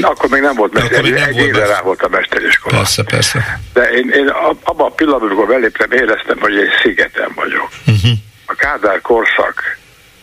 akkor 0.00 0.28
még 0.28 0.40
nem 0.40 0.54
volt 0.54 0.72
mesteriskola, 0.72 1.26
egy 1.26 1.36
évre 1.36 1.66
rá 1.66 1.80
volt 1.80 2.02
a 2.02 2.08
mesteriskola. 2.08 2.76
Persze, 2.76 3.02
persze. 3.02 3.60
De 3.72 3.90
én, 3.90 4.10
én 4.10 4.28
abban 4.62 4.86
a 4.86 4.94
pillanatban, 4.94 5.28
amikor 5.28 5.46
beléptem, 5.46 5.92
éreztem, 5.92 6.38
hogy 6.40 6.56
egy 6.56 6.70
szigeten 6.82 7.32
vagyok. 7.34 7.68
Uh-huh. 7.86 8.10
A 8.46 8.54
Kádár 8.54 9.00
korszak 9.00 9.78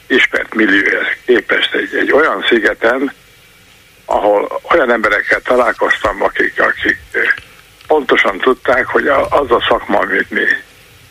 ismert 0.07 0.53
millióhez 0.53 1.07
képest 1.25 1.73
egy, 1.73 1.95
egy 1.95 2.11
olyan 2.11 2.45
szigeten, 2.47 3.13
ahol 4.05 4.61
olyan 4.71 4.91
emberekkel 4.91 5.41
találkoztam, 5.41 6.23
akik, 6.23 6.61
akik 6.61 6.99
pontosan 7.87 8.37
tudták, 8.37 8.85
hogy 8.85 9.07
az 9.07 9.51
a 9.51 9.65
szakma, 9.69 9.99
amit 9.99 10.29
mi 10.29 10.43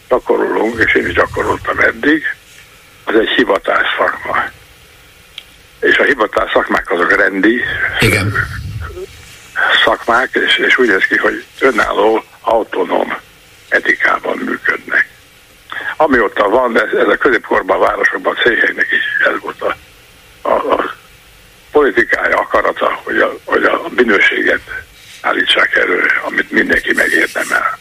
gyakorolunk, 0.08 0.78
és 0.78 0.94
én 0.94 1.06
is 1.06 1.14
gyakoroltam 1.14 1.78
eddig, 1.78 2.22
az 3.04 3.14
egy 3.14 3.28
hivatás 3.28 3.86
szakma. 3.98 4.44
És 5.80 5.98
a 5.98 6.04
hivatás 6.04 6.50
szakmák 6.52 6.90
azok 6.90 7.16
rendi 7.16 7.60
Igen. 8.00 8.34
szakmák, 9.84 10.30
és, 10.46 10.56
és 10.56 10.78
úgy 10.78 10.88
néz 10.88 11.04
ki, 11.04 11.16
hogy 11.16 11.44
önálló, 11.58 12.24
autonóm 12.40 13.16
etikában 13.68 14.36
működnek. 14.36 15.08
Amióta 15.96 16.48
van, 16.48 16.80
ez, 16.80 16.98
ez 16.98 17.08
a 17.08 17.16
középkorban 17.16 17.76
a 17.76 17.84
városokban, 17.84 18.34
a 18.36 18.42
cégeknek 18.42 18.86
is 18.90 19.26
ez 19.26 19.40
volt 19.40 19.62
a, 19.62 19.76
a, 20.48 20.72
a 20.72 20.94
politikája, 21.70 22.38
akarata, 22.38 23.00
hogy 23.04 23.18
a, 23.18 23.38
hogy 23.44 23.64
a 23.64 23.82
minőséget 23.96 24.60
állítsák 25.24 25.76
elő, 25.76 26.06
amit 26.26 26.50
mindenki 26.50 26.92
megérdemel. 26.92 27.78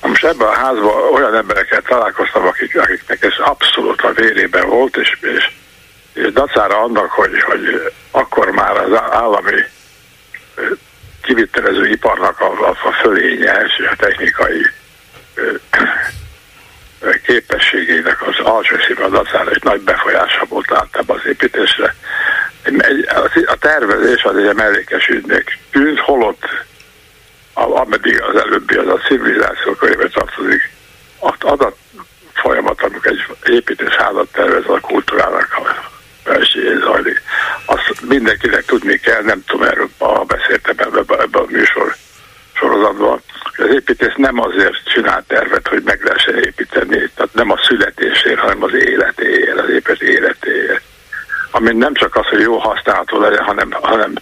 Na 0.00 0.08
most 0.08 0.24
ebben 0.24 0.46
a 0.46 0.54
házban 0.54 1.12
olyan 1.12 1.34
emberekkel 1.34 1.82
találkoztam, 1.82 2.46
akik, 2.46 2.78
akiknek 2.78 3.22
ez 3.22 3.32
abszolút 3.38 4.02
a 4.02 4.12
vérében 4.12 4.68
volt, 4.68 4.96
és, 4.96 5.18
és, 5.20 5.50
és 6.12 6.32
dacára 6.32 6.82
annak, 6.82 7.10
hogy, 7.10 7.40
hogy 7.40 7.92
akkor 8.10 8.50
már 8.50 8.76
az 8.76 9.00
állami 9.10 9.62
kivitelező 11.22 11.88
iparnak 11.88 12.40
a, 12.40 12.68
a, 12.68 12.88
a 12.88 12.92
fölénye 12.92 13.64
és 13.66 13.86
a 13.92 13.96
technikai 13.96 14.66
képességének 17.22 18.26
az 18.26 18.38
alsó 18.38 18.76
dacára 19.10 19.50
egy 19.50 19.62
nagy 19.62 19.80
befolyása 19.80 20.44
volt 20.48 20.72
általában 20.72 21.18
az 21.18 21.26
építésre. 21.26 21.94
A 23.46 23.56
tervezés 23.58 24.22
az 24.22 24.36
egy 24.36 24.54
mellékes 24.54 25.08
ügynek 25.08 25.58
tűnt, 25.70 25.98
holott 25.98 26.48
ameddig 27.54 28.22
az 28.22 28.36
előbbi 28.36 28.76
az 28.76 28.86
a 28.86 28.98
civilizáció 29.06 29.72
körébe 29.72 30.08
tartozik, 30.08 30.70
az 31.18 31.34
adat 31.40 31.76
folyamat, 32.32 32.82
amikor 32.82 33.12
egy 33.12 33.52
építés 33.52 33.94
házat 33.94 34.32
tervez 34.32 34.64
a 34.66 34.80
kultúrának 34.80 35.56
a 35.56 35.90
versenyén 36.24 36.80
zajlik. 36.80 37.22
Azt 37.64 38.00
mindenkinek 38.08 38.64
tudni 38.64 38.98
kell, 38.98 39.22
nem 39.22 39.44
tudom, 39.46 39.66
erről 39.66 39.88
a 39.98 40.24
beszéltem 40.24 40.76
ebben, 40.78 41.20
ebben 41.20 41.42
a 41.42 41.46
műsor 41.48 41.94
sorozatban, 42.52 43.22
hogy 43.56 43.68
az 43.68 43.74
építész 43.74 44.14
nem 44.16 44.40
azért 44.40 44.84
csinál 44.84 45.24
tervet, 45.26 45.68
hogy 45.68 45.82
meg 45.82 46.02
lehessen 46.02 46.44
építeni, 46.44 47.10
tehát 47.14 47.34
nem 47.34 47.50
a 47.50 47.60
születésért, 47.68 48.38
hanem 48.38 48.62
az 48.62 48.74
életéért, 48.74 49.58
az 49.58 49.68
épület 49.68 50.02
életéért. 50.02 50.82
Ami 51.50 51.72
nem 51.72 51.94
csak 51.94 52.16
az, 52.16 52.26
hogy 52.26 52.40
jó 52.40 52.58
használható 52.58 53.20
legyen, 53.20 53.44
hanem, 53.44 53.70
hanem 53.70 54.14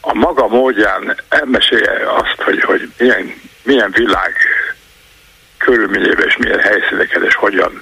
a 0.00 0.14
maga 0.14 0.48
módján 0.48 1.16
elmesélje 1.28 2.12
azt, 2.12 2.42
hogy, 2.42 2.62
hogy 2.62 2.92
milyen, 2.98 3.34
milyen 3.62 3.90
világ 3.90 4.34
körülményében 5.58 6.26
és 6.26 6.36
milyen 6.36 6.60
helyszíneken 6.60 7.24
és 7.24 7.34
hogyan 7.34 7.80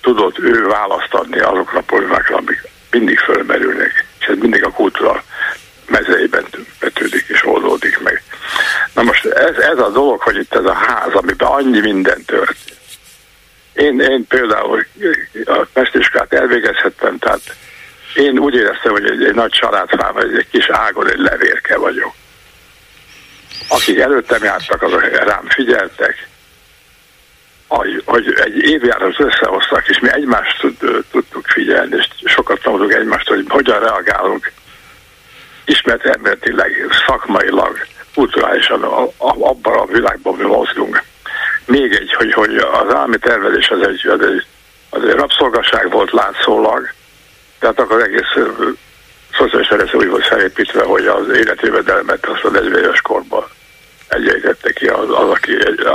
tudott 0.00 0.38
ő 0.38 0.66
választ 0.66 1.14
adni 1.14 1.38
azokra 1.38 1.78
a 1.78 1.82
problémákra, 1.82 2.36
amik 2.36 2.68
mindig 2.90 3.18
fölmerülnek, 3.18 4.04
és 4.20 4.26
ez 4.26 4.36
mindig 4.38 4.64
a 4.64 4.70
kultúra 4.70 5.22
mezeiben 5.86 6.44
betűdik 6.80 7.24
és 7.28 7.46
oldódik 7.46 7.98
meg. 8.02 8.22
Na 8.94 9.02
most 9.02 9.24
ez, 9.24 9.56
ez 9.56 9.78
a 9.78 9.90
dolog, 9.90 10.20
hogy 10.20 10.36
itt 10.36 10.54
ez 10.54 10.64
a 10.64 10.72
ház, 10.72 11.12
amiben 11.12 11.48
annyi 11.48 11.80
minden 11.80 12.24
történt. 12.24 12.80
Én, 13.72 14.00
én 14.00 14.26
például 14.26 14.86
a 15.44 15.66
mestiskát 15.72 16.32
elvégezhettem, 16.32 17.18
tehát 17.18 17.56
én 18.16 18.38
úgy 18.38 18.54
éreztem, 18.54 18.92
hogy 18.92 19.10
egy, 19.10 19.24
egy 19.24 19.34
nagy 19.34 19.50
családfám, 19.50 20.14
vagy 20.14 20.36
egy 20.36 20.48
kis 20.50 20.68
ágon 20.68 21.10
egy 21.10 21.18
levérke 21.18 21.76
vagyok. 21.76 22.14
Akik 23.68 23.98
előttem 23.98 24.42
jártak, 24.42 24.82
azok 24.82 25.02
rám 25.02 25.46
figyeltek, 25.48 26.28
hogy, 27.66 28.02
hogy 28.04 28.34
egy 28.44 28.56
évjárat 28.56 29.20
összehoztak, 29.20 29.88
és 29.88 29.98
mi 29.98 30.08
egymást 30.12 30.60
tud, 30.60 31.04
tudtuk 31.10 31.46
figyelni, 31.46 31.96
és 31.96 32.08
sokat 32.24 32.62
tanultuk 32.62 32.92
egymást, 32.92 33.28
hogy 33.28 33.44
hogyan 33.48 33.80
reagálunk 33.80 34.52
ismert 35.64 36.04
embertileg, 36.04 36.86
szakmailag, 37.06 37.78
kulturálisan 38.14 38.82
abban 39.18 39.78
a 39.78 39.84
világban 39.84 40.34
mi 40.34 40.44
mozgunk. 40.44 41.02
Még 41.64 41.92
egy, 41.92 42.14
hogy, 42.14 42.32
hogy 42.32 42.56
az 42.56 42.94
állami 42.94 43.18
tervezés 43.18 43.68
az 43.68 43.80
egy, 43.80 44.06
az 44.06 44.20
egy, 44.20 44.46
az 44.90 45.02
egy 45.02 45.14
rabszolgaság 45.14 45.90
volt 45.90 46.12
látszólag, 46.12 46.94
tehát 47.58 47.80
akkor 47.80 48.02
egész 48.02 48.46
szociális 49.36 49.68
rendszer 49.68 49.94
úgy 49.94 50.08
volt 50.08 50.26
felépítve, 50.26 50.84
hogy 50.84 51.06
az 51.06 51.28
életjövedelmet 51.28 52.26
azt 52.26 52.44
a 52.44 52.50
40 52.50 52.78
éves 52.78 53.00
korban 53.00 53.44
egyenlítette 54.08 54.72
ki 54.72 54.86
az, 54.86 55.08
az 55.08 55.28
aki 55.28 55.66
egy, 55.66 55.88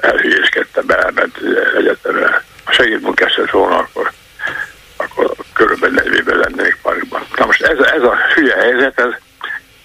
elhülyéskedte, 0.00 0.82
beelment 0.82 1.38
egyetemre. 1.76 2.44
Ha 2.64 2.72
segédmunkás 2.72 3.36
lett 3.36 3.50
volna, 3.50 3.76
akkor, 3.76 4.10
akkor 4.96 5.34
körülbelül 5.52 5.94
40 5.94 6.14
évben 6.14 6.36
lennék 6.36 6.78
parkban. 6.82 7.22
Na 7.36 7.46
most 7.46 7.62
ez, 7.62 7.78
ez 7.78 8.02
a 8.02 8.16
hülye 8.34 8.54
helyzet, 8.54 8.98
ez, 8.98 9.12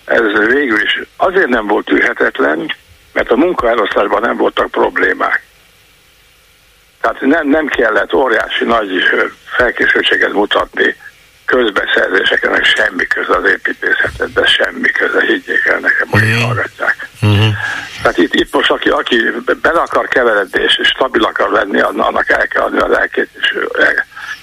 ez 0.06 0.48
végül 0.48 0.82
is 0.82 1.00
azért 1.18 1.48
nem 1.48 1.68
volt 1.68 1.90
ülhetetlen, 1.90 2.76
mert 3.14 3.32
a 3.32 3.36
munkaelosztásban 3.36 4.22
nem 4.22 4.38
voltak 4.38 4.72
problémák. 4.72 5.44
Tehát 7.02 7.22
nem, 7.22 7.48
nem 7.48 7.68
kellett 7.68 8.14
óriási 8.14 8.64
nagy 8.64 9.04
felkészültséget 9.46 10.34
mutatni 10.34 10.96
közbeszerzéseknek 11.46 12.66
semmi 12.66 13.08
köze 13.08 13.36
az 13.36 13.46
építészetet, 13.46 14.34
de 14.34 14.46
semmi 14.46 14.90
köze, 14.92 15.26
higgyék 15.26 15.66
el 15.66 15.80
nekem, 15.80 16.08
hogy 16.10 16.22
uh-huh. 16.22 16.44
hallgatják. 16.44 17.08
Uh-huh. 17.22 17.54
Tehát 18.02 18.18
itt, 18.18 18.34
itt 18.34 18.54
most, 18.54 18.70
aki, 18.70 18.90
aki 18.90 19.24
bele 19.62 19.80
akar 19.80 20.08
keveredni 20.08 20.62
és 20.62 20.80
stabil 20.84 21.24
akar 21.24 21.52
lenni, 21.52 21.80
annak 21.80 22.30
el 22.30 22.48
kell 22.48 22.64
adni 22.64 22.80
a 22.80 22.88
lelkét, 22.88 23.30
és, 23.34 23.56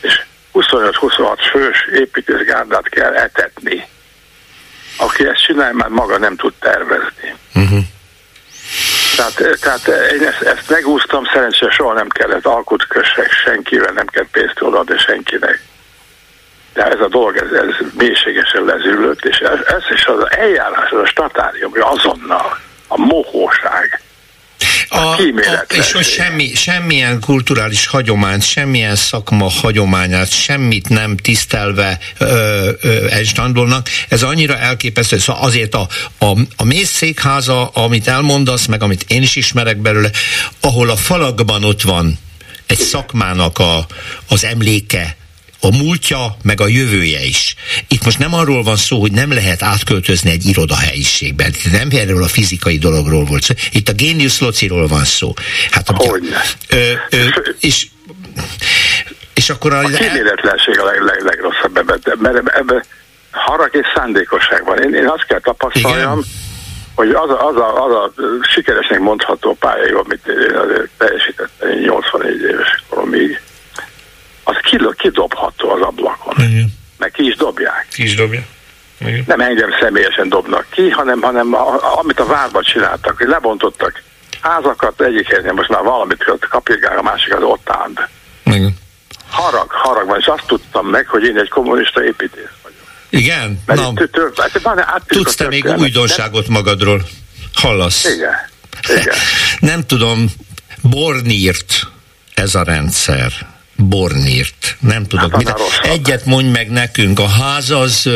és 0.00 0.22
25-26 0.54 1.38
fős 1.50 1.88
építészgárdát 1.92 2.88
kell 2.88 3.14
etetni. 3.14 3.86
Aki 4.96 5.26
ezt 5.26 5.44
csinál, 5.44 5.72
már 5.72 5.88
maga 5.88 6.18
nem 6.18 6.36
tud 6.36 6.52
tervezni. 6.60 7.34
Uh-huh. 7.54 7.84
Tehát, 9.16 9.60
tehát 9.60 10.12
én 10.12 10.26
ezt, 10.26 10.42
ezt 10.42 10.70
megúsztam, 10.70 11.24
szerencsére 11.24 11.70
soha 11.70 11.92
nem 11.92 12.08
kellett 12.08 12.46
alkut 12.46 12.86
kössek 12.86 13.32
senkivel, 13.32 13.92
nem 13.92 14.06
kell 14.06 14.26
pénzt 14.32 14.60
odaadni 14.60 14.98
senkinek 14.98 15.60
de 16.74 16.82
ez 16.82 17.00
a 17.00 17.08
dolog, 17.08 17.36
ez, 17.36 17.50
ez 17.52 17.86
mélységesen 17.98 18.64
lezülött, 18.64 19.24
és 19.24 19.36
ez, 19.36 19.58
ez 19.66 19.82
is 19.94 20.04
az 20.04 20.30
eljárás, 20.30 20.90
az 20.90 20.98
a 20.98 21.06
statárium, 21.06 21.72
azonnal, 21.80 22.58
a 22.88 22.98
mohóság, 22.98 24.00
a, 24.88 24.96
a, 24.96 25.16
és 25.74 25.92
hogy 25.92 26.04
semmi, 26.04 26.54
semmilyen 26.54 27.20
kulturális 27.20 27.86
hagyományt, 27.86 28.42
semmilyen 28.42 28.96
szakma 28.96 29.50
hagyományát, 29.62 30.30
semmit 30.30 30.88
nem 30.88 31.16
tisztelve 31.16 31.98
elstandolnak, 33.10 33.86
ez 34.08 34.22
annyira 34.22 34.58
elképesztő, 34.58 35.18
szóval 35.18 35.42
azért 35.42 35.74
a, 35.74 35.86
a, 36.18 36.38
a 36.56 36.64
mészszékháza, 36.64 37.66
amit 37.66 38.08
elmondasz, 38.08 38.66
meg 38.66 38.82
amit 38.82 39.04
én 39.08 39.22
is 39.22 39.36
ismerek 39.36 39.76
belőle, 39.76 40.10
ahol 40.60 40.90
a 40.90 40.96
falakban 40.96 41.64
ott 41.64 41.82
van 41.82 42.18
egy 42.66 42.78
szakmának 42.78 43.58
a, 43.58 43.86
az 44.28 44.44
emléke, 44.44 45.16
a 45.64 45.76
múltja, 45.76 46.36
meg 46.42 46.60
a 46.60 46.66
jövője 46.66 47.20
is. 47.24 47.54
Itt 47.88 48.04
most 48.04 48.18
nem 48.18 48.34
arról 48.34 48.62
van 48.62 48.76
szó, 48.76 49.00
hogy 49.00 49.12
nem 49.12 49.32
lehet 49.32 49.62
átköltözni 49.62 50.30
egy 50.30 50.46
irodahelyiségben. 50.46 51.48
Itt 51.48 51.72
nem 51.72 51.88
erről 51.90 52.22
a 52.22 52.26
fizikai 52.26 52.78
dologról 52.78 53.24
volt 53.24 53.42
szó. 53.42 53.54
Itt 53.72 53.88
a 53.88 53.92
génius 53.92 54.40
lociról 54.40 54.86
van 54.86 55.04
szó. 55.04 55.32
Hát, 55.70 55.88
a, 55.88 56.18
ö, 56.68 56.76
ö, 57.10 57.16
és 57.60 57.86
és 59.34 59.50
akkor 59.50 59.72
a... 59.72 59.78
A 59.78 59.88
kíméletlenség 59.88 60.78
a 60.78 60.84
leg, 60.84 61.02
leg, 61.02 61.22
legrosszabb 61.24 61.76
ebben, 61.76 62.00
mert 62.18 62.48
ebben 62.48 62.84
harag 63.30 63.74
és 63.74 63.86
szándékosság 63.94 64.64
van. 64.64 64.82
Én, 64.82 64.94
én 64.94 65.08
azt 65.08 65.26
kell 65.26 65.40
tapasztaljam, 65.40 66.18
Igen? 66.18 66.30
hogy 66.94 67.10
az 67.10 67.30
a, 67.30 67.46
az, 67.48 67.56
a, 67.56 67.84
az 67.84 67.92
a 67.92 68.12
sikeresnek 68.54 68.98
mondható 68.98 69.56
pályai, 69.60 69.90
amit 69.90 70.26
én 70.26 70.56
azért 70.56 70.88
teljesítettem 70.98 71.68
84 71.68 72.40
éves 72.40 72.82
koromig, 72.88 73.40
az 74.52 74.96
kidobható 74.96 75.70
az 75.70 75.80
ablakon. 75.80 76.34
Igen. 76.38 76.72
Meg 76.98 77.10
ki 77.10 77.26
is 77.26 77.36
dobják. 77.36 77.86
Ki 77.90 78.02
is 78.02 78.14
dobja. 78.14 78.42
Igen. 79.00 79.24
Nem 79.26 79.40
engem 79.40 79.70
személyesen 79.80 80.28
dobnak 80.28 80.66
ki, 80.70 80.88
hanem, 80.88 81.20
hanem 81.20 81.54
a, 81.54 81.98
amit 81.98 82.20
a 82.20 82.26
várban 82.26 82.62
csináltak, 82.62 83.16
hogy 83.18 83.26
lebontottak 83.26 84.02
házakat, 84.40 85.00
egyik 85.00 85.52
most 85.52 85.68
már 85.68 85.82
valamit 85.82 86.24
kapirgál, 86.48 86.98
a 86.98 87.02
másik 87.02 87.34
az 87.34 87.42
ott 87.42 87.70
áll. 87.70 88.08
Igen. 88.44 88.76
Harag, 89.30 89.70
harag 89.70 90.06
van, 90.06 90.18
és 90.18 90.26
azt 90.26 90.46
tudtam 90.46 90.86
meg, 90.86 91.06
hogy 91.06 91.24
én 91.24 91.38
egy 91.38 91.48
kommunista 91.48 92.04
építész 92.04 92.50
vagyok. 92.62 92.78
Igen? 93.10 93.62
Mert 93.66 93.80
Na, 93.80 93.92
tört, 94.10 94.40
hát 94.80 95.02
tudsz 95.06 95.34
te 95.34 95.46
még 95.46 95.64
újdonságot 95.64 96.48
magadról? 96.48 97.02
Hallasz? 97.54 98.04
Igen. 98.04 98.34
Igen. 98.88 99.16
Nem 99.60 99.86
tudom, 99.86 100.26
Bornírt 100.82 101.86
ez 102.34 102.54
a 102.54 102.62
rendszer 102.62 103.32
Bornírt. 103.88 104.76
Nem 104.80 105.06
tudok. 105.06 105.32
Hát, 105.32 105.36
mit. 105.36 105.54
Egyet 105.82 106.24
mondj 106.24 106.50
meg 106.50 106.70
nekünk, 106.70 107.18
a 107.18 107.28
ház 107.28 107.70
az, 107.70 108.08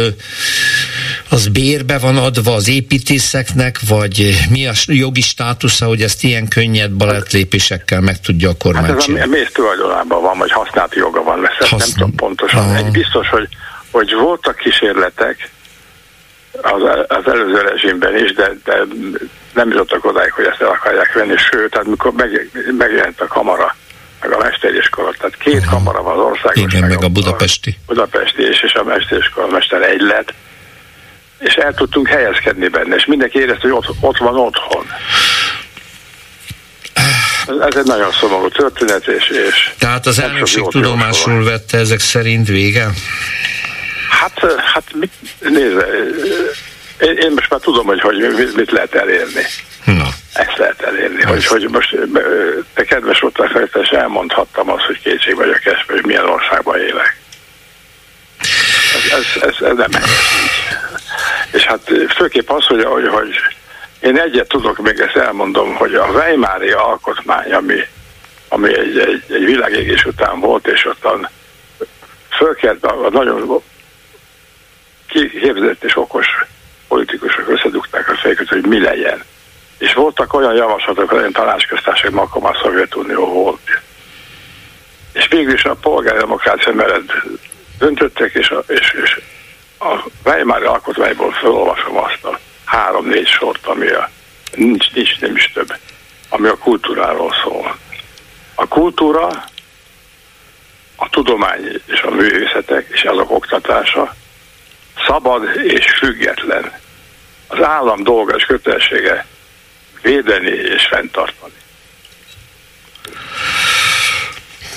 az 1.30 1.48
bérbe 1.48 1.98
van 1.98 2.16
adva 2.16 2.54
az 2.54 2.68
építészeknek, 2.68 3.78
vagy 3.88 4.46
mi 4.50 4.66
a 4.66 4.72
jogi 4.86 5.20
státusza, 5.20 5.86
hogy 5.86 6.02
ezt 6.02 6.24
ilyen 6.24 6.48
könnyed 6.48 6.90
balettlépésekkel 6.90 8.00
meg 8.00 8.20
tudja 8.20 8.48
a 8.48 8.54
kormány 8.58 8.84
hát 8.84 8.96
ez 8.96 9.22
a 9.22 9.26
mész 9.26 9.50
tulajdonában 9.52 10.22
van, 10.22 10.38
vagy 10.38 10.50
használati 10.50 10.98
joga 10.98 11.22
van, 11.22 11.38
mert 11.38 11.54
Haszn... 11.54 11.76
nem 11.76 11.88
tudom 11.88 12.14
pontosan. 12.14 12.74
Egy 12.74 12.90
biztos, 12.90 13.28
hogy, 13.28 13.48
hogy 13.90 14.14
voltak 14.14 14.56
kísérletek, 14.56 15.50
az, 16.62 16.82
az 17.08 17.32
előző 17.32 17.60
rezsimben 17.60 18.24
is, 18.24 18.32
de, 18.32 18.52
de 18.64 18.82
nem 19.54 19.68
jutottak 19.68 20.04
odáig, 20.04 20.32
hogy 20.32 20.44
ezt 20.44 20.60
el 20.60 20.68
akarják 20.68 21.12
venni, 21.12 21.36
sőt, 21.36 21.76
amikor 21.76 22.12
meg, 22.12 22.50
megjelent 22.78 23.20
a 23.20 23.26
kamara 23.26 23.74
meg 24.20 24.32
a 24.32 24.38
mesteriskola. 24.38 25.12
Tehát 25.18 25.36
két 25.36 25.54
uh-huh. 25.54 25.70
kamara 25.72 26.02
van 26.02 26.18
az 26.18 26.24
országos. 26.24 26.62
Igen, 26.62 26.88
meg 26.88 27.02
a 27.02 27.08
budapesti. 27.08 27.76
A 27.78 27.82
budapesti 27.86 28.42
és, 28.42 28.62
és 28.62 28.72
a 28.72 28.84
mesteriskola 28.84 29.46
mester 29.46 29.82
egy 29.82 30.00
lett. 30.00 30.34
és 31.38 31.54
el 31.54 31.74
tudtunk 31.74 32.08
helyezkedni 32.08 32.68
benne, 32.68 32.94
és 32.96 33.04
mindenki 33.06 33.38
érezte, 33.38 33.60
hogy 33.60 33.70
ott, 33.70 33.94
ott 34.00 34.18
van 34.18 34.36
otthon. 34.36 34.86
Ez 37.46 37.76
egy 37.76 37.84
nagyon 37.84 38.12
szomorú 38.12 38.48
történet, 38.48 39.06
és... 39.06 39.28
és 39.28 39.72
Tehát 39.78 40.06
az 40.06 40.18
elnökség 40.18 40.64
tudomásul 40.68 41.44
vette 41.44 41.78
ezek 41.78 42.00
szerint 42.00 42.48
vége? 42.48 42.90
Hát, 44.10 44.52
hát 44.74 44.84
mit, 44.94 45.12
nézze, 45.38 45.86
én, 47.00 47.16
én 47.16 47.32
most 47.34 47.50
már 47.50 47.60
tudom, 47.60 47.86
hogy, 47.86 48.00
hogy 48.00 48.52
mit 48.54 48.70
lehet 48.70 48.94
elérni. 48.94 49.42
Na. 49.84 50.08
Ezt 50.32 50.56
lehet 50.56 50.82
elérni, 50.82 51.22
hogy, 51.22 51.46
hogy 51.46 51.68
most 51.70 51.96
te 52.74 52.84
kedves 52.84 53.24
és 53.82 53.88
elmondhattam 53.88 54.70
azt, 54.70 54.84
hogy 54.84 55.00
kétség 55.00 55.34
vagyok 55.34 55.64
ezt, 55.64 55.84
hogy 55.88 56.04
milyen 56.04 56.28
országban 56.28 56.78
élek. 56.78 57.20
Ez, 58.94 59.18
ez, 59.18 59.42
ez, 59.42 59.66
ez 59.66 59.76
nem 59.76 60.02
És 61.52 61.64
hát 61.64 61.92
főképp 62.16 62.50
az, 62.50 62.64
hogy, 62.64 62.84
hogy, 62.84 63.08
hogy 63.08 63.28
én 64.00 64.18
egyet 64.18 64.48
tudok, 64.48 64.78
még 64.78 64.98
ezt 64.98 65.16
elmondom, 65.16 65.74
hogy 65.74 65.94
a 65.94 66.06
Weimári 66.06 66.70
alkotmány, 66.70 67.52
ami, 67.52 67.80
ami 68.48 68.78
egy, 68.78 68.98
egy, 68.98 69.22
egy 69.28 69.44
világégés 69.44 70.04
után 70.04 70.40
volt, 70.40 70.66
és 70.66 70.86
ottan 70.86 71.28
fölkelt 72.36 72.84
a, 72.84 73.04
a 73.04 73.10
nagyon 73.10 73.62
kihépzett 75.06 75.84
és 75.84 75.96
okos 75.96 76.26
politikusok 76.96 77.48
összedugták 77.48 78.10
a 78.10 78.16
fejüket, 78.16 78.48
hogy 78.48 78.66
mi 78.66 78.80
legyen. 78.80 79.24
És 79.78 79.94
voltak 79.94 80.34
olyan 80.34 80.54
javaslatok, 80.54 81.08
hogy 81.08 81.18
olyan 81.18 81.32
tanácsköztársaság, 81.32 82.14
akkor 82.14 82.42
már 82.42 82.56
Szovjetunió 82.62 83.26
volt. 83.26 83.80
És 85.12 85.28
végül 85.28 85.52
is 85.52 85.64
a 85.64 85.74
polgári 85.74 86.18
demokrácia 86.18 86.72
mellett 86.72 87.12
döntöttek, 87.78 88.34
és 88.34 88.50
a, 88.50 88.64
és, 88.66 88.96
és 89.02 89.20
a 89.78 90.08
Weimári 90.24 90.64
alkotmányból 90.64 91.32
felolvasom 91.32 91.96
azt 91.96 92.24
a 92.24 92.38
három-négy 92.64 93.26
sort, 93.26 93.66
ami 93.66 93.88
a, 93.88 94.10
nincs, 94.54 94.92
nincs, 94.92 95.20
nem 95.20 95.36
is 95.36 95.52
több, 95.54 95.72
ami 96.28 96.48
a 96.48 96.58
kultúráról 96.58 97.34
szól. 97.42 97.76
A 98.54 98.68
kultúra, 98.68 99.26
a 100.96 101.08
tudomány 101.10 101.80
és 101.86 102.00
a 102.00 102.10
művészetek 102.10 102.88
és 102.92 103.02
azok 103.02 103.30
oktatása 103.30 104.14
szabad 105.06 105.56
és 105.62 105.84
független. 105.98 106.84
Az 107.46 107.62
állam 107.62 108.02
dolga 108.02 108.34
és 108.34 108.44
kötelessége 108.44 109.26
védeni 110.02 110.50
és 110.50 110.86
fenntartani. 110.86 111.52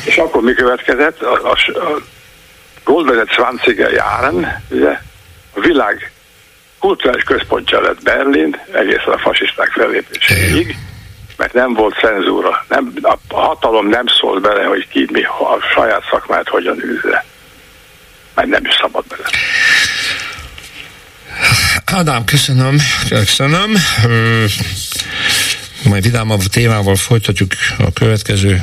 És 0.06 0.18
akkor 0.18 0.42
mi 0.42 0.54
következett? 0.54 1.22
A, 1.22 1.50
a, 1.50 1.80
a 1.80 2.02
Goldman 2.84 3.28
20 3.28 3.76
Jahren, 3.76 4.64
ugye, 4.70 5.00
a 5.54 5.60
világ 5.60 6.12
kulturális 6.80 7.24
központja 7.24 7.82
lett 7.82 8.04
Berlin, 8.04 8.62
egészen 8.72 9.14
a 9.14 9.18
fasiszták 9.18 9.72
fellépéséig, 9.72 10.76
mert 11.38 11.54
nem 11.54 11.74
volt 11.74 12.00
cenzúra. 12.00 12.66
Nem, 12.70 12.94
a 13.02 13.18
hatalom 13.30 13.88
nem 13.88 14.06
szólt 14.08 14.42
bele, 14.42 14.64
hogy 14.64 14.88
ki 14.88 15.08
mi, 15.12 15.24
a 15.24 15.58
saját 15.74 16.04
szakmát 16.12 16.48
hogyan 16.48 16.84
űzze. 16.84 17.26
Mert 18.36 18.48
nem 18.48 18.66
is 18.66 18.74
szabad 18.82 19.04
bele. 19.08 19.30
Ádám, 21.94 22.24
köszönöm, 22.24 22.78
köszönöm. 23.10 23.72
Majd 25.84 26.04
vidámabb 26.04 26.42
témával 26.42 26.96
folytatjuk 26.96 27.52
a 27.78 27.94
következő 27.94 28.62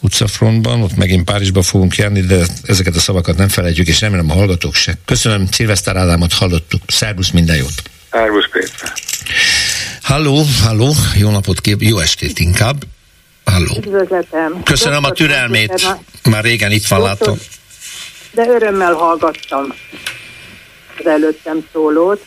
utcafrontban, 0.00 0.82
ott 0.82 0.96
megint 0.96 1.24
Párizsba 1.24 1.62
fogunk 1.62 1.96
járni, 1.96 2.20
de 2.20 2.46
ezeket 2.62 2.96
a 2.96 2.98
szavakat 2.98 3.36
nem 3.36 3.48
felejtjük, 3.48 3.86
és 3.86 4.00
remélem 4.00 4.30
a 4.30 4.34
hallgatók 4.34 4.74
se. 4.74 4.94
Köszönöm, 5.04 5.46
Szilveszter 5.50 5.96
Ádámot 5.96 6.32
hallottuk. 6.32 6.82
Szervusz, 6.86 7.30
minden 7.30 7.56
jót! 7.56 7.82
Szervusz, 8.10 8.48
Péter! 8.52 8.92
Halló, 10.02 10.44
halló, 10.62 10.94
jó 11.16 11.30
napot 11.30 11.60
kép, 11.60 11.82
jó 11.82 11.98
estét 11.98 12.38
inkább. 12.38 12.76
Halló. 13.44 13.76
Üdvözletem. 13.76 14.62
Köszönöm 14.64 15.02
Doktor, 15.02 15.26
a 15.26 15.28
türelmét. 15.28 15.96
Már 16.22 16.44
régen 16.44 16.72
itt 16.72 16.86
van, 16.86 17.02
látom. 17.02 17.38
De 18.32 18.46
örömmel 18.46 18.92
hallgattam 18.92 19.74
az 20.98 21.06
előttem 21.06 21.64
szólót. 21.72 22.20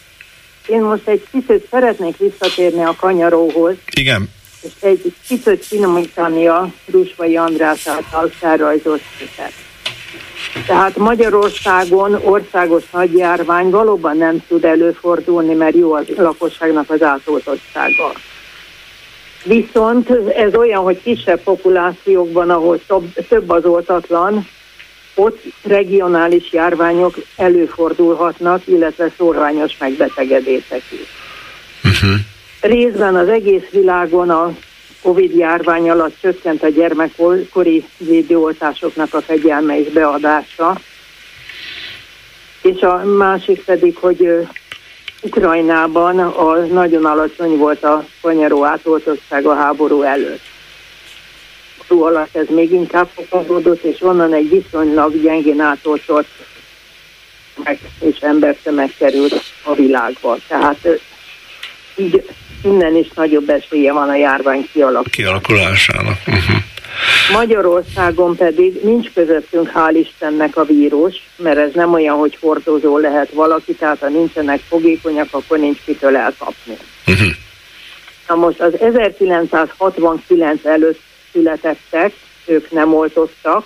Én 0.70 0.82
most 0.82 1.08
egy 1.08 1.24
kicsit 1.32 1.68
szeretnék 1.72 2.18
visszatérni 2.18 2.84
a 2.84 2.96
kanyaróhoz. 3.00 3.76
Igen 3.96 4.30
és 4.62 4.72
egy 4.80 5.14
kicsit 5.28 5.66
finomítani 5.66 6.48
a 6.48 6.74
Rusvai 6.86 7.38
András 7.38 7.88
által 7.88 8.30
felrajzolt 8.30 9.02
képet. 9.18 9.54
Tehát 10.68 10.98
Magyarországon 10.98 12.20
országos 12.24 12.90
nagyjárvány 12.92 13.70
valóban 13.70 14.18
nem 14.18 14.44
tud 14.48 14.66
előfordulni, 14.66 15.54
mert 15.54 15.76
jó 15.76 15.94
a 15.94 16.02
lakosságnak 16.18 16.90
az 16.90 17.02
átoltottsága. 17.02 18.12
Viszont 19.44 20.10
ez 20.36 20.56
olyan, 20.56 20.84
hogy 20.84 21.02
kisebb 21.02 21.42
populációkban, 21.44 22.50
ahol 22.50 22.80
több, 22.88 23.14
több 23.28 23.50
az 23.50 23.66
oltatlan, 23.66 24.48
ott 25.20 25.44
regionális 25.64 26.52
járványok 26.52 27.16
előfordulhatnak, 27.36 28.68
illetve 28.68 29.12
szorványos 29.18 29.78
megbetegedések 29.78 30.82
is. 30.90 31.08
Uh-huh. 31.84 32.20
Részben 32.62 33.16
az 33.16 33.28
egész 33.28 33.70
világon 33.72 34.30
a 34.30 34.56
Covid 35.02 35.36
járvány 35.36 35.90
alatt 35.90 36.16
csökkent 36.22 36.64
a 36.64 36.68
gyermekkori 36.68 37.86
védőoltásoknak 37.98 39.14
a 39.14 39.22
fegyelme 39.22 39.80
és 39.80 39.88
beadása. 39.88 40.80
És 42.62 42.82
a 42.82 43.04
másik 43.04 43.64
pedig, 43.64 43.98
hogy 43.98 44.48
Ukrajnában 45.22 46.20
a 46.20 46.54
nagyon 46.54 47.06
alacsony 47.06 47.58
volt 47.58 47.84
a 47.84 48.06
kanyaró 48.22 48.66
átoltottság 48.66 49.46
a 49.46 49.56
háború 49.56 50.02
előtt. 50.02 50.49
Szó 51.90 52.04
alatt 52.04 52.36
ez 52.36 52.48
még 52.50 52.72
inkább 52.72 53.08
fokozódott, 53.16 53.84
és 53.84 54.02
onnan 54.02 54.34
egy 54.34 54.50
viszonylag 54.50 55.22
gyengén 55.22 55.60
átoltott 55.60 56.28
és 58.00 58.18
embertömeg 58.20 58.94
került 58.98 59.42
a 59.64 59.74
világba. 59.74 60.38
Tehát 60.48 60.88
így 61.96 62.30
innen 62.64 62.96
is 62.96 63.08
nagyobb 63.16 63.50
esélye 63.50 63.94
van 63.94 64.10
a 64.10 64.16
járvány 64.16 64.68
kialakulásának. 64.72 65.12
kialakulásának. 65.12 66.18
Uh-huh. 66.28 66.56
Magyarországon 67.32 68.36
pedig 68.36 68.80
nincs 68.84 69.10
közöttünk 69.14 69.72
hál' 69.76 69.94
Istennek 69.94 70.58
a 70.58 70.64
vírus, 70.64 71.24
mert 71.36 71.58
ez 71.58 71.74
nem 71.74 71.94
olyan, 71.94 72.18
hogy 72.18 72.38
hordozó 72.42 72.98
lehet 72.98 73.30
valaki, 73.32 73.74
tehát 73.74 74.00
ha 74.00 74.08
nincsenek 74.08 74.60
fogékonyak, 74.68 75.28
akkor 75.32 75.60
nincs 75.60 75.78
kitől 75.86 76.18
elkapni. 76.18 76.78
Uh-huh. 77.08 77.28
Na 78.28 78.36
most 78.36 78.60
az 78.60 78.80
1969 78.80 80.66
előtt 80.66 81.00
születettek, 81.32 82.14
ők 82.46 82.72
nem 82.72 82.94
oltottak, 82.94 83.66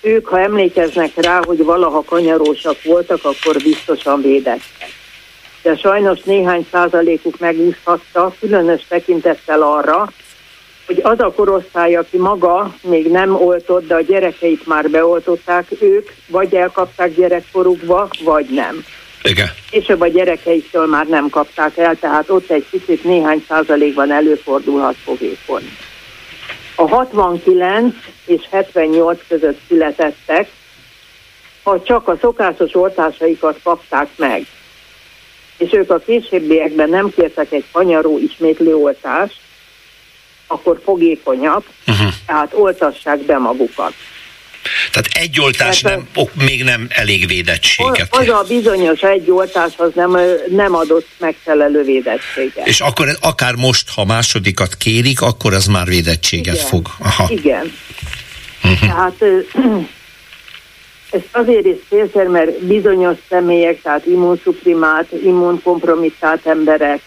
ők, 0.00 0.26
ha 0.26 0.40
emlékeznek 0.40 1.10
rá, 1.16 1.40
hogy 1.44 1.64
valaha 1.64 2.02
kanyarósak 2.02 2.82
voltak, 2.82 3.24
akkor 3.24 3.56
biztosan 3.62 4.20
védettek 4.20 4.96
de 5.62 5.76
sajnos 5.76 6.22
néhány 6.22 6.66
százalékuk 6.70 7.38
megúszhatta, 7.38 8.34
különös 8.40 8.82
tekintettel 8.88 9.62
arra, 9.62 10.12
hogy 10.86 11.00
az 11.02 11.20
a 11.20 11.32
korosztály, 11.32 11.94
aki 11.96 12.16
maga 12.16 12.74
még 12.82 13.10
nem 13.10 13.34
oltott, 13.34 13.86
de 13.86 13.94
a 13.94 14.00
gyerekeit 14.00 14.66
már 14.66 14.90
beoltották, 14.90 15.66
ők 15.80 16.08
vagy 16.26 16.54
elkapták 16.54 17.14
gyerekkorukba, 17.14 18.08
vagy 18.24 18.46
nem. 18.50 18.84
Igen. 19.22 19.46
Később 19.70 20.00
a 20.00 20.06
gyerekeiktől 20.06 20.86
már 20.86 21.06
nem 21.06 21.28
kapták 21.28 21.76
el, 21.76 21.96
tehát 21.96 22.30
ott 22.30 22.50
egy 22.50 22.66
kicsit 22.70 23.04
néhány 23.04 23.44
százalékban 23.48 24.12
előfordulhat 24.12 24.96
fogékony. 25.04 25.62
A 26.80 26.88
69 26.88 27.94
és 28.26 28.46
78 28.50 29.20
között 29.28 29.60
születettek, 29.68 30.50
ha 31.62 31.82
csak 31.82 32.08
a 32.08 32.16
szokásos 32.20 32.74
oltásaikat 32.74 33.60
kapták 33.62 34.08
meg, 34.16 34.46
és 35.56 35.72
ők 35.72 35.90
a 35.90 35.98
későbbiekben 35.98 36.88
nem 36.88 37.10
kértek 37.10 37.52
egy 37.52 37.64
kanyaró 37.72 38.18
ismétlő 38.18 38.76
oltást, 38.76 39.40
akkor 40.46 40.80
fogékonyak, 40.84 41.64
uh-huh. 41.86 42.08
tehát 42.26 42.54
oltassák 42.54 43.18
be 43.18 43.38
magukat. 43.38 43.92
Tehát 44.90 45.08
egy 45.12 45.40
oltás 45.40 45.80
nem, 45.80 46.08
ok, 46.14 46.34
még 46.34 46.64
nem 46.64 46.86
elég 46.88 47.26
védettséget. 47.26 48.08
Az 48.10 48.28
a 48.28 48.44
bizonyos 48.48 49.00
egy 49.00 49.30
oltás 49.30 49.72
az 49.76 49.90
nem, 49.94 50.18
nem 50.48 50.74
adott 50.74 51.06
megfelelő 51.18 51.82
védettséget. 51.82 52.66
És 52.66 52.80
akkor 52.80 53.08
akár 53.20 53.54
most, 53.54 53.90
ha 53.94 54.04
másodikat 54.04 54.74
kérik, 54.74 55.20
akkor 55.20 55.54
az 55.54 55.66
már 55.66 55.86
védettséget 55.86 56.54
Igen. 56.54 56.66
fog. 56.66 56.86
Aha. 56.98 57.26
Igen. 57.30 57.72
Uh-huh. 58.64 58.80
Tehát 58.80 59.22
ez 61.10 61.20
azért 61.30 61.64
is 61.64 61.76
célszer, 61.88 62.26
mert 62.26 62.64
bizonyos 62.64 63.16
személyek, 63.28 63.82
tehát 63.82 64.06
immunszuprimált, 64.06 65.12
immunkompromittált 65.24 66.46
emberek, 66.46 67.00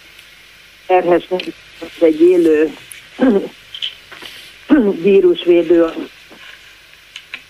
terhesnek 0.88 1.44
egy 2.00 2.22
élő 2.22 2.74
vírusvédő, 5.04 5.86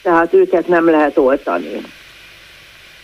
tehát 0.01 0.33
őket 0.33 0.67
nem 0.67 0.89
lehet 0.89 1.17
oltani. 1.17 1.81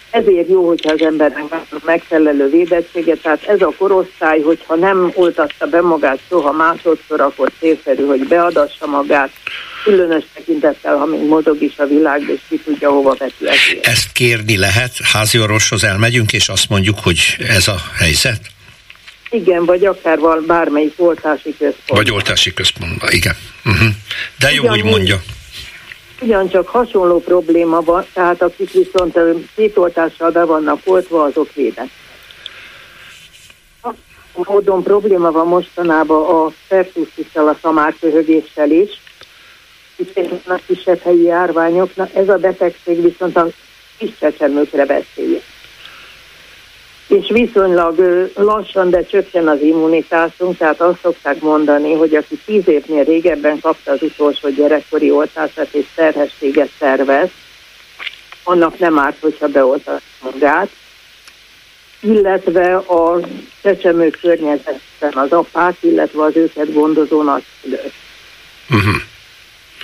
ezért 0.10 0.50
jó, 0.50 0.68
hogyha 0.68 0.92
az 0.92 1.02
embernek 1.02 1.84
megfelelő 1.86 2.50
védettséget, 2.50 3.22
tehát 3.22 3.44
ez 3.44 3.62
a 3.62 3.74
korosztály, 3.78 4.42
hogyha 4.42 4.76
nem 4.76 5.12
oltatta 5.14 5.66
be 5.66 5.82
magát 5.82 6.20
soha 6.30 6.52
másodszor, 6.52 7.22
akkor 7.22 7.52
célszerű, 7.60 8.06
hogy 8.06 8.28
beadassa 8.28 8.86
magát, 8.86 9.32
különös 9.84 10.24
tekintettel, 10.34 10.98
ha 10.98 11.06
még 11.06 11.28
mozog 11.28 11.62
is 11.62 11.78
a 11.78 11.86
világ, 11.86 12.22
és 12.22 12.40
ki 12.50 12.58
tudja, 12.58 12.90
hova 12.90 13.16
vetül 13.20 13.48
Ezt 13.82 14.12
kérni 14.12 14.58
lehet, 14.58 14.92
házi 15.14 15.40
orvoshoz 15.40 15.84
elmegyünk, 15.84 16.34
és 16.34 16.50
azt 16.50 16.70
mondjuk, 16.70 17.00
hogy 17.00 17.20
ez 17.48 17.68
a 17.68 17.78
helyzet? 17.98 18.42
Igen, 19.30 19.66
vagy 19.66 19.86
akár 19.86 20.20
bármelyik 20.48 20.94
oltási 20.96 21.56
központ. 21.58 22.00
Vagy 22.00 22.12
oltási 22.12 22.54
központ, 22.54 23.04
igen. 23.10 23.36
Uh-huh. 23.66 23.88
De 24.40 24.52
jó, 24.52 24.68
hogy 24.68 24.84
mondja. 24.84 25.22
Ugyancsak 26.22 26.68
hasonló 26.68 27.20
probléma 27.20 27.82
van, 27.82 28.06
tehát 28.14 28.42
akik 28.42 28.72
viszont 28.72 29.20
két 29.56 29.78
oltással 29.78 30.32
be 30.32 30.44
vannak 30.44 30.80
oltva, 30.86 31.24
azok 31.24 31.54
védek. 31.54 31.90
A 33.82 33.92
módon 34.34 34.84
probléma 34.84 35.32
van 35.32 35.48
mostanában 35.48 36.26
a 36.26 36.52
pertusszisztel, 36.68 37.48
a 37.48 37.58
szamárköhögéssel 37.62 38.72
is, 38.72 38.90
a 40.48 40.60
kisebb 40.66 41.00
helyi 41.00 41.24
járványoknak. 41.24 42.16
Ez 42.16 42.30
a 42.30 42.38
betegség 42.38 43.02
viszont 43.02 43.38
a 43.38 43.48
kis 43.98 44.18
csecsemőkre 44.20 44.86
beszél. 44.86 45.42
És 47.08 47.30
viszonylag 47.30 48.30
lassan, 48.36 48.90
de 48.90 49.06
csökken 49.06 49.48
az 49.48 49.62
immunitásunk, 49.62 50.58
tehát 50.58 50.82
azt 50.82 51.00
szokták 51.02 51.42
mondani, 51.42 51.94
hogy 51.94 52.16
aki 52.16 52.36
tíz 52.46 52.68
évnél 52.68 53.04
régebben 53.04 53.60
kapta 53.60 53.92
az 53.92 54.02
utolsó 54.02 54.50
gyerekkori 54.50 55.12
oltását 55.12 55.74
és 55.74 55.86
terhességet 55.96 56.70
tervez, 56.80 57.30
annak 58.44 58.80
nem 58.80 59.00
árt, 59.00 59.20
hogyha 59.20 59.48
beoltat 59.48 60.02
magát, 60.22 60.70
illetve 62.00 62.76
a 62.76 63.20
csecsemő 63.62 64.10
környezetben 64.10 65.14
az 65.14 65.32
apák, 65.32 65.76
illetve 65.80 66.24
az 66.24 66.36
őket 66.36 66.74
gondozó 66.74 67.24
nagyszülők. 67.24 67.94
Uh-huh 68.70 68.96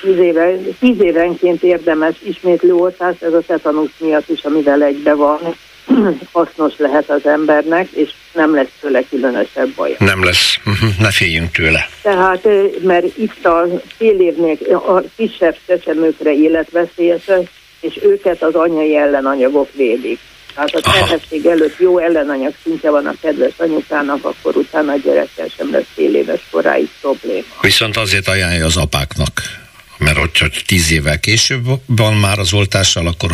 tíz, 0.04 0.18
éve, 0.18 0.58
tíz 0.80 1.02
évenként 1.02 1.64
érdemes 1.64 2.16
ismétlő 2.24 2.74
oltás, 2.74 3.22
ez 3.22 3.34
a 3.34 3.42
tetanusz 3.42 3.92
miatt 3.98 4.30
is, 4.30 4.44
amivel 4.44 4.84
egybe 4.84 5.14
van, 5.14 5.40
hasznos 6.32 6.74
lehet 6.78 7.10
az 7.10 7.26
embernek, 7.26 7.90
és 7.90 8.10
nem 8.34 8.56
lesz 8.56 8.72
tőle 8.82 9.04
különösebb 9.10 9.70
baj. 9.76 9.96
Nem 10.00 10.24
lesz, 10.24 10.58
mhm, 10.64 10.86
ne 11.00 11.12
féljünk 11.12 11.52
tőle. 11.52 11.90
Tehát, 12.02 12.48
mert 12.82 13.18
itt 13.18 13.46
a 13.46 13.68
fél 13.98 14.20
évnél 14.20 14.58
a 14.76 15.02
kisebb 15.16 15.58
csecsemőkre 15.68 16.34
életveszélyes, 16.34 17.24
és 17.80 18.00
őket 18.04 18.44
az 18.44 18.56
anyai 18.56 18.96
ellenanyagok 18.96 19.70
védik. 19.74 20.20
Tehát 20.54 20.76
a 20.76 20.92
terhesség 20.92 21.46
előtt 21.46 21.78
jó 21.78 21.98
ellenanyag 21.98 22.54
szintje 22.64 22.90
van 22.90 23.06
a 23.06 23.14
kedves 23.22 23.54
anyukának, 23.58 24.26
akkor 24.26 24.56
utána 24.56 24.92
a 24.92 24.98
gyerekkel 24.98 25.48
sem 25.58 25.72
lesz 25.72 25.88
fél 25.94 26.16
éves 26.16 26.42
koráig 26.52 26.90
probléma. 27.02 27.46
Viszont 27.62 27.98
azért 27.98 28.28
ajánlja 28.28 28.66
az 28.66 28.78
apáknak 28.78 29.32
mert 30.04 30.18
hogyha 30.18 30.48
tíz 30.66 30.92
évvel 30.92 31.20
később 31.20 31.66
van 31.86 32.14
már 32.14 32.40
az 32.40 32.54
oltással, 32.54 33.08
akkor 33.08 33.32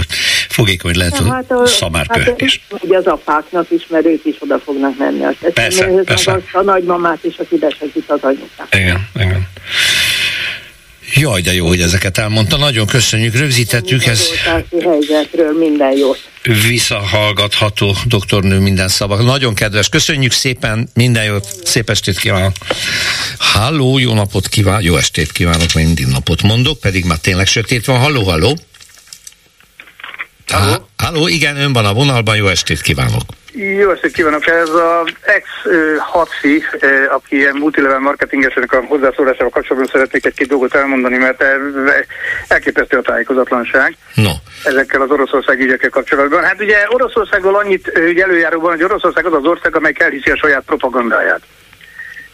fogékony 0.49 0.97
lehet 0.97 1.17
hát 1.17 1.51
a 1.51 1.65
szamárköhetés. 1.65 2.61
Hát, 2.71 2.83
ugye 2.83 2.97
az 2.97 3.05
apáknak 3.05 3.71
is, 3.71 3.87
mert 3.87 4.05
ők 4.05 4.25
is 4.25 4.35
oda 4.39 4.59
fognak 4.59 4.97
menni 4.97 5.23
a 5.23 5.33
persze, 5.53 5.85
persze. 6.05 6.31
Az, 6.31 6.41
a 6.51 6.61
nagymamát 6.61 7.23
is, 7.23 7.37
aki 7.37 7.55
besegít 7.55 8.09
az 8.09 8.19
anyukát. 8.21 8.75
Igen, 8.75 9.09
igen. 9.15 9.47
Jaj, 11.15 11.41
de 11.41 11.53
jó, 11.53 11.68
hogy 11.68 11.81
ezeket 11.81 12.18
elmondta. 12.18 12.57
Nagyon 12.57 12.88
köszönjük, 12.88 13.36
rögzítettük. 13.36 14.06
Ez 14.06 14.30
helyzetről 14.84 15.57
minden 15.57 15.98
jót. 15.98 16.30
Visszahallgatható 16.68 17.95
doktornő 18.06 18.60
minden 18.60 18.88
szava. 18.88 19.22
Nagyon 19.22 19.53
kedves, 19.53 19.90
köszönjük 19.90 20.31
szépen, 20.31 20.90
minden 20.94 21.23
jót, 21.23 21.45
szép 21.64 21.90
estét 21.90 22.19
kívánok. 22.19 22.56
Halló, 23.38 23.98
jó 23.98 24.14
napot 24.14 24.48
kívánok, 24.48 24.84
jó 24.84 24.95
estét 24.95 25.31
kívánok, 25.31 25.60
mert 25.60 25.73
mindig 25.73 26.06
napot 26.06 26.41
mondok, 26.41 26.80
pedig 26.80 27.06
már 27.06 27.18
tényleg 27.18 27.48
sötét 27.48 27.86
van. 27.86 27.99
Halló, 27.99 28.23
halló. 28.23 28.57
Halló, 30.49 30.85
halló 30.97 31.27
igen, 31.27 31.57
ön 31.57 31.73
van 31.73 31.85
a 31.85 31.93
vonalban, 31.93 32.35
jó 32.35 32.47
estét 32.47 32.81
kívánok. 32.81 33.21
Jó 33.53 33.91
estét 33.91 34.11
kívánok! 34.11 34.47
Ez 34.47 34.69
az 34.69 35.11
ex-Hatfi, 35.21 36.63
aki 37.11 37.35
ilyen 37.35 37.55
multilevel 37.55 37.99
marketingesenek 37.99 38.73
a 38.73 38.84
hozzászólásával 38.88 39.49
kapcsolatban 39.49 39.89
szeretnék 39.91 40.26
egy-két 40.26 40.47
dolgot 40.47 40.76
elmondani, 40.76 41.17
mert 41.17 41.43
elképesztő 42.47 42.97
a 42.97 43.01
tájékozatlanság 43.01 43.97
no. 44.13 44.31
ezekkel 44.63 45.01
az 45.01 45.09
Oroszország 45.09 45.59
ügyekkel 45.59 45.89
kapcsolatban. 45.89 46.43
Hát 46.43 46.61
ugye 46.61 46.77
Oroszországból 46.88 47.55
annyit 47.55 47.88
előjáróban, 48.17 48.71
hogy 48.71 48.84
Oroszország 48.84 49.26
az 49.26 49.34
az 49.34 49.45
ország, 49.45 49.76
amely 49.76 49.93
elhiszi 49.97 50.31
a 50.31 50.38
saját 50.38 50.63
propagandáját 50.65 51.41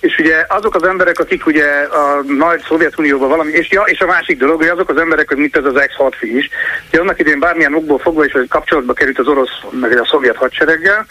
és 0.06 0.18
ugye 0.18 0.46
azok 0.48 0.76
az 0.76 0.84
emberek, 0.84 1.20
akik 1.20 1.46
ugye 1.46 1.66
a 1.82 2.22
nagy 2.38 2.62
Szovjetunióban 2.68 3.30
valami, 3.30 3.52
és, 3.52 3.72
ja, 3.72 3.82
és 3.82 4.00
a 4.00 4.06
másik 4.06 4.38
dolog, 4.38 4.58
hogy 4.58 4.68
azok 4.68 4.90
az 4.90 4.98
emberek, 4.98 5.28
hogy 5.28 5.38
mint 5.38 5.58
ez 5.58 5.66
az 5.66 5.76
ex 5.76 5.96
fi 6.18 6.38
is, 6.38 6.50
hogy 6.90 7.00
annak 7.00 7.20
idén 7.20 7.40
bármilyen 7.40 7.76
okból 7.76 8.00
fogva 8.00 8.26
is, 8.26 8.32
hogy 8.32 8.48
kapcsolatba 8.48 8.94
került 8.94 9.20
az 9.20 9.28
orosz, 9.28 9.62
meg 9.72 10.00
a 10.00 10.06
szovjet 10.06 10.36
hadsereggel, 10.36 11.06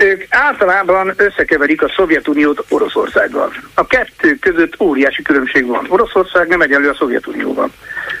ők 0.00 0.24
általában 0.28 1.12
összekeverik 1.16 1.82
a 1.82 1.92
Szovjetuniót 1.96 2.64
Oroszországgal. 2.68 3.52
A 3.74 3.86
kettő 3.86 4.34
között 4.40 4.80
óriási 4.80 5.22
különbség 5.22 5.66
van. 5.66 5.86
Oroszország 5.88 6.48
nem 6.48 6.60
egyenlő 6.60 6.88
a 6.88 6.94
Szovjetunióban. 6.94 7.72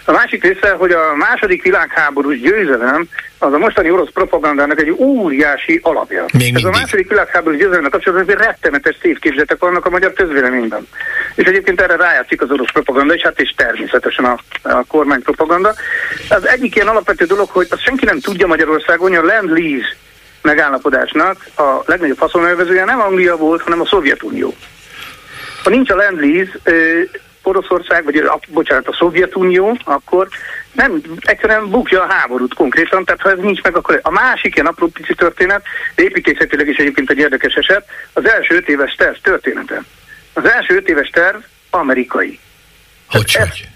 A 0.04 0.12
másik 0.12 0.42
része, 0.42 0.70
hogy 0.70 0.90
a 0.90 1.14
második 1.14 1.62
világháborús 1.62 2.40
győzelem 2.40 3.08
az 3.38 3.52
a 3.52 3.58
mostani 3.58 3.90
orosz 3.90 4.10
propagandának 4.12 4.80
egy 4.80 4.90
óriási 4.90 5.80
alapja. 5.82 6.24
Még 6.38 6.54
Ez 6.54 6.64
a 6.64 6.70
második 6.70 7.08
világháborús 7.08 7.58
győzelemnek 7.58 7.90
kapcsolatban 7.90 8.36
rettenetes 8.36 8.96
szétképzetek 9.02 9.58
vannak 9.58 9.86
a 9.86 9.90
magyar 9.90 10.12
közvéleményben. 10.12 10.88
És 11.34 11.46
egyébként 11.46 11.80
erre 11.80 11.96
rájátszik 11.96 12.42
az 12.42 12.50
orosz 12.50 12.72
propaganda, 12.72 13.14
és 13.14 13.22
hát 13.22 13.40
és 13.40 13.54
természetesen 13.56 14.24
a, 14.24 14.38
a 14.62 14.84
kormány 14.88 15.22
propaganda. 15.22 15.74
Az 16.28 16.46
egyik 16.46 16.74
ilyen 16.74 16.88
alapvető 16.88 17.24
dolog, 17.24 17.48
hogy 17.48 17.66
azt 17.70 17.82
senki 17.82 18.04
nem 18.04 18.20
tudja 18.20 18.46
Magyarországon, 18.46 19.08
hogy 19.08 19.18
a 19.18 19.32
Land-Lease 19.32 19.96
megállapodásnak 20.42 21.46
a 21.56 21.82
legnagyobb 21.86 22.18
haszonelvezője 22.18 22.84
nem 22.84 23.00
Anglia 23.00 23.36
volt, 23.36 23.62
hanem 23.62 23.80
a 23.80 23.86
Szovjetunió. 23.86 24.54
Ha 25.64 25.70
nincs 25.70 25.90
a 25.90 25.94
Land-Lease, 25.94 26.52
Oroszország, 27.42 28.04
vagy 28.04 28.16
a, 28.16 28.40
bocsánat, 28.48 28.88
a 28.88 28.94
Szovjetunió, 28.98 29.78
akkor 29.84 30.28
nem, 30.72 31.02
egyszerűen 31.20 31.70
bukja 31.70 32.02
a 32.02 32.12
háborút 32.12 32.54
konkrétan, 32.54 33.04
tehát 33.04 33.20
ha 33.20 33.30
ez 33.30 33.38
nincs 33.38 33.62
meg, 33.62 33.76
akkor 33.76 34.00
a 34.02 34.10
másik 34.10 34.54
ilyen 34.54 34.66
apró 34.66 34.86
pici 34.86 35.14
történet, 35.14 35.62
építészetileg 35.94 36.68
is 36.68 36.76
egyébként 36.76 37.10
egy 37.10 37.18
érdekes 37.18 37.54
eset, 37.54 37.86
az 38.12 38.28
első 38.28 38.54
öt 38.54 38.68
éves 38.68 38.94
terv 38.94 39.16
története. 39.22 39.82
Az 40.32 40.44
első 40.44 40.76
öt 40.76 40.88
éves 40.88 41.08
terv 41.08 41.36
amerikai. 41.70 42.38
Hogy, 43.08 43.34
hogy? 43.34 43.68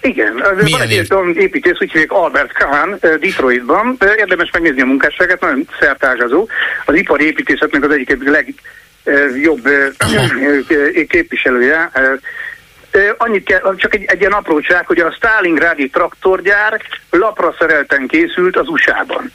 Igen, 0.00 0.32
Milyen 0.32 0.70
van 0.70 0.80
egy 0.80 0.90
év? 0.90 1.36
építész, 1.36 1.80
úgy 1.80 1.92
hívják 1.92 2.12
Albert 2.12 2.52
Kahn 2.52 2.94
Detroitban. 3.00 3.96
Érdemes 4.16 4.50
megnézni 4.52 4.80
a 4.80 4.86
munkásságát, 4.86 5.40
nagyon 5.40 5.68
szertágazó. 5.80 6.48
Az 6.84 6.94
ipari 6.94 7.24
építészetnek 7.24 7.84
az 7.84 7.90
egyik 7.90 8.16
legjobb 8.24 9.68
képviselője. 11.08 11.90
Annyit 13.16 13.44
kell, 13.44 13.74
csak 13.76 13.94
egy, 13.94 14.04
egy 14.04 14.20
ilyen 14.20 14.32
apróság, 14.32 14.86
hogy 14.86 14.98
a 14.98 15.12
Stalingrádi 15.12 15.88
traktorgyár 15.88 16.80
lapra 17.10 17.54
szerelten 17.58 18.06
készült 18.06 18.56
az 18.56 18.68
USA-ban. 18.68 19.32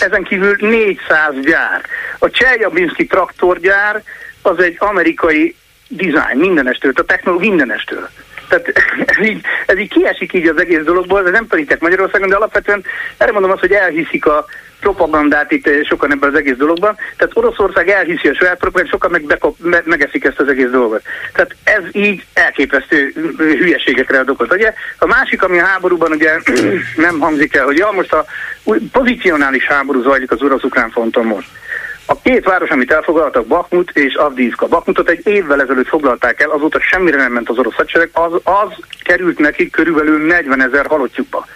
Ezen 0.00 0.22
kívül 0.22 0.56
400 0.60 1.34
gyár. 1.42 1.84
A 2.18 2.30
Cseljabinski 2.30 3.06
traktorgyár 3.06 4.02
az 4.42 4.58
egy 4.58 4.76
amerikai 4.78 5.54
design 5.88 6.38
mindenestől, 6.38 6.92
a 6.94 7.02
technológia 7.02 7.48
mindenestől. 7.48 8.08
Tehát 8.50 8.72
ez 9.16 9.26
így, 9.26 9.40
ez 9.66 9.78
így 9.78 9.88
kiesik 9.88 10.32
így 10.32 10.46
az 10.46 10.60
egész 10.60 10.82
dologból, 10.82 11.26
ez 11.26 11.32
nem 11.32 11.46
tanítják 11.46 11.80
Magyarországon, 11.80 12.28
de 12.28 12.36
alapvetően 12.36 12.84
erre 13.16 13.32
mondom 13.32 13.50
azt, 13.50 13.60
hogy 13.60 13.72
elhiszik 13.72 14.26
a 14.26 14.46
propagandát 14.80 15.52
itt 15.52 15.84
sokan 15.84 16.12
ebben 16.12 16.28
az 16.28 16.38
egész 16.38 16.56
dologban. 16.56 16.96
Tehát 17.16 17.36
Oroszország 17.36 17.88
elhiszi 17.88 18.28
a 18.28 18.34
saját 18.34 18.58
propagandát, 18.58 18.92
sokan 18.92 19.10
meg 19.10 19.22
bekop, 19.22 19.56
me, 19.58 19.82
megeszik 19.84 20.24
ezt 20.24 20.40
az 20.40 20.48
egész 20.48 20.70
dolgot. 20.70 21.02
Tehát 21.32 21.56
ez 21.64 21.82
így 21.92 22.24
elképesztő 22.32 23.12
hülyeségekre 23.36 24.18
ad 24.18 24.30
okot. 24.30 24.52
Ugye? 24.52 24.74
A 24.98 25.06
másik, 25.06 25.42
ami 25.42 25.58
a 25.58 25.64
háborúban 25.64 26.12
ugye 26.12 26.38
nem 26.96 27.18
hangzik 27.18 27.54
el, 27.54 27.64
hogy 27.64 27.76
ja, 27.76 27.90
most 27.90 28.12
a 28.12 28.24
pozicionális 28.92 29.66
háború 29.66 30.02
zajlik 30.02 30.30
az 30.30 30.42
orosz-ukrán 30.42 30.90
fronton 30.90 31.24
most. 31.24 31.48
A 32.10 32.20
két 32.22 32.44
város, 32.44 32.68
amit 32.68 32.92
elfoglaltak, 32.92 33.46
Bakmut 33.46 33.90
és 33.90 34.14
Avdízka. 34.14 34.66
Bakmutot 34.66 35.08
egy 35.08 35.26
évvel 35.26 35.62
ezelőtt 35.62 35.88
foglalták 35.88 36.40
el, 36.40 36.50
azóta 36.50 36.80
semmire 36.80 37.16
nem 37.16 37.32
ment 37.32 37.48
az 37.48 37.58
orosz 37.58 37.74
hadsereg, 37.74 38.10
az, 38.12 38.32
az 38.42 38.72
került 39.02 39.38
neki 39.38 39.70
körülbelül 39.70 40.26
40 40.26 40.62
ezer 40.62 40.86
halottjukba. 40.86 41.46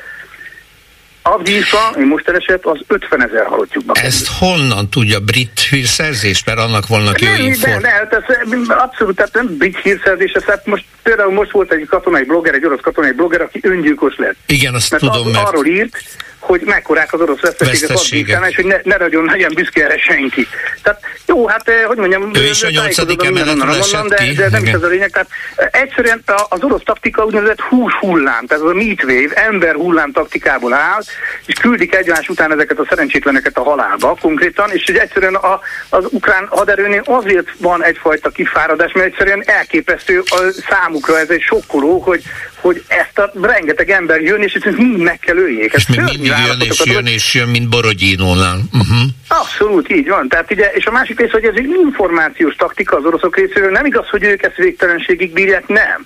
Avdízka, 1.22 1.94
én 1.98 2.06
most 2.06 2.28
eset, 2.28 2.64
az 2.64 2.80
50 2.86 3.22
ezer 3.22 3.46
halottjukba. 3.46 3.92
Ezt 3.96 4.28
honnan 4.38 4.88
tudja 4.90 5.20
brit 5.20 5.60
hírszerzés, 5.70 6.44
mert 6.44 6.58
annak 6.58 6.86
vannak 6.86 7.20
jó 7.20 7.28
információk? 7.28 8.48
Ne, 8.48 8.56
ne, 8.66 8.74
abszolút, 8.74 9.16
tehát 9.16 9.34
nem 9.34 9.56
brit 9.56 9.78
hírszerzés, 9.78 10.32
tehát 10.32 10.66
most 10.66 10.84
például 11.02 11.32
most 11.32 11.50
volt 11.50 11.72
egy 11.72 11.86
katonai 11.86 12.24
blogger, 12.24 12.54
egy 12.54 12.64
orosz 12.64 12.80
katonai 12.80 13.12
blogger, 13.12 13.40
aki 13.40 13.60
öngyilkos 13.62 14.16
lett. 14.16 14.36
Igen, 14.46 14.74
azt 14.74 14.90
mert 14.90 15.02
tudom, 15.02 15.26
az, 15.26 15.32
mert... 15.32 15.46
Arról 15.46 15.66
írt, 15.66 16.02
hogy 16.44 16.60
mekkorák 16.64 17.12
az 17.12 17.20
orosz 17.20 17.40
veszteségek, 17.40 17.88
Veszteségek. 17.88 18.48
és 18.48 18.56
hogy 18.56 18.64
ne, 18.64 18.76
ne 18.82 18.96
nagyon 18.96 19.24
legyen 19.24 19.52
büszke 19.54 19.84
erre 19.84 19.98
senki. 19.98 20.46
Tehát 20.82 21.00
jó, 21.26 21.46
hát 21.46 21.68
eh, 21.68 21.84
hogy 21.84 21.96
mondjam, 21.96 22.30
Ő 22.34 22.44
is 22.44 22.62
a 22.62 22.70
nyolcadik 22.70 23.24
emeletről 23.24 23.74
esett 23.74 24.08
de, 24.08 24.32
de 24.36 24.48
nem 24.50 24.64
is 24.64 24.70
ez 24.70 24.82
a 24.82 24.86
lényeg. 24.86 25.10
Tehát 25.10 25.28
eh, 25.56 25.68
egyszerűen 25.72 26.22
az 26.48 26.62
orosz 26.62 26.82
taktika 26.84 27.24
úgynevezett 27.24 27.60
hús 27.60 27.92
hullám, 27.92 28.46
tehát 28.46 28.64
az 28.64 28.70
a 28.70 28.74
meat 28.74 29.02
wave, 29.02 29.34
ember 29.34 29.74
hullám 29.74 30.12
taktikából 30.12 30.72
áll, 30.72 31.02
és 31.46 31.54
küldik 31.54 31.94
egymás 31.94 32.28
után 32.28 32.52
ezeket 32.52 32.78
a 32.78 32.86
szerencsétleneket 32.88 33.56
a 33.56 33.62
halálba 33.62 34.16
konkrétan, 34.20 34.70
és 34.70 34.82
hogy 34.86 34.96
egyszerűen 34.96 35.34
a, 35.34 35.60
az 35.88 36.04
ukrán 36.10 36.46
haderőnél 36.50 37.02
azért 37.04 37.48
van 37.58 37.84
egyfajta 37.84 38.30
kifáradás, 38.30 38.92
mert 38.92 39.06
egyszerűen 39.06 39.42
elképesztő 39.46 40.22
a 40.24 40.38
számukra 40.68 41.18
ez 41.18 41.30
egy 41.30 41.40
sokkoló, 41.40 41.98
hogy, 41.98 42.22
hogy 42.64 42.84
ezt 42.88 43.18
a 43.18 43.30
rengeteg 43.40 43.90
ember 43.90 44.20
jön, 44.20 44.42
és 44.42 44.54
ezt 44.54 44.76
mind 44.76 44.98
meg 44.98 45.18
kell 45.18 45.36
öljék. 45.36 45.72
És 45.72 45.86
még 45.86 46.00
mindig 46.00 46.32
jön 46.46 46.60
és 46.60 46.82
jön 46.84 47.06
és 47.06 47.34
jön, 47.34 47.48
mint 47.48 47.68
Borodinónál. 47.68 48.58
Uh-huh. 48.72 48.98
Abszolút 49.28 49.90
így 49.92 50.08
van. 50.08 50.28
Tehát 50.28 50.50
ugye, 50.50 50.70
és 50.72 50.86
a 50.86 50.90
másik 50.90 51.20
rész, 51.20 51.30
hogy 51.30 51.44
ez 51.44 51.54
egy 51.56 51.68
információs 51.84 52.54
taktika 52.54 52.96
az 52.96 53.04
oroszok 53.04 53.36
részéről. 53.36 53.70
Nem 53.70 53.84
igaz, 53.86 54.08
hogy 54.08 54.22
ők 54.22 54.42
ezt 54.42 54.56
végtelenségig 54.56 55.32
bírják, 55.32 55.66
nem. 55.66 56.04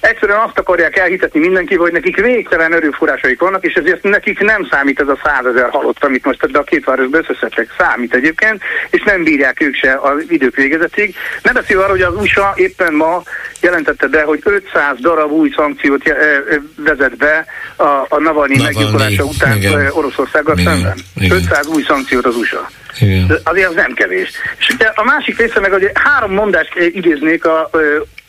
Egyszerűen 0.00 0.38
azt 0.38 0.58
akarják 0.58 0.96
elhitetni 0.96 1.40
mindenki, 1.40 1.74
hogy 1.74 1.92
nekik 1.92 2.20
végtelen 2.20 2.74
erőforrásaik 2.74 3.40
vannak, 3.40 3.64
és 3.64 3.74
ezért 3.74 4.02
nekik 4.02 4.40
nem 4.40 4.66
számít 4.70 5.00
ez 5.00 5.08
a 5.08 5.18
százezer 5.24 5.70
halott, 5.70 6.04
amit 6.04 6.24
most 6.24 6.42
ebbe 6.42 6.58
a 6.58 6.62
két 6.62 6.84
városba 6.84 7.18
összeszedtek. 7.18 7.74
Számít 7.78 8.14
egyébként, 8.14 8.62
és 8.90 9.02
nem 9.02 9.24
bírják 9.24 9.60
ők 9.60 9.74
se 9.74 9.98
az 10.02 10.24
idők 10.28 10.54
végezetig. 10.56 11.14
Nem 11.42 11.54
beszélve 11.54 11.82
arról, 11.82 11.96
hogy 11.96 12.14
az 12.14 12.22
USA 12.22 12.52
éppen 12.56 12.94
ma 12.94 13.22
jelentette 13.60 14.06
be, 14.06 14.22
hogy 14.22 14.40
500 14.44 14.96
darab 15.00 15.30
új 15.30 15.52
szankciót 15.56 16.08
eh, 16.08 16.16
eh, 16.16 16.58
vezet 16.76 17.16
be 17.16 17.46
a, 17.76 18.06
a 18.08 18.18
Navalnyi 18.18 18.62
meggyilkolása 18.62 19.24
után 19.24 19.56
igen. 19.56 19.80
eh, 19.80 19.96
Oroszországgal 19.96 20.58
Igen, 20.58 20.72
szemben. 20.74 20.98
igen. 21.16 21.36
500 21.36 21.66
új 21.66 21.82
szankciót 21.82 22.24
az 22.24 22.36
USA. 22.36 22.70
Igen. 23.00 23.26
De 23.26 23.40
azért 23.44 23.68
az 23.68 23.74
nem 23.74 23.92
kevés. 23.92 24.30
És 24.58 24.76
a 24.94 25.04
másik 25.04 25.38
része 25.38 25.60
meg, 25.60 25.70
hogy 25.72 25.90
három 25.94 26.32
mondást 26.32 26.74
idéznék 26.92 27.44
a 27.44 27.70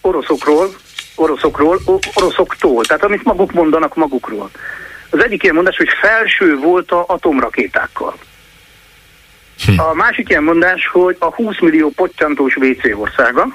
oroszokról, 0.02 0.70
oroszokról, 1.20 1.80
oroszoktól, 2.14 2.84
tehát 2.84 3.04
amit 3.04 3.24
maguk 3.24 3.52
mondanak 3.52 3.96
magukról. 3.96 4.50
Az 5.10 5.24
egyik 5.24 5.44
ilyen 5.44 5.56
mondás, 5.56 5.78
hogy 5.78 5.90
felső 6.02 6.58
volt 6.58 6.92
a 6.92 7.04
atomrakétákkal. 7.08 8.18
A 9.78 9.94
másik 9.94 10.30
ilyen 10.30 10.44
mondás, 10.44 10.88
hogy 10.92 11.16
a 11.20 11.26
20 11.26 11.60
millió 11.60 11.90
pottyantós 11.90 12.56
WC 12.56 13.00
országa. 13.00 13.48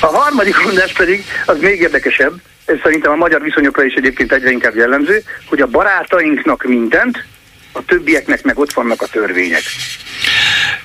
A 0.00 0.06
harmadik 0.06 0.62
mondás 0.64 0.92
pedig, 0.92 1.24
az 1.46 1.58
még 1.60 1.80
érdekesebb, 1.80 2.32
ez 2.64 2.76
szerintem 2.82 3.12
a 3.12 3.16
magyar 3.16 3.42
viszonyokra 3.42 3.84
is 3.84 3.94
egyébként 3.94 4.32
egyre 4.32 4.50
inkább 4.50 4.76
jellemző, 4.76 5.22
hogy 5.48 5.60
a 5.60 5.66
barátainknak 5.66 6.64
mindent, 6.64 7.24
a 7.72 7.84
többieknek 7.84 8.42
meg 8.42 8.58
ott 8.58 8.72
vannak 8.72 9.02
a 9.02 9.06
törvények. 9.06 9.62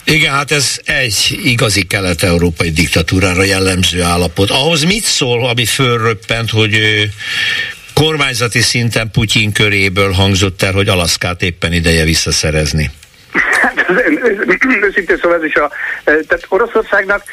Igen, 0.03 0.33
hát 0.33 0.51
ez 0.51 0.79
egy 0.85 1.39
igazi 1.43 1.83
kelet-európai 1.83 2.71
diktatúrára 2.71 3.43
jellemző 3.43 4.01
állapot. 4.01 4.49
Ahhoz 4.49 4.83
mit 4.83 5.03
szól, 5.03 5.47
ami 5.47 5.65
fölröppent, 5.65 6.49
hogy 6.49 6.79
kormányzati 7.93 8.61
szinten 8.61 9.11
Putyin 9.11 9.51
köréből 9.51 10.11
hangzott 10.11 10.61
el, 10.61 10.73
hogy 10.73 10.87
Alaszkát 10.87 11.41
éppen 11.41 11.73
ideje 11.73 12.03
visszaszerezni? 12.03 12.91
Hát 13.61 13.85
őszintén 14.81 15.17
szóval 15.21 15.37
ez 15.37 15.43
is 15.43 15.55
a... 15.55 15.71
eh, 16.03 16.15
Tehát 16.27 16.45
Oroszországnak 16.47 17.23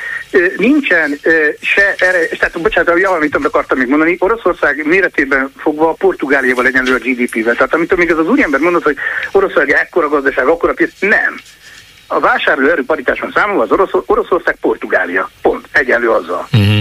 nincsen 0.57 1.21
se 1.61 1.95
erre... 1.99 2.27
Tehát 2.27 2.61
bocsánat, 2.61 2.89
valamit 2.89 3.35
amit 3.35 3.47
akartam 3.47 3.79
még 3.79 3.89
mondani, 3.89 4.17
Oroszország 4.19 4.87
méretében 4.87 5.53
fogva 5.57 5.89
a 5.89 5.93
Portugáliával 5.93 6.67
egyenlő 6.67 6.95
a 6.95 6.99
GDP-vel. 6.99 7.55
Tehát 7.55 7.75
amit 7.75 7.97
még 7.97 8.13
az 8.13 8.19
az 8.19 8.29
úriember 8.29 8.61
mondott, 8.61 8.83
hogy 8.83 8.97
Oroszország 9.33 9.71
ekkora 9.71 10.09
gazdaság, 10.09 10.47
akkora 10.47 10.73
piac, 10.73 10.91
nem. 11.01 11.41
A 12.11 12.21
vásárlóerő 12.21 12.85
paritásban 12.85 13.33
számolva 13.35 13.63
az 13.63 13.73
Orosz, 13.73 14.03
Oroszország 14.07 14.57
Portugália. 14.61 15.31
Pont. 15.43 15.69
Egyenlő 15.73 16.11
azzal. 16.11 16.49
Uh-huh. 16.53 16.81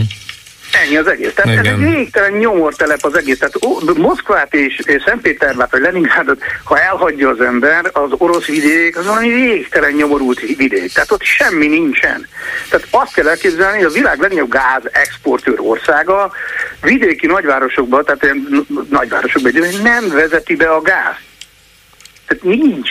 Ennyi 0.84 0.98
az 0.98 1.08
egész. 1.08 1.34
Tehát 1.34 1.52
Igen. 1.52 1.66
ez 1.66 1.72
egy 1.72 1.95
végtelen 1.95 2.32
nyomortelep 2.32 3.04
az 3.04 3.18
egész. 3.18 3.38
Tehát 3.38 3.66
ó, 3.66 3.80
Moszkvát 3.95 4.54
és 4.54 4.80
és 4.84 5.04
Szentpétervát 5.06 5.72
vagy 5.72 5.82
Leningrádot, 5.82 6.41
ha 6.64 6.80
elhagyja 6.80 7.30
az 7.30 7.41
ember, 7.41 7.90
az 7.94 8.10
orosz 8.18 8.45
vidék, 8.45 8.98
az 8.98 9.06
valami 9.06 9.30
végtelen 9.30 9.91
nyomorult 9.91 10.40
vidék. 10.40 10.94
Tehát 10.94 11.12
ott 11.12 11.24
semmi 11.24 11.68
nincsen. 11.68 12.28
Tehát 12.70 12.88
azt 12.91 13.14
kell 13.14 13.28
elképzelni, 13.28 13.78
hogy 13.78 13.86
a 13.86 13.90
világ 13.90 14.20
legnagyobb 14.20 14.52
gáz 14.52 14.84
exportőr 14.91 15.60
országa 15.60 16.32
vidéki 16.82 17.26
nagyvárosokban, 17.26 18.06
tehát 18.06 18.24
ilyen 18.24 18.66
nagyvárosokban 18.90 19.52
nem 19.84 20.10
vezeti 20.10 20.56
be 20.56 20.70
a 20.70 20.82
gáz. 20.82 21.16
Tehát 22.28 22.44
nincs 22.44 22.90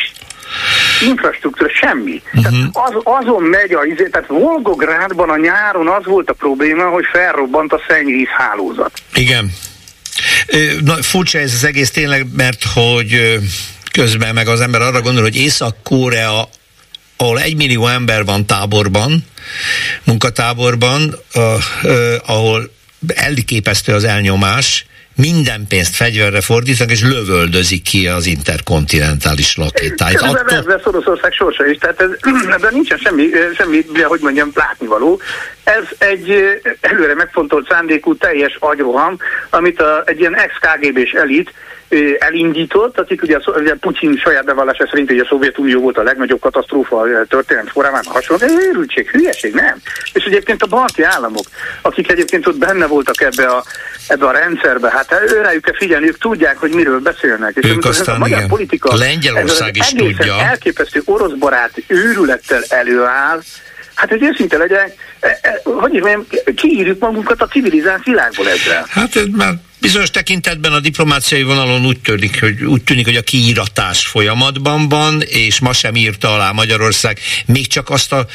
infrastruktúra, 1.01 1.71
semmi. 1.75 2.23
Uh-huh. 2.27 2.43
Tehát 2.43 2.59
az, 2.73 2.95
azon 3.05 3.43
megy 3.43 3.73
a 3.73 3.85
izé, 3.85 4.09
tehát 4.09 4.29
Volgográdban 4.29 5.31
a 5.31 5.37
nyáron 5.37 5.89
az 5.89 6.05
volt 6.05 6.31
a 6.31 6.33
probléma, 6.33 6.85
hogy 6.89 7.05
felrobbant 7.13 7.73
a 7.73 7.81
szennyvíz 7.89 8.29
hálózat. 8.29 8.93
Igen. 9.15 9.53
Na, 10.81 10.95
furcsa 10.95 11.39
ez 11.39 11.53
az 11.53 11.65
egész 11.65 11.91
tényleg, 11.91 12.27
mert 12.37 12.65
hogy 12.75 13.39
közben 13.93 14.35
meg 14.35 14.49
az 14.49 14.61
ember 14.61 14.81
arra 14.81 15.01
gondol, 15.01 15.23
hogy 15.23 15.37
Észak-Korea 15.37 16.49
ahol 17.17 17.41
egy 17.41 17.57
millió 17.57 17.87
ember 17.87 18.25
van 18.25 18.47
táborban, 18.47 19.25
munkatáborban, 20.05 21.15
uh, 21.35 21.43
uh, 21.83 22.15
ahol 22.27 22.71
elképesztő 23.15 23.95
az 23.95 24.05
elnyomás, 24.05 24.87
minden 25.17 25.67
pénzt 25.69 25.95
fegyverre 25.95 26.41
fordítanak, 26.41 26.93
és 26.93 27.03
lövöldözik 27.03 27.83
ki 27.83 28.07
az 28.07 28.27
interkontinentális 28.27 29.57
lakétáit. 29.57 30.17
Körülbelül 30.17 30.51
ez 30.51 30.59
Attól, 30.59 30.73
lesz 30.73 30.87
Oroszország 30.87 31.33
sorsa 31.33 31.67
is, 31.67 31.77
tehát 31.79 32.01
ez, 32.01 32.11
ebben 32.57 32.73
nincsen 32.73 32.99
semmi, 32.99 33.29
semmi, 33.57 33.85
hogy 34.03 34.21
mondjam, 34.21 34.51
látnivaló. 34.55 35.21
Ez 35.65 35.85
egy 35.99 36.35
előre 36.81 37.15
megfontolt 37.15 37.69
szándékú 37.69 38.17
teljes 38.17 38.57
agyroham, 38.61 39.19
amit 39.51 39.81
a, 39.81 40.03
egy 40.07 40.21
ilyen 40.21 40.37
ex-KGB-s 40.37 41.13
elit 41.13 41.53
elindított, 42.19 42.99
akik 42.99 43.23
ugye, 43.23 43.37
a 43.37 43.51
ugye 43.51 43.75
Putyin 43.75 44.17
saját 44.17 44.45
bevallása 44.45 44.87
szerint 44.87 45.09
hogy 45.09 45.19
a 45.19 45.27
Szovjetunió 45.29 45.81
volt 45.81 45.99
a 45.99 46.03
legnagyobb 46.03 46.41
katasztrófa 46.41 47.01
a 47.01 47.25
történelem 47.29 47.71
során, 47.73 48.05
hasonló, 48.05 48.47
őrültség, 48.69 49.11
hülyeség, 49.11 49.55
nem. 49.55 49.77
És 50.13 50.25
egyébként 50.25 50.63
a 50.63 50.67
balti 50.67 51.03
államok, 51.03 51.45
akik 51.83 52.11
egyébként 52.11 52.47
ott 52.47 52.59
benne 52.59 52.87
voltak 52.87 53.21
ebbe 53.21 53.47
a, 53.47 53.65
ebbe 54.09 54.27
a 54.27 54.31
rendszerbe, 54.31 54.91
hát 54.91 55.21
őrájuk 55.29 55.63
kell 55.63 55.77
figyelni, 55.77 56.07
ők 56.07 56.19
tudják, 56.19 56.59
hogy 56.59 56.71
miről 56.71 57.01
beszélnek. 57.01 57.57
És 57.57 57.71
Ők 57.71 57.85
aztán 57.85 58.15
a 58.15 58.19
magyar 58.19 58.37
igen. 58.37 58.49
politika 58.49 58.97
Lengyelország 58.97 59.77
ezzel 59.77 59.97
az 59.97 60.07
is 60.07 60.17
tudja. 60.17 60.41
elképesztő 60.41 61.03
orosz 61.05 61.33
barát 61.33 61.73
őrülettel 61.87 62.63
előáll, 62.69 63.41
hát 63.95 64.13
ez 64.13 64.21
őszinte 64.21 64.57
legyen, 64.57 64.93
e, 65.21 65.39
e, 65.43 65.61
hogy 65.65 65.95
is 65.95 66.01
mondjam, 66.01 66.27
kiírjuk 66.55 66.99
magunkat 66.99 67.43
a 67.43 67.47
civilizált 67.47 68.05
világból 68.05 68.49
ezzel. 68.49 68.87
Hát 68.89 69.17
ez 69.17 69.25
már 69.33 69.55
bizonyos 69.87 70.11
tekintetben 70.11 70.73
a 70.73 70.81
diplomáciai 70.81 71.43
vonalon 71.43 71.87
úgy 71.87 72.01
tűnik, 72.01 72.41
hogy, 72.41 72.65
úgy 72.65 72.83
tűnik, 72.83 73.05
hogy 73.05 73.17
a 73.17 73.23
kiíratás 73.23 74.07
folyamatban 74.07 74.89
van, 74.89 75.23
és 75.23 75.61
ma 75.61 75.73
sem 75.73 75.95
írta 75.95 76.35
alá 76.35 76.51
Magyarország 76.53 77.19
még 77.47 77.67
csak 77.67 77.91
azt 77.91 78.13
a, 78.13 78.27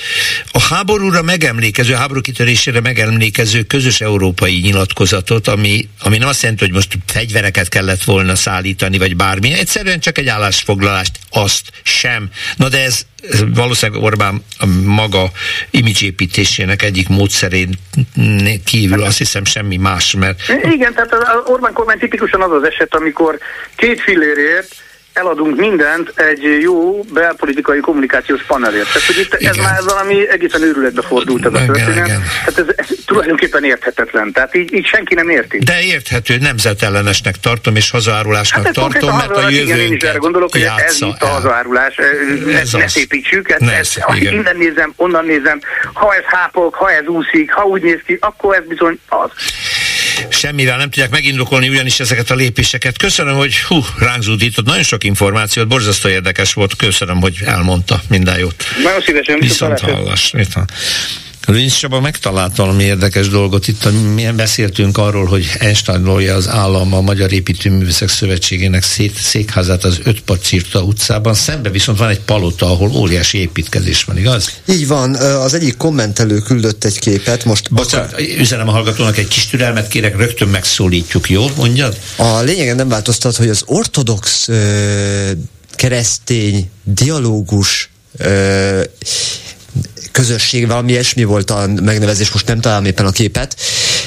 a 0.51 0.61
háborúra 0.61 1.21
megemlékező, 1.21 1.93
a 1.93 1.97
háború 1.97 2.21
kitörésére 2.21 2.81
megemlékező 2.81 3.63
közös 3.63 4.01
európai 4.01 4.59
nyilatkozatot, 4.59 5.47
ami, 5.47 5.87
ami 5.99 6.17
nem 6.17 6.27
azt 6.27 6.41
jelenti, 6.41 6.63
hogy 6.63 6.73
most 6.73 6.97
fegyvereket 7.05 7.69
kellett 7.69 8.03
volna 8.03 8.35
szállítani, 8.35 8.97
vagy 8.97 9.15
bármi, 9.15 9.53
egyszerűen 9.53 9.99
csak 9.99 10.17
egy 10.17 10.27
állásfoglalást, 10.27 11.19
azt 11.29 11.71
sem. 11.83 12.29
Na 12.55 12.69
de 12.69 12.83
ez 12.83 13.05
valószínűleg 13.53 14.03
Orbán 14.03 14.43
a 14.57 14.65
maga 14.85 15.31
imidzsépítésének 15.69 16.81
egyik 16.81 17.07
módszerén 17.07 17.69
kívül 18.65 19.03
azt 19.03 19.17
hiszem 19.17 19.45
semmi 19.45 19.77
más, 19.77 20.13
mert 20.13 20.41
Igen, 20.63 20.93
tehát 20.93 21.13
az 21.13 21.23
Orbán 21.45 21.73
kormány 21.73 21.97
tipikusan 21.99 22.41
az 22.41 22.51
az 22.51 22.63
eset, 22.63 22.95
amikor 22.95 23.37
két 23.75 24.01
fillérért 24.01 24.75
eladunk 25.13 25.57
mindent 25.57 26.13
egy 26.15 26.59
jó 26.61 27.03
belpolitikai 27.13 27.79
kommunikációs 27.79 28.41
panelért. 28.43 28.85
Tehát, 28.85 29.03
hogy 29.05 29.17
itt 29.19 29.33
ez 29.33 29.55
már 29.55 29.79
valami 29.85 30.29
egészen 30.29 30.61
őrületbe 30.61 31.01
fordult 31.01 31.45
ez 31.45 31.53
a 31.53 31.65
történet. 31.65 32.07
igen. 32.07 32.23
Tehát 32.45 32.59
ez, 32.59 32.65
ez 32.75 32.87
tulajdonképpen 33.05 33.63
érthetetlen. 33.63 34.31
Tehát 34.31 34.55
így, 34.55 34.73
így 34.73 34.85
senki 34.85 35.13
nem 35.13 35.29
érti. 35.29 35.57
De 35.57 35.81
érthető, 35.81 36.37
nemzetellenesnek 36.37 37.35
tartom, 37.35 37.75
és 37.75 37.89
hazaárulásnak 37.89 38.59
Hát 38.65 38.77
ez 38.77 38.83
tartom, 38.83 39.15
mert 39.15 39.29
a 39.29 39.33
hazárulás, 39.33 39.51
igen, 39.51 39.61
én 39.61 39.71
is 39.71 39.77
erre 39.77 39.83
jövőnket 39.85 40.17
gondolok, 40.17 40.51
hogy 40.51 40.67
ez 40.85 40.97
itt 41.01 41.21
a 41.21 41.25
el. 41.25 41.31
hazárulás, 41.31 41.95
Ez 42.53 42.71
ne 42.71 42.83
az. 42.83 42.91
szépítsük, 42.91 43.49
ezt, 43.49 43.59
Ne, 43.59 43.73
ezt, 43.73 43.99
igen. 44.15 44.33
innen 44.33 44.57
nézem, 44.57 44.93
onnan 44.95 45.25
nézem, 45.25 45.59
ha 45.93 46.13
ez 46.15 46.23
hápog, 46.25 46.73
ha 46.73 46.91
ez 46.91 47.05
úszik, 47.07 47.51
ha 47.51 47.63
úgy 47.63 47.81
néz 47.81 47.99
ki, 48.05 48.17
akkor 48.19 48.55
ez 48.55 48.63
bizony 48.67 48.99
az. 49.07 49.29
Semmivel 50.29 50.77
nem 50.77 50.89
tudják 50.89 51.09
megindokolni 51.09 51.69
ugyanis 51.69 51.99
ezeket 51.99 52.29
a 52.29 52.35
lépéseket. 52.35 52.97
Köszönöm, 52.97 53.35
hogy 53.35 53.59
hú, 53.59 53.85
ránk 53.99 54.23
zúdított, 54.23 54.65
nagyon 54.65 54.83
sok 54.83 55.03
információt, 55.03 55.67
borzasztó 55.67 56.09
érdekes 56.09 56.53
volt, 56.53 56.75
köszönöm, 56.75 57.21
hogy 57.21 57.37
elmondta 57.45 58.01
minden 58.09 58.37
jót. 58.39 58.63
Nagyon 58.83 59.01
szívesen, 59.01 59.39
Viszont 59.39 59.79
viszont 59.79 59.95
hallás. 59.97 60.33
Itt 60.37 60.53
van. 60.53 60.69
Lőnc 61.45 61.73
Csaba 61.73 61.99
megtalálta 61.99 62.63
valami 62.63 62.83
érdekes 62.83 63.29
dolgot. 63.29 63.67
Itt 63.67 63.87
milyen 64.13 64.35
beszéltünk 64.35 64.97
arról, 64.97 65.25
hogy 65.25 65.45
Einsteinolja 65.59 66.35
az 66.35 66.47
állam 66.47 66.93
a 66.93 67.01
Magyar 67.01 67.31
Építőművészek 67.31 68.09
Szövetségének 68.09 68.83
szét, 68.83 69.17
székházát 69.17 69.83
az 69.83 69.99
Öt 70.03 70.21
Pacirta 70.21 70.81
utcában. 70.81 71.33
Szembe 71.33 71.69
viszont 71.69 71.97
van 71.97 72.09
egy 72.09 72.19
palota, 72.19 72.65
ahol 72.65 72.91
óriási 72.91 73.37
építkezés 73.37 74.03
van, 74.03 74.17
igaz? 74.17 74.61
Így 74.65 74.87
van. 74.87 75.15
Az 75.15 75.53
egyik 75.53 75.77
kommentelő 75.77 76.39
küldött 76.39 76.83
egy 76.83 76.99
képet. 76.99 77.45
Most 77.45 77.73
Bocsánat, 77.73 78.19
üzenem 78.37 78.67
a 78.67 78.71
hallgatónak 78.71 79.17
egy 79.17 79.27
kis 79.27 79.47
türelmet 79.47 79.87
kérek, 79.87 80.17
rögtön 80.17 80.47
megszólítjuk, 80.47 81.29
jó? 81.29 81.49
Mondjad? 81.55 81.97
A 82.15 82.39
lényegen 82.39 82.75
nem 82.75 82.89
változtat, 82.89 83.35
hogy 83.35 83.49
az 83.49 83.63
ortodox 83.65 84.49
keresztény 85.75 86.69
dialógus 86.83 87.89
közösség, 90.11 90.67
valami 90.67 90.91
ilyesmi 90.91 91.23
volt 91.23 91.49
a 91.49 91.67
megnevezés, 91.67 92.31
most 92.31 92.47
nem 92.47 92.59
találom 92.59 92.85
éppen 92.85 93.05
a 93.05 93.11
képet, 93.11 93.55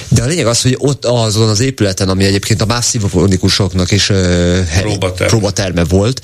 de 0.08 0.22
a 0.22 0.26
lényeg 0.26 0.46
az, 0.46 0.62
hogy 0.62 0.76
ott 0.78 1.04
azon 1.04 1.48
az 1.48 1.60
épületen, 1.60 2.08
ami 2.08 2.24
egyébként 2.24 2.60
a 2.60 2.66
masszívofonikusoknak 2.66 3.90
is 3.90 4.08
uh, 4.08 4.16
próbaterme. 4.80 5.26
próbaterme 5.26 5.84
volt, 5.84 6.20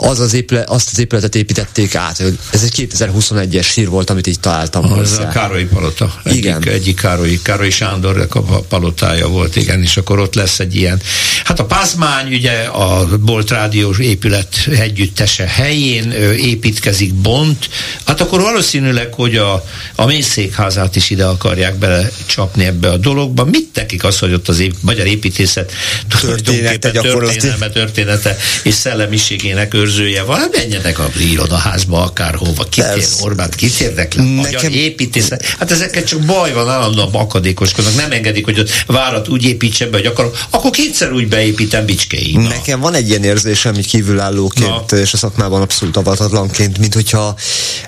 az 0.00 0.20
az 0.20 0.34
épület, 0.34 0.70
azt 0.70 0.88
az 0.92 0.98
épületet 0.98 1.34
építették 1.34 1.94
át. 1.94 2.22
Ez 2.50 2.62
egy 2.62 2.88
2021-es 2.98 3.70
sír 3.70 3.88
volt, 3.88 4.10
amit 4.10 4.26
így 4.26 4.40
találtam. 4.40 4.92
Az 4.92 5.18
a 5.18 5.28
Károly 5.28 5.64
palota. 5.64 6.20
Egyik, 6.24 6.38
igen. 6.38 6.62
Egyik 6.68 7.00
Károly, 7.00 7.38
Károly 7.42 7.70
Sándor 7.70 8.26
a 8.30 8.40
palotája 8.60 9.28
volt, 9.28 9.56
igen, 9.56 9.82
és 9.82 9.96
akkor 9.96 10.18
ott 10.18 10.34
lesz 10.34 10.58
egy 10.58 10.76
ilyen. 10.76 11.00
Hát 11.44 11.60
a 11.60 11.64
Pázmány, 11.64 12.34
ugye 12.34 12.52
a 12.62 13.18
Bolt 13.18 13.50
Rádiós 13.50 13.98
épület 13.98 14.56
együttese 14.78 15.46
helyén 15.46 16.10
építkezik 16.36 17.14
Bont, 17.14 17.68
hát 18.04 18.20
akkor 18.20 18.40
valószínűleg, 18.40 19.14
hogy 19.14 19.36
a, 19.36 19.64
a 19.94 20.06
mészékházát 20.06 20.96
is 20.96 21.10
ide 21.10 21.24
akarják 21.24 21.74
bele 21.74 22.10
csapni 22.26 22.64
ebbe 22.64 22.88
a 22.88 22.96
dologba. 22.96 23.44
Mit 23.44 23.68
tekik 23.72 24.04
az, 24.04 24.18
hogy 24.18 24.32
ott 24.32 24.48
az 24.48 24.58
ép, 24.58 24.74
magyar 24.80 25.06
építészet 25.06 25.72
története, 26.20 26.90
történelme, 26.90 27.68
története 27.68 28.36
és 28.62 28.74
szellemiségének 28.74 29.74
őr 29.74 29.89
őrzője 29.90 30.22
van, 30.22 30.38
hát 30.38 30.56
menjenek 30.56 30.98
a 30.98 31.10
irodaházba, 31.18 32.02
akárhova, 32.02 32.64
kit 32.64 32.84
ér, 32.96 33.06
Orbán, 33.20 33.50
kit 33.50 33.80
érdekli, 33.80 34.34
Nekem... 34.34 34.72
építészet. 34.72 35.44
Hát 35.58 35.70
ezeket 35.70 36.06
csak 36.06 36.20
baj 36.20 36.52
van, 36.52 36.68
állandóan 36.68 37.08
akadékoskodnak, 37.12 37.94
nem 37.94 38.12
engedik, 38.12 38.44
hogy 38.44 38.58
ott 38.58 38.70
várat 38.86 39.28
úgy 39.28 39.44
építse 39.44 39.86
be, 39.86 39.96
hogy 39.96 40.06
akarom, 40.06 40.30
akkor 40.50 40.70
kétszer 40.70 41.12
úgy 41.12 41.28
beépítem 41.28 41.84
bicskéig. 41.84 42.36
Nekem 42.36 42.80
van 42.80 42.94
egy 42.94 43.08
ilyen 43.08 43.24
érzésem, 43.24 43.74
hogy 43.74 43.86
kívülállóként, 43.86 44.90
Na. 44.90 44.96
és 44.96 45.12
a 45.12 45.16
szakmában 45.16 45.62
abszolút 45.62 45.96
avatatlanként, 45.96 46.78
mint 46.78 46.94
hogyha 46.94 47.36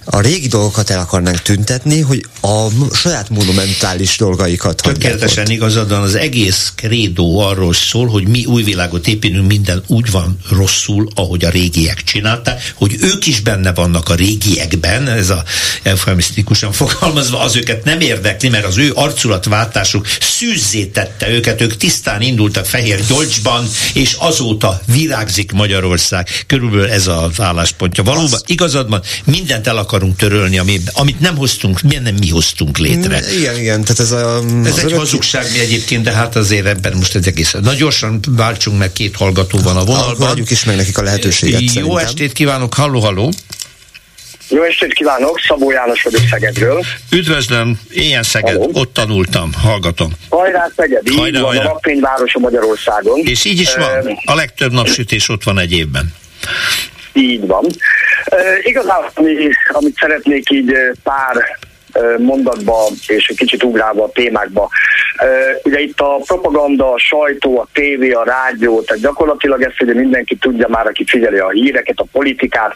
a 0.04 0.20
régi 0.20 0.48
dolgokat 0.48 0.90
el 0.90 0.98
akarnánk 0.98 1.42
tüntetni, 1.42 2.00
hogy 2.00 2.24
a 2.40 2.66
saját 2.92 3.30
monumentális 3.30 4.16
dolgaikat 4.16 4.82
Tökéletesen 4.82 5.50
igazad 5.50 5.88
van, 5.88 6.02
az 6.02 6.14
egész 6.14 6.72
krédó 6.76 7.38
arról 7.38 7.72
szól, 7.72 8.06
hogy 8.06 8.28
mi 8.28 8.44
új 8.44 8.62
világot 8.62 9.06
építünk, 9.06 9.46
minden 9.46 9.82
úgy 9.86 10.10
van 10.10 10.38
rosszul, 10.50 11.08
ahogy 11.14 11.44
a 11.44 11.50
régiek 11.50 11.91
régiek 11.92 12.04
csinálták, 12.04 12.72
hogy 12.74 12.96
ők 13.00 13.26
is 13.26 13.40
benne 13.40 13.72
vannak 13.72 14.08
a 14.08 14.14
régiekben, 14.14 15.08
ez 15.08 15.30
a 15.30 15.44
eufemisztikusan 15.82 16.72
fogalmazva, 16.72 17.40
az 17.40 17.56
őket 17.56 17.84
nem 17.84 18.00
érdekli, 18.00 18.48
mert 18.48 18.64
az 18.64 18.78
ő 18.78 18.92
arculatváltásuk 18.94 20.06
szűzzé 20.20 20.84
tette 20.84 21.30
őket, 21.30 21.60
ők 21.60 21.76
tisztán 21.76 22.22
indultak 22.22 22.66
Fehér 22.66 23.04
Gyolcsban, 23.06 23.68
és 23.94 24.16
azóta 24.18 24.80
virágzik 24.86 25.52
Magyarország. 25.52 26.28
Körülbelül 26.46 26.90
ez 26.90 27.06
az 27.06 27.40
álláspontja. 27.40 28.04
Valóban 28.04 28.40
igazad 28.46 28.88
van, 28.88 29.02
mindent 29.24 29.66
el 29.66 29.76
akarunk 29.76 30.16
törölni, 30.16 30.58
amit 30.92 31.20
nem 31.20 31.36
hoztunk, 31.36 31.80
milyen 31.80 32.02
nem 32.02 32.14
mi 32.14 32.28
hoztunk 32.28 32.78
létre. 32.78 33.20
Mm, 33.20 33.38
igen, 33.38 33.58
igen, 33.58 33.84
tehát 33.84 34.00
ez 34.00 34.10
a... 34.10 34.42
Ez 34.64 34.76
egy 34.76 34.92
hazugság 34.92 35.50
mi 35.52 35.58
egyébként, 35.58 36.02
de 36.04 36.12
hát 36.12 36.36
azért 36.36 36.66
ebben 36.66 36.92
most 36.92 37.14
ez 37.14 37.26
egész. 37.26 37.54
Na 37.62 37.74
gyorsan 37.74 38.20
váltsunk 38.28 38.78
meg, 38.78 38.92
két 38.92 39.16
hallgató 39.16 39.58
van 39.58 39.76
a 39.76 39.84
vonalban. 39.84 40.30
Adjuk 40.30 40.50
is 40.50 40.64
meg 40.64 40.76
nekik 40.76 40.98
a 40.98 41.02
lehetőséget. 41.02 41.71
Jó 41.74 41.98
estét 41.98 42.32
kívánok, 42.32 42.74
halló, 42.74 43.00
halló! 43.00 43.32
Jó 44.48 44.62
estét 44.62 44.92
kívánok, 44.92 45.40
Szabó 45.48 45.70
János 45.70 46.02
vagyok 46.02 46.20
Szegedről. 46.30 46.84
Üdvözlöm, 47.12 47.80
ilyen 47.90 48.22
Szeged, 48.22 48.56
Halló. 48.56 48.70
ott 48.72 48.92
tanultam, 48.92 49.52
hallgatom. 49.62 50.12
Hajrá 50.28 50.70
Szeged, 50.76 51.08
így 51.10 51.18
hajrá, 51.18 51.40
van, 51.40 51.48
hajrá. 51.48 51.64
a 51.64 51.72
napfényvárosa 51.72 52.38
Magyarországon. 52.38 53.18
És 53.18 53.44
így 53.44 53.60
is 53.60 53.74
van, 53.74 54.18
a 54.24 54.34
legtöbb 54.34 54.72
napsütés 54.72 55.28
ott 55.28 55.42
van 55.42 55.58
egy 55.58 55.72
évben. 55.72 56.14
Így 57.12 57.46
van. 57.46 57.64
Uh, 57.64 58.38
igazából, 58.62 59.10
ami, 59.14 59.34
amit 59.68 59.96
szeretnék 60.00 60.50
így 60.50 60.72
pár 61.02 61.58
mondatba 62.18 62.88
és 63.06 63.26
egy 63.28 63.36
kicsit 63.36 63.62
ugrálva 63.62 64.04
a 64.04 64.12
témákba. 64.12 64.68
Ugye 65.62 65.80
itt 65.80 66.00
a 66.00 66.20
propaganda, 66.26 66.92
a 66.92 66.98
sajtó, 66.98 67.58
a 67.58 67.68
tévé, 67.72 68.10
a 68.10 68.24
rádió, 68.24 68.80
tehát 68.82 69.02
gyakorlatilag 69.02 69.62
ezt 69.62 69.82
ugye 69.82 69.94
mindenki 69.94 70.36
tudja 70.36 70.68
már, 70.68 70.86
aki 70.86 71.04
figyeli 71.06 71.38
a 71.38 71.50
híreket, 71.50 71.98
a 71.98 72.06
politikát, 72.12 72.74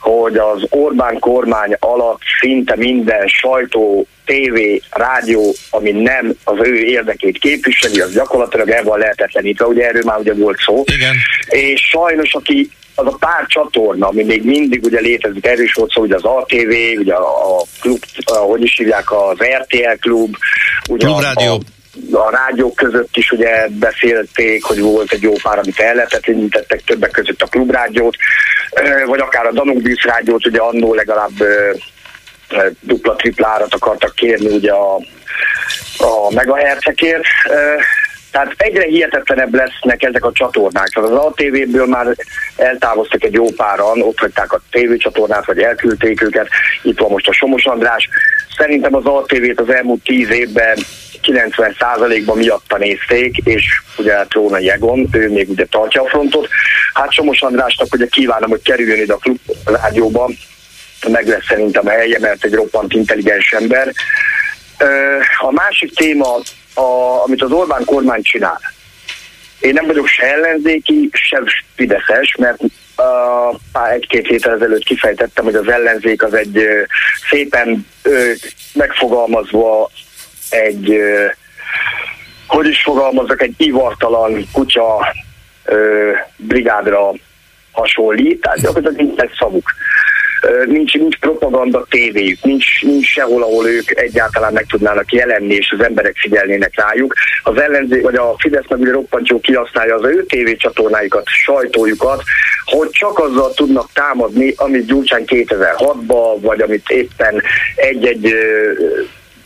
hogy 0.00 0.36
az 0.36 0.66
Orbán 0.70 1.18
kormány 1.18 1.76
alatt 1.78 2.20
szinte 2.40 2.76
minden 2.76 3.26
sajtó, 3.26 4.06
tévé, 4.24 4.80
rádió, 4.90 5.54
ami 5.70 5.90
nem 5.90 6.34
az 6.44 6.56
ő 6.62 6.74
érdekét 6.74 7.38
képviseli, 7.38 8.00
az 8.00 8.14
gyakorlatilag 8.14 8.68
el 8.68 8.82
van 8.82 8.98
lehetetlenítve, 8.98 9.66
ugye 9.66 9.86
erről 9.86 10.02
már 10.04 10.18
ugye 10.18 10.34
volt 10.34 10.58
szó. 10.58 10.84
Igen. 10.86 11.14
És 11.48 11.80
sajnos, 11.80 12.34
aki 12.34 12.70
az 12.98 13.06
a 13.06 13.16
pár 13.18 13.46
csatorna, 13.46 14.06
ami 14.08 14.24
még 14.24 14.44
mindig 14.44 14.84
ugye 14.84 15.00
létezik, 15.00 15.46
erről 15.46 15.64
is 15.64 15.72
volt 15.72 15.90
szó, 15.90 16.02
ugye 16.02 16.14
az 16.14 16.24
ATV, 16.24 16.72
ugye 16.98 17.14
a, 17.14 17.58
a 17.58 17.62
klub, 17.80 18.02
a, 18.24 18.36
hogy 18.36 18.62
is 18.62 18.76
hívják, 18.76 19.12
az 19.12 19.36
RTL 19.38 19.98
klub, 20.00 20.36
ugye 20.88 21.06
klub 21.06 21.18
a, 21.18 21.20
rádió. 21.20 21.62
a, 22.12 22.16
a 22.16 22.30
rádiók 22.30 22.74
között 22.74 23.16
is 23.16 23.30
ugye 23.30 23.68
beszélték, 23.68 24.64
hogy 24.64 24.80
volt 24.80 25.12
egy 25.12 25.22
jó 25.22 25.32
pár, 25.42 25.58
amit 25.58 25.80
ellehetetlenítettek, 25.80 26.84
többek 26.84 27.10
között 27.10 27.42
a 27.42 27.46
klubrádiót, 27.46 28.16
vagy 29.06 29.20
akár 29.20 29.46
a 29.46 29.52
Danubis 29.52 30.04
rádiót, 30.04 30.46
ugye 30.46 30.60
annól 30.60 30.96
legalább 30.96 31.42
dupla-tripla 32.80 33.48
árat 33.48 33.74
akartak 33.74 34.14
kérni 34.14 34.46
ugye 34.46 34.72
a, 34.72 34.94
a 35.98 36.32
megahercekért. 36.34 37.24
Tehát 38.38 38.54
egyre 38.56 38.84
hihetetlenebb 38.84 39.54
lesznek 39.54 40.02
ezek 40.02 40.24
a 40.24 40.32
csatornák. 40.32 40.88
Az 40.92 41.10
ATV-ből 41.10 41.86
már 41.86 42.06
eltávoztak 42.56 43.24
egy 43.24 43.32
jó 43.32 43.50
páran, 43.50 44.02
ott 44.02 44.18
hagyták 44.18 44.52
a 44.52 44.60
tévécsatornát, 44.70 45.46
vagy 45.46 45.58
elküldték 45.58 46.22
őket. 46.22 46.48
Itt 46.82 46.98
van 46.98 47.10
most 47.10 47.28
a 47.28 47.32
Somos 47.32 47.64
András. 47.64 48.08
Szerintem 48.56 48.94
az 48.94 49.04
ATV-t 49.04 49.60
az 49.60 49.70
elmúlt 49.70 50.02
tíz 50.02 50.30
évben 50.30 50.78
90%-ban 51.22 52.36
miatta 52.36 52.76
nézték, 52.76 53.36
és 53.36 53.64
ugye 53.96 54.14
hát 54.14 54.32
Róna 54.32 54.58
Jegon, 54.58 55.08
ő 55.12 55.30
még 55.30 55.48
ugye 55.48 55.64
tartja 55.64 56.02
a 56.02 56.08
frontot. 56.08 56.48
Hát 56.92 57.12
Somos 57.12 57.42
Andrásnak 57.42 57.94
ugye 57.94 58.06
kívánom, 58.06 58.50
hogy 58.50 58.62
kerüljön 58.62 59.00
ide 59.00 59.12
a 59.12 59.16
klub 59.16 59.38
rádióba, 59.64 60.30
meg 61.08 61.26
lesz 61.26 61.46
szerintem 61.48 61.86
a 61.86 61.90
helye, 61.90 62.18
mert 62.20 62.44
egy 62.44 62.54
roppant 62.54 62.92
intelligens 62.92 63.52
ember. 63.52 63.92
A 65.38 65.52
másik 65.52 65.94
téma, 65.94 66.38
a, 66.78 67.22
amit 67.24 67.42
az 67.42 67.52
Orbán 67.52 67.84
kormány 67.84 68.22
csinál. 68.22 68.60
Én 69.60 69.72
nem 69.72 69.86
vagyok 69.86 70.06
se 70.06 70.22
ellenzéki, 70.22 71.08
se 71.12 71.42
fideszes, 71.74 72.36
mert 72.38 72.62
uh, 72.62 73.90
egy-két 73.92 74.26
héttel 74.26 74.54
ezelőtt 74.54 74.84
kifejtettem, 74.84 75.44
hogy 75.44 75.54
az 75.54 75.68
ellenzék 75.68 76.22
az 76.22 76.34
egy 76.34 76.56
uh, 76.56 76.86
szépen 77.30 77.86
uh, 78.04 78.32
megfogalmazva 78.72 79.90
egy, 80.50 80.88
uh, 80.88 81.32
hogy 82.46 82.66
is 82.66 82.82
fogalmazok, 82.82 83.42
egy 83.42 83.54
ivartalan 83.56 84.48
kutya 84.52 85.14
uh, 85.66 86.16
brigádra 86.36 87.12
hasonlít, 87.72 88.40
tehát 88.40 88.60
gyakorlatilag 88.60 89.06
nincs 89.06 89.20
egy 89.20 89.34
szavuk 89.38 89.72
nincs, 90.66 90.94
nincs 90.94 91.18
propaganda 91.18 91.86
tévéjük, 91.90 92.42
nincs, 92.42 92.82
nincs 92.82 93.06
sehol, 93.06 93.42
ahol 93.42 93.66
ők 93.66 94.00
egyáltalán 94.00 94.52
meg 94.52 94.66
tudnának 94.68 95.12
jelenni, 95.12 95.54
és 95.54 95.74
az 95.78 95.84
emberek 95.84 96.16
figyelnének 96.16 96.72
rájuk. 96.74 97.14
Az 97.42 97.60
ellenzék, 97.60 98.02
vagy 98.02 98.14
a 98.14 98.34
Fidesz 98.38 98.68
meg 98.68 98.80
ugye 98.80 98.90
roppant 98.90 99.28
jó 99.28 99.40
kihasználja 99.40 99.94
az 99.94 100.04
ő 100.04 100.24
tévécsatornáikat, 100.24 101.26
sajtójukat, 101.26 102.22
hogy 102.64 102.90
csak 102.90 103.18
azzal 103.18 103.52
tudnak 103.54 103.92
támadni, 103.92 104.54
amit 104.56 104.86
Gyurcsán 104.86 105.22
2006-ban, 105.26 106.36
vagy 106.40 106.60
amit 106.60 106.88
éppen 106.88 107.42
egy-egy 107.76 108.34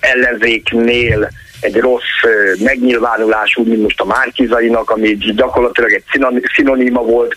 ellenzéknél 0.00 1.28
egy 1.60 1.76
rossz 1.76 2.20
megnyilvánulás, 2.58 3.56
úgy, 3.56 3.66
mint 3.66 3.82
most 3.82 4.00
a 4.00 4.04
Márkizainak, 4.04 4.90
ami 4.90 5.16
gyakorlatilag 5.16 5.92
egy 5.92 6.04
szinoníma 6.54 7.02
volt, 7.02 7.34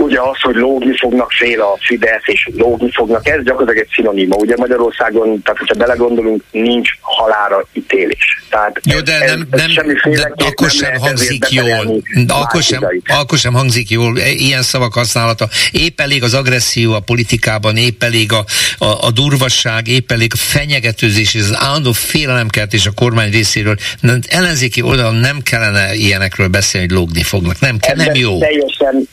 ugye 0.00 0.20
az, 0.20 0.40
hogy 0.40 0.54
lógni 0.54 0.96
fognak 0.96 1.30
fél 1.30 1.60
a 1.60 1.78
Fidesz, 1.80 2.22
és 2.26 2.48
lógni 2.56 2.90
fognak, 2.92 3.28
ez 3.28 3.44
gyakorlatilag 3.44 3.86
egy 3.86 3.92
szinoníma. 3.94 4.36
Ugye 4.36 4.54
Magyarországon, 4.56 5.42
tehát 5.42 5.58
hogyha 5.58 5.74
belegondolunk, 5.74 6.42
nincs 6.50 6.90
halára 7.00 7.66
ítélés. 7.72 8.42
Tehát 8.50 8.80
Jó, 8.84 9.00
de 9.00 9.20
ez, 9.20 9.30
nem, 9.30 9.48
ez 9.50 9.64
nem, 10.02 10.32
de 10.36 10.44
akkor 10.44 10.70
sem 10.70 10.94
hangzik 10.98 11.50
jól. 11.50 12.02
Akkor 12.28 12.62
sem, 12.62 12.88
akkor 13.20 13.38
sem 13.38 13.52
hangzik 13.52 13.90
jól 13.90 14.16
ilyen 14.18 14.62
szavak 14.62 14.94
használata. 14.94 15.48
Épp 15.70 16.00
elég 16.00 16.22
az 16.22 16.34
agresszió 16.34 16.92
a 16.92 17.00
politikában, 17.00 17.76
épp 17.76 18.02
elég 18.02 18.32
a, 18.32 18.44
a, 18.78 19.06
a 19.06 19.10
durvasság, 19.10 19.88
épp 19.88 20.10
elég 20.10 20.30
a 20.34 20.36
fenyegetőzés, 20.36 21.34
ez 21.34 21.48
az 21.48 21.56
állandó 21.58 21.92
félelemkeltés 21.92 22.86
a 22.86 22.90
kormány 22.94 23.30
részéről. 23.30 23.76
Ellenzéki 24.28 24.82
oldalon 24.82 25.14
nem 25.14 25.38
kellene 25.42 25.94
ilyenekről 25.94 26.48
beszélni, 26.48 26.86
hogy 26.86 26.96
lógni 26.96 27.22
fognak. 27.22 27.60
Nem, 27.60 27.78
kell, 27.78 27.96
nem 27.96 28.14
jó. 28.14 28.38
Teljesen, 28.38 29.08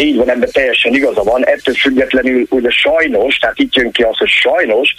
így 0.00 0.16
van, 0.16 0.30
ebben 0.30 0.48
teljesen 0.52 0.94
igaza 0.94 1.22
van. 1.22 1.44
Ettől 1.44 1.74
függetlenül 1.74 2.46
ugye 2.48 2.70
sajnos, 2.70 3.36
tehát 3.36 3.58
itt 3.58 3.74
jön 3.74 3.92
ki 3.92 4.02
az, 4.02 4.16
hogy 4.16 4.28
sajnos, 4.28 4.94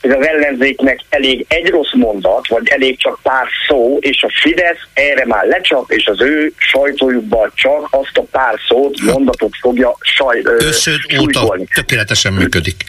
hogy 0.00 0.10
az 0.10 0.26
ellenzéknek 0.26 1.00
elég 1.08 1.44
egy 1.48 1.68
rossz 1.68 1.92
mondat, 1.92 2.48
vagy 2.48 2.68
elég 2.68 2.98
csak 2.98 3.18
pár 3.22 3.46
szó, 3.68 3.98
és 4.00 4.22
a 4.22 4.32
Fidesz 4.42 4.80
erre 4.92 5.26
már 5.26 5.46
lecsap, 5.46 5.90
és 5.90 6.06
az 6.06 6.20
ő 6.20 6.52
sajtójukban 6.56 7.52
csak 7.54 7.88
azt 7.90 8.16
a 8.16 8.22
pár 8.30 8.54
szót, 8.68 9.00
mondatot 9.00 9.52
fogja 9.60 9.96
saj, 10.00 10.42
Összöd 10.44 11.00
óta 11.20 11.58
tökéletesen 11.74 12.32
működik. 12.32 12.84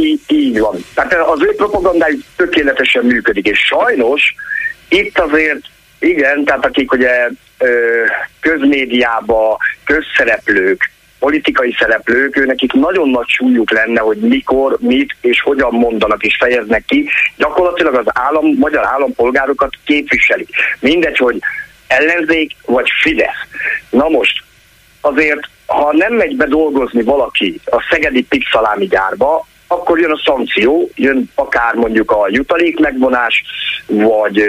Így, 0.00 0.20
így 0.26 0.58
van. 0.58 0.84
Tehát 0.94 1.12
az 1.12 1.42
ő 1.42 1.54
propagandájuk 1.56 2.20
tökéletesen 2.36 3.04
működik, 3.04 3.46
és 3.46 3.58
sajnos 3.58 4.34
itt 4.88 5.18
azért 5.18 5.60
igen, 5.98 6.44
tehát 6.44 6.64
akik 6.64 6.92
ugye 6.92 7.28
közmédiába, 8.40 9.58
közszereplők, 9.84 10.92
politikai 11.18 11.76
szereplők, 11.78 12.36
ő 12.36 12.44
nekik 12.44 12.72
nagyon 12.72 13.08
nagy 13.08 13.28
súlyuk 13.28 13.70
lenne, 13.70 14.00
hogy 14.00 14.16
mikor, 14.16 14.76
mit 14.80 15.16
és 15.20 15.40
hogyan 15.40 15.72
mondanak 15.72 16.22
és 16.22 16.36
fejeznek 16.38 16.84
ki. 16.84 17.08
Gyakorlatilag 17.36 17.94
az 17.94 18.06
állam, 18.06 18.46
magyar 18.58 18.84
állampolgárokat 18.86 19.74
képviseli. 19.84 20.46
Mindegy, 20.80 21.16
hogy 21.16 21.38
ellenzék 21.86 22.56
vagy 22.66 22.88
Fidesz. 23.02 23.42
Na 23.90 24.08
most, 24.08 24.42
azért, 25.00 25.40
ha 25.66 25.92
nem 25.92 26.12
megy 26.12 26.36
be 26.36 26.46
dolgozni 26.46 27.02
valaki 27.02 27.60
a 27.64 27.86
Szegedi 27.90 28.22
Pixalámi 28.22 28.86
gyárba, 28.86 29.46
akkor 29.66 29.98
jön 29.98 30.10
a 30.10 30.20
szankció, 30.24 30.90
jön 30.94 31.30
akár 31.34 31.74
mondjuk 31.74 32.10
a 32.10 32.26
jutalék 32.28 32.78
megvonás, 32.78 33.44
vagy 33.86 34.42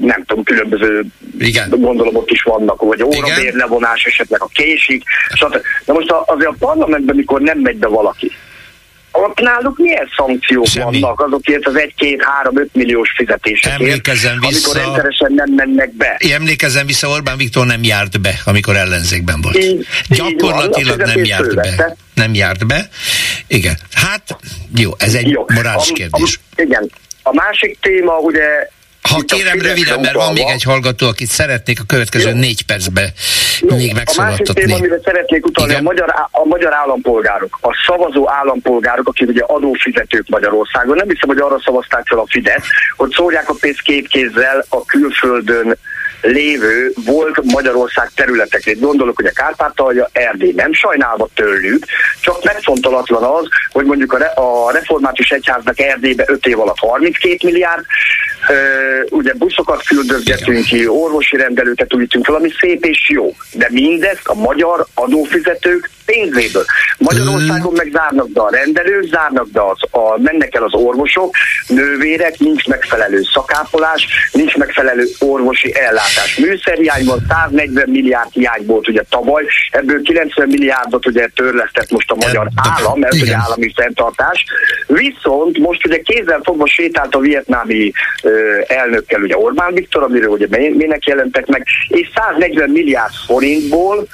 nem 0.00 0.24
tudom, 0.24 0.44
különböző 0.44 1.04
Igen. 1.38 1.68
gondolom 1.70 2.16
ott 2.16 2.30
is 2.30 2.42
vannak, 2.42 2.82
vagy 2.82 3.02
órabér 3.02 3.54
levonás 3.54 4.04
esetleg 4.04 4.42
a 4.42 4.48
késik. 4.52 5.04
Na 5.86 5.92
most 5.92 6.10
azért 6.26 6.50
a 6.50 6.54
parlamentben, 6.58 7.16
mikor 7.16 7.40
nem 7.40 7.58
megy 7.58 7.76
be 7.76 7.88
valaki, 7.88 8.32
ott 9.12 9.40
náluk 9.40 9.78
milyen 9.78 10.08
szankciók 10.16 10.66
Semmi. 10.66 11.00
vannak 11.00 11.20
azokért 11.20 11.66
az 11.66 11.74
1-2-3-5 11.76 12.66
milliós 12.72 13.12
fizetésekért, 13.16 14.06
vissza, 14.06 14.30
amikor 14.30 14.74
rendszeresen 14.74 15.32
nem 15.32 15.52
mennek 15.54 15.92
be. 15.92 16.20
Emlékezzen 16.32 16.86
vissza, 16.86 17.08
Orbán 17.08 17.36
Viktor 17.36 17.66
nem 17.66 17.82
járt 17.82 18.20
be, 18.20 18.40
amikor 18.44 18.76
ellenzékben 18.76 19.40
volt. 19.40 19.56
Így, 19.56 19.86
Gyakorlatilag 20.08 21.00
így 21.00 21.06
van, 21.06 21.14
nem 21.14 21.24
járt 21.24 21.54
be. 21.54 21.96
Nem 22.14 22.34
járt 22.34 22.66
be. 22.66 22.88
Igen. 23.46 23.78
Hát, 23.94 24.36
jó, 24.74 24.90
ez 24.98 25.14
egy 25.14 25.28
jó. 25.28 25.44
morális 25.54 25.90
kérdés. 25.94 26.38
A, 26.56 26.60
a, 26.60 26.62
igen. 26.62 26.90
A 27.22 27.34
másik 27.34 27.78
téma 27.80 28.18
ugye 28.18 28.68
ha 29.02 29.20
kérem 29.26 29.60
röviden, 29.60 30.00
mert 30.00 30.14
van 30.14 30.32
még 30.32 30.48
egy 30.48 30.62
hallgató, 30.62 31.06
akit 31.06 31.28
szeretnék 31.28 31.80
a 31.80 31.84
következő 31.86 32.30
Jó. 32.30 32.36
négy 32.36 32.62
percben 32.62 33.08
Jó. 33.60 33.76
még 33.76 33.94
megszólaltatni. 33.94 34.44
A 34.44 34.54
másik 34.54 34.64
téma, 34.64 34.76
amire 34.76 35.00
szeretnék 35.04 35.46
utalni, 35.46 35.74
a 35.74 35.80
magyar, 35.80 36.14
a 36.30 36.44
magyar 36.44 36.74
állampolgárok, 36.74 37.58
a 37.60 37.70
szavazó 37.86 38.30
állampolgárok, 38.30 39.08
akik 39.08 39.28
ugye 39.28 39.42
adófizetők 39.46 40.28
Magyarországon. 40.28 40.96
Nem 40.96 41.08
hiszem, 41.08 41.28
hogy 41.28 41.38
arra 41.38 41.60
szavazták 41.64 42.06
fel 42.06 42.18
a 42.18 42.24
Fidesz, 42.28 42.66
hogy 42.96 43.10
szórják 43.10 43.48
a 43.48 43.54
pénzt 43.60 43.82
két 43.82 44.08
kézzel 44.08 44.64
a 44.68 44.84
külföldön 44.84 45.76
lévő 46.22 46.92
volt 47.04 47.42
Magyarország 47.42 48.10
területekre. 48.14 48.72
Gondolok, 48.72 49.16
hogy 49.16 49.26
a 49.26 49.32
Kárpátalja, 49.34 50.08
Erdély 50.12 50.52
nem 50.56 50.72
sajnálva 50.72 51.28
tőlük, 51.34 51.84
csak 52.20 52.44
megfontolatlan 52.44 53.22
az, 53.22 53.48
hogy 53.72 53.84
mondjuk 53.84 54.12
a, 54.12 54.18
re, 54.18 54.26
a 54.26 54.70
református 54.70 55.30
egyháznak 55.30 55.80
Erdélybe 55.80 56.24
5 56.26 56.46
év 56.46 56.60
alatt 56.60 56.78
32 56.78 57.36
milliárd, 57.42 57.84
ugye 59.10 59.32
buszokat 59.34 59.82
küldözgetünk 59.86 60.64
ki, 60.64 60.86
orvosi 60.86 61.36
rendelőket 61.36 61.94
újítunk, 61.94 62.26
valami 62.26 62.50
szép 62.60 62.84
és 62.84 63.08
jó. 63.08 63.34
De 63.52 63.68
mindezt 63.70 64.26
a 64.26 64.34
magyar 64.34 64.86
adófizetők 64.94 65.90
pénzéből. 66.10 66.64
Magyarországon 66.98 67.72
meg 67.76 67.88
zárnak 67.92 68.30
be 68.30 68.40
a 68.40 68.50
rendelők, 68.50 69.04
zárnak 69.04 69.50
be 69.50 69.62
az, 69.62 69.78
a, 69.90 70.20
mennek 70.20 70.54
el 70.54 70.62
az 70.62 70.74
orvosok, 70.74 71.34
nővérek, 71.66 72.38
nincs 72.38 72.66
megfelelő 72.66 73.22
szakápolás, 73.34 74.06
nincs 74.32 74.56
megfelelő 74.56 75.04
orvosi 75.18 75.74
ellátás. 75.74 76.36
Műszerhiány 76.36 77.04
van, 77.04 77.26
140 77.28 77.88
milliárd 77.88 78.32
hiány 78.32 78.66
volt 78.66 78.88
ugye 78.88 79.02
tavaly, 79.08 79.44
ebből 79.70 80.02
90 80.02 80.48
milliárdot 80.48 81.06
ugye 81.06 81.28
törlesztett 81.34 81.90
most 81.90 82.10
a 82.10 82.14
magyar 82.14 82.48
állam, 82.56 82.98
mert 82.98 83.14
ugye 83.14 83.36
állami 83.36 83.72
fenntartás. 83.76 84.44
Viszont 84.86 85.58
most 85.58 85.86
ugye 85.86 86.00
kézzel 86.00 86.40
fogva 86.42 86.66
sétált 86.66 87.14
a 87.14 87.18
vietnámi 87.18 87.92
ö, 88.22 88.39
elnökkel 88.66 89.20
ugye 89.22 89.36
Orbán 89.36 89.74
Viktor, 89.74 90.02
amiről 90.02 90.28
ugye 90.28 90.46
minek 90.70 91.04
jelentek 91.04 91.46
meg, 91.46 91.66
és 91.88 92.10
140 92.14 92.70
milliárd 92.70 93.12
forintból 93.26 94.06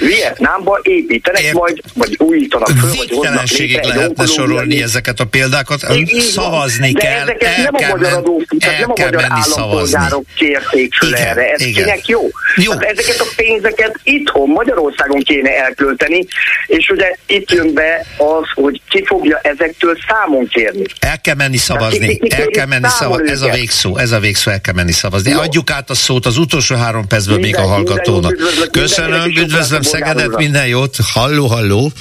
Vietnámba 0.00 0.80
építenek 0.82 1.42
Ért. 1.42 1.54
majd, 1.54 1.80
vagy 1.94 2.16
újítanak 2.18 2.68
föl, 2.68 2.90
vagy 2.96 3.10
hoznak 3.10 3.48
létre 3.48 3.86
lehetne 3.86 4.26
sorolni 4.26 4.82
ezeket 4.82 5.20
a 5.20 5.24
példákat. 5.24 5.86
Így 5.94 6.20
Szavazni 6.20 6.92
de 6.92 7.00
kell, 7.00 7.20
ezeket 7.20 7.42
el 7.42 7.62
nem 7.62 7.74
a 7.74 7.96
magyar 7.96 8.12
adófizetők, 8.12 8.78
nem 8.78 8.90
a 8.90 9.00
magyar 9.00 9.24
állampolgárok 9.28 10.24
kérték 10.36 10.94
föl 10.94 11.08
igen, 11.08 11.26
erre. 11.26 11.52
Ez 11.52 11.60
igen. 11.60 11.82
kinek 11.82 12.06
jó? 12.06 12.28
jó. 12.56 12.72
Hát 12.72 12.82
ezeket 12.82 13.20
a 13.20 13.26
pénzeket 13.36 14.00
itthon, 14.02 14.48
Magyarországon 14.48 15.20
kéne 15.20 15.50
elkölteni, 15.50 16.26
és 16.66 16.88
ugye 16.88 17.16
itt 17.26 17.50
jön 17.50 17.74
be 17.74 18.06
az, 18.16 18.44
hogy 18.54 18.80
ki 18.88 19.04
fogja 19.06 19.38
ezektől 19.42 19.96
számon 20.08 20.48
kérni. 20.48 20.82
El 20.98 21.20
kell 21.20 21.34
menni 21.34 21.56
szavazni, 21.56 22.08
ki, 22.08 22.18
ki, 22.18 22.28
ki 22.28 22.40
el 22.40 22.46
kell 22.46 22.66
menni 22.66 22.88
szavazni, 22.88 23.30
ez 23.30 23.42
a 23.42 23.48
végszó, 23.48 23.96
ez 23.96 24.12
a 24.12 24.18
végszó, 24.18 24.50
el 24.50 24.60
kell 24.60 24.74
menni 24.74 24.92
szavazni. 24.92 25.30
Jó. 25.30 25.38
Adjuk 25.40 25.70
át 25.70 25.90
a 25.90 25.94
szót 25.94 26.26
az 26.26 26.36
utolsó 26.36 26.76
három 26.76 27.06
percből 27.06 27.38
még 27.38 27.56
a 27.56 27.60
hallgatónak. 27.60 28.36
Köszönöm, 28.70 29.24
üdvözlöm 29.24 29.82
Szegedet, 29.90 30.36
minden 30.36 30.66
jót. 30.66 30.96
Halló, 31.14 31.46
halló. 31.46 31.92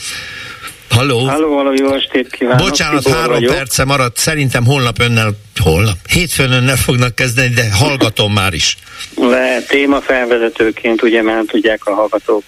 Halló. 0.89 1.19
Halló, 1.19 1.55
halló, 1.55 1.73
jó 1.73 1.93
estét 1.93 2.31
kívánok. 2.31 2.67
Bocsánat, 2.67 3.03
Tibor 3.03 3.17
három 3.19 3.33
vagyok. 3.33 3.55
perce 3.55 3.85
maradt. 3.85 4.17
Szerintem 4.17 4.65
holnap 4.65 4.99
önnel, 4.99 5.31
holnap? 5.63 5.95
Hétfőn 6.09 6.51
önnel 6.51 6.75
fognak 6.75 7.15
kezdeni, 7.15 7.53
de 7.53 7.71
hallgatom 7.73 8.33
már 8.33 8.53
is. 8.53 8.77
Le, 9.15 9.61
téma 9.67 10.01
felvezetőként, 10.01 11.01
ugye, 11.01 11.21
mert 11.21 11.47
tudják 11.47 11.85
a 11.85 11.93
hallgatók, 11.93 12.43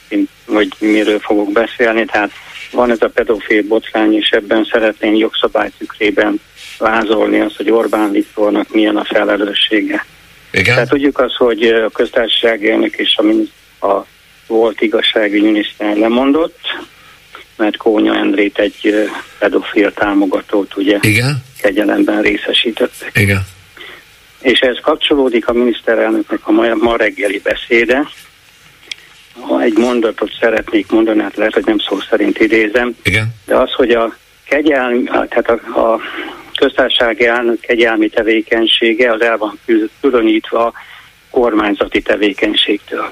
hogy 0.45 0.67
miről 0.79 1.19
fogok 1.19 1.51
beszélni, 1.51 2.05
tehát 2.05 2.31
van 2.71 2.91
ez 2.91 3.01
a 3.01 3.07
pedofil 3.07 3.63
botrány, 3.67 4.13
és 4.13 4.29
ebben 4.29 4.67
szeretném 4.71 5.15
jogszabály 5.15 5.71
tükrében 5.77 6.41
vázolni 6.77 7.39
azt, 7.39 7.55
hogy 7.55 7.71
Orbán 7.71 8.11
Viktornak 8.11 8.73
milyen 8.73 8.97
a 8.97 9.03
felelőssége. 9.03 10.05
Igen? 10.51 10.73
Tehát 10.73 10.89
tudjuk 10.89 11.19
azt, 11.19 11.35
hogy 11.35 11.63
a 11.63 11.89
köztársasági 11.89 12.69
elnök 12.69 12.95
és 12.95 13.17
a, 13.79 13.87
a 13.87 14.05
volt 14.51 14.81
igazságügyi 14.81 15.45
miniszter 15.45 15.97
lemondott, 15.97 16.59
mert 17.57 17.77
Kónya 17.77 18.15
Endrét 18.15 18.59
egy 18.59 19.09
pedofil 19.39 19.93
támogatót 19.93 20.77
ugye 20.77 20.97
Igen? 21.01 21.43
kegyelemben 21.61 22.21
részesítettek. 22.21 23.11
Igen. 23.13 23.41
És 24.41 24.59
ez 24.59 24.77
kapcsolódik 24.81 25.47
a 25.47 25.53
miniszterelnöknek 25.53 26.47
a 26.47 26.51
ma, 26.51 26.75
ma 26.75 26.95
reggeli 26.95 27.41
beszéde. 27.43 28.07
Ha 29.39 29.61
egy 29.61 29.77
mondatot 29.77 30.31
szeretnék 30.39 30.91
mondani, 30.91 31.21
hát 31.21 31.35
lehet, 31.35 31.53
hogy 31.53 31.65
nem 31.65 31.79
szó 31.79 31.99
szerint 32.09 32.39
idézem, 32.39 32.95
Igen. 33.03 33.35
de 33.45 33.55
az, 33.55 33.71
hogy 33.71 33.91
a 33.91 34.15
kegyelmi, 34.43 35.03
tehát 35.03 35.49
a, 35.49 35.79
a 35.79 35.99
köztársasági 36.55 37.25
elnök 37.25 37.59
kegyelmi 37.59 38.09
tevékenysége 38.09 39.11
az 39.11 39.21
el 39.21 39.37
van 39.37 39.59
különítve 40.01 40.71
kormányzati 41.29 42.01
tevékenységtől. 42.01 43.11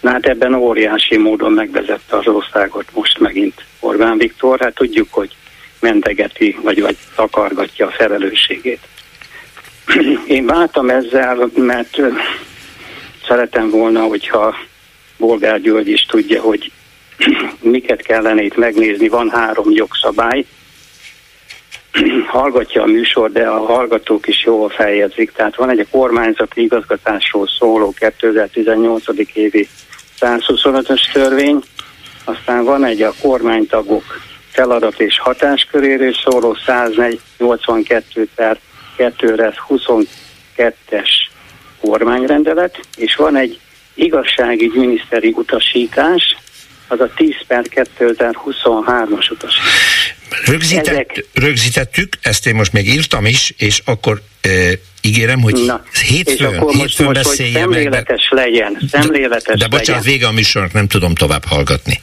Na 0.00 0.10
hát 0.10 0.26
ebben 0.26 0.54
óriási 0.54 1.16
módon 1.16 1.52
megvezette 1.52 2.16
az 2.16 2.26
országot 2.26 2.84
most 2.94 3.18
megint 3.18 3.64
Orbán 3.80 4.18
Viktor. 4.18 4.60
Hát 4.60 4.74
tudjuk, 4.74 5.08
hogy 5.10 5.34
mentegeti, 5.80 6.58
vagy, 6.62 6.80
vagy 6.80 6.96
takargatja 7.14 7.86
a 7.86 7.90
felelősségét. 7.90 8.80
Én 10.26 10.46
váltam 10.46 10.90
ezzel, 10.90 11.50
mert 11.54 11.98
szeretem 13.26 13.70
volna, 13.70 14.02
hogyha 14.02 14.56
Bolgár 15.16 15.60
György 15.60 15.88
is 15.88 16.02
tudja, 16.02 16.40
hogy 16.40 16.72
miket 17.60 18.02
kellene 18.02 18.42
itt 18.42 18.56
megnézni. 18.56 19.08
Van 19.08 19.30
három 19.30 19.70
jogszabály, 19.70 20.44
hallgatja 22.26 22.82
a 22.82 22.86
műsor, 22.86 23.32
de 23.32 23.46
a 23.48 23.64
hallgatók 23.64 24.26
is 24.26 24.44
jól 24.44 24.68
feljegyzik. 24.68 25.32
Tehát 25.32 25.56
van 25.56 25.70
egy 25.70 25.80
a 25.80 25.86
kormányzati 25.90 26.62
igazgatásról 26.62 27.48
szóló 27.58 27.94
2018. 27.98 29.04
évi 29.32 29.68
125-ös 30.20 31.12
törvény, 31.12 31.62
aztán 32.24 32.64
van 32.64 32.84
egy 32.84 33.02
a 33.02 33.12
kormánytagok 33.20 34.04
feladat 34.50 35.00
és 35.00 35.18
hatásköréről 35.18 36.14
szóló 36.14 36.56
182 36.66 38.28
per 38.34 38.58
2022-es 38.98 41.08
kormányrendelet, 41.80 42.80
és 42.96 43.16
van 43.16 43.36
egy 43.36 43.60
igazságügyminiszteri 43.94 45.32
utasítás, 45.36 46.36
az 46.90 47.00
a 47.00 47.10
10 47.16 47.34
per 47.46 47.64
2023-as 47.70 49.30
utasítás. 49.30 50.14
Rögzített, 50.44 50.86
Ezek... 50.86 51.24
Rögzítettük, 51.32 52.16
ezt 52.22 52.46
én 52.46 52.54
most 52.54 52.72
még 52.72 52.88
írtam 52.88 53.26
is, 53.26 53.54
és 53.56 53.82
akkor 53.84 54.22
e, 54.40 54.48
ígérem, 55.00 55.40
hogy 55.40 55.64
Na, 55.66 55.84
hétfőn, 56.08 56.34
és 56.34 56.56
akkor 56.56 56.74
hétfőn 56.74 57.06
most, 57.06 57.24
most, 57.24 57.38
hogy 57.38 57.50
szemléletes 57.52 58.28
meg, 58.30 58.44
legyen, 58.44 58.78
szemléletes 58.90 59.58
de, 59.58 59.64
de 59.64 59.68
bocsánat, 59.68 59.86
legyen. 59.86 60.02
vége 60.02 60.26
a 60.26 60.32
műsornak, 60.32 60.72
nem 60.72 60.86
tudom 60.86 61.14
tovább 61.14 61.44
hallgatni. 61.44 62.00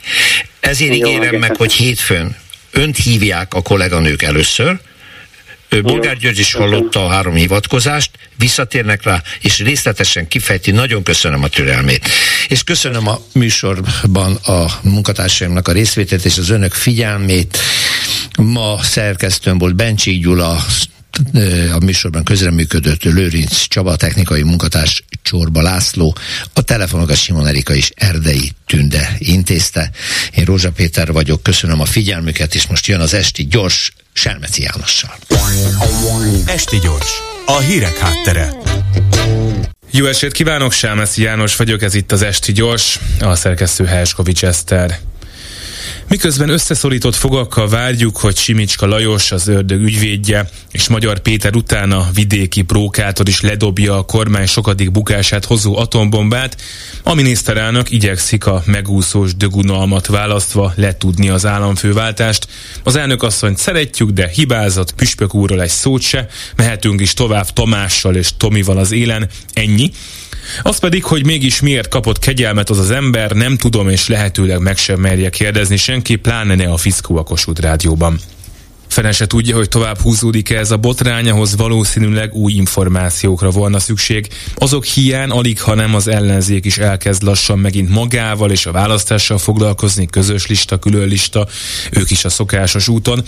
Ezért 0.59 0.95
Jó, 0.95 1.07
ígérem 1.07 1.35
meg, 1.35 1.55
hogy 1.55 1.73
hétfőn 1.73 2.35
önt 2.71 2.97
hívják 2.97 3.53
a 3.53 3.61
kolléganők 3.61 4.21
először, 4.21 4.79
Bolgár 5.69 6.17
György 6.17 6.39
is 6.39 6.53
hallotta 6.53 7.05
a 7.05 7.09
három 7.09 7.33
hivatkozást, 7.33 8.11
visszatérnek 8.37 9.03
rá, 9.03 9.23
és 9.41 9.59
részletesen 9.59 10.27
kifejti. 10.27 10.71
Nagyon 10.71 11.03
köszönöm 11.03 11.43
a 11.43 11.47
türelmét. 11.47 12.09
És 12.47 12.63
köszönöm 12.63 13.07
a 13.07 13.21
műsorban 13.33 14.35
a 14.35 14.79
munkatársaimnak 14.81 15.67
a 15.67 15.71
részvételt 15.71 16.25
és 16.25 16.37
az 16.37 16.49
önök 16.49 16.73
figyelmét. 16.73 17.57
Ma 18.37 18.79
szerkesztőm 18.81 19.57
volt 19.57 19.75
Bencsik 19.75 20.21
Gyula, 20.21 20.65
a 21.73 21.83
műsorban 21.85 22.23
közreműködött 22.23 23.03
Lőrinc 23.03 23.67
Csaba, 23.67 23.95
technikai 23.95 24.43
munkatárs 24.43 25.03
Csorba 25.21 25.61
László, 25.61 26.15
a 26.53 26.61
telefonokat 26.61 27.17
Simon 27.17 27.47
Erika 27.47 27.73
és 27.73 27.91
Erdei 27.95 28.51
Tünde 28.65 29.15
intézte. 29.17 29.91
Én 30.35 30.45
Rózsa 30.45 30.71
Péter 30.71 31.11
vagyok, 31.11 31.43
köszönöm 31.43 31.81
a 31.81 31.85
figyelmüket, 31.85 32.55
és 32.55 32.67
most 32.67 32.87
jön 32.87 32.99
az 32.99 33.13
esti 33.13 33.47
gyors 33.47 33.91
Selmeci 34.17 34.61
Jánossal. 34.61 35.15
Esti 36.45 36.79
gyors, 36.79 37.11
a 37.45 37.57
hírek 37.57 37.97
háttere. 37.97 38.53
Jó 39.91 40.05
esét 40.05 40.31
kívánok, 40.31 40.71
Selmeci 40.71 41.21
János 41.21 41.55
vagyok, 41.55 41.81
ez 41.81 41.93
itt 41.93 42.11
az 42.11 42.21
Esti 42.21 42.51
Gyors, 42.51 42.99
a 43.19 43.35
szerkesztő 43.35 43.85
Helskovics 43.85 44.43
Eszter. 44.43 44.99
Miközben 46.09 46.49
összeszorított 46.49 47.15
fogakkal 47.15 47.69
várjuk, 47.69 48.17
hogy 48.17 48.37
Simicska 48.37 48.85
Lajos, 48.85 49.31
az 49.31 49.47
ördög 49.47 49.81
ügyvédje, 49.81 50.49
és 50.71 50.87
Magyar 50.87 51.19
Péter 51.19 51.55
utána 51.55 52.09
vidéki 52.13 52.61
prókátor 52.61 53.27
is 53.27 53.41
ledobja 53.41 53.97
a 53.97 54.05
kormány 54.05 54.45
sokadik 54.45 54.91
bukását 54.91 55.45
hozó 55.45 55.77
atombombát, 55.77 56.61
a 57.03 57.13
miniszterelnök 57.13 57.91
igyekszik 57.91 58.45
a 58.45 58.63
megúszós 58.65 59.35
dögunalmat 59.35 60.07
választva 60.07 60.73
letudni 60.75 61.29
az 61.29 61.45
államfőváltást. 61.45 62.47
Az 62.83 62.95
elnök 62.95 63.23
asszonyt 63.23 63.57
szeretjük, 63.57 64.09
de 64.09 64.27
hibázott 64.27 64.91
Püspök 64.91 65.33
úrral 65.33 65.61
egy 65.61 65.69
szót 65.69 66.01
se, 66.01 66.27
mehetünk 66.55 67.01
is 67.01 67.13
tovább 67.13 67.49
Tamással 67.49 68.15
és 68.15 68.29
Tomival 68.37 68.77
az 68.77 68.91
élen, 68.91 69.29
ennyi. 69.53 69.91
Az 70.61 70.77
pedig, 70.77 71.03
hogy 71.03 71.25
mégis 71.25 71.61
miért 71.61 71.87
kapott 71.87 72.19
kegyelmet 72.19 72.69
az 72.69 72.79
az 72.79 72.91
ember, 72.91 73.31
nem 73.31 73.57
tudom, 73.57 73.89
és 73.89 74.07
lehetőleg 74.07 74.59
meg 74.59 74.77
sem 74.77 74.99
merje 74.99 75.29
kérdezni 75.29 75.77
senki, 75.77 76.15
pláne 76.15 76.55
ne 76.55 76.71
a 76.71 76.77
Fiszkó 76.77 77.17
a 77.17 77.23
Kossuth 77.23 77.61
rádióban. 77.61 78.19
Fene 78.97 79.11
se 79.11 79.27
tudja, 79.27 79.55
hogy 79.55 79.69
tovább 79.69 79.99
húzódik-e 79.99 80.57
ez 80.57 80.71
a 80.71 80.77
botrány, 80.77 81.29
ahhoz 81.29 81.55
valószínűleg 81.55 82.33
új 82.33 82.53
információkra 82.53 83.49
volna 83.49 83.79
szükség. 83.79 84.27
Azok 84.55 84.85
hiány 84.85 85.29
alig, 85.29 85.61
ha 85.61 85.73
nem 85.73 85.95
az 85.95 86.07
ellenzék 86.07 86.65
is 86.65 86.77
elkezd 86.77 87.23
lassan 87.23 87.59
megint 87.59 87.89
magával 87.89 88.51
és 88.51 88.65
a 88.65 88.71
választással 88.71 89.37
foglalkozni, 89.37 90.05
közös 90.05 90.47
lista, 90.47 90.79
külön 90.79 91.07
lista, 91.07 91.47
ők 91.91 92.11
is 92.11 92.25
a 92.25 92.29
szokásos 92.29 92.87
úton. 92.87 93.23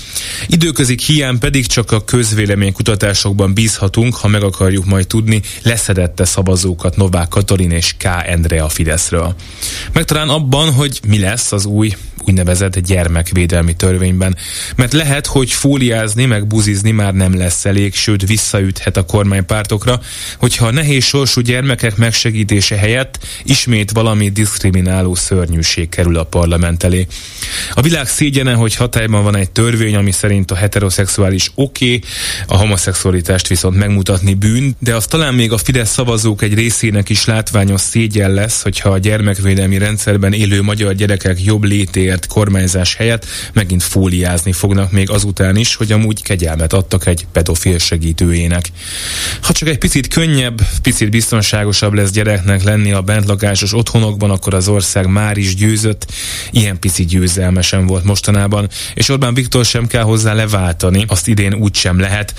Időközik 0.47 1.01
hiány 1.01 1.37
pedig 1.37 1.65
csak 1.65 1.91
a 1.91 2.03
közvéleménykutatásokban 2.03 3.53
bízhatunk, 3.53 4.15
ha 4.15 4.27
meg 4.27 4.43
akarjuk 4.43 4.85
majd 4.85 5.07
tudni, 5.07 5.41
leszedette 5.63 6.25
szavazókat 6.25 6.95
Novák 6.95 7.27
Katalin 7.27 7.71
és 7.71 7.95
K. 7.97 8.03
Endre 8.25 8.63
a 8.63 8.69
Fideszről. 8.69 9.35
Meg 9.93 10.03
talán 10.03 10.29
abban, 10.29 10.73
hogy 10.73 10.99
mi 11.07 11.19
lesz 11.19 11.51
az 11.51 11.65
új 11.65 11.93
úgynevezett 12.25 12.79
gyermekvédelmi 12.79 13.75
törvényben. 13.75 14.37
Mert 14.75 14.93
lehet, 14.93 15.25
hogy 15.25 15.51
fóliázni, 15.51 16.25
meg 16.25 16.47
buzizni 16.47 16.91
már 16.91 17.13
nem 17.13 17.37
lesz 17.37 17.65
elég, 17.65 17.95
sőt 17.95 18.27
visszaüthet 18.27 18.97
a 18.97 19.05
kormánypártokra, 19.05 19.99
hogyha 20.37 20.65
a 20.65 20.71
nehéz 20.71 21.03
sorsú 21.03 21.41
gyermekek 21.41 21.95
megsegítése 21.95 22.75
helyett 22.75 23.19
ismét 23.43 23.91
valami 23.91 24.29
diszkrimináló 24.29 25.15
szörnyűség 25.15 25.89
kerül 25.89 26.17
a 26.17 26.23
parlament 26.23 26.83
elé. 26.83 27.07
A 27.73 27.81
világ 27.81 28.07
szégyene, 28.07 28.53
hogy 28.53 28.75
hatályban 28.75 29.23
van 29.23 29.35
egy 29.35 29.51
törvény, 29.51 29.95
ami 29.95 30.11
szerint 30.11 30.51
a 30.51 30.55
heteroszexuális 30.55 31.51
oké, 31.55 31.85
okay, 31.85 32.09
a 32.47 32.57
homoszexualitást 32.57 33.47
viszont 33.47 33.75
megmutatni 33.75 34.33
bűn, 34.33 34.75
de 34.79 34.95
az 34.95 35.05
talán 35.05 35.33
még 35.33 35.51
a 35.51 35.57
Fidesz 35.57 35.91
szavazók 35.91 36.41
egy 36.41 36.53
részének 36.53 37.09
is 37.09 37.25
látványos 37.25 37.81
szégyen 37.81 38.31
lesz, 38.31 38.61
hogyha 38.61 38.89
a 38.89 38.97
gyermekvédelmi 38.97 39.77
rendszerben 39.77 40.33
élő 40.33 40.61
magyar 40.61 40.93
gyerekek 40.93 41.43
jobb 41.43 41.63
létért 42.09 42.27
kormányzás 42.27 42.95
helyett 42.95 43.25
megint 43.53 43.83
fóliázni 43.83 44.51
fognak 44.51 44.91
még 44.91 45.09
azután 45.09 45.55
is, 45.55 45.75
hogy 45.75 45.91
amúgy 45.91 46.21
kegyelmet 46.21 46.73
adtak 46.73 47.05
egy 47.05 47.27
pedofil 47.31 47.77
segítőjének. 47.77 48.71
Ha 49.41 49.53
csak 49.53 49.67
egy 49.67 49.77
picit 49.77 50.07
könnyebb, 50.07 50.61
picit 50.81 51.09
biztonságosabb 51.09 51.93
lesz 51.93 52.11
gyereknek 52.11 52.63
lenni 52.63 52.91
a 52.91 53.01
bentlakásos 53.01 53.73
otthonokban, 53.73 54.29
akkor 54.29 54.53
az 54.53 54.67
ország 54.67 55.07
már 55.07 55.37
is 55.37 55.55
győzött. 55.55 56.05
Ilyen 56.51 56.79
pici 56.79 57.05
győzelmesen 57.05 57.85
volt 57.85 58.03
mostanában, 58.03 58.69
és 58.93 59.09
Orbán 59.09 59.33
Viktor 59.33 59.65
sem 59.65 59.87
kell 59.87 60.03
hozzá 60.03 60.33
leváltani, 60.33 61.05
azt 61.07 61.27
idén 61.27 61.53
úgy 61.53 61.75
sem 61.75 61.99
lehet. 61.99 62.33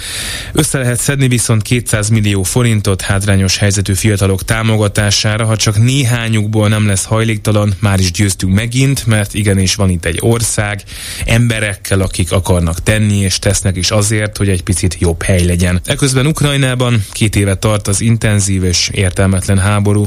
Össze 0.52 0.78
lehet 0.78 1.00
szedni 1.00 1.28
viszont 1.28 1.62
200 1.62 2.08
millió 2.08 2.42
forintot 2.42 3.00
hátrányos 3.00 3.56
helyzetű 3.56 3.94
fiatalok 3.94 4.44
támogatására, 4.44 5.44
ha 5.44 5.56
csak 5.56 5.78
néhányukból 5.78 6.68
nem 6.68 6.86
lesz 6.86 7.04
hajléktalan, 7.04 7.74
már 7.80 8.00
is 8.00 8.10
győztünk 8.10 8.54
megint, 8.54 9.06
mert 9.06 9.34
igenis 9.60 9.74
van 9.74 9.90
itt 9.90 10.04
egy 10.04 10.18
ország, 10.20 10.82
emberekkel, 11.24 12.00
akik 12.00 12.32
akarnak 12.32 12.82
tenni 12.82 13.16
és 13.16 13.38
tesznek 13.38 13.76
is 13.76 13.90
azért, 13.90 14.36
hogy 14.36 14.48
egy 14.48 14.62
picit 14.62 14.96
jobb 14.98 15.22
hely 15.22 15.44
legyen. 15.44 15.80
Eközben 15.84 16.26
Ukrajnában 16.26 17.04
két 17.12 17.36
éve 17.36 17.54
tart 17.54 17.88
az 17.88 18.00
intenzív 18.00 18.64
és 18.64 18.88
értelmetlen 18.92 19.58
háború. 19.58 20.04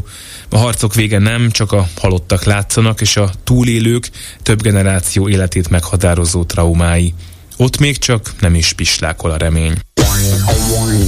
A 0.50 0.58
harcok 0.58 0.96
vége 0.96 1.20
nem, 1.20 1.52
csak 1.52 1.72
a 1.72 1.88
halottak 2.00 2.44
látszanak, 2.44 3.02
és 3.02 3.18
a 3.18 3.32
túlélők 3.44 4.10
több 4.42 4.62
generáció 4.62 5.30
életét 5.30 5.70
meghatározó 5.70 6.44
traumái. 6.44 7.14
Ott 7.58 7.78
még 7.78 7.98
csak 7.98 8.34
nem 8.40 8.56
is 8.56 8.74
pislákol 8.74 9.32
a 9.32 9.38
remény. 9.38 9.74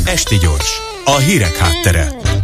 Esti 0.06 0.38
gyors, 0.38 0.70
a 1.06 1.18
hírek 1.18 1.58
háttere. 1.58 2.35